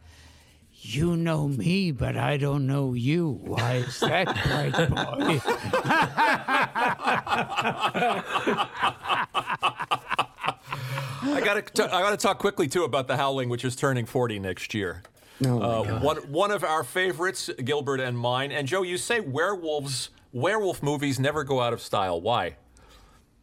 you 0.84 1.16
know 1.16 1.48
me, 1.48 1.92
but 1.92 2.18
I 2.18 2.38
don't 2.38 2.68
know 2.68 2.94
you. 2.94 3.40
Why 3.44 3.76
is 3.76 4.00
that, 4.00 4.26
bright 4.26 4.90
boy? 4.90 5.42
I 11.24 11.42
got 11.44 11.66
to 11.76 11.96
I 11.96 12.02
got 12.02 12.12
to 12.12 12.18
talk 12.18 12.40
quickly 12.40 12.68
too 12.68 12.84
about 12.84 13.08
the 13.08 13.18
Howling, 13.18 13.50
which 13.50 13.64
is 13.64 13.76
turning 13.76 14.06
40 14.06 14.40
next 14.40 14.74
year. 14.74 15.04
Oh 15.46 15.62
uh, 15.62 16.00
one 16.00 16.18
one 16.32 16.52
of 16.52 16.64
our 16.64 16.84
favorites, 16.84 17.50
Gilbert 17.64 18.00
and 18.00 18.18
mine. 18.18 18.52
And 18.52 18.68
Joe, 18.68 18.82
you 18.82 18.98
say 18.98 19.20
werewolves 19.20 20.10
werewolf 20.34 20.82
movies 20.82 21.20
never 21.20 21.44
go 21.44 21.62
out 21.62 21.74
of 21.74 21.82
style. 21.82 22.20
Why? 22.22 22.56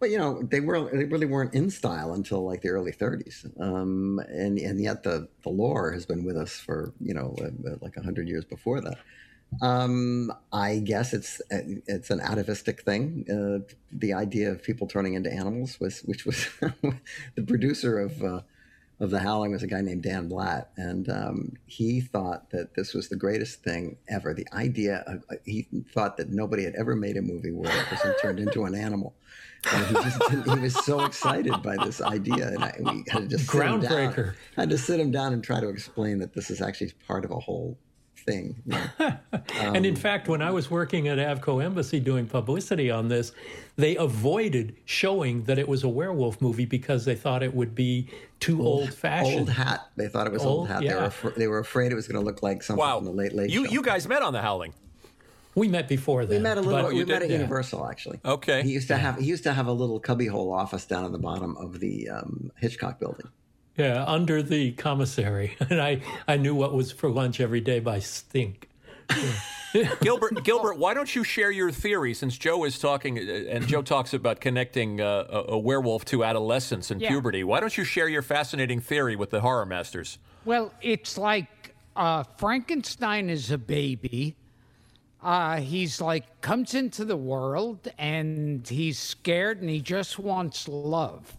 But 0.00 0.10
you 0.10 0.18
know, 0.18 0.42
they 0.42 0.60
were 0.60 0.88
they 0.90 1.04
really 1.04 1.26
weren't 1.26 1.54
in 1.54 1.70
style 1.70 2.12
until 2.12 2.44
like 2.44 2.62
the 2.62 2.68
early 2.68 2.92
30s, 2.92 3.60
um, 3.60 4.20
and 4.28 4.58
and 4.58 4.80
yet 4.80 5.02
the 5.02 5.28
the 5.42 5.50
lore 5.50 5.92
has 5.92 6.06
been 6.06 6.24
with 6.24 6.36
us 6.36 6.52
for 6.52 6.92
you 7.00 7.14
know 7.14 7.34
uh, 7.40 7.76
like 7.80 7.96
hundred 7.96 8.28
years 8.28 8.44
before 8.44 8.80
that. 8.80 8.98
Um, 9.60 10.32
I 10.52 10.78
guess 10.78 11.12
it's 11.12 11.40
it's 11.50 12.10
an 12.10 12.20
atavistic 12.20 12.82
thing. 12.82 13.24
Uh, 13.28 13.72
the 13.90 14.12
idea 14.12 14.50
of 14.50 14.62
people 14.62 14.86
turning 14.86 15.14
into 15.14 15.32
animals 15.32 15.80
was, 15.80 16.00
which 16.00 16.26
was 16.26 16.48
the 17.34 17.42
producer 17.42 17.98
of 17.98 18.22
uh, 18.22 18.40
of 19.00 19.10
the 19.10 19.20
Howling 19.20 19.52
was 19.52 19.62
a 19.62 19.68
guy 19.68 19.80
named 19.80 20.02
Dan 20.02 20.28
Blatt, 20.28 20.70
and 20.76 21.08
um, 21.08 21.52
he 21.66 22.00
thought 22.00 22.50
that 22.50 22.74
this 22.74 22.94
was 22.94 23.08
the 23.08 23.16
greatest 23.16 23.62
thing 23.62 23.96
ever. 24.08 24.34
The 24.34 24.46
idea 24.52 25.04
uh, 25.06 25.36
he 25.44 25.66
thought 25.92 26.16
that 26.18 26.30
nobody 26.30 26.64
had 26.64 26.74
ever 26.74 26.94
made 26.94 27.16
a 27.16 27.22
movie 27.22 27.52
where 27.52 27.70
a 27.70 27.84
person 27.84 28.14
turned 28.20 28.40
into 28.40 28.64
an 28.64 28.74
animal. 28.74 29.14
And 29.72 29.86
he 29.86 29.94
just 29.94 30.48
he 30.48 30.60
was 30.60 30.84
so 30.84 31.04
excited 31.04 31.62
by 31.62 31.76
this 31.84 32.00
idea, 32.00 32.48
and 32.48 32.64
I, 32.64 32.74
we 32.78 33.04
had 33.08 33.22
to 33.22 33.36
just 33.36 33.50
groundbreaker. 33.50 33.88
Sit 33.88 33.90
him 33.90 34.12
down, 34.14 34.34
had 34.56 34.70
to 34.70 34.78
sit 34.78 35.00
him 35.00 35.10
down 35.10 35.32
and 35.32 35.42
try 35.42 35.60
to 35.60 35.68
explain 35.68 36.18
that 36.18 36.32
this 36.34 36.50
is 36.50 36.62
actually 36.62 36.92
part 37.06 37.24
of 37.24 37.32
a 37.32 37.38
whole 37.38 37.76
thing. 38.28 38.62
you 38.66 38.72
know. 38.72 39.18
and 39.60 39.84
in 39.86 39.94
um, 39.94 40.00
fact, 40.00 40.28
when 40.28 40.42
I 40.42 40.50
was 40.50 40.70
working 40.70 41.08
at 41.08 41.18
Avco 41.18 41.62
Embassy 41.62 42.00
doing 42.00 42.26
publicity 42.26 42.90
on 42.90 43.08
this, 43.08 43.32
they 43.76 43.96
avoided 43.96 44.76
showing 44.84 45.44
that 45.44 45.58
it 45.58 45.68
was 45.68 45.82
a 45.82 45.88
werewolf 45.88 46.40
movie 46.40 46.66
because 46.66 47.04
they 47.04 47.14
thought 47.14 47.42
it 47.42 47.54
would 47.54 47.74
be 47.74 48.08
too 48.40 48.62
old 48.62 48.94
fashioned. 48.94 49.40
Old 49.40 49.50
hat. 49.50 49.88
They 49.96 50.08
thought 50.08 50.26
it 50.26 50.32
was 50.32 50.44
old, 50.44 50.60
Old, 50.60 50.68
hat. 50.68 50.80
They 50.80 50.94
were 50.94 51.12
yeah. 51.24 51.30
they 51.36 51.48
were 51.48 51.58
afraid 51.58 51.92
it 51.92 51.94
was 51.94 52.06
going 52.06 52.20
to 52.20 52.24
look 52.24 52.42
like 52.42 52.62
something 52.62 52.84
Wow. 52.84 52.98
from 52.98 53.06
the 53.06 53.12
late 53.12 53.34
late 53.34 53.50
You 53.50 53.66
show. 53.66 53.72
you 53.72 53.82
guys 53.82 54.06
met 54.06 54.22
on 54.22 54.32
the 54.32 54.40
Howling. 54.40 54.74
We 55.58 55.68
met 55.68 55.88
before 55.88 56.24
then. 56.26 56.38
we 56.38 56.42
met 56.42 56.56
a 56.58 56.60
little. 56.60 56.82
but- 56.82 56.92
we 56.92 56.98
you 57.00 57.06
met 57.06 57.20
did? 57.20 57.22
at 57.24 57.30
Yeah. 57.30 57.36
Universal 57.38 57.86
actually. 57.88 58.20
Okay. 58.24 58.62
He 58.62 58.70
used 58.70 58.88
to 58.88 58.96
have 58.96 59.18
he 59.18 59.26
used 59.26 59.42
to 59.44 59.52
have 59.52 59.66
a 59.66 59.72
little 59.72 59.98
cubbyhole 60.00 60.52
office 60.52 60.84
down 60.86 61.04
at 61.04 61.12
the 61.12 61.18
bottom 61.18 61.56
of 61.56 61.80
the 61.80 62.08
um, 62.08 62.50
Hitchcock 62.56 62.98
building. 63.00 63.26
Yeah, 63.76 64.04
under 64.06 64.42
the 64.42 64.72
commissary. 64.72 65.56
And 65.70 65.80
I, 65.80 66.00
I 66.26 66.36
knew 66.36 66.54
what 66.54 66.74
was 66.74 66.90
for 66.90 67.08
lunch 67.10 67.40
every 67.40 67.60
day 67.60 67.78
by 67.78 68.00
stink. 68.00 68.68
Gilbert, 70.00 70.42
Gilbert, 70.44 70.78
why 70.78 70.94
don't 70.94 71.14
you 71.14 71.22
share 71.22 71.50
your 71.50 71.70
theory 71.70 72.14
since 72.14 72.36
Joe 72.38 72.64
is 72.64 72.78
talking 72.78 73.18
uh, 73.18 73.22
and 73.50 73.66
Joe 73.68 73.82
talks 73.82 74.14
about 74.14 74.40
connecting 74.40 75.00
uh, 75.00 75.24
a, 75.28 75.52
a 75.52 75.58
werewolf 75.58 76.04
to 76.06 76.24
adolescence 76.24 76.90
and 76.90 77.00
Yeah. 77.00 77.08
puberty? 77.10 77.44
Why 77.44 77.60
don't 77.60 77.76
you 77.76 77.84
share 77.84 78.08
your 78.08 78.22
fascinating 78.22 78.80
theory 78.80 79.14
with 79.14 79.30
the 79.30 79.40
horror 79.42 79.66
masters? 79.66 80.18
Well, 80.44 80.72
it's 80.80 81.18
like 81.18 81.74
uh, 81.94 82.22
Frankenstein 82.38 83.28
is 83.28 83.50
a 83.50 83.58
baby. 83.58 84.36
Uh, 85.22 85.60
he's 85.60 86.00
like 86.00 86.40
comes 86.40 86.74
into 86.74 87.04
the 87.04 87.16
world 87.16 87.88
and 87.98 88.66
he's 88.68 88.98
scared 88.98 89.60
and 89.60 89.68
he 89.68 89.80
just 89.80 90.18
wants 90.18 90.68
love. 90.68 91.36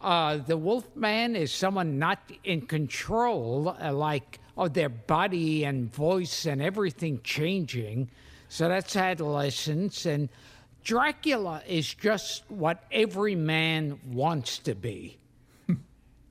Uh, 0.00 0.36
the 0.36 0.56
Wolfman 0.56 1.34
is 1.34 1.52
someone 1.52 1.98
not 1.98 2.20
in 2.44 2.60
control, 2.62 3.76
uh, 3.80 3.92
like 3.92 4.38
of 4.56 4.72
their 4.74 4.88
body 4.88 5.64
and 5.64 5.92
voice 5.92 6.46
and 6.46 6.62
everything 6.62 7.20
changing. 7.24 8.08
So 8.48 8.68
that's 8.68 8.94
adolescence. 8.94 10.06
And 10.06 10.28
Dracula 10.84 11.62
is 11.66 11.92
just 11.92 12.44
what 12.48 12.84
every 12.92 13.34
man 13.34 13.98
wants 14.06 14.58
to 14.60 14.74
be. 14.74 15.18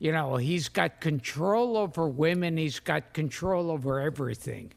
You 0.00 0.12
know, 0.12 0.36
he's 0.36 0.68
got 0.68 1.00
control 1.00 1.76
over 1.76 2.06
women. 2.06 2.56
He's 2.56 2.78
got 2.78 3.12
control 3.12 3.70
over 3.70 4.00
everything. 4.00 4.72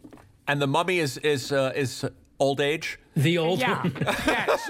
And 0.47 0.61
the 0.61 0.67
mummy 0.67 0.99
is 0.99 1.17
is 1.17 1.51
uh, 1.51 1.71
is 1.75 2.05
old 2.39 2.59
age. 2.61 2.99
The 3.15 3.37
old 3.37 3.59
Yeah. 3.59 3.81
one. 3.81 3.93
yes. 4.27 4.69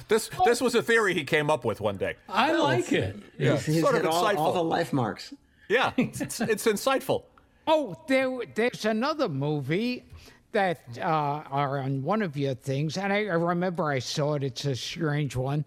This 0.08 0.30
this 0.44 0.60
was 0.60 0.74
a 0.74 0.82
theory 0.82 1.14
he 1.14 1.24
came 1.24 1.50
up 1.50 1.64
with 1.64 1.80
one 1.80 1.96
day. 1.96 2.16
I 2.28 2.52
like 2.52 2.92
it. 2.92 3.16
Yeah, 3.38 3.56
He's, 3.56 3.66
he's 3.66 3.80
sort 3.82 3.94
of 3.94 4.02
hit 4.02 4.10
all, 4.10 4.36
all 4.36 4.52
the 4.52 4.62
life 4.64 4.92
marks. 4.92 5.32
Yeah, 5.68 5.92
it's, 5.96 6.40
it's 6.40 6.66
insightful. 6.66 7.24
Oh, 7.66 7.94
there, 8.08 8.38
there's 8.54 8.86
another 8.86 9.28
movie 9.28 10.04
that 10.52 10.80
uh, 10.98 11.02
are 11.02 11.78
on 11.80 12.02
one 12.02 12.22
of 12.22 12.36
your 12.38 12.54
things, 12.54 12.96
and 12.96 13.12
I, 13.12 13.26
I 13.26 13.34
remember 13.34 13.84
I 13.84 13.98
saw 13.98 14.34
it. 14.34 14.42
It's 14.42 14.64
a 14.64 14.74
strange 14.74 15.36
one, 15.36 15.66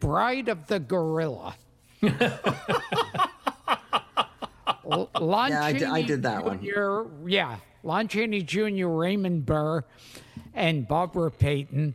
Bride 0.00 0.48
of 0.48 0.66
the 0.66 0.80
Gorilla. 0.80 1.54
L- 4.90 5.10
Lon 5.20 5.50
Yeah, 5.50 5.64
I 5.64 5.72
di- 5.72 5.84
I 5.84 5.88
Chaney 6.00 6.02
did 6.04 6.22
that 6.24 6.44
one. 6.44 6.60
Yeah, 7.26 7.56
Lon 7.86 8.08
Chaney 8.08 8.42
Jr., 8.42 8.88
Raymond 8.88 9.46
Burr, 9.46 9.84
and 10.54 10.88
Barbara 10.88 11.30
Payton. 11.30 11.94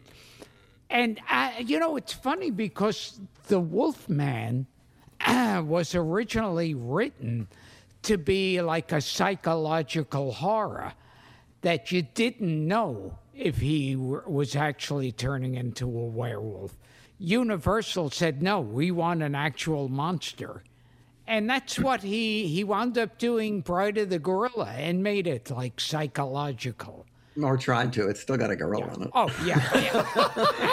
And, 0.90 1.20
uh, 1.30 1.52
you 1.60 1.80
know, 1.80 1.98
it's 1.98 2.14
funny 2.14 2.50
because 2.50 3.20
The 3.48 3.60
Wolfman 3.60 4.68
was 5.28 5.94
originally 5.94 6.74
written 6.74 7.48
to 8.04 8.18
be 8.18 8.62
like 8.62 8.92
a 8.92 9.02
psychological 9.02 10.32
horror 10.32 10.94
that 11.62 11.92
you 11.92 12.02
didn't 12.02 12.68
know 12.68 13.18
if 13.36 13.58
he 13.58 13.94
w- 13.94 14.24
was 14.26 14.56
actually 14.56 15.12
turning 15.12 15.56
into 15.56 15.86
a 15.86 16.06
werewolf. 16.06 16.76
Universal 17.20 18.10
said, 18.10 18.42
no, 18.42 18.62
we 18.62 18.92
want 18.92 19.22
an 19.22 19.36
actual 19.36 19.90
monster. 19.90 20.64
And 21.32 21.50
that's 21.50 21.80
what 21.80 22.02
he, 22.04 22.46
he 22.48 22.66
wound 22.66 22.98
up 22.98 23.18
doing 23.18 23.62
Bride 23.62 23.98
of 23.98 24.10
the 24.10 24.20
Gorilla 24.20 24.70
and 24.78 25.02
made 25.02 25.28
it 25.28 25.50
like 25.50 25.80
psychological. 25.80 27.06
Or 27.42 27.56
tried 27.58 27.94
to. 27.94 28.10
It's 28.10 28.20
still 28.20 28.36
got 28.36 28.52
a 28.52 28.56
gorilla 28.58 28.94
in 28.96 29.04
it. 29.04 29.10
Oh, 29.14 29.30
yeah. 29.46 29.56
yeah. 29.74 30.06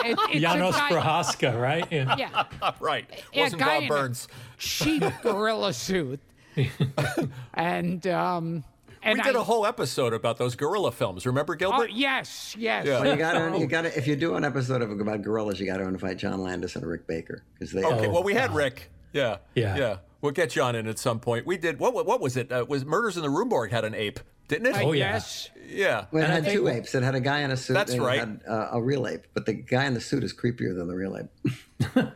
It- 0.05 0.19
it's 0.31 0.37
a 0.37 0.41
Janos 0.41 0.75
Prohaska, 0.75 1.59
right? 1.61 1.87
Yeah. 1.93 2.17
Yeah. 2.19 2.73
Right, 2.81 3.07
Yeah, 3.33 3.45
wasn't 3.45 3.61
guy 3.61 3.75
Bob 3.77 3.83
in 3.85 3.89
Burns. 3.89 4.29
cheap 4.59 5.05
gorilla 5.23 5.73
suit. 5.73 6.19
and 7.55 8.07
um 8.09 8.65
and 9.03 9.17
We 9.19 9.23
did 9.23 9.37
I, 9.37 9.41
a 9.41 9.43
whole 9.45 9.65
episode 9.65 10.13
about 10.13 10.39
those 10.39 10.57
gorilla 10.57 10.91
films. 10.91 11.25
Remember 11.25 11.53
Oh, 11.55 11.57
Gilbert? 11.57 11.91
yes, 11.93 12.57
yes. 12.59 12.85
Yeah. 12.85 13.01
Well, 13.01 13.11
you 13.13 13.17
got 13.17 13.35
to, 13.53 13.57
you 13.59 13.67
got 13.69 13.83
to. 13.83 13.97
If 13.97 14.09
you 14.09 14.17
do 14.17 14.35
an 14.35 14.45
episode 14.45 14.83
of 14.83 14.91
about 14.91 15.23
gorillas, 15.23 15.61
you 15.61 15.67
got 15.67 15.77
to 15.77 15.85
invite 15.85 16.19
John 16.19 16.43
Landis 16.43 16.75
and 16.75 16.85
Rick 16.85 17.07
Baker 17.07 17.45
because 17.55 17.71
they. 17.73 17.85
Okay, 17.85 18.09
Oh, 18.09 18.11
well, 18.11 18.25
we 18.25 18.35
had 18.35 18.53
Rick. 18.53 18.91
Yeah, 19.13 19.37
Yeah. 19.55 19.77
yeah. 19.77 19.97
We'll 20.21 20.33
get 20.33 20.57
you 20.57 20.63
on 20.63 20.75
in 20.75 20.87
at 20.89 20.99
some 20.99 21.21
point. 21.21 21.47
We 21.47 21.57
did. 21.57 21.79
What? 21.79 21.95
What 22.07 22.21
was 22.21 22.37
it? 22.37 22.51
Uh, 22.51 22.65
was 22.69 22.85
Murders 22.85 23.17
in 23.17 23.23
the 23.23 23.31
Rue 23.31 23.45
Morgue 23.45 23.71
had 23.71 23.85
an 23.85 23.95
ape, 23.95 24.19
didn't 24.49 24.67
it? 24.67 24.77
Oh, 24.85 24.93
yes. 24.93 25.49
yeah. 25.69 26.07
Well, 26.11 26.23
it 26.23 26.27
And 26.27 26.33
had 26.33 26.45
think- 26.45 26.55
two 26.59 26.69
apes. 26.69 26.95
It 26.95 27.03
had 27.05 27.15
a 27.15 27.21
guy 27.21 27.41
in 27.41 27.51
a 27.53 27.57
suit. 27.57 27.75
That's 27.75 27.93
and 27.93 28.03
it 28.03 28.05
right. 28.05 28.19
Had, 28.19 28.41
uh, 28.49 28.69
a 28.73 28.83
real 28.83 29.07
ape, 29.07 29.27
but 29.35 29.47
the 29.47 29.53
guy 29.55 29.85
in 29.85 29.95
the 29.95 30.01
suit 30.01 30.25
is 30.25 30.33
creepier 30.33 30.77
than 30.77 30.89
the 30.89 30.95
real 30.97 31.17
ape. 31.17 31.95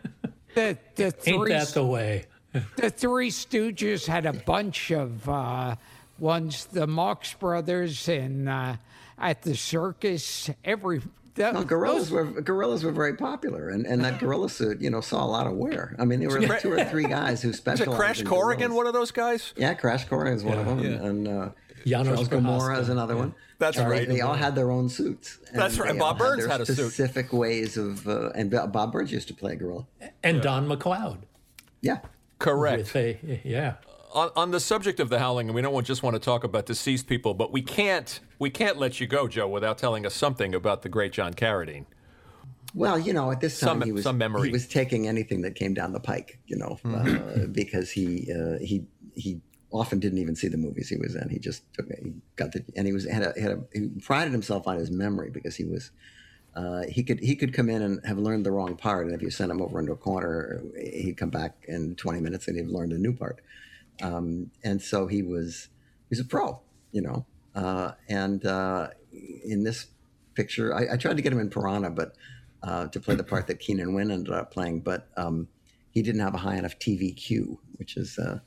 The 0.55 0.77
the 0.97 1.05
Ain't 1.05 1.17
three 1.21 1.53
that 1.53 1.69
the 1.69 1.85
way? 1.87 2.27
the 2.77 2.91
Three 2.91 3.31
Stooges 3.31 4.07
had 4.07 4.27
a 4.27 4.35
bunch 4.35 4.91
of 4.91 5.27
uh, 5.27 5.77
ones. 6.19 6.67
The 6.67 6.87
Marx 6.87 7.33
Brothers 7.33 8.07
and 8.09 8.49
uh, 8.51 8.77
at 9.19 9.41
the 9.41 9.57
circus. 9.57 10.51
Every 10.63 11.01
the, 11.35 11.51
Well, 11.55 11.65
gorillas 11.65 12.11
those- 12.11 12.33
were 12.35 12.41
gorillas 12.43 12.85
were 12.85 12.93
very 12.93 13.15
popular, 13.17 13.69
and, 13.71 13.87
and 13.87 14.05
that 14.05 14.19
gorilla 14.21 14.49
suit, 14.51 14.81
you 14.81 14.91
know, 14.91 15.01
saw 15.01 15.25
a 15.25 15.27
lot 15.27 15.47
of 15.47 15.55
wear. 15.55 15.97
I 15.99 16.05
mean, 16.05 16.21
there 16.21 16.29
were 16.29 16.41
like 16.41 16.61
two 16.61 16.73
or 16.73 16.85
three 16.85 17.05
guys 17.05 17.43
who 17.43 17.49
Is 17.51 17.55
it 17.57 17.59
specialized. 17.59 17.99
Crash 18.01 18.21
in 18.21 18.27
Corrigan? 18.27 18.75
One 18.75 18.87
of 18.87 18.93
those 18.93 19.11
guys? 19.11 19.53
Yeah, 19.57 19.75
Crash 19.75 20.05
Corrigan 20.07 20.35
is 20.35 20.45
one 20.45 20.59
of 20.59 20.67
them, 20.67 20.79
and 20.81 21.29
uh, 21.29 21.49
Janos 21.87 22.07
Charles 22.07 22.29
Gemora 22.29 22.77
Prohaska. 22.77 22.81
is 22.81 22.89
another 22.91 23.17
one. 23.17 23.35
That's 23.59 23.77
And 23.79 23.91
they- 23.91 23.99
right. 24.01 24.09
They, 24.09 24.21
all 24.21 24.35
had 24.35 24.55
their 24.55 24.71
own 24.71 24.89
suits. 24.89 25.39
That's 25.55 25.79
right. 25.79 25.93
they 25.93 25.99
Bob 25.99 26.21
all 26.21 26.29
Burns 26.29 26.41
their 26.43 26.49
had 26.51 26.61
a 26.61 26.67
suit. 26.67 26.77
specific 26.77 27.33
ways 27.33 27.77
of, 27.77 28.07
uh, 28.09 28.31
and 28.35 28.51
Bob 28.51 28.93
Burns 28.93 29.11
used 29.13 29.29
to 29.29 29.35
play 29.35 29.53
a 29.53 29.57
gorilla. 29.57 29.87
And 30.23 30.43
Don 30.43 30.69
McLeod. 30.69 31.19
Yeah, 31.81 32.01
With 32.03 32.11
Correct. 32.39 32.95
a, 32.97 33.41
yeah. 33.45 33.75
On, 34.13 34.31
on 34.37 34.51
the 34.51 34.61
subject 34.61 35.01
of 35.01 35.09
the 35.09 35.19
howling, 35.19 35.49
and 35.49 35.55
we 35.55 35.63
don't 35.63 35.73
want- 35.73 35.87
just 35.87 36.03
want 36.03 36.15
to 36.15 36.21
talk 36.21 36.45
about 36.45 36.67
deceased 36.67 37.07
people, 37.07 37.35
but 37.35 37.53
we 37.53 37.63
can't 37.63 38.21
we 38.39 38.51
can't 38.51 38.77
let 38.77 39.01
you 39.01 39.07
go, 39.07 39.29
Joe, 39.29 39.47
without 39.49 39.79
telling 39.79 40.05
us 40.05 40.15
something 40.15 40.53
about 40.55 40.83
the 40.83 40.89
great 40.89 41.13
John 41.13 41.33
Carradine. 41.33 41.85
Well, 42.75 42.99
you 42.99 43.13
know, 43.13 43.31
at 43.31 43.41
this 43.41 43.61
time 43.61 43.69
Some- 43.81 43.83
he 43.83 43.93
was 43.93 44.03
some 44.03 44.19
memory. 44.19 44.49
he 44.49 44.53
was 44.53 44.67
taking 44.67 45.07
anything 45.07 45.43
that 45.43 45.55
came 45.55 45.75
down 45.75 45.93
the 45.93 46.01
pike, 46.01 46.39
you 46.47 46.57
know, 46.57 46.79
uh, 46.85 47.47
because 47.53 47.91
he 47.91 48.33
uh, 48.33 48.59
he 48.59 48.85
he 49.15 49.41
often 49.71 49.99
didn't 50.01 50.19
even 50.19 50.35
see 50.37 50.49
the 50.49 50.57
movies 50.57 50.89
he 50.89 50.97
was 50.97 51.15
in. 51.15 51.29
He 51.29 51.39
just 51.39 51.63
took 51.75 51.87
he 51.89 52.13
got 52.37 52.53
the 52.53 52.65
and 52.77 52.87
he 52.87 52.93
was 52.93 53.05
had 53.09 53.23
a, 53.23 53.41
had 53.41 53.53
a 53.53 53.63
he 53.73 53.89
prided 54.01 54.33
himself 54.33 54.67
on 54.67 54.77
his 54.77 54.91
memory 54.91 55.31
because 55.31 55.55
he 55.57 55.65
was 55.65 55.91
uh, 56.57 56.83
he 56.89 57.03
could 57.03 57.21
he 57.21 57.37
could 57.37 57.53
come 57.55 57.69
in 57.71 57.81
and 57.83 58.05
have 58.05 58.19
learned 58.19 58.45
the 58.45 58.51
wrong 58.51 58.77
part, 58.77 59.07
and 59.07 59.15
if 59.15 59.23
you 59.23 59.31
sent 59.31 59.51
him 59.51 59.61
over 59.63 59.79
into 59.79 59.93
a 59.93 59.97
corner, 59.97 60.63
he'd 60.83 61.17
come 61.17 61.31
back 61.31 61.65
in 61.69 61.95
20 61.95 62.21
minutes 62.21 62.49
and 62.49 62.57
he'd 62.59 62.69
learned 62.69 62.93
a 62.93 62.99
new 62.99 63.13
part. 63.15 63.41
Um, 64.03 64.51
and 64.65 64.81
so 64.83 65.07
he 65.07 65.23
was 65.23 65.69
he's 66.09 66.21
a 66.21 66.25
pro, 66.25 66.61
you 66.93 67.03
know. 67.03 67.25
Uh, 67.55 67.93
and 68.09 68.45
uh, 68.47 68.89
in 69.45 69.63
this 69.63 69.87
picture, 70.35 70.75
I, 70.75 70.95
I 70.95 70.97
tried 70.97 71.17
to 71.17 71.23
get 71.23 71.33
him 71.33 71.41
in 71.41 71.51
Piranha, 71.51 71.91
but 71.91 72.15
uh, 72.63 72.87
to 72.89 73.01
play 73.01 73.15
the 73.15 73.25
part 73.25 73.47
that 73.49 73.59
Keenan 73.59 73.95
Wynn 73.95 74.11
ended 74.11 74.33
up 74.33 74.51
playing, 74.53 74.81
but 74.81 75.09
um, 75.17 75.49
he 75.91 76.01
didn't 76.03 76.21
have 76.23 76.35
a 76.35 76.39
high 76.39 76.57
enough 76.57 76.79
TVQ, 76.79 77.59
which 77.77 77.97
is 77.97 78.19
uh, 78.19 78.39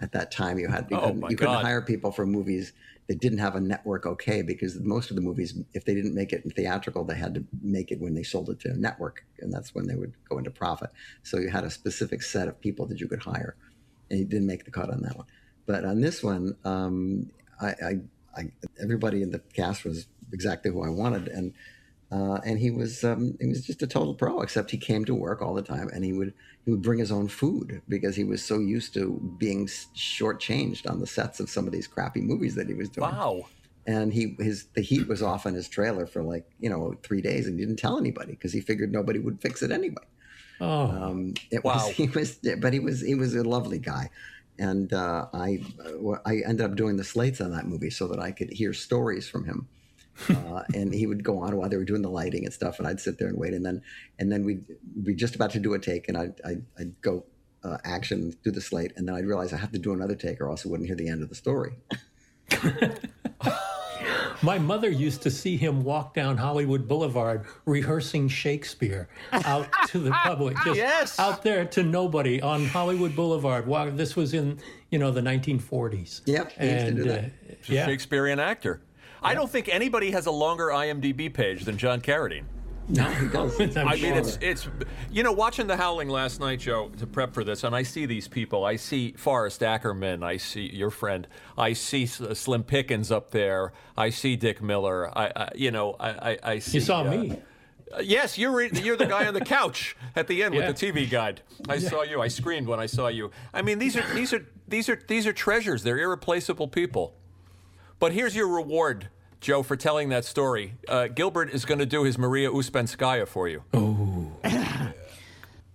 at 0.00 0.12
that 0.12 0.30
time 0.30 0.58
you 0.58 0.68
had 0.68 0.86
you, 0.90 0.96
Oh, 0.96 1.00
couldn't, 1.06 1.30
you 1.30 1.36
couldn't 1.36 1.54
hire 1.62 1.80
people 1.82 2.12
for 2.12 2.26
movies 2.26 2.72
that 3.08 3.20
didn't 3.20 3.38
have 3.38 3.56
a 3.56 3.60
network 3.60 4.06
okay 4.06 4.42
because 4.42 4.78
most 4.80 5.10
of 5.10 5.16
the 5.16 5.22
movies, 5.22 5.54
if 5.72 5.84
they 5.84 5.94
didn't 5.94 6.14
make 6.14 6.32
it 6.32 6.44
in 6.44 6.50
theatrical, 6.50 7.02
they 7.04 7.16
had 7.16 7.34
to 7.34 7.44
make 7.62 7.90
it 7.90 8.00
when 8.00 8.14
they 8.14 8.22
sold 8.22 8.50
it 8.50 8.60
to 8.60 8.70
a 8.70 8.74
network, 8.74 9.24
and 9.40 9.52
that's 9.52 9.74
when 9.74 9.86
they 9.86 9.94
would 9.94 10.12
go 10.28 10.36
into 10.38 10.50
profit. 10.50 10.90
So 11.22 11.38
you 11.38 11.48
had 11.48 11.64
a 11.64 11.70
specific 11.70 12.22
set 12.22 12.46
of 12.48 12.60
people 12.60 12.86
that 12.86 13.00
you 13.00 13.08
could 13.08 13.22
hire, 13.22 13.56
you 14.10 14.24
didn't 14.24 14.46
make 14.46 14.64
the 14.64 14.70
cut 14.70 14.90
on 14.90 15.02
that 15.02 15.16
one. 15.16 15.26
But 15.66 15.84
on 15.84 16.00
this 16.00 16.22
one, 16.22 16.56
um, 16.64 17.30
I, 17.60 17.68
I, 17.68 18.00
I, 18.36 18.52
everybody 18.82 19.22
in 19.22 19.30
the 19.30 19.38
cast 19.54 19.84
was 19.84 20.06
exactly 20.32 20.70
who 20.70 20.82
I 20.82 20.88
wanted, 20.88 21.28
and 21.28 21.54
uh, 22.12 22.40
and 22.44 22.58
he 22.58 22.70
was 22.70 23.04
um, 23.04 23.36
he 23.40 23.46
was 23.46 23.64
just 23.64 23.82
a 23.82 23.86
total 23.86 24.14
pro. 24.14 24.40
Except 24.40 24.70
he 24.70 24.78
came 24.78 25.04
to 25.04 25.14
work 25.14 25.40
all 25.40 25.54
the 25.54 25.62
time, 25.62 25.88
and 25.92 26.04
he 26.04 26.12
would 26.12 26.34
he 26.64 26.70
would 26.70 26.82
bring 26.82 26.98
his 26.98 27.12
own 27.12 27.28
food 27.28 27.82
because 27.88 28.16
he 28.16 28.24
was 28.24 28.44
so 28.44 28.58
used 28.58 28.94
to 28.94 29.34
being 29.38 29.66
shortchanged 29.66 30.90
on 30.90 31.00
the 31.00 31.06
sets 31.06 31.38
of 31.40 31.48
some 31.48 31.66
of 31.66 31.72
these 31.72 31.86
crappy 31.86 32.20
movies 32.20 32.54
that 32.56 32.68
he 32.68 32.74
was 32.74 32.88
doing. 32.88 33.10
Wow. 33.10 33.46
And 33.86 34.12
he 34.12 34.36
his 34.38 34.66
the 34.74 34.82
heat 34.82 35.06
was 35.06 35.22
off 35.22 35.46
in 35.46 35.54
his 35.54 35.68
trailer 35.68 36.06
for 36.06 36.22
like 36.22 36.50
you 36.58 36.68
know 36.68 36.94
three 37.02 37.22
days, 37.22 37.46
and 37.46 37.58
he 37.58 37.64
didn't 37.64 37.78
tell 37.78 37.98
anybody 37.98 38.32
because 38.32 38.52
he 38.52 38.60
figured 38.60 38.92
nobody 38.92 39.20
would 39.20 39.40
fix 39.40 39.62
it 39.62 39.70
anyway. 39.70 40.02
Oh, 40.60 40.84
Um, 40.84 41.34
it 41.50 41.64
Wow. 41.64 41.74
was 41.74 41.88
he 41.96 42.06
was, 42.08 42.38
but 42.60 42.72
he 42.72 42.80
was 42.80 43.00
he 43.00 43.14
was 43.14 43.34
a 43.34 43.42
lovely 43.42 43.78
guy, 43.78 44.10
and 44.58 44.92
uh, 44.92 45.26
I 45.32 45.60
uh, 45.84 46.16
I 46.26 46.42
ended 46.46 46.62
up 46.62 46.76
doing 46.76 46.96
the 46.96 47.04
slates 47.04 47.40
on 47.40 47.50
that 47.52 47.66
movie 47.66 47.90
so 47.90 48.06
that 48.08 48.20
I 48.20 48.32
could 48.32 48.50
hear 48.52 48.72
stories 48.72 49.28
from 49.28 49.44
him. 49.44 49.68
uh, 50.28 50.62
and 50.74 50.92
he 50.92 51.06
would 51.06 51.24
go 51.24 51.38
on 51.38 51.56
while 51.56 51.68
they 51.70 51.78
were 51.78 51.84
doing 51.84 52.02
the 52.02 52.10
lighting 52.10 52.44
and 52.44 52.52
stuff, 52.52 52.78
and 52.78 52.86
I'd 52.86 53.00
sit 53.00 53.18
there 53.18 53.28
and 53.28 53.38
wait, 53.38 53.54
and 53.54 53.64
then 53.64 53.80
and 54.18 54.30
then 54.30 54.44
we'd 54.44 54.64
be 55.02 55.14
just 55.14 55.34
about 55.34 55.50
to 55.52 55.60
do 55.60 55.72
a 55.72 55.78
take, 55.78 56.08
and 56.08 56.16
I'd 56.18 56.40
I'd, 56.44 56.64
I'd 56.78 57.00
go 57.00 57.24
uh, 57.64 57.78
action, 57.84 58.34
do 58.44 58.50
the 58.50 58.60
slate, 58.60 58.92
and 58.96 59.08
then 59.08 59.14
I'd 59.14 59.24
realize 59.24 59.52
I 59.52 59.56
have 59.56 59.72
to 59.72 59.78
do 59.78 59.92
another 59.94 60.14
take, 60.14 60.40
or 60.40 60.50
else 60.50 60.66
I 60.66 60.68
wouldn't 60.68 60.88
hear 60.88 60.96
the 60.96 61.08
end 61.08 61.22
of 61.22 61.30
the 61.30 61.34
story. 61.34 61.72
My 64.42 64.58
mother 64.58 64.88
used 64.90 65.20
to 65.22 65.30
see 65.30 65.56
him 65.56 65.82
walk 65.82 66.14
down 66.14 66.36
Hollywood 66.38 66.88
Boulevard 66.88 67.44
rehearsing 67.66 68.26
Shakespeare 68.28 69.08
out 69.32 69.68
to 69.88 69.98
the 69.98 70.10
public, 70.12 70.56
just 70.64 70.76
Yes. 70.78 71.18
out 71.18 71.42
there 71.42 71.66
to 71.66 71.82
nobody 71.82 72.40
on 72.40 72.64
Hollywood 72.66 73.14
Boulevard. 73.14 73.66
Wow, 73.66 73.90
this 73.90 74.16
was 74.16 74.32
in 74.32 74.58
you 74.90 74.98
know 74.98 75.10
the 75.10 75.20
1940s. 75.20 76.22
Yep, 76.24 76.52
he 76.52 76.68
used 76.70 76.96
to 77.04 77.18
uh, 77.18 77.28
yeah, 77.66 77.86
Shakespearean 77.86 78.40
actor. 78.40 78.80
I 79.22 79.34
don't 79.34 79.50
think 79.50 79.68
anybody 79.68 80.10
has 80.12 80.24
a 80.24 80.30
longer 80.30 80.68
IMDb 80.68 81.32
page 81.32 81.64
than 81.64 81.76
John 81.76 82.00
Carradine. 82.00 82.44
No, 82.90 83.04
he 83.04 83.28
does. 83.28 83.60
I'm 83.76 83.88
I 83.88 83.96
sure. 83.96 84.08
mean, 84.10 84.18
it's 84.18 84.38
it's 84.40 84.68
you 85.10 85.22
know, 85.22 85.32
watching 85.32 85.66
The 85.66 85.76
Howling 85.76 86.08
last 86.08 86.40
night, 86.40 86.60
Joe, 86.60 86.90
to 86.98 87.06
prep 87.06 87.32
for 87.32 87.44
this, 87.44 87.64
and 87.64 87.74
I 87.74 87.82
see 87.82 88.06
these 88.06 88.26
people. 88.28 88.64
I 88.64 88.76
see 88.76 89.12
Forrest 89.12 89.62
Ackerman. 89.62 90.22
I 90.22 90.36
see 90.36 90.68
your 90.74 90.90
friend. 90.90 91.26
I 91.56 91.72
see 91.72 92.06
Slim 92.06 92.64
Pickens 92.64 93.10
up 93.12 93.30
there. 93.30 93.72
I 93.96 94.10
see 94.10 94.36
Dick 94.36 94.60
Miller. 94.62 95.16
I, 95.16 95.32
I 95.36 95.48
you 95.54 95.70
know, 95.70 95.94
I, 96.00 96.10
I, 96.32 96.38
I 96.42 96.58
see. 96.58 96.78
you 96.78 96.80
saw 96.82 97.00
uh, 97.02 97.10
me. 97.10 97.32
uh, 97.92 98.00
Yes, 98.02 98.38
you're 98.38 98.52
re- 98.52 98.70
you're 98.72 98.96
the 98.96 99.06
guy 99.06 99.26
on 99.26 99.34
the 99.34 99.44
couch 99.44 99.96
at 100.16 100.26
the 100.26 100.42
end 100.42 100.54
Yeah. 100.54 100.66
with 100.68 100.78
the 100.78 100.86
TV 100.92 101.08
guide. 101.08 101.42
I 101.68 101.78
saw 101.78 102.02
you. 102.02 102.20
I 102.20 102.28
screamed 102.28 102.66
when 102.66 102.80
I 102.80 102.86
saw 102.86 103.08
you. 103.08 103.30
I 103.54 103.62
mean, 103.62 103.78
these 103.78 103.96
are 103.96 104.14
these 104.14 104.32
are 104.32 104.44
these 104.68 104.88
are 104.88 105.00
these 105.08 105.26
are 105.26 105.32
treasures. 105.32 105.82
They're 105.84 105.98
irreplaceable 105.98 106.68
people. 106.68 107.14
But 107.98 108.12
here's 108.12 108.34
your 108.34 108.48
reward, 108.48 109.08
Joe, 109.40 109.62
for 109.62 109.76
telling 109.76 110.10
that 110.10 110.24
story. 110.24 110.74
Uh, 110.86 111.08
Gilbert 111.08 111.50
is 111.50 111.64
going 111.64 111.78
to 111.78 111.86
do 111.86 112.04
his 112.04 112.18
Maria 112.18 112.50
Ouspenskaya 112.50 113.26
for 113.26 113.48
you. 113.48 113.62
Oh. 113.72 114.30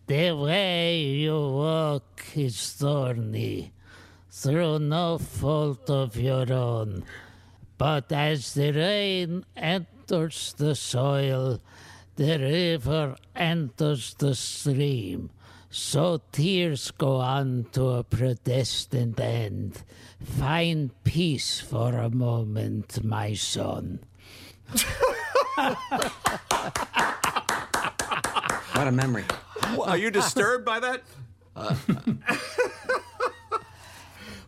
the 0.08 0.32
way 0.34 1.00
you 1.02 1.34
walk 1.34 2.24
is 2.36 2.74
thorny, 2.74 3.74
through 4.30 4.80
no 4.80 5.18
fault 5.18 5.90
of 5.90 6.16
your 6.16 6.52
own. 6.54 7.04
But 7.78 8.12
as 8.12 8.54
the 8.54 8.72
rain 8.72 9.46
enters 9.56 10.54
the 10.54 10.76
soil, 10.76 11.60
the 12.16 12.38
river 12.38 13.16
enters 13.36 14.14
the 14.14 14.36
stream. 14.36 15.32
So 15.77 16.22
tears 16.31 16.89
go 16.91 17.18
on 17.18 17.65
to 17.73 17.89
a 17.89 18.03
predestined 18.06 19.19
end. 19.19 19.84
Find 20.23 20.91
peace 21.03 21.60
for 21.60 21.95
a 21.95 22.10
moment, 22.10 23.03
my 23.03 23.34
son. 23.34 23.99
What 28.72 28.88
a 28.88 28.91
memory. 28.93 29.26
Are 29.84 29.97
you 29.97 30.11
disturbed 30.11 30.64
by 30.64 30.80
that? 30.80 31.03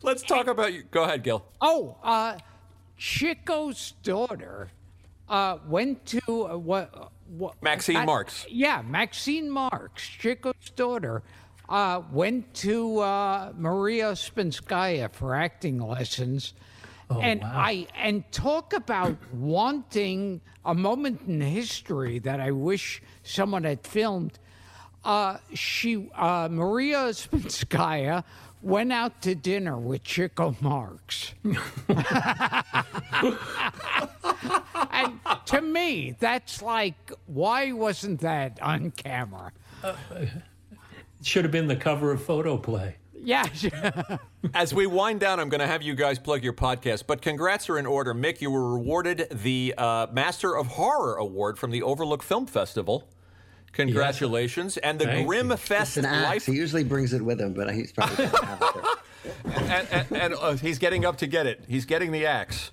Let's 0.02 0.24
talk 0.24 0.48
about 0.48 0.72
you. 0.72 0.84
Go 0.84 1.04
ahead, 1.04 1.24
Gil. 1.24 1.44
Oh, 1.60 1.98
uh, 2.04 2.38
Chico's 2.98 3.96
daughter 4.02 4.72
uh, 5.28 5.58
went 5.68 6.06
to 6.06 6.48
uh, 6.48 6.58
what? 6.58 7.12
What 7.30 7.62
Maxine 7.62 7.98
I- 7.98 8.06
Marks. 8.06 8.46
Yeah, 8.50 8.82
Maxine 8.86 9.50
Marks, 9.50 10.08
Chico's 10.08 10.70
daughter, 10.76 11.24
uh, 11.70 12.02
went 12.12 12.54
to 12.56 13.00
uh, 13.00 13.54
Maria 13.58 14.12
Ouspenskaya 14.12 15.12
for 15.12 15.36
acting 15.36 15.80
lessons. 15.80 16.54
and 17.10 17.42
wow. 17.42 17.52
I 17.54 17.88
and 17.96 18.30
talk 18.32 18.74
about 18.74 19.18
wanting 19.34 20.42
a 20.66 20.74
moment 20.74 21.22
in 21.28 21.40
history 21.42 22.20
that 22.20 22.40
I 22.40 22.52
wish 22.52 23.02
someone 23.24 23.64
had 23.64 23.86
filmed. 23.86 24.38
Uh, 25.04 25.38
she 25.54 26.10
uh, 26.16 26.50
Maria 26.52 26.98
Ouspenskaya 26.98 28.24
went 28.68 28.92
out 28.92 29.22
to 29.22 29.34
dinner 29.34 29.78
with 29.78 30.04
Chico 30.04 30.56
Marx. 30.60 31.34
and 34.92 35.20
to 35.46 35.62
me, 35.62 36.16
that's 36.20 36.62
like, 36.62 37.12
why 37.28 37.72
wasn't 37.72 38.20
that 38.20 38.62
on 38.62 38.92
camera? 38.92 39.54
Should 41.24 41.46
have 41.46 41.52
been 41.52 41.68
the 41.68 41.78
cover 41.78 42.12
of 42.12 42.22
Photoplay. 42.22 42.98
Yeah. 43.14 43.46
As 44.54 44.74
we 44.74 44.86
wind 44.86 45.22
down, 45.22 45.40
I'm 45.40 45.50
going 45.50 45.62
to 45.62 45.68
have 45.68 45.82
you 45.82 45.96
guys 45.96 46.20
plug 46.20 46.44
your 46.44 46.54
podcast. 46.54 47.06
But 47.08 47.22
congrats 47.22 47.70
are 47.70 47.80
in 47.80 47.86
order. 47.86 48.14
Mick, 48.14 48.42
you 48.42 48.52
were 48.52 48.74
rewarded 48.74 49.28
the 49.32 49.74
uh, 49.78 50.08
Master 50.12 50.56
of 50.56 50.68
Horror 50.68 51.16
Award 51.16 51.58
from 51.58 51.72
the 51.72 51.82
Overlook 51.82 52.22
Film 52.22 52.46
Festival. 52.46 53.10
Congratulations. 53.74 54.78
And 54.78 55.00
the 55.00 55.06
Thank 55.06 55.28
Grimm 55.28 55.50
you. 55.52 55.58
Fest 55.58 55.98
It's 55.98 56.06
an 56.06 56.14
axe. 56.14 56.24
Life. 56.26 56.46
He 56.46 56.54
usually 56.54 56.84
brings 56.84 57.14
it 57.14 57.22
with 57.22 57.40
him, 57.40 57.54
but 57.54 57.74
he's 57.74 57.92
probably 57.92 58.26
doesn't 58.26 58.44
have 58.46 58.62
it 58.62 58.84
there. 58.84 59.54
and 59.80 59.88
and, 59.92 60.12
and 60.22 60.34
uh, 60.34 60.54
he's 60.56 60.80
getting 60.80 61.06
up 61.06 61.18
to 61.18 61.28
get 61.28 61.46
it. 61.46 61.64
He's 61.68 61.86
getting 61.86 62.12
the 62.12 62.26
axe. 62.26 62.72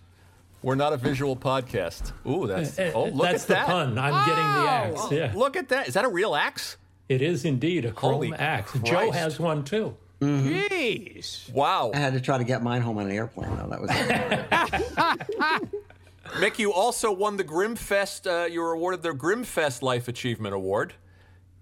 We're 0.62 0.76
not 0.76 0.94
a 0.94 0.96
visual 0.96 1.36
podcast. 1.36 2.12
Ooh, 2.26 2.46
that's 2.46 2.78
eh, 2.78 2.84
eh, 2.84 2.92
oh 2.94 3.04
look 3.08 3.26
That's 3.26 3.42
at 3.44 3.48
the 3.48 3.54
that. 3.54 3.66
pun. 3.66 3.98
I'm 3.98 4.26
getting 4.26 4.44
the 4.44 4.70
axe. 4.70 5.12
Yeah, 5.12 5.32
Look 5.38 5.56
at 5.56 5.68
that. 5.68 5.88
Is 5.88 5.94
that 5.94 6.04
a 6.06 6.08
real 6.08 6.34
axe? 6.34 6.78
it 7.06 7.20
is 7.20 7.44
indeed 7.44 7.84
a 7.84 7.90
Holy 7.90 8.28
chrome 8.28 8.40
axe. 8.40 8.72
Joe 8.82 9.10
has 9.10 9.38
one 9.38 9.62
too. 9.62 9.94
Mm-hmm. 10.22 10.74
Jeez. 10.74 11.52
Wow. 11.52 11.90
I 11.92 11.98
had 11.98 12.14
to 12.14 12.20
try 12.20 12.38
to 12.38 12.44
get 12.44 12.62
mine 12.62 12.80
home 12.80 12.96
on 12.96 13.06
an 13.06 13.12
airplane, 13.12 13.54
though. 13.56 13.66
That 13.68 13.80
was 13.82 15.70
Mick, 16.34 16.58
you 16.58 16.72
also 16.72 17.12
won 17.12 17.36
the 17.36 17.44
Grimmfest. 17.44 18.26
Uh, 18.26 18.46
you 18.46 18.60
were 18.60 18.72
awarded 18.72 19.02
the 19.02 19.10
Grimmfest 19.10 19.82
Life 19.82 20.08
Achievement 20.08 20.52
Award. 20.52 20.94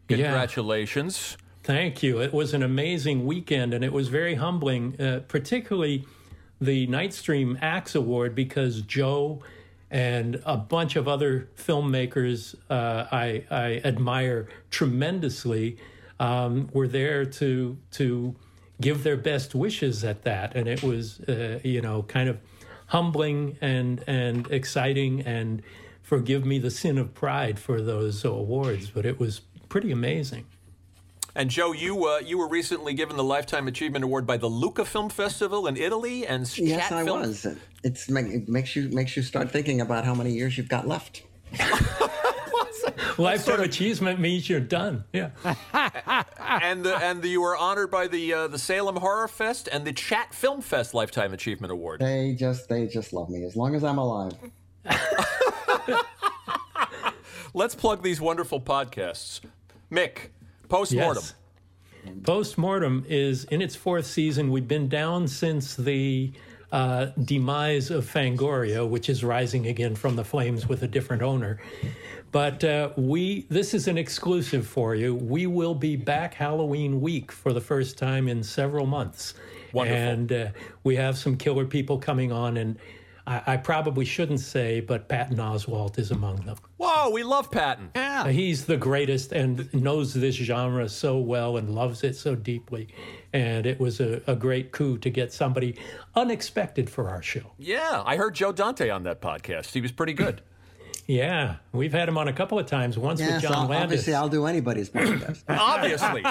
Yeah. 0.09 0.17
Congratulations. 0.17 1.37
Thank 1.63 2.03
you. 2.03 2.21
It 2.23 2.33
was 2.33 2.55
an 2.55 2.63
amazing 2.63 3.27
weekend, 3.27 3.75
and 3.75 3.85
it 3.85 3.93
was 3.93 4.09
very 4.09 4.35
humbling, 4.35 4.99
uh, 4.99 5.21
particularly 5.29 6.07
the 6.61 6.87
Nightstream 6.87 7.59
Axe 7.61 7.95
Award, 7.95 8.35
because 8.35 8.81
Joe 8.83 9.43
and 9.91 10.41
a 10.47 10.57
bunch 10.57 10.97
of 10.97 11.07
other 11.07 11.51
filmmakers 11.55 12.55
uh, 12.71 13.07
I, 13.13 13.45
I 13.51 13.83
admire 13.85 14.49
tremendously 14.71 15.77
um, 16.19 16.71
were 16.73 16.89
there 16.89 17.27
to 17.27 17.77
to 17.93 18.35
give 18.81 19.03
their 19.03 19.19
best 19.19 19.55
wishes 19.55 20.03
at 20.03 20.23
that, 20.23 20.57
and 20.57 20.67
it 20.67 20.83
was 20.83 21.21
uh, 21.21 21.61
you 21.63 21.83
know 21.83 22.05
kind 22.05 22.31
of 22.31 22.39
humbling 22.93 23.57
and 23.63 24.05
and 24.07 24.51
exciting 24.51 25.23
and 25.23 25.63
forgive 26.03 26.45
me 26.45 26.59
the 26.59 26.71
sin 26.71 26.99
of 26.99 27.15
pride 27.15 27.59
for 27.59 27.81
those 27.81 28.23
awards, 28.23 28.91
but 28.91 29.07
it 29.07 29.19
was 29.19 29.41
pretty 29.71 29.91
amazing. 29.91 30.45
And 31.35 31.49
Joe, 31.49 31.73
you 31.73 32.07
uh, 32.07 32.19
you 32.19 32.37
were 32.37 32.49
recently 32.49 32.93
given 32.93 33.17
the 33.17 33.25
Lifetime 33.25 33.67
Achievement 33.67 34.05
Award 34.05 34.27
by 34.27 34.37
the 34.37 34.49
Lucca 34.49 34.85
Film 34.85 35.09
Festival 35.09 35.67
in 35.67 35.79
Italy, 35.79 36.27
and 36.27 36.43
yes, 36.59 36.91
Chat 36.91 36.99
I 36.99 37.05
Film- 37.05 37.21
was. 37.21 37.47
It's 37.83 38.11
it 38.11 38.49
makes 38.51 38.77
you 38.77 38.91
makes 38.91 39.17
you 39.17 39.23
start 39.23 39.51
thinking 39.51 39.81
about 39.81 40.05
how 40.05 40.15
many 40.15 40.33
years 40.33 40.59
you've 40.59 40.69
got 40.69 40.87
left. 40.87 41.23
Lifetime 43.19 43.61
achievement 43.61 44.21
means 44.21 44.49
you're 44.49 44.61
done. 44.61 45.05
Yeah. 45.13 45.31
and 45.75 46.85
the, 46.85 46.97
and 46.97 47.23
the, 47.23 47.29
you 47.29 47.41
were 47.41 47.57
honored 47.57 47.91
by 47.91 48.09
the 48.09 48.33
uh, 48.33 48.49
the 48.49 48.59
Salem 48.59 48.97
Horror 48.97 49.29
Fest 49.29 49.69
and 49.71 49.85
the 49.85 49.93
Chat 49.93 50.35
Film 50.35 50.61
Fest 50.61 50.95
Lifetime 50.95 51.33
Achievement 51.33 51.73
Award. 51.73 52.01
They 52.01 52.35
just 52.35 52.69
they 52.69 52.87
just 52.87 53.13
love 53.13 53.31
me 53.31 53.45
as 53.45 53.57
long 53.57 53.75
as 53.75 53.85
I'm 53.85 53.99
alive. 53.99 54.33
Let's 57.55 57.75
plug 57.75 58.03
these 58.03 58.21
wonderful 58.21 58.61
podcasts. 58.61 59.41
Mick, 59.91 60.29
postmortem. 60.69 61.23
Yes. 61.23 61.35
Postmortem 62.25 63.05
is 63.09 63.45
in 63.45 63.63
its 63.63 63.77
fourth 63.77 64.07
season. 64.07 64.51
We've 64.51 64.67
been 64.67 64.89
down 64.89 65.29
since 65.29 65.77
the 65.77 66.33
uh, 66.73 67.07
demise 67.23 67.91
of 67.91 68.11
Fangoria, 68.11 68.89
which 68.89 69.09
is 69.09 69.23
rising 69.23 69.67
again 69.67 69.95
from 69.95 70.17
the 70.17 70.25
flames 70.25 70.67
with 70.67 70.83
a 70.83 70.89
different 70.89 71.23
owner. 71.23 71.61
But 72.33 72.65
uh, 72.65 72.91
we 72.97 73.47
this 73.51 73.75
is 73.75 73.89
an 73.89 73.99
exclusive 73.99 74.67
for 74.67 74.95
you. 74.95 75.15
We 75.15 75.47
will 75.47 75.75
be 75.75 75.97
back 75.97 76.33
Halloween 76.35 77.01
week 77.03 77.31
for 77.31 77.53
the 77.53 77.61
first 77.61 77.99
time 77.99 78.27
in 78.27 78.43
several 78.43 78.87
months. 78.87 79.35
Wonderful. 79.73 79.99
And 79.99 80.33
uh, 80.33 80.49
we 80.83 80.97
have 80.97 81.17
some 81.17 81.37
killer 81.37 81.67
people 81.67 81.99
coming 81.99 82.33
on, 82.33 82.57
and 82.57 82.79
I, 83.27 83.43
I 83.47 83.57
probably 83.57 84.05
shouldn't 84.05 84.41
say, 84.41 84.81
but 84.81 85.09
Patton 85.09 85.37
Oswalt 85.37 85.99
is 85.99 86.11
among 86.11 86.37
them. 86.45 86.57
Whoa, 86.79 87.11
we 87.11 87.23
love 87.23 87.51
Patton. 87.51 87.91
Yeah. 87.95 88.29
He's 88.29 88.65
the 88.65 88.77
greatest 88.77 89.33
and 89.33 89.73
knows 89.73 90.15
this 90.15 90.35
genre 90.35 90.89
so 90.89 91.19
well 91.19 91.57
and 91.57 91.75
loves 91.75 92.03
it 92.03 92.17
so 92.17 92.35
deeply. 92.35 92.89
And 93.33 93.67
it 93.67 93.79
was 93.79 94.01
a, 94.01 94.21
a 94.27 94.35
great 94.35 94.73
coup 94.73 94.99
to 94.99 95.11
get 95.11 95.33
somebody 95.33 95.77
unexpected 96.15 96.91
for 96.91 97.09
our 97.09 97.23
show. 97.23 97.53
Yeah, 97.59 98.03
I 98.05 98.17
heard 98.17 98.35
Joe 98.35 98.53
Dante 98.53 98.91
on 98.91 99.05
that 99.05 99.21
podcast. 99.21 99.73
He 99.73 99.81
was 99.81 99.93
pretty 99.93 100.15
good. 100.15 100.43
Yeah, 101.13 101.57
we've 101.73 101.93
had 101.93 102.09
him 102.09 102.17
on 102.17 102.29
a 102.29 102.33
couple 102.33 102.59
of 102.59 102.65
times. 102.65 102.97
Once 102.97 103.21
Yes, 103.21 103.33
with 103.35 103.43
John 103.43 103.53
I'll- 103.53 103.61
Landis. 103.69 103.83
obviously 103.83 104.15
I'll 104.15 104.29
do 104.31 104.47
anybody's 104.47 104.89
podcast. 104.89 105.43
Obviously. 105.49 106.23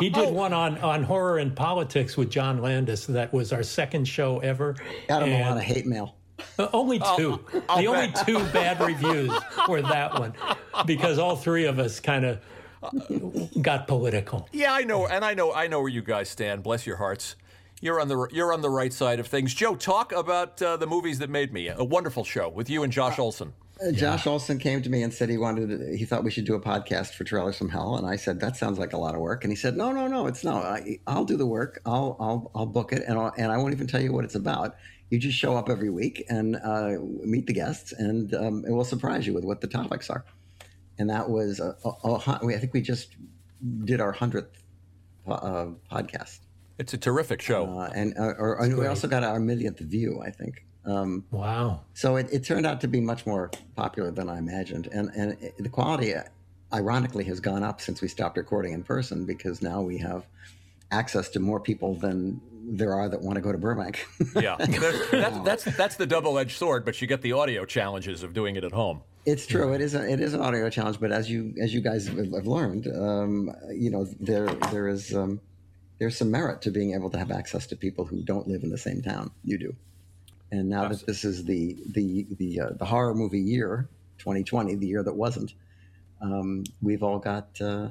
he 0.00 0.10
did 0.10 0.34
one 0.34 0.52
on, 0.52 0.78
on 0.78 1.04
horror 1.04 1.38
and 1.38 1.54
politics 1.54 2.16
with 2.16 2.28
John 2.30 2.60
Landis. 2.60 3.06
That 3.06 3.32
was 3.32 3.52
our 3.52 3.62
second 3.62 4.06
show 4.08 4.40
ever. 4.40 4.74
Got 5.08 5.22
him 5.22 5.40
a 5.40 5.48
lot 5.48 5.56
of 5.58 5.62
hate 5.62 5.86
mail. 5.86 6.16
Uh, 6.58 6.66
only 6.72 6.98
2 6.98 7.04
I'll 7.68 7.78
the 7.78 7.86
only 7.86 8.08
bet. 8.08 8.26
two 8.26 8.38
bad 8.52 8.80
reviews 8.80 9.30
were 9.68 9.80
that 9.82 10.18
one 10.18 10.34
because 10.86 11.18
all 11.20 11.36
three 11.36 11.66
of 11.66 11.78
us 11.78 12.00
kind 12.00 12.24
of 12.24 12.40
got 13.62 13.86
political. 13.86 14.48
Yeah, 14.50 14.72
I 14.72 14.82
know, 14.82 15.06
and 15.06 15.24
I 15.24 15.34
know, 15.34 15.52
I 15.52 15.68
know 15.68 15.78
where 15.80 15.88
you 15.88 16.02
guys 16.02 16.28
stand. 16.28 16.64
Bless 16.64 16.84
your 16.84 16.96
hearts. 16.96 17.36
You're 17.82 18.00
on 18.00 18.06
the 18.06 18.28
you're 18.30 18.52
on 18.52 18.60
the 18.60 18.70
right 18.70 18.92
side 18.92 19.18
of 19.18 19.26
things. 19.26 19.52
Joe, 19.52 19.74
talk 19.74 20.12
about 20.12 20.62
uh, 20.62 20.76
the 20.76 20.86
movies 20.86 21.18
that 21.18 21.28
made 21.28 21.52
me. 21.52 21.66
A 21.66 21.82
wonderful 21.82 22.22
show 22.22 22.48
with 22.48 22.70
you 22.70 22.84
and 22.84 22.92
Josh 22.92 23.18
Olson. 23.18 23.54
Uh, 23.84 23.90
Josh 23.90 24.24
Olson 24.24 24.58
came 24.58 24.82
to 24.82 24.88
me 24.88 25.02
and 25.02 25.12
said 25.12 25.28
he 25.28 25.36
wanted, 25.36 25.96
he 25.98 26.04
thought 26.04 26.22
we 26.22 26.30
should 26.30 26.44
do 26.44 26.54
a 26.54 26.60
podcast 26.60 27.14
for 27.14 27.24
Trailers 27.24 27.58
from 27.58 27.70
Hell, 27.70 27.96
and 27.96 28.06
I 28.06 28.14
said 28.14 28.38
that 28.38 28.56
sounds 28.56 28.78
like 28.78 28.92
a 28.92 28.96
lot 28.98 29.16
of 29.16 29.20
work, 29.20 29.42
and 29.42 29.50
he 29.50 29.56
said, 29.56 29.76
no, 29.76 29.90
no, 29.90 30.06
no, 30.06 30.28
it's 30.28 30.44
no, 30.44 30.58
I, 30.58 31.00
I'll 31.08 31.24
do 31.24 31.36
the 31.36 31.46
work, 31.46 31.80
I'll, 31.84 32.16
I'll, 32.20 32.52
I'll 32.54 32.66
book 32.66 32.92
it, 32.92 33.02
and 33.08 33.18
I'll, 33.18 33.32
and 33.36 33.50
I 33.50 33.56
won't 33.56 33.74
even 33.74 33.88
tell 33.88 34.00
you 34.00 34.12
what 34.12 34.24
it's 34.24 34.36
about. 34.36 34.76
You 35.10 35.18
just 35.18 35.36
show 35.36 35.56
up 35.56 35.68
every 35.68 35.90
week 35.90 36.24
and 36.28 36.54
uh, 36.54 36.98
meet 37.24 37.46
the 37.46 37.52
guests, 37.54 37.92
and 37.92 38.32
um, 38.34 38.64
it 38.64 38.70
will 38.70 38.84
surprise 38.84 39.26
you 39.26 39.34
with 39.34 39.44
what 39.44 39.60
the 39.60 39.66
topics 39.66 40.08
are. 40.08 40.24
And 40.98 41.10
that 41.10 41.28
was, 41.28 41.58
a, 41.58 41.74
a, 41.84 41.88
a, 42.04 42.18
hun- 42.18 42.54
I 42.54 42.58
think 42.58 42.74
we 42.74 42.82
just 42.82 43.16
did 43.84 44.00
our 44.00 44.12
hundredth 44.12 44.62
uh, 45.26 45.70
podcast, 45.90 46.38
It's 46.78 46.94
a 46.94 46.98
terrific 46.98 47.40
show. 47.42 47.78
uh, 47.78 47.90
and 47.94 48.14
uh, 48.18 48.34
or, 48.38 48.62
and 48.62 48.76
we 48.76 48.86
also 48.86 49.06
got 49.08 49.22
our 49.24 49.38
millionth 49.40 49.78
view, 49.78 50.20
I 50.24 50.30
think. 50.30 50.64
Um, 50.84 51.24
Wow. 51.30 51.82
so 51.94 52.16
it, 52.16 52.28
it 52.32 52.44
turned 52.44 52.66
out 52.66 52.80
to 52.80 52.88
be 52.88 53.00
much 53.00 53.24
more 53.24 53.50
popular 53.76 54.10
than 54.10 54.28
I 54.28 54.38
imagined, 54.38 54.88
and 54.92 55.10
and 55.14 55.32
it, 55.40 55.54
the 55.58 55.68
quality, 55.68 56.14
ironically, 56.72 57.24
has 57.24 57.38
gone 57.40 57.62
up 57.62 57.80
since 57.80 58.00
we 58.02 58.08
stopped 58.08 58.36
recording 58.36 58.72
in 58.72 58.82
person 58.82 59.24
because 59.24 59.62
now 59.62 59.80
we 59.80 59.98
have 59.98 60.26
access 60.90 61.28
to 61.30 61.40
more 61.40 61.60
people 61.60 61.94
than 61.94 62.40
there 62.64 62.94
are 62.94 63.08
that 63.08 63.20
want 63.20 63.36
to 63.36 63.40
go 63.40 63.52
to 63.52 63.58
Burbank. 63.58 64.06
yeah, 64.36 64.56
that's, 64.58 65.38
that's 65.40 65.64
that's 65.76 65.96
the 65.96 66.06
double-edged 66.06 66.56
sword. 66.56 66.84
But 66.84 67.00
you 67.00 67.06
get 67.06 67.22
the 67.22 67.32
audio 67.32 67.64
challenges 67.64 68.22
of 68.22 68.34
doing 68.34 68.56
it 68.56 68.64
at 68.64 68.72
home. 68.72 69.02
it's 69.24 69.46
true. 69.46 69.72
It 69.74 69.80
is 69.80 69.94
a, 69.94 70.08
it 70.10 70.20
is 70.20 70.34
an 70.34 70.40
audio 70.40 70.68
challenge, 70.70 70.98
but 70.98 71.12
as 71.12 71.30
you 71.30 71.54
as 71.60 71.72
you 71.72 71.80
guys 71.80 72.08
have 72.08 72.18
have 72.32 72.46
learned, 72.46 72.88
um, 72.88 73.50
you 73.72 73.90
know 73.90 74.06
there 74.18 74.46
there 74.72 74.88
is 74.88 75.14
um, 75.14 75.40
there's 76.02 76.16
some 76.16 76.32
merit 76.32 76.60
to 76.62 76.72
being 76.72 76.94
able 76.94 77.08
to 77.08 77.16
have 77.16 77.30
access 77.30 77.68
to 77.68 77.76
people 77.76 78.04
who 78.04 78.24
don't 78.24 78.48
live 78.48 78.64
in 78.64 78.70
the 78.70 78.76
same 78.76 79.02
town 79.02 79.30
you 79.44 79.56
do. 79.56 79.72
And 80.50 80.68
now 80.68 80.88
that 80.88 81.06
this 81.06 81.24
is 81.24 81.44
the 81.44 81.76
the 81.86 82.26
the 82.38 82.60
uh, 82.60 82.70
the 82.72 82.84
horror 82.84 83.14
movie 83.14 83.38
year, 83.40 83.88
2020, 84.18 84.74
the 84.74 84.86
year 84.88 85.04
that 85.04 85.14
wasn't, 85.14 85.54
um, 86.20 86.64
we've 86.82 87.04
all 87.04 87.20
got 87.20 87.56
uh, 87.60 87.90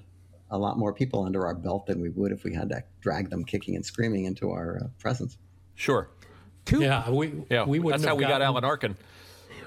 a 0.49 0.57
lot 0.57 0.77
more 0.77 0.91
people 0.91 1.23
under 1.23 1.45
our 1.45 1.55
belt 1.55 1.85
than 1.85 2.01
we 2.01 2.09
would 2.09 2.33
if 2.33 2.43
we 2.43 2.53
had 2.53 2.67
to 2.67 2.83
drag 2.99 3.29
them 3.29 3.45
kicking 3.45 3.77
and 3.77 3.85
screaming 3.85 4.25
into 4.25 4.51
our 4.51 4.81
uh, 4.83 4.87
presence. 4.99 5.37
Sure. 5.75 6.09
Two, 6.65 6.81
Yeah, 6.81 7.09
we 7.09 7.45
Yeah, 7.49 7.63
we 7.63 7.79
wouldn't 7.79 8.01
that's 8.01 8.09
how 8.09 8.15
have 8.15 8.17
we 8.17 8.25
got 8.25 8.41
Alan 8.41 8.65
Arkin. 8.65 8.97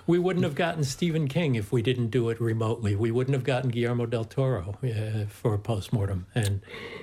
We 0.07 0.19
wouldn't 0.19 0.45
have 0.45 0.55
gotten 0.55 0.85
Stephen 0.85 1.29
King 1.29 1.55
if 1.55 1.73
we 1.73 1.81
didn't 1.81 2.09
do 2.09 2.29
it 2.29 2.39
remotely. 2.41 2.95
We 2.95 3.11
wouldn't 3.11 3.35
have 3.35 3.45
gotten 3.45 3.71
Guillermo 3.71 4.05
del 4.05 4.25
Toro 4.25 4.77
uh, 4.85 5.27
for 5.29 5.57
postmortem, 5.57 6.27
and 6.35 6.61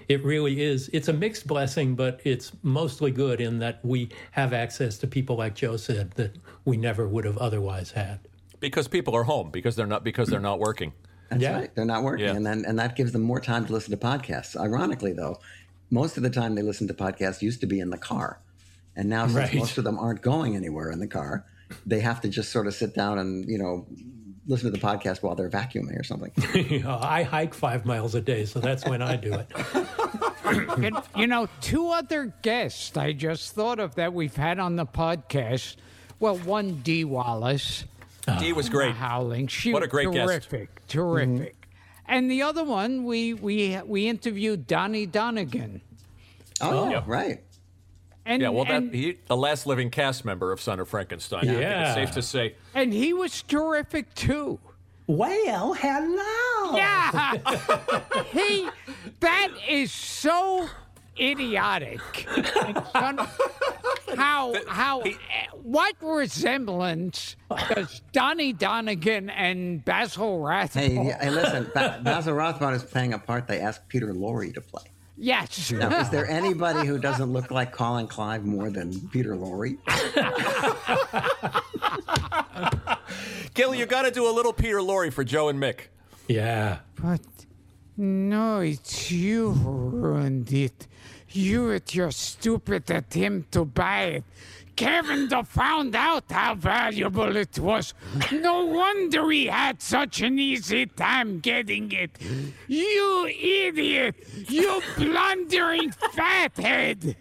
it 0.08 0.24
really 0.24 0.62
is. 0.62 0.90
It's 0.94 1.08
a 1.08 1.14
mixed 1.14 1.48
blessing, 1.48 1.96
but 1.96 2.22
it's 2.24 2.52
mostly 2.62 3.10
good 3.10 3.42
in 3.42 3.58
that 3.60 3.80
we 3.84 4.10
have 4.32 4.54
access 4.54 5.00
to 5.00 5.08
people 5.08 5.36
like 5.36 5.56
Joe 5.56 5.78
said 5.78 6.12
that 6.12 6.36
we 6.64 6.78
never 6.78 7.08
would 7.08 7.26
have 7.26 7.38
otherwise 7.40 7.92
had. 7.92 8.20
because 8.60 8.88
people 8.88 9.16
are 9.16 9.24
home 9.24 9.50
because 9.50 9.76
they're 9.76 9.88
not 9.88 10.04
because 10.04 10.30
they're 10.30 10.40
not 10.40 10.60
working. 10.60 10.94
That's 11.32 11.42
Yeah. 11.42 11.56
right. 11.56 11.74
They're 11.76 11.84
not 11.86 12.04
working, 12.04 12.26
Yeah. 12.26 12.36
and 12.36 12.46
then 12.46 12.64
and 12.68 12.78
that 12.78 12.96
gives 12.96 13.12
them 13.14 13.24
more 13.24 13.40
time 13.40 13.66
to 13.66 13.74
listen 13.74 13.90
to 13.90 13.98
podcasts. 13.98 14.56
Ironically, 14.56 15.14
though, 15.14 15.40
most 15.90 16.16
of 16.18 16.22
the 16.22 16.30
time 16.30 16.54
they 16.54 16.62
listen 16.62 16.88
to 16.88 16.94
podcasts 16.94 17.42
used 17.42 17.60
to 17.62 17.66
be 17.66 17.80
in 17.80 17.90
the 17.90 17.98
car, 17.98 18.40
and 18.96 19.10
now 19.10 19.26
since 19.26 19.36
Right. 19.36 19.56
most 19.56 19.80
of 19.80 19.84
them 19.84 19.98
aren't 19.98 20.22
going 20.22 20.56
anywhere 20.56 20.92
in 20.92 21.00
the 21.00 21.08
car, 21.08 21.44
they 21.86 22.00
have 22.00 22.22
to 22.22 22.30
just 22.30 22.52
sort 22.52 22.68
of 22.68 22.74
sit 22.74 22.94
down 22.94 23.20
and 23.20 23.48
you 23.50 23.58
know 23.58 23.86
listen 24.48 24.72
to 24.72 24.78
the 24.78 24.84
podcast 24.86 25.22
while 25.22 25.36
they're 25.36 25.50
vacuuming 25.50 26.00
or 26.00 26.04
something. 26.04 26.32
You 26.70 26.80
know, 26.84 26.98
I 27.02 27.24
hike 27.24 27.54
five 27.54 27.86
miles 27.86 28.16
a 28.16 28.22
day, 28.22 28.46
so 28.46 28.60
that's 28.60 28.86
when 28.86 29.02
I 29.02 29.16
do 29.16 29.34
it. 29.34 29.48
you, 30.80 31.02
you 31.16 31.28
know, 31.28 31.48
two 31.62 31.90
other 31.90 32.34
guests 32.42 32.98
I 32.98 33.14
just 33.14 33.54
thought 33.54 33.80
of 33.80 33.96
that 33.96 34.14
we've 34.14 34.36
had 34.36 34.60
on 34.60 34.76
the 34.76 34.86
podcast. 34.86 35.76
Well, 36.20 36.38
one 36.38 36.82
Dee 36.82 37.04
Wallace, 37.06 37.86
ah. 38.28 38.38
Dee 38.40 38.54
was 38.54 38.68
great. 38.70 38.94
Howling. 38.96 39.48
She 39.48 39.74
What 39.74 39.84
a 39.84 39.88
great 39.88 40.12
guest. 40.12 40.28
terrific, 40.50 40.88
terrific. 40.88 41.30
Mm-hmm. 41.30 41.58
And 42.08 42.30
the 42.30 42.42
other 42.42 42.64
one, 42.64 43.06
we 43.06 43.34
we 43.34 43.80
we 43.86 44.08
interviewed 44.08 44.68
Donnie 44.68 45.08
Dunagan. 45.08 45.82
Oh, 46.60 46.90
Yeah. 46.90 47.04
right. 47.08 47.42
And, 48.26 48.42
Yeah, 48.42 48.50
well, 48.50 48.66
that 48.66 48.74
and, 48.84 48.94
he, 48.94 49.18
the 49.28 49.36
last 49.38 49.66
living 49.66 49.90
cast 49.90 50.24
member 50.26 50.52
of 50.52 50.62
Son 50.62 50.80
of 50.80 50.88
Frankenstein. 50.88 51.40
I 51.42 51.48
think 51.48 51.60
Yeah. 51.62 51.86
it's 51.86 51.94
safe 51.96 52.12
to 52.12 52.22
say. 52.22 52.56
and 52.76 52.94
he 52.94 53.14
was 53.14 53.42
terrific 53.44 54.14
too. 54.14 54.60
Well, 55.08 55.74
hello. 55.74 56.76
Yeah, 56.78 57.34
he. 58.32 58.70
That 59.20 59.50
is 59.68 59.92
so 59.92 60.68
idiotic. 61.20 62.00
Son- 62.94 63.28
how 64.16 64.54
how 64.68 65.02
eh, 65.02 65.14
what 65.64 65.96
resemblance 66.02 67.36
does 67.76 68.02
Donnie 68.14 68.54
Dunagan 68.54 69.32
and 69.36 69.84
Basil 69.84 70.40
Rathbone? 70.42 70.84
Hey, 71.06 71.16
hey, 71.20 71.30
listen. 71.30 71.70
Ba- 71.74 72.00
Basil 72.04 72.34
Rathbone 72.34 72.74
is 72.74 72.84
playing 72.84 73.14
a 73.14 73.20
part 73.20 73.48
they 73.48 73.60
asked 73.60 73.88
Peter 73.90 74.14
Lorre 74.14 74.54
to 74.54 74.62
play. 74.62 74.84
Yes. 75.22 75.72
Now, 75.72 76.00
is 76.00 76.10
there 76.10 76.28
anybody 76.28 76.88
who 76.88 76.98
doesn't 76.98 77.32
look 77.32 77.52
like 77.52 77.72
Colin 77.72 78.08
Clive 78.08 78.44
more 78.44 78.72
than 78.72 79.00
Peter 79.10 79.36
Lorre? 79.36 79.78
Gil, 83.54 83.76
you 83.76 83.86
got 83.86 84.02
to 84.02 84.12
do 84.12 84.28
a 84.28 84.34
little 84.34 84.52
Peter 84.52 84.80
Lorre 84.80 85.14
for 85.14 85.24
Joe 85.24 85.50
and 85.50 85.62
Mick. 85.62 85.82
Yeah. 86.28 86.80
But 86.96 87.22
no, 87.96 88.62
it's 88.62 89.12
you 89.12 89.52
who 89.52 89.90
ruined 89.90 90.52
it. 90.52 90.88
You 91.30 91.68
with 91.68 91.94
your 91.94 92.10
stupid 92.10 92.90
attempt 92.90 93.52
to 93.52 93.64
buy 93.64 94.04
it. 94.04 94.24
Kemidov 94.76 95.48
found 95.48 95.96
out 95.96 96.26
how 96.30 96.56
valuable 96.56 97.36
it 97.36 97.60
was. 97.60 97.94
No 98.32 98.66
wonder 98.66 99.30
he 99.30 99.48
had 99.48 99.82
such 99.82 100.22
an 100.22 100.40
easy 100.40 100.86
time 100.86 101.40
getting 101.40 101.92
it. 101.92 102.18
You 102.68 103.28
idiot! 103.28 104.16
You 104.50 104.82
blundering 104.98 105.92
fathead! 105.92 107.16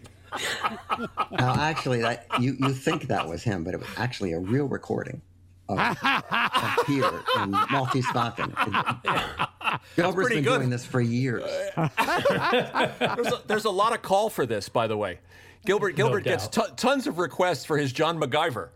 Now, 1.31 1.55
actually, 1.59 2.01
that, 2.01 2.25
you 2.39 2.55
you 2.59 2.73
think 2.73 3.07
that 3.07 3.27
was 3.27 3.43
him, 3.43 3.63
but 3.63 3.73
it 3.73 3.79
was 3.81 3.89
actually 3.97 4.31
a 4.31 4.39
real 4.39 4.65
recording 4.65 5.21
of, 5.67 5.79
of 6.03 6.85
Peter 6.85 7.21
in 7.43 7.51
Maltese 7.69 8.09
Falcon. 8.11 8.53
Gilbert's 9.95 10.27
pretty 10.27 10.35
been 10.35 10.43
good. 10.43 10.57
doing 10.59 10.69
this 10.69 10.85
for 10.85 11.01
years. 11.01 11.43
There's 11.75 13.27
a, 13.27 13.41
there's 13.47 13.65
a 13.65 13.69
lot 13.69 13.93
of 13.93 14.01
call 14.01 14.29
for 14.29 14.45
this, 14.45 14.69
by 14.69 14.87
the 14.87 14.97
way. 14.97 15.19
Gilbert 15.65 15.95
Gilbert 15.95 16.23
gets 16.23 16.47
t- 16.47 16.61
tons 16.75 17.07
of 17.07 17.19
requests 17.19 17.65
for 17.65 17.77
his 17.77 17.91
John 17.91 18.19
McGiver. 18.19 18.69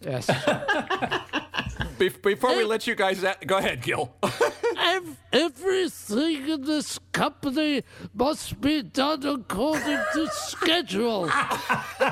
Yes. 0.00 0.28
Be- 1.98 2.08
before 2.10 2.56
we 2.56 2.64
let 2.64 2.86
you 2.86 2.94
guys, 2.94 3.22
a- 3.24 3.36
go 3.46 3.56
ahead, 3.58 3.82
Gil. 3.82 4.14
Everything 5.32 6.48
in 6.48 6.64
this 6.64 6.98
company 7.12 7.82
must 8.14 8.60
be 8.60 8.82
done 8.82 9.26
according 9.26 9.98
to 10.14 10.28
schedule. 10.28 11.28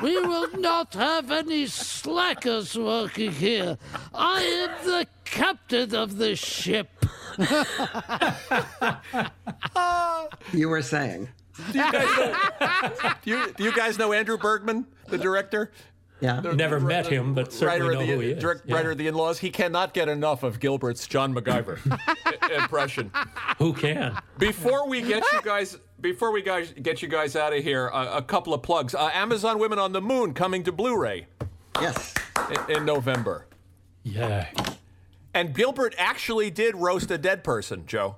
We 0.02 0.18
will 0.20 0.58
not 0.58 0.92
have 0.94 1.30
any 1.30 1.66
slackers 1.66 2.76
working 2.76 3.32
here. 3.32 3.78
I 4.12 4.42
am 4.42 4.86
the 4.86 5.06
captain 5.24 5.94
of 5.94 6.16
the 6.18 6.36
ship. 6.36 6.88
You 10.52 10.68
were 10.68 10.82
saying, 10.82 11.28
Do 11.72 11.78
you 11.78 11.92
guys 11.92 12.16
know? 12.16 12.34
do, 13.22 13.30
you, 13.30 13.52
do 13.56 13.64
you 13.64 13.72
guys 13.72 13.98
know 13.98 14.12
Andrew 14.12 14.38
Bergman, 14.38 14.86
the 15.08 15.18
director? 15.18 15.72
Yeah. 16.20 16.40
Never 16.40 16.80
met 16.80 17.06
him, 17.06 17.34
but 17.34 17.52
certainly 17.52 17.94
know 17.94 18.00
of 18.00 18.06
who 18.08 18.20
he 18.20 18.30
is. 18.32 18.42
direct, 18.42 18.62
Yeah. 18.64 18.74
writer 18.76 18.92
of 18.92 18.98
the 18.98 19.06
in-laws. 19.06 19.38
He 19.38 19.50
cannot 19.50 19.92
get 19.92 20.08
enough 20.08 20.42
of 20.42 20.60
Gilbert's 20.60 21.06
John 21.06 21.34
McGiver 21.34 21.78
impression. 22.62 23.10
Who 23.58 23.72
can? 23.74 24.18
Before 24.38 24.88
we 24.88 25.02
get 25.02 25.22
you 25.32 25.42
guys, 25.42 25.78
before 26.00 26.32
we 26.32 26.40
guys 26.42 26.72
get 26.82 27.02
you 27.02 27.08
guys 27.08 27.36
out 27.36 27.52
of 27.52 27.62
here, 27.62 27.90
uh, 27.92 28.16
a 28.16 28.22
couple 28.22 28.54
of 28.54 28.62
plugs. 28.62 28.94
Uh, 28.94 29.10
Amazon 29.12 29.58
Women 29.58 29.78
on 29.78 29.92
the 29.92 30.00
Moon 30.00 30.32
coming 30.32 30.62
to 30.64 30.72
Blu-ray 30.72 31.26
Yes. 31.80 32.14
in, 32.68 32.76
in 32.78 32.84
November. 32.86 33.46
Yeah. 34.02 34.48
And 35.34 35.54
Gilbert 35.54 35.94
actually 35.98 36.50
did 36.50 36.76
roast 36.76 37.10
a 37.10 37.18
dead 37.18 37.44
person, 37.44 37.84
Joe. 37.86 38.16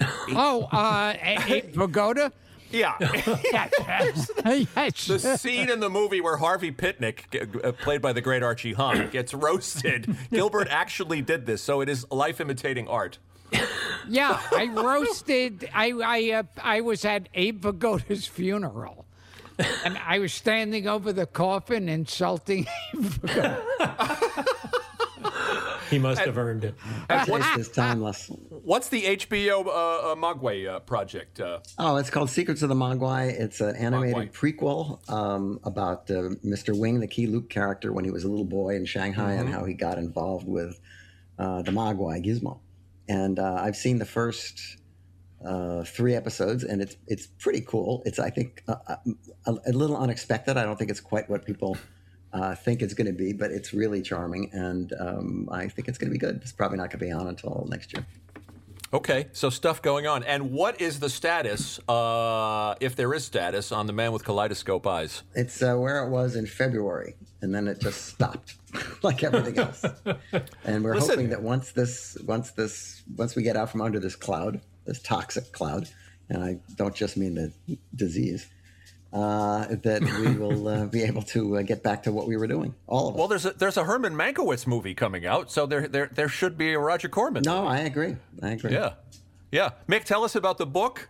Oh, 0.00 0.68
uh, 0.72 1.14
a, 1.20 1.38
a 1.58 1.60
pagoda? 1.74 2.32
Yeah. 2.70 2.94
Yes. 3.52 4.30
yes. 4.76 5.06
the 5.06 5.36
scene 5.36 5.70
in 5.70 5.80
the 5.80 5.90
movie 5.90 6.20
where 6.20 6.36
Harvey 6.36 6.70
Pitnik, 6.72 7.64
uh, 7.64 7.72
played 7.72 8.00
by 8.00 8.12
the 8.12 8.20
great 8.20 8.42
Archie 8.42 8.72
Hahn, 8.72 9.08
gets 9.12 9.34
roasted. 9.34 10.16
Gilbert 10.30 10.68
actually 10.70 11.20
did 11.22 11.46
this, 11.46 11.62
so 11.62 11.80
it 11.80 11.88
is 11.88 12.06
life 12.10 12.40
imitating 12.40 12.88
art. 12.88 13.18
Yeah, 14.08 14.40
I 14.50 14.66
roasted. 14.66 15.68
I 15.72 15.90
I 15.92 16.32
uh, 16.38 16.42
I 16.60 16.80
was 16.80 17.04
at 17.04 17.28
Abe 17.34 17.62
Vigoda's 17.62 18.26
funeral, 18.26 19.04
and 19.84 19.98
I 20.04 20.18
was 20.18 20.32
standing 20.32 20.88
over 20.88 21.12
the 21.12 21.26
coffin 21.26 21.88
insulting 21.88 22.66
Abe 22.94 23.00
Vigoda. 23.04 24.79
He 25.90 25.98
must 25.98 26.20
have 26.22 26.38
earned 26.38 26.64
it. 26.64 26.74
Taste 27.26 27.58
is 27.58 27.68
timeless. 27.68 28.30
What's 28.48 28.88
the 28.88 29.02
HBO 29.16 29.66
uh, 29.66 29.70
uh, 29.70 30.14
Mogwai 30.14 30.68
uh, 30.68 30.80
project? 30.80 31.40
Uh, 31.40 31.58
Oh, 31.78 31.96
it's 31.96 32.10
called 32.10 32.30
Secrets 32.30 32.62
of 32.62 32.68
the 32.68 32.74
Mogwai. 32.74 33.28
It's 33.38 33.60
an 33.60 33.74
animated 33.76 34.30
Mogwai. 34.30 34.32
prequel 34.32 35.10
um, 35.10 35.58
about 35.64 36.10
uh, 36.10 36.30
Mr. 36.44 36.78
Wing, 36.78 37.00
the 37.00 37.08
Keye 37.08 37.26
Luke 37.26 37.50
character, 37.50 37.92
when 37.92 38.04
he 38.04 38.10
was 38.10 38.24
a 38.24 38.28
little 38.28 38.44
boy 38.44 38.76
in 38.76 38.84
Shanghai 38.86 39.32
and 39.34 39.48
how 39.48 39.64
he 39.64 39.74
got 39.74 39.98
involved 39.98 40.46
with 40.46 40.78
uh, 41.38 41.62
the 41.62 41.72
Mogwai 41.72 42.24
Gizmo. 42.24 42.60
And 43.08 43.38
uh, 43.38 43.54
I've 43.60 43.76
seen 43.76 43.98
the 43.98 44.04
first 44.06 44.60
uh, 45.44 45.82
three 45.84 46.14
episodes, 46.14 46.62
and 46.64 46.80
it's 46.82 46.96
it's 47.08 47.26
pretty 47.26 47.62
cool. 47.62 48.02
It's 48.06 48.18
I 48.18 48.30
think 48.30 48.62
uh, 48.68 48.76
a, 49.46 49.52
a 49.66 49.72
little 49.72 49.96
unexpected. 49.96 50.56
I 50.56 50.62
don't 50.64 50.78
think 50.78 50.90
it's 50.90 51.00
quite 51.00 51.28
what 51.30 51.44
people 51.44 51.76
uh, 52.32 52.54
think 52.54 52.82
it's 52.82 52.94
going 52.94 53.06
to 53.06 53.12
be, 53.12 53.32
but 53.32 53.50
it's 53.50 53.72
really 53.72 54.02
charming, 54.02 54.50
and 54.52 54.92
um, 54.98 55.48
I 55.50 55.68
think 55.68 55.88
it's 55.88 55.98
going 55.98 56.10
to 56.10 56.12
be 56.12 56.18
good. 56.18 56.36
It's 56.42 56.52
probably 56.52 56.78
not 56.78 56.90
going 56.90 57.00
to 57.00 57.04
be 57.04 57.12
on 57.12 57.26
until 57.26 57.66
next 57.68 57.92
year. 57.92 58.06
okay, 58.92 59.28
so 59.32 59.50
stuff 59.50 59.82
going 59.82 60.06
on. 60.06 60.22
And 60.24 60.52
what 60.52 60.80
is 60.80 61.00
the 61.00 61.08
status, 61.10 61.80
uh, 61.88 62.74
if 62.80 62.94
there 62.96 63.12
is 63.14 63.24
status, 63.24 63.72
on 63.72 63.86
the 63.86 63.92
man 63.92 64.12
with 64.12 64.24
kaleidoscope 64.24 64.86
eyes? 64.86 65.22
It's 65.34 65.60
uh, 65.62 65.74
where 65.76 66.04
it 66.04 66.10
was 66.10 66.36
in 66.36 66.46
February, 66.46 67.14
and 67.40 67.54
then 67.54 67.66
it 67.66 67.80
just 67.80 68.06
stopped, 68.06 68.54
like 69.02 69.24
everything 69.24 69.58
else. 69.58 69.84
And 70.64 70.84
we're 70.84 70.94
Listen. 70.94 71.10
hoping 71.10 71.28
that 71.30 71.42
once 71.42 71.72
this, 71.72 72.16
once 72.26 72.52
this, 72.52 73.02
once 73.16 73.34
we 73.34 73.42
get 73.42 73.56
out 73.56 73.70
from 73.70 73.80
under 73.80 73.98
this 73.98 74.14
cloud, 74.16 74.60
this 74.86 75.02
toxic 75.02 75.52
cloud, 75.52 75.88
and 76.28 76.44
I 76.44 76.58
don't 76.76 76.94
just 76.94 77.16
mean 77.16 77.34
the 77.34 77.76
disease, 77.96 78.46
uh, 79.12 79.66
that 79.82 80.02
we 80.02 80.32
will 80.38 80.68
uh, 80.68 80.86
be 80.86 81.02
able 81.02 81.22
to 81.22 81.56
uh, 81.58 81.62
get 81.62 81.82
back 81.82 82.02
to 82.04 82.12
what 82.12 82.26
we 82.28 82.36
were 82.36 82.46
doing. 82.46 82.74
All 82.86 83.08
of 83.08 83.14
us. 83.14 83.18
Well, 83.18 83.28
there's 83.28 83.46
a, 83.46 83.50
there's 83.52 83.76
a 83.76 83.84
Herman 83.84 84.14
Mankiewicz 84.14 84.66
movie 84.66 84.94
coming 84.94 85.26
out, 85.26 85.50
so 85.50 85.66
there 85.66 85.88
there 85.88 86.10
there 86.12 86.28
should 86.28 86.56
be 86.56 86.72
a 86.72 86.78
Roger 86.78 87.08
Corman. 87.08 87.42
no, 87.44 87.66
I 87.66 87.78
agree. 87.78 88.16
I 88.42 88.50
agree. 88.50 88.72
Yeah, 88.72 88.94
yeah. 89.50 89.70
Mick, 89.88 90.04
tell 90.04 90.24
us 90.24 90.34
about 90.34 90.58
the 90.58 90.66
book. 90.66 91.08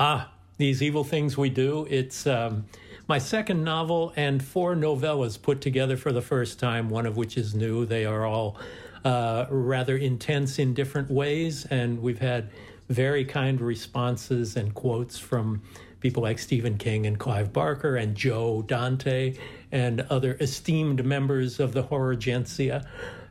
Ah, 0.00 0.32
These 0.58 0.82
Evil 0.82 1.04
Things 1.04 1.36
We 1.36 1.50
Do. 1.50 1.86
It's 1.88 2.26
um, 2.26 2.66
my 3.08 3.18
second 3.18 3.64
novel 3.64 4.12
and 4.16 4.44
four 4.44 4.74
novellas 4.76 5.40
put 5.40 5.60
together 5.60 5.96
for 5.96 6.12
the 6.12 6.22
first 6.22 6.58
time, 6.60 6.90
one 6.90 7.06
of 7.06 7.16
which 7.16 7.36
is 7.36 7.54
new. 7.54 7.86
They 7.86 8.04
are 8.04 8.26
all 8.26 8.58
uh, 9.04 9.46
rather 9.50 9.96
intense 9.96 10.58
in 10.58 10.74
different 10.74 11.10
ways, 11.10 11.64
and 11.66 12.00
we've 12.02 12.18
had 12.18 12.50
very 12.88 13.24
kind 13.24 13.60
responses 13.60 14.56
and 14.56 14.74
quotes 14.74 15.18
from 15.18 15.62
people 16.00 16.22
like 16.22 16.38
Stephen 16.38 16.78
King 16.78 17.06
and 17.06 17.18
Clive 17.18 17.52
Barker 17.52 17.96
and 17.96 18.14
Joe 18.14 18.62
Dante 18.62 19.34
and 19.72 20.00
other 20.10 20.36
esteemed 20.40 21.04
members 21.04 21.60
of 21.60 21.72
the 21.72 21.82
horror 21.82 22.14
gentsia. 22.16 22.86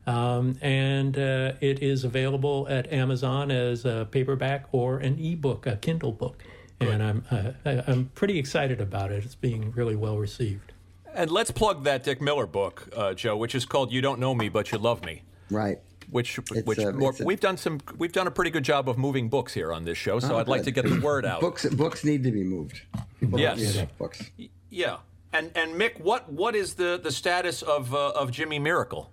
Um, 0.06 0.58
and 0.62 1.18
uh, 1.18 1.54
it 1.60 1.84
is 1.84 2.04
available 2.06 2.66
at 2.70 2.92
Amazon 2.94 3.52
as 3.52 3.84
a 3.86 4.08
paperback 4.10 4.68
or 4.72 5.00
an 5.00 5.20
ebook, 5.20 5.68
a 5.68 5.76
Kindle 5.76 6.14
book. 6.14 6.44
And 6.80 7.02
I'm 7.02 7.24
uh, 7.32 7.52
I- 7.66 7.84
I'm 7.88 8.06
pretty 8.16 8.38
excited 8.38 8.80
about 8.80 9.12
it. 9.12 9.26
It's 9.26 9.36
being 9.36 9.72
really 9.72 9.96
well 9.96 10.18
received. 10.18 10.74
And 11.14 11.32
let's 11.32 11.50
plug 11.50 11.84
that 11.86 12.04
Dick 12.04 12.22
Miller 12.22 12.46
book, 12.46 12.88
uh, 12.96 13.16
Joe, 13.16 13.36
which 13.36 13.56
is 13.56 13.66
called 13.66 13.92
"You 13.92 14.00
Don't 14.02 14.20
Know 14.20 14.36
Me, 14.36 14.48
But 14.48 14.72
You 14.72 14.78
Love 14.78 15.04
Me." 15.04 15.24
Right. 15.50 15.80
Which, 16.10 16.38
which 16.64 16.78
a- 16.80 16.94
more, 16.94 17.14
a- 17.20 17.24
we've 17.26 17.40
done 17.40 17.58
some, 17.58 17.80
we've 17.98 18.14
done 18.14 18.28
a 18.28 18.32
pretty 18.32 18.50
good 18.52 18.64
job 18.64 18.88
of 18.88 18.98
moving 18.98 19.28
books 19.30 19.54
here 19.54 19.74
on 19.74 19.84
this 19.84 19.98
show. 19.98 20.20
So 20.20 20.36
Oh, 20.36 20.38
I'd 20.40 20.48
like 20.48 20.64
to 20.64 20.72
get 20.72 20.86
the 20.88 21.00
word 21.02 21.26
out. 21.26 21.42
Books, 21.42 21.66
books 21.66 22.06
need 22.06 22.24
to 22.24 22.32
be 22.32 22.44
moved. 22.44 22.82
People 23.20 23.40
Yes. 23.40 23.58
don't 23.58 23.66
use 23.66 23.78
up 23.80 23.98
books. 23.98 24.24
Yeah, 24.70 24.98
and 25.34 25.52
and 25.56 25.74
Mick, 25.76 26.00
what 26.00 26.32
what 26.32 26.56
is 26.56 26.76
the 26.76 27.00
the 27.02 27.12
status 27.12 27.62
of 27.62 27.94
uh, 27.94 28.12
of 28.12 28.32
Jimmy 28.32 28.58
Miracle? 28.60 29.12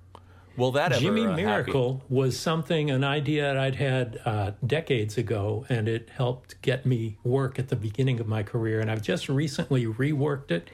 Will 0.57 0.71
that 0.73 0.93
ever 0.93 1.01
Jimmy 1.01 1.23
uh, 1.23 1.31
happen? 1.31 1.45
Miracle 1.45 2.03
was 2.09 2.39
something, 2.39 2.89
an 2.93 3.03
idea 3.03 3.43
that 3.43 3.57
I'd 3.57 3.75
had 3.75 4.21
uh, 4.25 4.53
decades 4.65 5.19
ago, 5.19 5.67
and 5.69 5.89
it 5.89 6.11
helped 6.11 6.63
get 6.63 6.87
me 6.87 7.19
work 7.25 7.59
at 7.59 7.71
the 7.71 7.77
beginning 7.77 8.21
of 8.21 8.29
my 8.29 8.45
career. 8.45 8.79
And 8.79 8.89
I've 8.89 9.03
just 9.03 9.29
recently 9.29 9.85
reworked 9.87 10.53
it. 10.53 10.71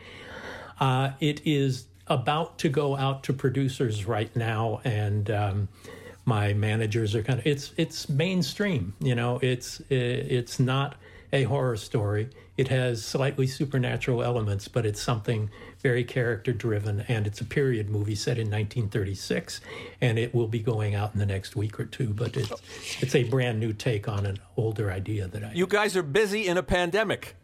Uh, 0.78 1.12
it 1.20 1.40
is 1.46 1.86
about 2.08 2.58
to 2.58 2.68
go 2.68 2.94
out 2.96 3.22
to 3.24 3.32
producers 3.32 4.04
right 4.04 4.34
now, 4.36 4.82
and 4.84 5.30
um, 5.30 5.68
my 6.30 6.52
managers 6.54 7.16
are 7.16 7.24
kind 7.24 7.40
of. 7.40 7.46
It's 7.46 7.72
it's 7.76 8.08
mainstream, 8.08 8.94
you 9.00 9.16
know. 9.16 9.40
It's 9.42 9.82
it's 9.90 10.60
not 10.60 10.94
a 11.32 11.42
horror 11.42 11.76
story. 11.76 12.30
It 12.56 12.68
has 12.68 13.04
slightly 13.04 13.48
supernatural 13.48 14.22
elements, 14.22 14.68
but 14.68 14.86
it's 14.86 15.02
something 15.02 15.50
very 15.80 16.04
character 16.04 16.52
driven, 16.52 17.00
and 17.08 17.26
it's 17.26 17.40
a 17.40 17.44
period 17.44 17.90
movie 17.90 18.14
set 18.14 18.38
in 18.38 18.46
1936, 18.46 19.60
and 20.00 20.18
it 20.18 20.32
will 20.32 20.46
be 20.46 20.60
going 20.60 20.94
out 20.94 21.12
in 21.14 21.18
the 21.18 21.26
next 21.26 21.56
week 21.56 21.80
or 21.80 21.84
two. 21.84 22.10
But 22.10 22.36
it's 22.36 22.52
it's 23.02 23.14
a 23.16 23.24
brand 23.24 23.58
new 23.58 23.72
take 23.72 24.06
on 24.08 24.24
an 24.24 24.38
older 24.56 24.92
idea 24.92 25.26
that 25.26 25.42
I 25.42 25.52
You 25.52 25.66
guys 25.66 25.96
are 25.96 26.04
busy 26.04 26.46
in 26.46 26.56
a 26.56 26.62
pandemic. 26.62 27.34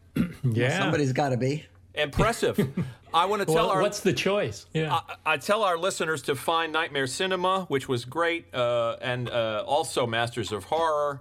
yeah. 0.44 0.78
Somebody's 0.78 1.12
got 1.12 1.30
to 1.30 1.36
be. 1.36 1.66
Impressive. 1.96 2.58
I 3.14 3.24
want 3.24 3.40
to 3.40 3.46
tell 3.46 3.54
well, 3.54 3.70
our 3.70 3.82
what's 3.82 4.00
the 4.00 4.12
choice? 4.12 4.66
Yeah. 4.74 4.92
I, 5.24 5.34
I 5.34 5.36
tell 5.38 5.62
our 5.62 5.78
listeners 5.78 6.22
to 6.22 6.34
find 6.34 6.72
Nightmare 6.72 7.06
Cinema, 7.06 7.64
which 7.68 7.88
was 7.88 8.04
great, 8.04 8.52
uh, 8.54 8.96
and 9.00 9.30
uh, 9.30 9.64
also 9.66 10.06
Masters 10.06 10.52
of 10.52 10.64
Horror. 10.64 11.20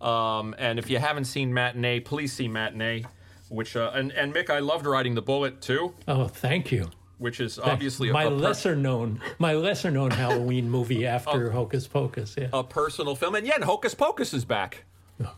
Um, 0.00 0.54
and 0.58 0.78
if 0.78 0.88
you 0.90 0.98
haven't 0.98 1.24
seen 1.24 1.52
Matinee, 1.52 2.00
please 2.00 2.32
see 2.32 2.48
Matinee. 2.48 3.04
Which 3.48 3.76
uh, 3.76 3.90
and 3.94 4.12
and 4.12 4.32
Mick, 4.34 4.50
I 4.50 4.60
loved 4.60 4.86
riding 4.86 5.14
the 5.14 5.22
bullet 5.22 5.60
too, 5.60 5.94
oh, 6.08 6.26
thank 6.26 6.72
you. 6.72 6.90
which 7.18 7.38
is 7.38 7.58
obviously 7.58 8.08
a, 8.08 8.12
my 8.12 8.24
a, 8.24 8.30
per- 8.30 8.34
lesser 8.36 8.74
known 8.74 9.20
my 9.38 9.52
lesser 9.52 9.90
known 9.90 10.10
Halloween 10.10 10.70
movie 10.70 11.06
after 11.18 11.50
Hocus 11.50 11.86
Pocus. 11.86 12.34
Yeah. 12.38 12.48
a 12.52 12.64
personal 12.64 13.14
film. 13.14 13.34
And 13.34 13.46
yet, 13.46 13.62
Hocus 13.62 13.94
Pocus 13.94 14.32
is 14.32 14.44
back. 14.44 14.84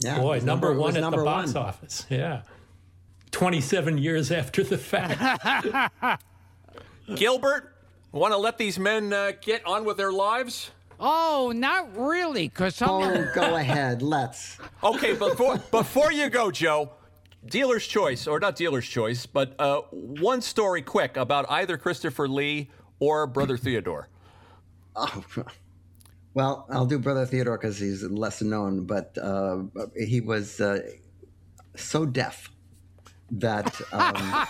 Yeah, 0.01 0.19
Boy, 0.19 0.37
was 0.37 0.45
number, 0.45 0.73
one 0.73 0.97
at 0.97 1.01
number 1.01 1.19
the 1.19 1.25
box 1.25 1.55
one. 1.55 1.65
office. 1.65 2.07
Yeah. 2.09 2.43
27 3.35 3.99
years 3.99 4.31
after 4.31 4.63
the 4.63 4.79
fact. 4.79 6.23
Gilbert, 7.17 7.75
want 8.13 8.33
to 8.33 8.39
let 8.39 8.59
these 8.59 8.79
men 8.79 9.13
uh, 9.13 9.33
get 9.41 9.67
on 9.67 9.85
with 9.85 9.97
their 9.97 10.13
lives? 10.13 10.71
Oh, 11.01 11.53
not 11.53 11.97
really, 11.99 12.47
because 12.47 12.81
I'm. 12.81 12.91
Oh, 12.91 13.33
go 13.35 13.57
ahead. 13.57 14.03
Let's. 14.03 14.59
Okay, 14.85 15.15
before 15.15 15.59
before 15.73 16.13
you 16.13 16.31
go, 16.31 16.53
Joe, 16.53 16.93
dealer's 17.45 17.85
choice, 17.85 18.29
or 18.29 18.39
not 18.39 18.55
dealer's 18.55 18.87
choice, 18.87 19.27
but 19.27 19.57
uh, 19.59 19.81
one 19.91 20.41
story 20.41 20.81
quick 20.81 21.17
about 21.17 21.51
either 21.51 21.77
Christopher 21.77 22.29
Lee 22.29 22.71
or 23.01 23.27
Brother 23.27 23.57
Theodore. 23.57 24.09
Oh, 24.95 25.25
well, 26.35 26.67
I'll 26.71 26.87
do 26.87 27.01
Brother 27.01 27.27
Theodore 27.27 27.59
because 27.59 27.81
he's 27.81 28.05
less 28.05 28.43
known, 28.43 28.87
but 28.87 29.19
uh, 29.21 29.65
he 29.97 30.21
was 30.21 30.61
uh, 30.61 30.83
so 31.75 32.07
deaf 32.07 32.54
that 33.31 33.81
um, 33.93 34.47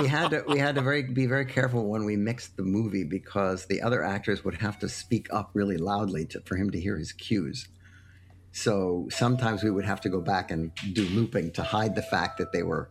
we 0.00 0.08
had 0.08 0.30
to 0.30 0.44
we 0.48 0.58
had 0.58 0.74
to 0.74 0.82
very 0.82 1.02
be 1.02 1.26
very 1.26 1.46
careful 1.46 1.88
when 1.88 2.04
we 2.04 2.16
mixed 2.16 2.56
the 2.56 2.62
movie 2.62 3.04
because 3.04 3.66
the 3.66 3.82
other 3.82 4.02
actors 4.02 4.44
would 4.44 4.56
have 4.56 4.78
to 4.80 4.88
speak 4.88 5.28
up 5.32 5.50
really 5.54 5.76
loudly 5.76 6.26
to, 6.26 6.40
for 6.42 6.56
him 6.56 6.70
to 6.70 6.80
hear 6.80 6.96
his 6.96 7.12
cues. 7.12 7.68
So 8.52 9.06
sometimes 9.10 9.62
we 9.62 9.70
would 9.70 9.84
have 9.84 10.00
to 10.02 10.08
go 10.08 10.20
back 10.20 10.50
and 10.50 10.72
do 10.92 11.02
looping 11.08 11.52
to 11.52 11.62
hide 11.62 11.94
the 11.94 12.02
fact 12.02 12.38
that 12.38 12.52
they 12.52 12.62
were 12.62 12.90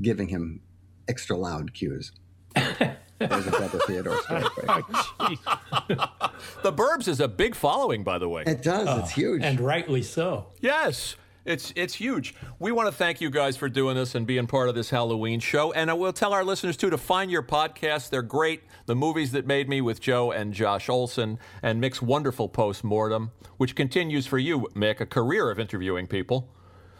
giving 0.00 0.28
him 0.28 0.60
extra 1.08 1.36
loud 1.36 1.74
cues. 1.74 2.12
There's 2.54 3.46
a 3.46 3.50
Brother 3.50 3.78
Theodore 3.86 4.22
story. 4.22 4.42
for 4.54 5.30
you. 5.30 5.36
The 6.62 6.72
Burbs 6.72 7.06
is 7.06 7.20
a 7.20 7.28
big 7.28 7.54
following, 7.54 8.02
by 8.02 8.18
the 8.18 8.28
way. 8.28 8.44
It 8.46 8.62
does. 8.62 8.98
it's 9.00 9.10
huge. 9.10 9.42
and 9.42 9.60
rightly 9.60 10.02
so. 10.02 10.46
Yes. 10.60 11.16
It's 11.44 11.72
it's 11.74 11.94
huge. 11.94 12.34
We 12.58 12.70
want 12.70 12.88
to 12.88 12.92
thank 12.92 13.20
you 13.20 13.30
guys 13.30 13.56
for 13.56 13.68
doing 13.68 13.96
this 13.96 14.14
and 14.14 14.26
being 14.26 14.46
part 14.46 14.68
of 14.68 14.74
this 14.74 14.90
Halloween 14.90 15.40
show. 15.40 15.72
And 15.72 15.88
uh, 15.88 15.94
I 15.94 15.96
will 15.96 16.12
tell 16.12 16.32
our 16.32 16.44
listeners 16.44 16.76
too 16.76 16.90
to 16.90 16.98
find 16.98 17.30
your 17.30 17.42
podcasts. 17.42 18.10
They're 18.10 18.22
great. 18.22 18.62
The 18.86 18.94
movies 18.94 19.32
that 19.32 19.46
made 19.46 19.68
me 19.68 19.80
with 19.80 20.00
Joe 20.00 20.32
and 20.32 20.52
Josh 20.52 20.88
Olson 20.88 21.38
and 21.62 21.82
Mick's 21.82 22.02
wonderful 22.02 22.48
post 22.48 22.84
mortem, 22.84 23.30
which 23.56 23.74
continues 23.74 24.26
for 24.26 24.38
you, 24.38 24.68
Mick, 24.74 25.00
a 25.00 25.06
career 25.06 25.50
of 25.50 25.58
interviewing 25.58 26.06
people. 26.06 26.48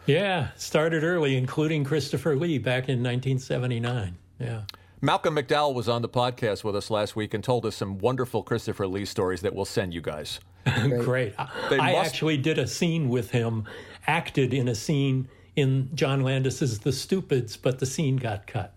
Yeah. 0.05 0.49
Started 0.55 1.03
early, 1.03 1.37
including 1.37 1.83
Christopher 1.83 2.35
Lee 2.35 2.57
back 2.57 2.89
in 2.89 3.03
1979. 3.03 4.17
Yeah. 4.39 4.61
Malcolm 5.01 5.35
McDowell 5.35 5.73
was 5.73 5.89
on 5.89 6.01
the 6.01 6.09
podcast 6.09 6.63
with 6.63 6.75
us 6.75 6.89
last 6.89 7.15
week 7.15 7.33
and 7.33 7.43
told 7.43 7.65
us 7.65 7.75
some 7.75 7.97
wonderful 7.97 8.43
Christopher 8.43 8.87
Lee 8.87 9.05
stories 9.05 9.41
that 9.41 9.55
we'll 9.55 9.65
send 9.65 9.93
you 9.93 10.01
guys. 10.01 10.39
Great. 10.65 11.33
They 11.69 11.79
I 11.79 11.93
must- 11.93 12.07
actually 12.11 12.37
did 12.37 12.57
a 12.59 12.67
scene 12.67 13.09
with 13.09 13.31
him, 13.31 13.65
acted 14.07 14.53
in 14.53 14.67
a 14.67 14.75
scene 14.75 15.27
in 15.55 15.89
John 15.93 16.21
Landis's 16.21 16.79
The 16.79 16.91
Stupids, 16.91 17.57
but 17.57 17.79
the 17.79 17.85
scene 17.85 18.17
got 18.17 18.47
cut. 18.47 18.73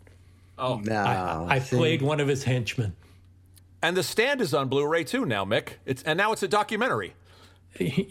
Oh, 0.58 0.76
No, 0.84 1.46
I 1.48 1.58
see? 1.58 1.76
played 1.76 2.02
one 2.02 2.20
of 2.20 2.28
his 2.28 2.44
henchmen. 2.44 2.94
and 3.82 3.96
The 3.96 4.02
Stand 4.02 4.40
is 4.40 4.54
on 4.54 4.68
Blu-ray 4.68 5.04
too 5.04 5.24
now, 5.26 5.44
Mick. 5.44 5.74
It's 5.84 6.02
and 6.04 6.16
now 6.16 6.32
it's 6.32 6.42
a 6.42 6.48
documentary. 6.48 7.14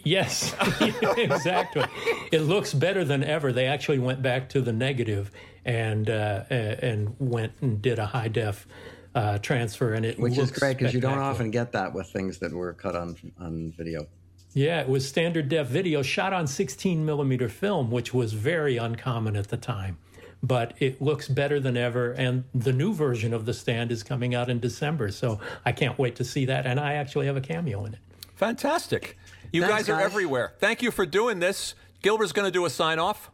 Yes, 0.04 0.54
exactly. 0.82 1.84
it 2.30 2.40
looks 2.42 2.74
better 2.74 3.02
than 3.02 3.24
ever. 3.24 3.50
They 3.50 3.64
actually 3.66 3.98
went 3.98 4.20
back 4.20 4.50
to 4.50 4.60
the 4.60 4.74
negative 4.74 5.30
and 5.64 6.10
uh, 6.10 6.44
and 6.50 7.16
went 7.18 7.52
and 7.62 7.80
did 7.80 7.98
a 7.98 8.04
high 8.04 8.28
def 8.28 8.66
uh, 9.14 9.38
transfer, 9.38 9.94
and 9.94 10.04
it 10.04 10.18
which 10.18 10.38
is 10.38 10.50
great 10.50 10.78
because 10.78 10.94
you 10.94 11.00
don't 11.00 11.18
often 11.18 11.50
get 11.50 11.72
that 11.72 11.92
with 11.92 12.08
things 12.08 12.38
that 12.38 12.52
were 12.52 12.72
cut 12.72 12.96
on 12.96 13.16
on 13.38 13.72
video. 13.76 14.06
Yeah, 14.54 14.80
it 14.80 14.88
was 14.88 15.06
standard 15.08 15.48
def 15.48 15.66
video 15.66 16.02
shot 16.02 16.32
on 16.32 16.46
16 16.46 17.04
millimeter 17.04 17.48
film, 17.48 17.90
which 17.90 18.14
was 18.14 18.32
very 18.34 18.76
uncommon 18.76 19.34
at 19.36 19.48
the 19.48 19.56
time. 19.56 19.98
But 20.44 20.74
it 20.78 21.00
looks 21.02 21.26
better 21.26 21.58
than 21.58 21.76
ever, 21.76 22.12
and 22.12 22.44
the 22.54 22.72
new 22.72 22.92
version 22.92 23.32
of 23.32 23.46
the 23.46 23.54
stand 23.54 23.90
is 23.90 24.02
coming 24.02 24.34
out 24.34 24.50
in 24.50 24.60
December, 24.60 25.10
so 25.10 25.40
I 25.64 25.72
can't 25.72 25.98
wait 25.98 26.16
to 26.16 26.24
see 26.24 26.44
that. 26.44 26.66
And 26.66 26.78
I 26.78 26.94
actually 26.94 27.26
have 27.26 27.36
a 27.36 27.40
cameo 27.40 27.84
in 27.86 27.94
it. 27.94 28.00
Fantastic. 28.34 29.16
You 29.52 29.62
Thanks, 29.62 29.74
guys 29.74 29.88
are 29.88 29.96
guys. 29.98 30.04
everywhere. 30.04 30.52
Thank 30.58 30.82
you 30.82 30.90
for 30.90 31.06
doing 31.06 31.38
this. 31.40 31.74
Gilbert's 32.02 32.32
going 32.32 32.46
to 32.46 32.52
do 32.52 32.64
a 32.66 32.70
sign 32.70 32.98
off. 32.98 33.30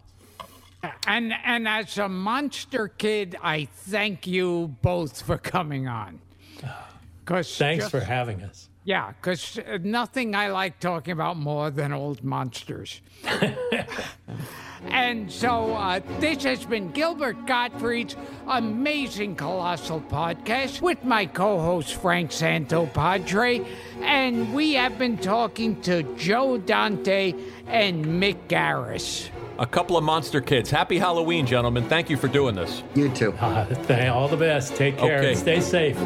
And 1.06 1.32
and 1.44 1.68
as 1.68 1.98
a 1.98 2.08
monster 2.08 2.88
kid, 2.88 3.36
I 3.42 3.66
thank 3.66 4.26
you 4.26 4.76
both 4.82 5.22
for 5.22 5.38
coming 5.38 5.88
on. 5.88 6.20
Cause 7.24 7.56
Thanks 7.56 7.84
just- 7.84 7.90
for 7.90 8.00
having 8.00 8.42
us. 8.42 8.68
Yeah, 8.82 9.12
because 9.12 9.58
nothing 9.82 10.34
I 10.34 10.48
like 10.48 10.80
talking 10.80 11.12
about 11.12 11.36
more 11.36 11.70
than 11.70 11.92
old 11.92 12.24
monsters. 12.24 13.02
and 14.88 15.30
so 15.30 15.74
uh, 15.74 16.00
this 16.18 16.42
has 16.44 16.64
been 16.64 16.90
Gilbert 16.90 17.46
Gottfried's 17.46 18.16
amazing 18.48 19.36
colossal 19.36 20.00
podcast 20.00 20.80
with 20.80 21.04
my 21.04 21.26
co-host 21.26 21.96
Frank 21.96 22.30
Santopadre, 22.30 23.66
and 24.00 24.54
we 24.54 24.72
have 24.74 24.96
been 24.98 25.18
talking 25.18 25.80
to 25.82 26.02
Joe 26.16 26.56
Dante 26.56 27.34
and 27.66 28.06
Mick 28.06 28.48
Garris. 28.48 29.28
A 29.60 29.66
couple 29.66 29.98
of 29.98 30.02
monster 30.02 30.40
kids. 30.40 30.70
Happy 30.70 30.98
Halloween, 30.98 31.44
gentlemen. 31.44 31.86
Thank 31.86 32.08
you 32.08 32.16
for 32.16 32.28
doing 32.28 32.54
this. 32.54 32.82
You 32.94 33.10
too. 33.10 33.34
Uh, 33.40 33.66
th- 33.66 34.08
all 34.08 34.26
the 34.26 34.36
best. 34.36 34.74
Take 34.74 34.96
care. 34.96 35.18
Okay. 35.18 35.30
and 35.30 35.38
Stay 35.38 35.60
safe. 35.60 35.98